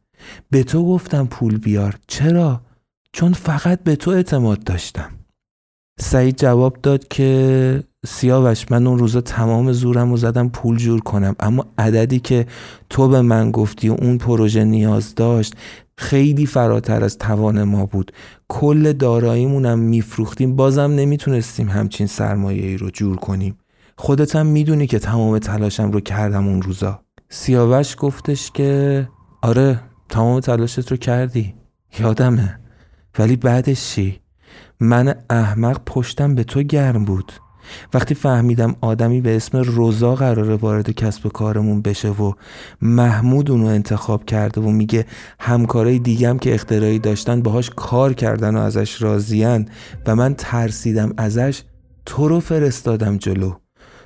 به 0.50 0.64
تو 0.64 0.86
گفتم 0.86 1.28
پول 1.28 1.58
بیار. 1.58 1.96
چرا؟ 2.08 2.62
چون 3.14 3.34
فقط 3.34 3.84
به 3.84 3.96
تو 3.96 4.12
اعتماد 4.12 4.64
داشتم. 4.64 5.10
سعید 6.02 6.38
جواب 6.38 6.78
داد 6.84 7.08
که 7.08 7.84
سیاوش 8.06 8.72
من 8.72 8.88
اون 8.88 9.00
روزا 9.00 9.22
تمام 9.22 9.72
زورم 9.72 10.10
رو 10.10 10.18
زدم 10.18 10.50
پول 10.50 10.78
جور 10.78 11.00
کنم. 11.00 11.36
اما 11.40 11.66
عددی 11.78 12.20
که 12.20 12.46
تو 12.90 13.08
به 13.08 13.22
من 13.22 13.52
گفتی 13.52 13.90
و 13.90 13.96
اون 14.00 14.18
پروژه 14.18 14.64
نیاز 14.64 15.16
داشت 15.16 15.54
خیلی 15.98 16.46
فراتر 16.46 17.04
از 17.04 17.18
توان 17.18 17.64
ما 17.64 17.86
بود. 17.86 18.12
کل 18.48 18.94
داراییمونم 18.94 19.80
میفروختیم. 19.80 20.56
بازم 20.56 20.82
نمی‌تونستیم 20.82 21.70
همچین 21.70 22.08
سرمایه 22.08 22.66
ای 22.66 22.78
رو 22.78 22.90
جور 22.90 23.16
کنیم. 23.16 23.58
خودت 23.98 24.36
هم 24.36 24.46
می‌دونی 24.46 24.88
که 24.88 25.00
تمام 25.00 25.40
تلاشم 25.40 25.92
رو 25.92 26.00
کردم 26.00 26.48
اون 26.48 26.62
روزا. 26.62 27.00
سیاوش 27.30 27.96
گفتش 28.00 28.52
که 28.52 29.10
آره 29.42 29.82
تمام 30.10 30.40
تلاشت 30.40 30.92
رو 30.92 30.98
کردی. 30.98 31.54
یادمه. 32.00 32.60
ولی 33.20 33.36
بعدش 33.36 33.96
چی؟ 33.96 34.20
من 34.80 35.16
احمق 35.30 35.82
پشتم 35.86 36.36
به 36.36 36.44
تو 36.44 36.62
گرم 36.62 37.06
بود. 37.06 37.32
وقتی 37.94 38.16
فهمیدم 38.16 38.76
آدمی 38.82 39.22
به 39.22 39.36
اسم 39.36 39.58
روزا 39.58 40.16
قراره 40.16 40.56
وارد 40.56 40.92
کسب 40.92 41.28
کارمون 41.28 41.82
بشه 41.82 42.10
و 42.10 42.34
محمود 42.82 43.52
اونو 43.52 43.66
انتخاب 43.66 44.26
کرده 44.26 44.62
و 44.62 44.70
میگه 44.70 45.06
همکارای 45.40 46.00
دیگم 46.00 46.38
که 46.38 46.54
اختراعی 46.54 47.00
داشتن 47.00 47.42
باهاش 47.42 47.72
کار 47.76 48.14
کردن 48.14 48.56
و 48.56 48.60
ازش 48.60 49.02
راضیان 49.02 49.68
و 50.06 50.16
من 50.16 50.34
ترسیدم 50.34 51.14
ازش 51.18 51.62
تو 52.06 52.28
رو 52.28 52.40
فرستادم 52.40 53.18
جلو. 53.18 53.54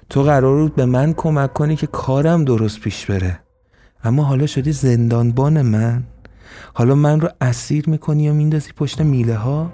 تو 0.10 0.24
قرار 0.24 0.62
بود 0.62 0.76
به 0.76 0.86
من 0.86 1.14
کمک 1.14 1.54
کنی 1.54 1.76
که 1.76 1.88
کارم 1.88 2.45
درست 2.45 2.80
پیش 2.80 3.06
بره. 3.06 3.40
اما 4.04 4.24
حالا 4.24 4.45
شدی 4.45 4.72
زندانبان 4.72 5.62
من. 5.62 6.04
حالا 6.74 6.95
من 6.95 7.22
رو 7.22 7.30
اسیر 7.41 7.90
می‌کنی 7.90 8.30
و 8.30 8.34
میندازی 8.34 8.72
پشت 8.72 9.02
میله 9.02 9.36
ها 9.36 9.72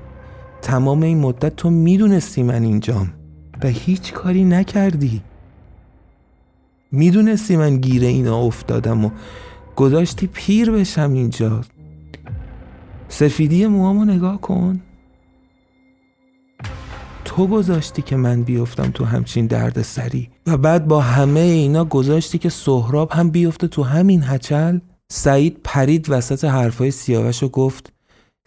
تمام 0.61 1.03
این 1.03 1.18
مدت 1.18 1.56
تو 1.56 1.69
می‌دونستی 1.69 2.44
من 2.44 2.64
اینجام 2.64 3.14
و 3.64 3.68
هیچ 3.68 4.14
کاری 4.14 4.44
نکردی. 4.44 5.22
می‌دونستی 6.91 7.57
من 7.57 7.77
گیر 7.77 8.03
اینا 8.03 8.41
افتادم 8.41 9.06
و 9.06 9.10
گذاشتی 9.76 10.27
پیر 10.27 10.72
بشم 10.72 11.14
اینجا. 11.14 11.61
سفیدی 13.10 13.68
موامو 13.68 14.06
نگاه 14.06 14.41
کن. 14.41 14.81
تو 17.26 17.48
گذاشتی 17.48 18.02
که 18.02 18.15
من 18.15 18.44
بیفتم 18.44 18.91
تو 18.91 19.06
همچین 19.06 19.48
درد 19.48 19.81
سری 19.81 20.30
و 20.48 20.57
بعد 20.57 20.88
با 20.88 21.02
همه 21.02 21.40
اینا 21.40 21.86
گذاشتی 21.86 22.38
که 22.38 22.49
سهراب 22.49 23.11
هم 23.11 23.30
بیفته 23.30 23.68
تو 23.68 23.84
همین 23.84 24.23
هچل. 24.23 24.80
سعید 25.11 25.57
پرید 25.64 26.06
وسط 26.10 26.45
حرفای 26.45 26.91
سیاوش 26.91 27.44
و 27.44 27.49
گفت 27.49 27.94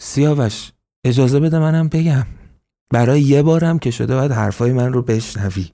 سیاوش 0.01 0.73
اجازه 1.05 1.41
بده 1.41 1.59
منم 1.59 1.89
بگم. 1.89 2.27
برای 2.91 3.21
یه 3.21 3.43
بارم 3.43 3.79
که 3.79 3.91
شده 3.91 4.15
باید 4.15 4.33
حرفای 4.33 4.73
من 4.73 4.93
رو 4.93 5.03
بشنوی. 5.03 5.69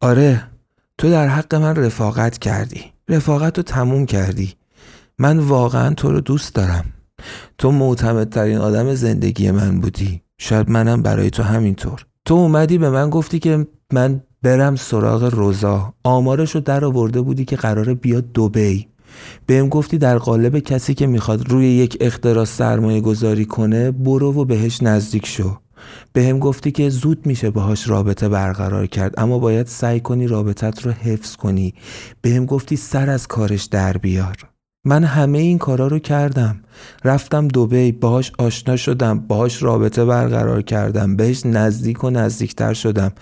آره 0.00 0.44
تو 0.98 1.10
در 1.10 1.28
حق 1.28 1.54
من 1.54 1.76
رفاقت 1.76 2.38
کردی. 2.38 2.84
رفاقت 3.08 3.56
رو 3.56 3.62
تموم 3.62 4.06
کردی. 4.06 4.54
من 5.18 5.38
واقعا 5.38 5.94
تو 5.94 6.10
رو 6.12 6.20
دوست 6.20 6.54
دارم. 6.54 6.84
تو 7.58 7.72
معتمدترین 7.72 8.58
آدم 8.58 8.94
زندگی 8.94 9.50
من 9.50 9.80
بودی. 9.80 10.22
شاید 10.38 10.70
منم 10.70 11.02
برای 11.02 11.30
تو 11.30 11.42
همینطور. 11.42 12.06
تو 12.24 12.34
اومدی 12.34 12.78
به 12.78 12.90
من 12.90 13.10
گفتی 13.10 13.38
که 13.38 13.66
من 13.92 14.22
برم 14.42 14.76
سراغ 14.76 15.24
روزا. 15.24 15.94
آمارش 16.04 16.54
رو 16.54 16.60
در 16.60 16.84
آورده 16.84 17.20
بودی 17.20 17.44
که 17.44 17.56
قراره 17.56 17.94
بیاد 17.94 18.32
دوبی 18.32 18.88
بهم 19.46 19.68
گفتی 19.68 19.98
در 19.98 20.18
قالب 20.18 20.58
کسی 20.58 20.94
که 20.94 21.06
می‌خواد 21.06 21.48
روی 21.48 21.66
یک 21.66 21.96
اختراع 22.00 22.44
سرمایه 22.44 23.00
گذاری 23.00 23.44
کنه 23.44 23.90
برو 23.90 24.32
و 24.32 24.44
بهش 24.44 24.82
نزدیک 24.82 25.26
شو. 25.26 25.58
به 26.12 26.24
هم 26.24 26.38
گفتی 26.38 26.70
که 26.70 26.90
زود 26.90 27.26
میشه 27.26 27.50
باهاش 27.50 27.88
رابطه 27.88 28.28
برقرار 28.28 28.86
کرد 28.86 29.14
اما 29.20 29.38
باید 29.38 29.66
سعی 29.66 30.00
کنی 30.00 30.26
رابطت 30.26 30.86
رو 30.86 30.92
حفظ 30.92 31.36
کنی. 31.36 31.74
به 32.22 32.30
هم 32.30 32.46
گفتی 32.46 32.76
سر 32.76 33.10
از 33.10 33.26
کارش 33.26 33.64
در 33.64 33.96
بیار. 33.96 34.36
من 34.84 35.04
همه 35.04 35.38
این 35.38 35.58
کارا 35.58 35.86
رو 35.86 35.98
کردم. 35.98 36.60
رفتم 37.04 37.48
دوبی 37.48 37.92
باهاش 37.92 38.32
آشنا 38.38 38.76
شدم 38.76 39.18
باهاش 39.18 39.62
رابطه 39.62 40.04
برقرار 40.04 40.62
کردم 40.62 41.16
بهش 41.16 41.46
نزدیک 41.46 42.04
و 42.04 42.10
نزدیکتر 42.10 42.74
شدم. 42.74 43.12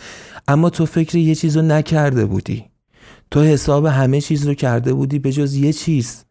اما 0.48 0.70
تو 0.70 0.86
فکر 0.86 1.16
یه 1.16 1.34
چیز 1.34 1.58
نکرده 1.58 2.24
بودی. 2.24 2.64
تو 3.30 3.42
حساب 3.42 3.86
همه 3.86 4.20
چیز 4.20 4.46
رو 4.46 4.54
کرده 4.54 4.92
بودی 4.92 5.18
به 5.18 5.32
جز 5.32 5.54
یه 5.54 5.72
چیز. 5.72 6.24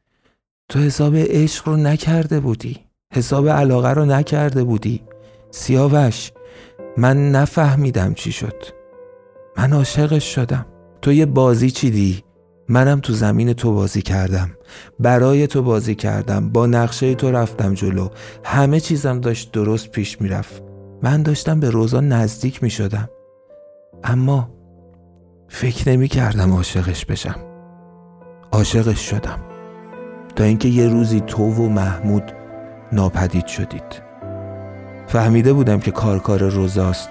تو 0.69 0.79
حساب 0.79 1.15
عشق 1.15 1.67
رو 1.67 1.77
نکرده 1.77 2.39
بودی. 2.39 2.79
حساب 3.13 3.49
علاقه 3.49 3.89
رو 3.89 4.05
نکرده 4.05 4.63
بودی. 4.63 5.01
سیاوش 5.51 6.31
من 6.97 7.31
نفهمیدم 7.31 8.13
چی 8.13 8.31
شد. 8.31 8.63
من 9.57 9.73
عاشقش 9.73 10.35
شدم. 10.35 10.65
تو 11.01 11.13
یه 11.13 11.25
بازی 11.25 11.71
چیدی؟ 11.71 12.23
منم 12.69 12.99
تو 12.99 13.13
زمین 13.13 13.53
تو 13.53 13.73
بازی 13.73 14.01
کردم. 14.01 14.51
برای 14.99 15.47
تو 15.47 15.61
بازی 15.61 15.95
کردم. 15.95 16.49
با 16.49 16.67
نقشه 16.67 17.15
تو 17.15 17.31
رفتم 17.31 17.73
جلو. 17.73 18.09
همه 18.43 18.79
چیزم 18.79 19.19
داشت 19.19 19.51
درست 19.51 19.91
پیش 19.91 20.21
می‌رفت. 20.21 20.63
من 21.03 21.23
داشتم 21.23 21.59
به 21.59 21.69
روزا 21.69 21.99
نزدیک 21.99 22.63
می 22.63 22.69
شدم 22.69 23.09
اما 24.03 24.54
فکر 25.47 25.89
نمی 25.89 26.07
کردم 26.07 26.53
عاشقش 26.53 27.05
بشم. 27.05 27.35
عاشقش 28.51 29.09
شدم. 29.09 29.39
تا 30.35 30.43
اینکه 30.43 30.67
یه 30.67 30.87
روزی 30.87 31.19
تو 31.19 31.43
و 31.43 31.69
محمود 31.69 32.23
ناپدید 32.91 33.47
شدید. 33.47 34.01
فهمیده 35.07 35.53
بودم 35.53 35.79
که 35.79 35.91
کار 35.91 36.19
کار 36.19 36.43
روزاست. 36.49 37.09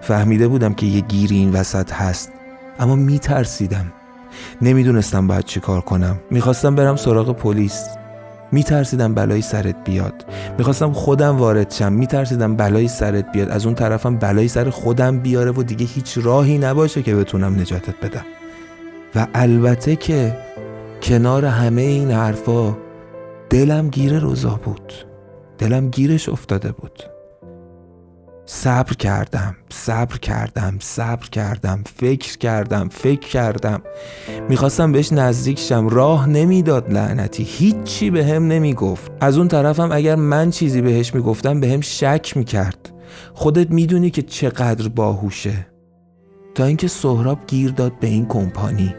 فهمیده 0.00 0.48
بودم 0.48 0.74
که 0.74 0.86
یه 0.86 1.00
گیری 1.00 1.36
این 1.36 1.52
وسط 1.52 1.92
هست. 1.92 2.32
اما 2.78 2.96
میترسیدم 2.96 3.92
نمی‌دونستم 4.62 5.26
باید 5.26 5.44
چی 5.44 5.60
کار 5.60 5.80
کنم. 5.80 6.20
می‌خواستم 6.30 6.74
برم 6.74 6.96
سراغ 6.96 7.36
پلیس. 7.36 7.88
میترسیدم 8.52 9.14
بلایی 9.14 9.42
سرت 9.42 9.84
بیاد. 9.84 10.24
می‌خواستم 10.58 10.92
خودم 10.92 11.36
وارد 11.36 11.70
شم. 11.70 11.92
میترسیدم 11.92 12.56
بلایی 12.56 12.88
سرت 12.88 13.32
بیاد. 13.32 13.48
از 13.48 13.66
اون 13.66 13.74
طرفم 13.74 14.16
بلایی 14.16 14.48
سر 14.48 14.70
خودم 14.70 15.18
بیاره 15.18 15.50
و 15.50 15.62
دیگه 15.62 15.86
هیچ 15.86 16.18
راهی 16.22 16.58
نباشه 16.58 17.02
که 17.02 17.14
بتونم 17.14 17.60
نجاتت 17.60 17.94
بدم. 18.02 18.24
و 19.14 19.26
البته 19.34 19.96
که 19.96 20.36
کنار 21.02 21.44
همه 21.44 21.82
این 21.82 22.10
حرفا 22.10 22.76
دلم 23.50 23.88
گیر 23.88 24.18
روزا 24.18 24.60
بود. 24.64 24.92
دلم 25.58 25.90
گیرش 25.90 26.28
افتاده 26.28 26.72
بود. 26.72 27.02
صبر 28.52 28.92
کردم 28.92 29.56
صبر 29.72 30.18
کردم 30.18 30.76
صبر 30.80 31.28
کردم 31.28 31.82
فکر 31.96 32.38
کردم 32.38 32.88
فکر 32.88 33.28
کردم. 33.28 33.82
می‌خواستم 34.48 34.92
بهش 34.92 35.12
نزدیک 35.12 35.58
شم 35.58 35.88
راه 35.88 36.28
نمی‌داد 36.28 36.92
لعنتی 36.92 37.42
هیچی 37.42 38.10
به 38.10 38.24
هم 38.24 38.46
نمی‌گفت. 38.46 39.12
از 39.20 39.38
اون 39.38 39.48
طرفم 39.48 39.92
اگر 39.92 40.14
من 40.14 40.50
چیزی 40.50 40.82
بهش 40.82 41.14
می‌گفتم 41.14 41.60
به 41.60 41.68
هم 41.68 41.80
شک 41.80 42.36
می‌کرد. 42.36 42.92
خودت 43.34 43.70
می‌دونی 43.70 44.10
که 44.10 44.22
چقدر 44.22 44.88
باهوشه. 44.88 45.66
تا 46.54 46.64
اینکه 46.64 46.88
سهراب 46.88 47.38
گیر 47.46 47.70
داد 47.70 47.98
به 48.00 48.06
این 48.06 48.26
کمپانی. 48.26 48.94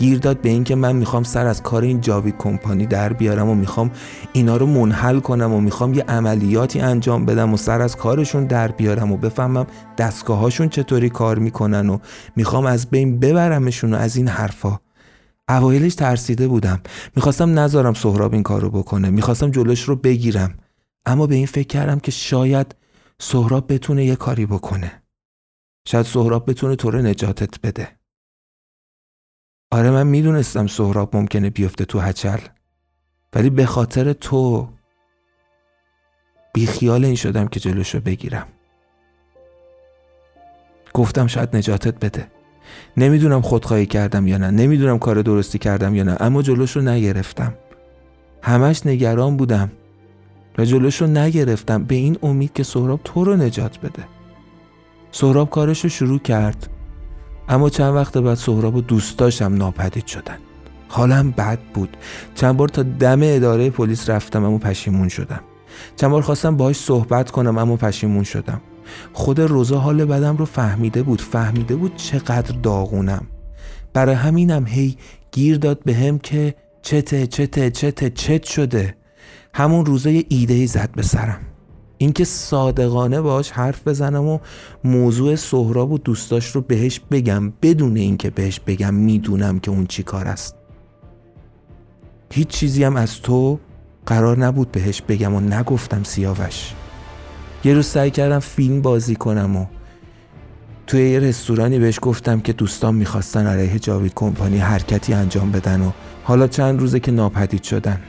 گیر 0.00 0.18
داد 0.18 0.40
به 0.40 0.48
اینکه 0.48 0.74
من 0.74 0.96
می‌خوام 0.96 1.22
سر 1.22 1.46
از 1.46 1.62
کار 1.62 1.82
این 1.82 2.00
جاوید 2.00 2.34
کمپانی 2.38 2.86
در 2.86 3.12
بیارم 3.12 3.48
و 3.48 3.54
می‌خوام 3.54 3.90
اینا 4.32 4.56
رو 4.56 4.66
منحل 4.66 5.20
کنم 5.20 5.52
و 5.52 5.60
می‌خوام 5.60 5.94
یه 5.94 6.02
عملیاتی 6.02 6.80
انجام 6.80 7.26
بدم 7.26 7.54
و 7.54 7.56
سر 7.56 7.80
از 7.80 7.96
کارشون 7.96 8.46
در 8.46 8.68
بیارم 8.72 9.12
و 9.12 9.16
بفهمم 9.16 9.66
دستگاهاشون 9.98 10.68
چطوری 10.68 11.08
کار 11.08 11.38
می‌کنن 11.38 11.88
و 11.88 11.98
می‌خوام 12.36 12.66
از 12.66 12.90
بین 12.90 13.20
ببرمشون 13.20 13.94
و 13.94 13.96
از 13.96 14.16
این 14.16 14.28
حرفا. 14.28 14.78
اوایلش 15.48 15.94
ترسیده 15.94 16.48
بودم. 16.48 16.80
می‌خواستم 17.16 17.58
نذارم 17.58 17.94
سهراب 17.94 18.32
این 18.32 18.42
کار 18.42 18.60
رو 18.60 18.70
بکنه. 18.70 19.10
می‌خواستم 19.10 19.50
جلوش 19.50 19.82
رو 19.82 19.96
بگیرم. 19.96 20.54
اما 21.06 21.26
به 21.26 21.34
این 21.34 21.46
فکر 21.46 21.68
کردم 21.68 21.98
که 21.98 22.10
شاید 22.10 22.74
سهراب 23.18 23.72
بتونه 23.72 24.04
یه 24.04 24.16
کاری 24.16 24.46
بکنه. 24.46 25.02
شاید 25.88 26.06
سهراب 26.06 26.50
بتونه 26.50 26.76
تو 26.76 26.90
رو 26.90 27.02
نجاتت 27.02 27.60
بده. 27.60 27.99
آره 29.70 29.90
من 29.90 30.06
می‌دونستم 30.06 30.66
سهراب 30.66 31.16
ممکنه 31.16 31.50
بیفته 31.50 31.84
تو 31.84 32.00
هچل 32.00 32.38
ولی 33.34 33.50
به 33.50 33.66
خاطر 33.66 34.12
تو 34.12 34.68
بیخیال 36.54 37.04
این 37.04 37.14
شدم 37.14 37.48
که 37.48 37.60
جلوشو 37.60 38.00
بگیرم. 38.00 38.46
گفتم 40.94 41.26
شاید 41.26 41.56
نجاتت 41.56 42.04
بده. 42.04 42.26
نمی‌دونم 42.96 43.40
خودخواهی 43.40 43.86
کردم 43.86 44.26
یا 44.26 44.38
نه 44.38 44.50
نمی‌دونم 44.50 44.98
کار 44.98 45.22
درستی 45.22 45.58
کردم 45.58 45.94
یا 45.94 46.02
نه 46.02 46.16
اما 46.20 46.42
جلوش 46.42 46.76
رو 46.76 46.82
نگرفتم. 46.82 47.54
همش 48.42 48.86
نگران 48.86 49.36
بودم 49.36 49.70
و 50.58 50.64
جلوش 50.64 51.00
رو 51.00 51.06
نگرفتم 51.06 51.84
به 51.84 51.94
این 51.94 52.18
امید 52.22 52.52
که 52.52 52.62
سهراب 52.62 53.00
تو 53.04 53.24
رو 53.24 53.36
نجات 53.36 53.80
بده. 53.80 54.04
سهراب 55.12 55.50
کارش 55.50 55.80
رو 55.80 55.90
شروع 55.90 56.18
کرد. 56.18 56.68
اما 57.50 57.70
چند 57.70 57.94
وقت 57.94 58.18
بعد 58.18 58.34
سهراب 58.34 58.76
و 58.76 58.80
دوستاشم 58.80 59.54
ناپدید 59.54 60.06
شدن. 60.06 60.38
حالم 60.88 61.30
بد 61.30 61.58
بود. 61.74 61.96
چند 62.34 62.56
بار 62.56 62.68
تا 62.68 62.82
دم 62.82 63.20
اداره 63.22 63.70
پلیس 63.70 64.10
رفتم 64.10 64.44
اما 64.44 64.58
پشیمون 64.58 65.08
شدم. 65.08 65.40
چند 65.96 66.10
بار 66.10 66.22
خواستم 66.22 66.56
باهاش 66.56 66.76
صحبت 66.76 67.30
کنم 67.30 67.58
اما 67.58 67.76
پشیمون 67.76 68.24
شدم. 68.24 68.60
خود 69.12 69.40
روزا 69.40 69.78
حال 69.78 70.04
بدم 70.04 70.36
رو 70.36 70.44
فهمیده 70.44 71.02
بود. 71.02 71.20
فهمیده 71.20 71.76
بود 71.76 71.96
چقدر 71.96 72.56
داغونم. 72.62 73.26
برای 73.92 74.14
همینم 74.14 74.66
هی 74.66 74.96
گیر 75.32 75.56
داد 75.56 75.84
به 75.84 75.94
هم 75.94 76.18
که 76.18 76.54
چته 76.82 77.26
چته 77.26 77.70
چته 77.70 78.10
چت 78.10 78.44
شده. 78.44 78.96
همون 79.54 79.86
روزه 79.86 80.12
یه 80.12 80.24
ایده 80.28 80.66
زد 80.66 80.90
به 80.96 81.02
سرم. 81.02 81.49
اینکه 82.02 82.24
صادقانه 82.24 83.20
باش 83.20 83.50
حرف 83.50 83.88
بزنم 83.88 84.26
و 84.26 84.38
موضوع 84.84 85.36
سهراب 85.36 85.92
و 85.92 85.98
دوستاش 85.98 86.46
رو 86.46 86.60
بهش 86.60 87.00
بگم 87.10 87.52
بدون 87.62 87.96
اینکه 87.96 88.30
بهش 88.30 88.60
بگم 88.66 88.94
می‌دونم 88.94 89.58
که 89.58 89.70
اون 89.70 89.86
چی 89.86 90.02
کار 90.02 90.28
است. 90.28 90.54
هیچ 92.32 92.48
چیزی 92.48 92.84
هم 92.84 92.96
از 92.96 93.22
تو 93.22 93.58
قرار 94.06 94.38
نبود 94.38 94.72
بهش 94.72 95.02
بگم 95.02 95.34
و 95.34 95.40
نگفتم 95.40 96.02
سیاوش. 96.02 96.72
یه 97.64 97.74
روز 97.74 97.86
سعی 97.86 98.10
کردم 98.10 98.38
فیلم 98.38 98.82
بازی 98.82 99.16
کنم 99.16 99.56
و 99.56 99.66
توی 100.86 101.10
یه 101.10 101.18
رستورانی 101.18 101.78
بهش 101.78 101.98
گفتم 102.02 102.40
که 102.40 102.52
دوستان 102.52 102.94
می‌خواستن 102.94 103.46
علیه 103.46 103.78
جاوید 103.78 104.12
کمپانی 104.14 104.58
حرکتی 104.58 105.14
انجام 105.14 105.52
بدن 105.52 105.80
و 105.80 105.90
حالا 106.24 106.46
چند 106.46 106.80
روزه 106.80 107.00
که 107.00 107.12
ناپدید 107.12 107.62
شدن. 107.62 108.00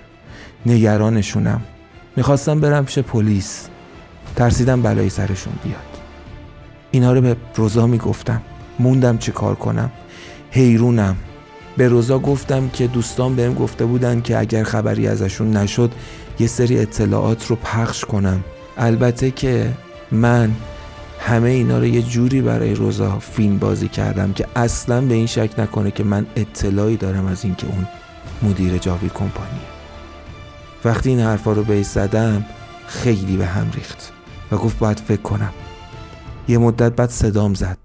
نگرانشونم. 0.66 1.62
می‌خواستم 2.16 2.60
برم 2.60 2.86
پیش 2.86 3.00
پلیس. 3.00 3.68
ترسیدم 4.36 4.82
بلایی 4.82 5.10
سرشون 5.10 5.54
بیاد. 5.64 5.78
اینا 6.92 7.14
رو 7.14 7.22
به 7.22 7.36
روزا 7.56 7.88
می‌گفتم. 7.88 8.42
موندم 8.80 9.18
چه 9.18 9.32
کار 9.32 9.56
کنم. 9.56 9.92
حیرونم. 10.52 11.16
به 11.78 11.88
روزا 11.88 12.20
گفتم 12.20 12.70
که 12.70 12.88
دوستان 12.88 13.36
بهم 13.36 13.54
گفته 13.54 13.86
بودن 13.86 14.22
که 14.22 14.38
اگر 14.38 14.64
خبری 14.64 15.08
ازشون 15.08 15.58
نشد 15.58 15.92
یه 16.40 16.48
سری 16.48 16.80
اطلاعات 16.80 17.48
رو 17.48 17.56
پخش 17.56 18.06
کنم. 18.06 18.44
البته 18.78 19.32
که 19.32 19.74
من 20.12 20.52
همه 21.20 21.50
اینا 21.50 21.80
رو 21.80 21.86
یه 21.86 22.02
جوری 22.02 22.42
برای 22.42 22.74
روزا 22.74 23.20
فیلم 23.20 23.58
بازی 23.58 23.88
کردم 23.88 24.34
که 24.34 24.46
اصلا 24.56 25.02
به 25.02 25.14
این 25.14 25.28
شک 25.28 25.50
نکنه 25.58 25.92
که 25.92 26.04
من 26.04 26.26
اطلاعی 26.36 26.98
دارم 26.98 27.26
از 27.26 27.46
اینکه 27.46 27.68
اون 27.68 27.88
مدیر 28.42 28.78
جاوید 28.78 29.14
کمپانی 29.14 29.60
وقتی 30.86 31.10
این 31.10 31.20
حرفا 31.20 31.52
رو 31.52 31.64
بهش 31.64 31.86
زدم 31.86 32.46
خیلی 32.88 33.38
به 33.38 33.46
هم 33.46 33.72
ریخت. 33.76 34.12
و 34.52 34.58
گفت 34.58 34.80
باید 34.80 35.00
فکر 35.00 35.22
کنم. 35.22 35.54
یه 36.48 36.58
مدت 36.58 36.92
بعد 36.92 37.10
صدام 37.10 37.54
زد. 37.54 37.78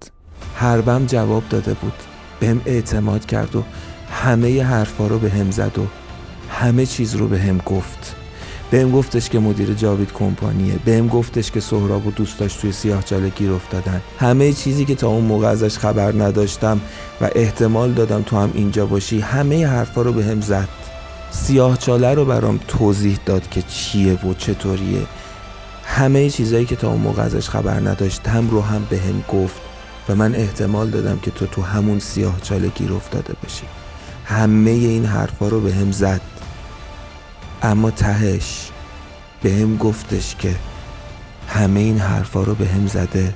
حربم 0.54 1.06
جواب 1.06 1.42
داده 1.50 1.74
بود. 1.74 1.92
بهم 2.40 2.60
اعتماد 2.66 3.26
کرد 3.26 3.56
و 3.56 3.62
همه 4.10 4.62
حرفا 4.62 5.06
رو 5.06 5.18
به 5.18 5.30
هم 5.30 5.50
زد 5.50 5.78
و 5.78 5.86
همه 6.50 6.86
چیز 6.86 7.14
رو 7.14 7.28
به 7.28 7.38
هم 7.38 7.58
گفت. 7.58 8.16
بهم 8.70 8.90
گفتش 8.90 9.28
که 9.28 9.38
مدیر 9.38 9.74
جاوید 9.74 10.12
کمپانیه. 10.12 10.74
بهم 10.84 11.08
گفتش 11.08 11.50
که 11.50 11.60
سهراب 11.60 12.06
و 12.06 12.10
دوستاش 12.10 12.54
توی 12.54 12.72
سیاه 12.72 13.02
چاله 13.02 13.28
گیر 13.28 13.52
افتادن. 13.52 14.02
همه 14.18 14.52
چیزی 14.52 14.84
که 14.84 14.94
تا 14.94 15.08
اون 15.08 15.24
موقع 15.24 15.46
ازش 15.46 15.78
خبر 15.78 16.12
نداشتم 16.12 16.80
و 17.20 17.30
احتمال 17.34 17.92
دادم 17.92 18.22
تو 18.22 18.36
هم 18.36 18.50
اینجا 18.54 18.86
باشی 18.86 19.20
همه 19.20 19.66
حرفا 19.66 20.02
رو 20.02 20.12
به 20.12 20.24
هم 20.24 20.40
زد. 20.40 20.68
سیاه 21.30 21.76
چاله 21.76 22.14
رو 22.14 22.24
برام 22.24 22.60
توضیح 22.68 23.18
داد 23.26 23.48
که 23.48 23.62
چیه 23.62 24.12
و 24.12 24.34
چطوریه. 24.34 25.02
همه 25.86 26.30
چیزایی 26.30 26.66
که 26.66 26.76
تا 26.76 26.90
اون 26.90 27.00
موقع 27.00 27.22
ازش 27.22 27.48
خبر 27.48 27.80
نداشتم 27.80 28.50
رو 28.50 28.60
هم 28.62 28.86
به 28.90 28.98
هم 28.98 29.24
گفت 29.28 29.60
و 30.08 30.14
من 30.14 30.34
احتمال 30.34 30.90
دادم 30.90 31.18
که 31.18 31.30
تو 31.30 31.46
تو 31.46 31.62
همون 31.62 31.98
سیاه 31.98 32.40
چاله 32.40 32.68
گیر 32.68 32.92
افتاده 32.92 33.34
باشی. 33.42 33.64
همه 34.24 34.70
این 34.70 35.04
حرفا 35.04 35.48
رو 35.48 35.60
به 35.60 35.74
هم 35.74 35.92
زد. 35.92 36.20
اما 37.62 37.90
تهش 37.90 38.70
به 39.42 39.52
هم 39.52 39.76
گفتش 39.76 40.36
که 40.36 40.56
همه 41.48 41.80
این 41.80 41.98
حرفا 41.98 42.42
رو 42.42 42.54
به 42.54 42.66
هم 42.68 42.86
زده 42.86 43.34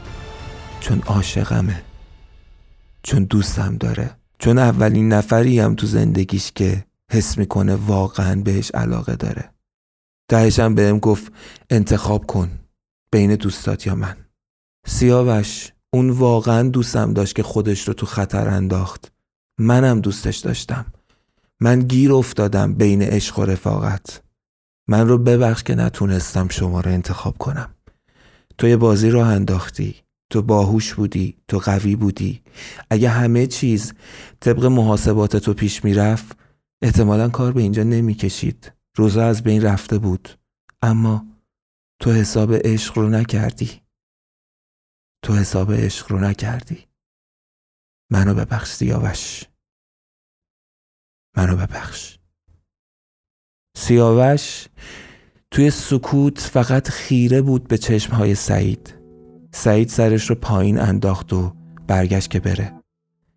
چون 0.80 1.02
عاشقمه 1.06 1.82
چون 3.02 3.24
دوستم 3.24 3.76
داره 3.76 4.10
چون 4.38 4.58
اولین 4.58 5.12
نفری 5.12 5.60
هم 5.60 5.74
تو 5.74 5.86
زندگیش 5.86 6.52
که 6.54 6.84
حس 7.10 7.38
می‌کنه 7.38 7.74
واقعا 7.74 8.42
بهش 8.42 8.70
علاقه 8.74 9.16
داره. 9.16 9.50
تهشم 10.30 10.74
بهم 10.74 10.98
گفت 10.98 11.32
انتخاب 11.70 12.26
کن 12.26 12.50
بین 13.12 13.34
دوستات 13.34 13.86
یا 13.86 13.94
من. 13.94 14.16
سیاوش 14.86 15.72
اون 15.94 16.10
واقعا 16.10 16.68
دوستم 16.68 17.12
داشت 17.12 17.34
که 17.34 17.42
خودش 17.42 17.88
رو 17.88 17.94
تو 17.94 18.06
خطر 18.06 18.48
انداخت. 18.48 19.12
منم 19.58 20.00
دوستش 20.00 20.36
داشتم. 20.36 20.86
من 21.60 21.80
گیر 21.80 22.12
افتادم 22.12 22.74
بین 22.74 23.02
عشق 23.02 23.38
و 23.38 23.44
رفاقت. 23.44 24.22
من 24.88 25.08
رو 25.08 25.18
ببخش 25.18 25.62
که 25.62 25.74
نتونستم 25.74 26.48
شما 26.48 26.80
رو 26.80 26.90
انتخاب 26.90 27.38
کنم. 27.38 27.74
تو 28.58 28.68
یه 28.68 28.76
بازی 28.76 29.10
رو 29.10 29.20
انداختی. 29.20 29.94
تو 30.30 30.42
باهوش 30.42 30.94
بودی. 30.94 31.36
تو 31.48 31.58
قوی 31.58 31.96
بودی. 31.96 32.42
اگه 32.90 33.08
همه 33.08 33.46
چیز 33.46 33.92
طبق 34.40 34.64
محاسبات 34.64 35.36
تو 35.36 35.54
پیش 35.54 35.84
می‌رفت 35.84 36.36
احتمالا 36.82 37.28
کار 37.28 37.52
به 37.52 37.60
اینجا 37.62 37.82
نمی‌کشید. 37.82 38.72
روزا 38.96 39.26
از 39.26 39.42
بین 39.42 39.62
رفته 39.62 39.98
بود. 39.98 40.28
اما 40.82 41.26
تو 42.00 42.12
حساب 42.12 42.54
عشق 42.54 42.98
رو 42.98 43.08
نکردی. 43.08 43.80
تو 45.24 45.34
حساب 45.34 45.72
عشق 45.72 46.12
رو 46.12 46.18
نکردی. 46.18 46.86
منو 48.10 48.34
ببخش 48.34 48.70
سیاوش. 48.70 49.44
منو 51.36 51.56
ببخش. 51.56 52.18
سیاوش 53.76 54.66
توی 55.50 55.70
سکوت 55.70 56.40
فقط 56.40 56.88
خیره 56.88 57.42
بود 57.42 57.68
به 57.68 57.78
چشمهای 57.78 58.34
سعید. 58.34 58.94
سعید 59.52 59.88
سرش 59.88 60.30
رو 60.30 60.36
پایین 60.36 60.78
انداخت 60.78 61.32
و 61.32 61.56
برگشت 61.86 62.30
که 62.30 62.40
بره. 62.40 62.80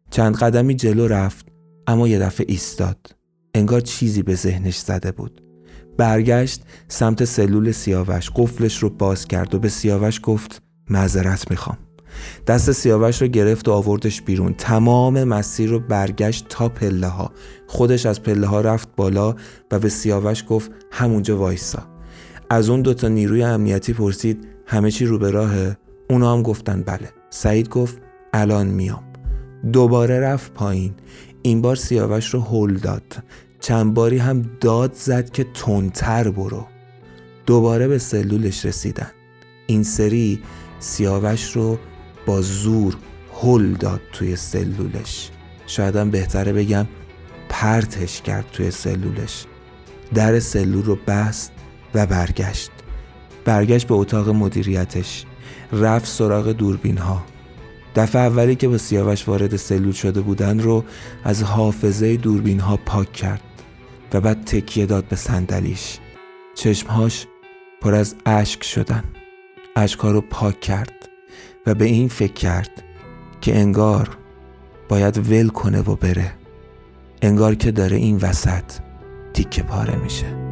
چند 0.10 0.36
قدمی 0.36 0.76
جلو 0.76 1.08
رفت 1.08 1.48
اما 1.88 2.08
یه 2.08 2.20
دفعه 2.20 2.46
ایستاد. 2.50 3.16
انگار 3.56 3.82
چیزی 3.82 4.24
به 4.24 4.36
ذهنش 4.36 4.78
زده 4.78 5.12
بود. 5.12 5.43
برگشت 5.98 6.62
سمت 6.88 7.26
سلول 7.26 7.72
سیاوش 7.72 8.32
قفلش 8.36 8.84
رو 8.84 8.90
باز 8.90 9.28
کرد 9.28 9.56
و 9.56 9.60
به 9.60 9.70
سیاوش 9.70 10.20
گفت 10.24 10.62
معذرت 10.90 11.52
می‌خوام. 11.52 11.78
دست 12.48 12.72
سیاوش 12.72 13.22
رو 13.22 13.28
گرفت 13.28 13.68
و 13.68 13.72
آوردش 13.72 14.22
بیرون. 14.22 14.54
تمام 14.54 15.24
مسیر 15.24 15.70
رو 15.70 15.80
برگشت 15.80 16.46
تا 16.50 16.70
پله 16.70 17.08
ها 17.08 17.32
خودش 17.68 18.06
از 18.06 18.24
پله 18.24 18.48
ها 18.48 18.62
رفت 18.62 18.90
بالا 18.96 19.36
و 19.72 19.80
به 19.80 19.90
سیاوش 19.90 20.44
گفت 20.50 20.72
همونجا 20.92 21.38
وایسا. 21.38 21.84
از 22.50 22.70
اون 22.70 22.82
دوتا 22.82 23.08
نیروی 23.08 23.44
امنیتی 23.44 23.94
پرسید 23.94 24.48
همه 24.66 24.92
چی 24.92 25.06
رو 25.06 25.18
به 25.18 25.32
راهه؟ 25.32 25.78
اونا 26.10 26.34
هم 26.34 26.42
گفتن 26.42 26.82
بله. 26.82 27.10
سعید 27.30 27.70
گفت 27.70 27.98
الان 28.34 28.68
میام. 28.68 29.04
دوباره 29.74 30.20
رفت 30.20 30.54
پایین. 30.54 30.94
این 31.42 31.62
بار 31.62 31.76
سیاوش 31.76 32.34
رو 32.34 32.42
هل 32.42 32.74
داد. 32.74 33.24
چند 33.64 33.94
باری 33.94 34.18
هم 34.18 34.50
داد 34.60 34.94
زد 34.94 35.30
که 35.30 35.46
تندتر 35.54 36.32
برو. 36.32 36.68
دوباره 37.46 37.88
به 37.88 37.98
سلولش 37.98 38.66
رسیدن. 38.66 39.12
این 39.68 39.84
سری 39.84 40.42
سیاوش 40.80 41.52
رو 41.52 41.80
با 42.26 42.42
زور 42.42 42.96
هل 43.42 43.74
داد 43.74 44.02
توی 44.14 44.36
سلولش. 44.36 45.30
شایدم 45.68 46.12
بهتره 46.12 46.54
بگم 46.54 46.88
پرتش 47.50 48.22
کرد 48.22 48.46
توی 48.52 48.72
سلولش. 48.72 49.46
در 50.14 50.40
سلول 50.40 50.84
رو 50.84 50.98
بست 51.08 51.52
و 51.94 52.06
برگشت. 52.06 52.72
برگشت 53.46 53.88
به 53.88 53.94
اتاق 53.94 54.30
مدیریتش. 54.30 55.26
رفت 55.72 56.06
سراغ 56.06 56.50
دوربین 56.50 56.98
ها 56.98 57.24
دفعه 57.96 58.22
اولی 58.22 58.56
که 58.56 58.68
با 58.68 58.78
سیاوش 58.78 59.28
وارد 59.28 59.56
سلول 59.56 59.92
شده 59.92 60.22
بودن 60.22 60.60
رو 60.60 60.84
از 61.24 61.44
حافظه 61.44 62.18
دوربین 62.18 62.60
ها 62.60 62.78
پاک 62.78 63.14
کرد. 63.14 63.53
و 64.14 64.22
بعد 64.22 64.46
تکیه 64.46 64.86
داد 64.86 65.06
به 65.06 65.16
صندلیش. 65.16 66.00
چشمهاش 66.56 67.28
پر 67.82 67.96
از 67.96 68.16
اشک 68.26 68.64
شدن. 68.64 69.04
اشکها 69.76 70.12
رو 70.12 70.22
پاک 70.22 70.62
کرد 70.62 71.10
و 71.66 71.74
به 71.74 71.86
این 71.86 72.08
فکر 72.08 72.34
کرد 72.34 72.84
که 73.42 73.56
انگار 73.56 74.18
باید 74.90 75.18
ول 75.18 75.50
کنه 75.50 75.82
و 75.82 75.96
بره. 75.96 76.34
انگار 77.22 77.56
که 77.56 77.72
داره 77.72 77.98
این 77.98 78.18
وسط 78.18 78.64
تیکه 79.34 79.64
پاره 79.64 79.96
میشه. 79.96 80.43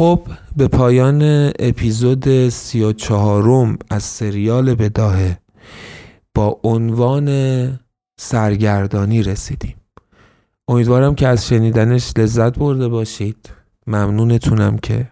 خب 0.00 0.20
به 0.56 0.68
پایان 0.68 1.22
اپیزود 1.58 2.48
سی 2.48 2.82
و 2.82 2.92
چهارم 2.92 3.78
از 3.90 4.02
سریال 4.02 4.74
بداهه 4.74 5.38
با 6.34 6.60
عنوان 6.64 7.28
سرگردانی 8.20 9.22
رسیدیم. 9.22 9.76
امیدوارم 10.68 11.14
که 11.14 11.28
از 11.28 11.46
شنیدنش 11.46 12.12
لذت 12.16 12.58
برده 12.58 12.88
باشید. 12.88 13.50
ممنونتونم 13.86 14.78
که 14.78 15.10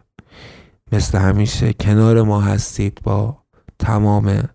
مثل 0.92 1.18
همیشه 1.18 1.72
کنار 1.72 2.22
ما 2.22 2.40
هستید 2.40 3.00
با 3.02 3.38
تمام 3.78 4.48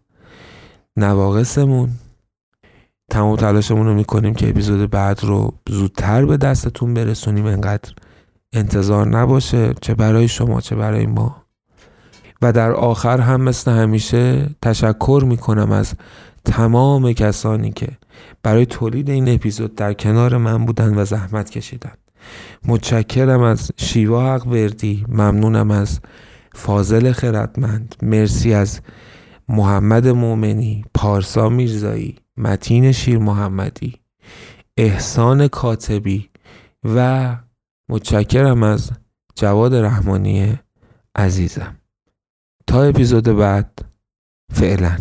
نواقصمون. 0.98 1.90
تمام 3.10 3.36
تلاشمون 3.36 3.86
رو 3.86 3.94
می‌کنیم 3.94 4.34
که 4.34 4.50
اپیزود 4.50 4.90
بعد 4.90 5.24
رو 5.24 5.54
زودتر 5.70 6.26
به 6.26 6.38
دستتون 6.38 6.94
برسونیم. 6.94 7.46
انقدر 7.46 7.92
انتظار 8.54 9.08
نباشه 9.08 9.74
چه 9.82 9.96
برای 9.96 10.28
شما 10.28 10.62
چه 10.62 10.76
برای 10.76 11.06
ما. 11.06 11.44
و 12.42 12.52
در 12.52 12.72
آخر 12.72 13.20
هم 13.20 13.42
مثل 13.42 13.72
همیشه 13.72 14.50
تشکر 14.62 15.24
می‌کنم 15.28 15.72
از 15.72 15.94
تمام 16.46 17.14
کسانی 17.14 17.72
که 17.72 17.88
برای 18.44 18.66
تولید 18.66 19.10
این 19.10 19.30
اپیزود 19.30 19.76
در 19.76 19.94
کنار 19.94 20.38
من 20.38 20.66
بودن 20.66 20.98
و 21.00 21.06
زحمت 21.06 21.50
کشیدن 21.50 21.94
متشکرم 22.66 23.42
از 23.42 23.72
شیوا 23.78 24.36
حق 24.36 24.48
وردی 24.48 25.06
ممنونم 25.08 25.72
از 25.72 26.00
فاضل 26.56 27.12
خردمند 27.12 27.96
مرسی 28.02 28.54
از 28.54 28.82
محمد 29.50 30.08
مومنی 30.08 30.86
پارسا 30.94 31.50
میرزایی 31.50 32.16
متین 32.38 32.92
شیر 32.92 33.18
محمدی 33.18 33.96
احسان 34.78 35.48
کاتبی 35.48 36.30
و 36.96 37.36
متشکرم 37.94 38.64
از 38.64 38.92
جواد 39.36 39.76
رحمانی 39.76 40.60
عزیزم. 41.16 41.76
تا 42.68 42.84
اپیزود 42.84 43.24
بعد 43.24 43.86
فعلا. 44.54 44.98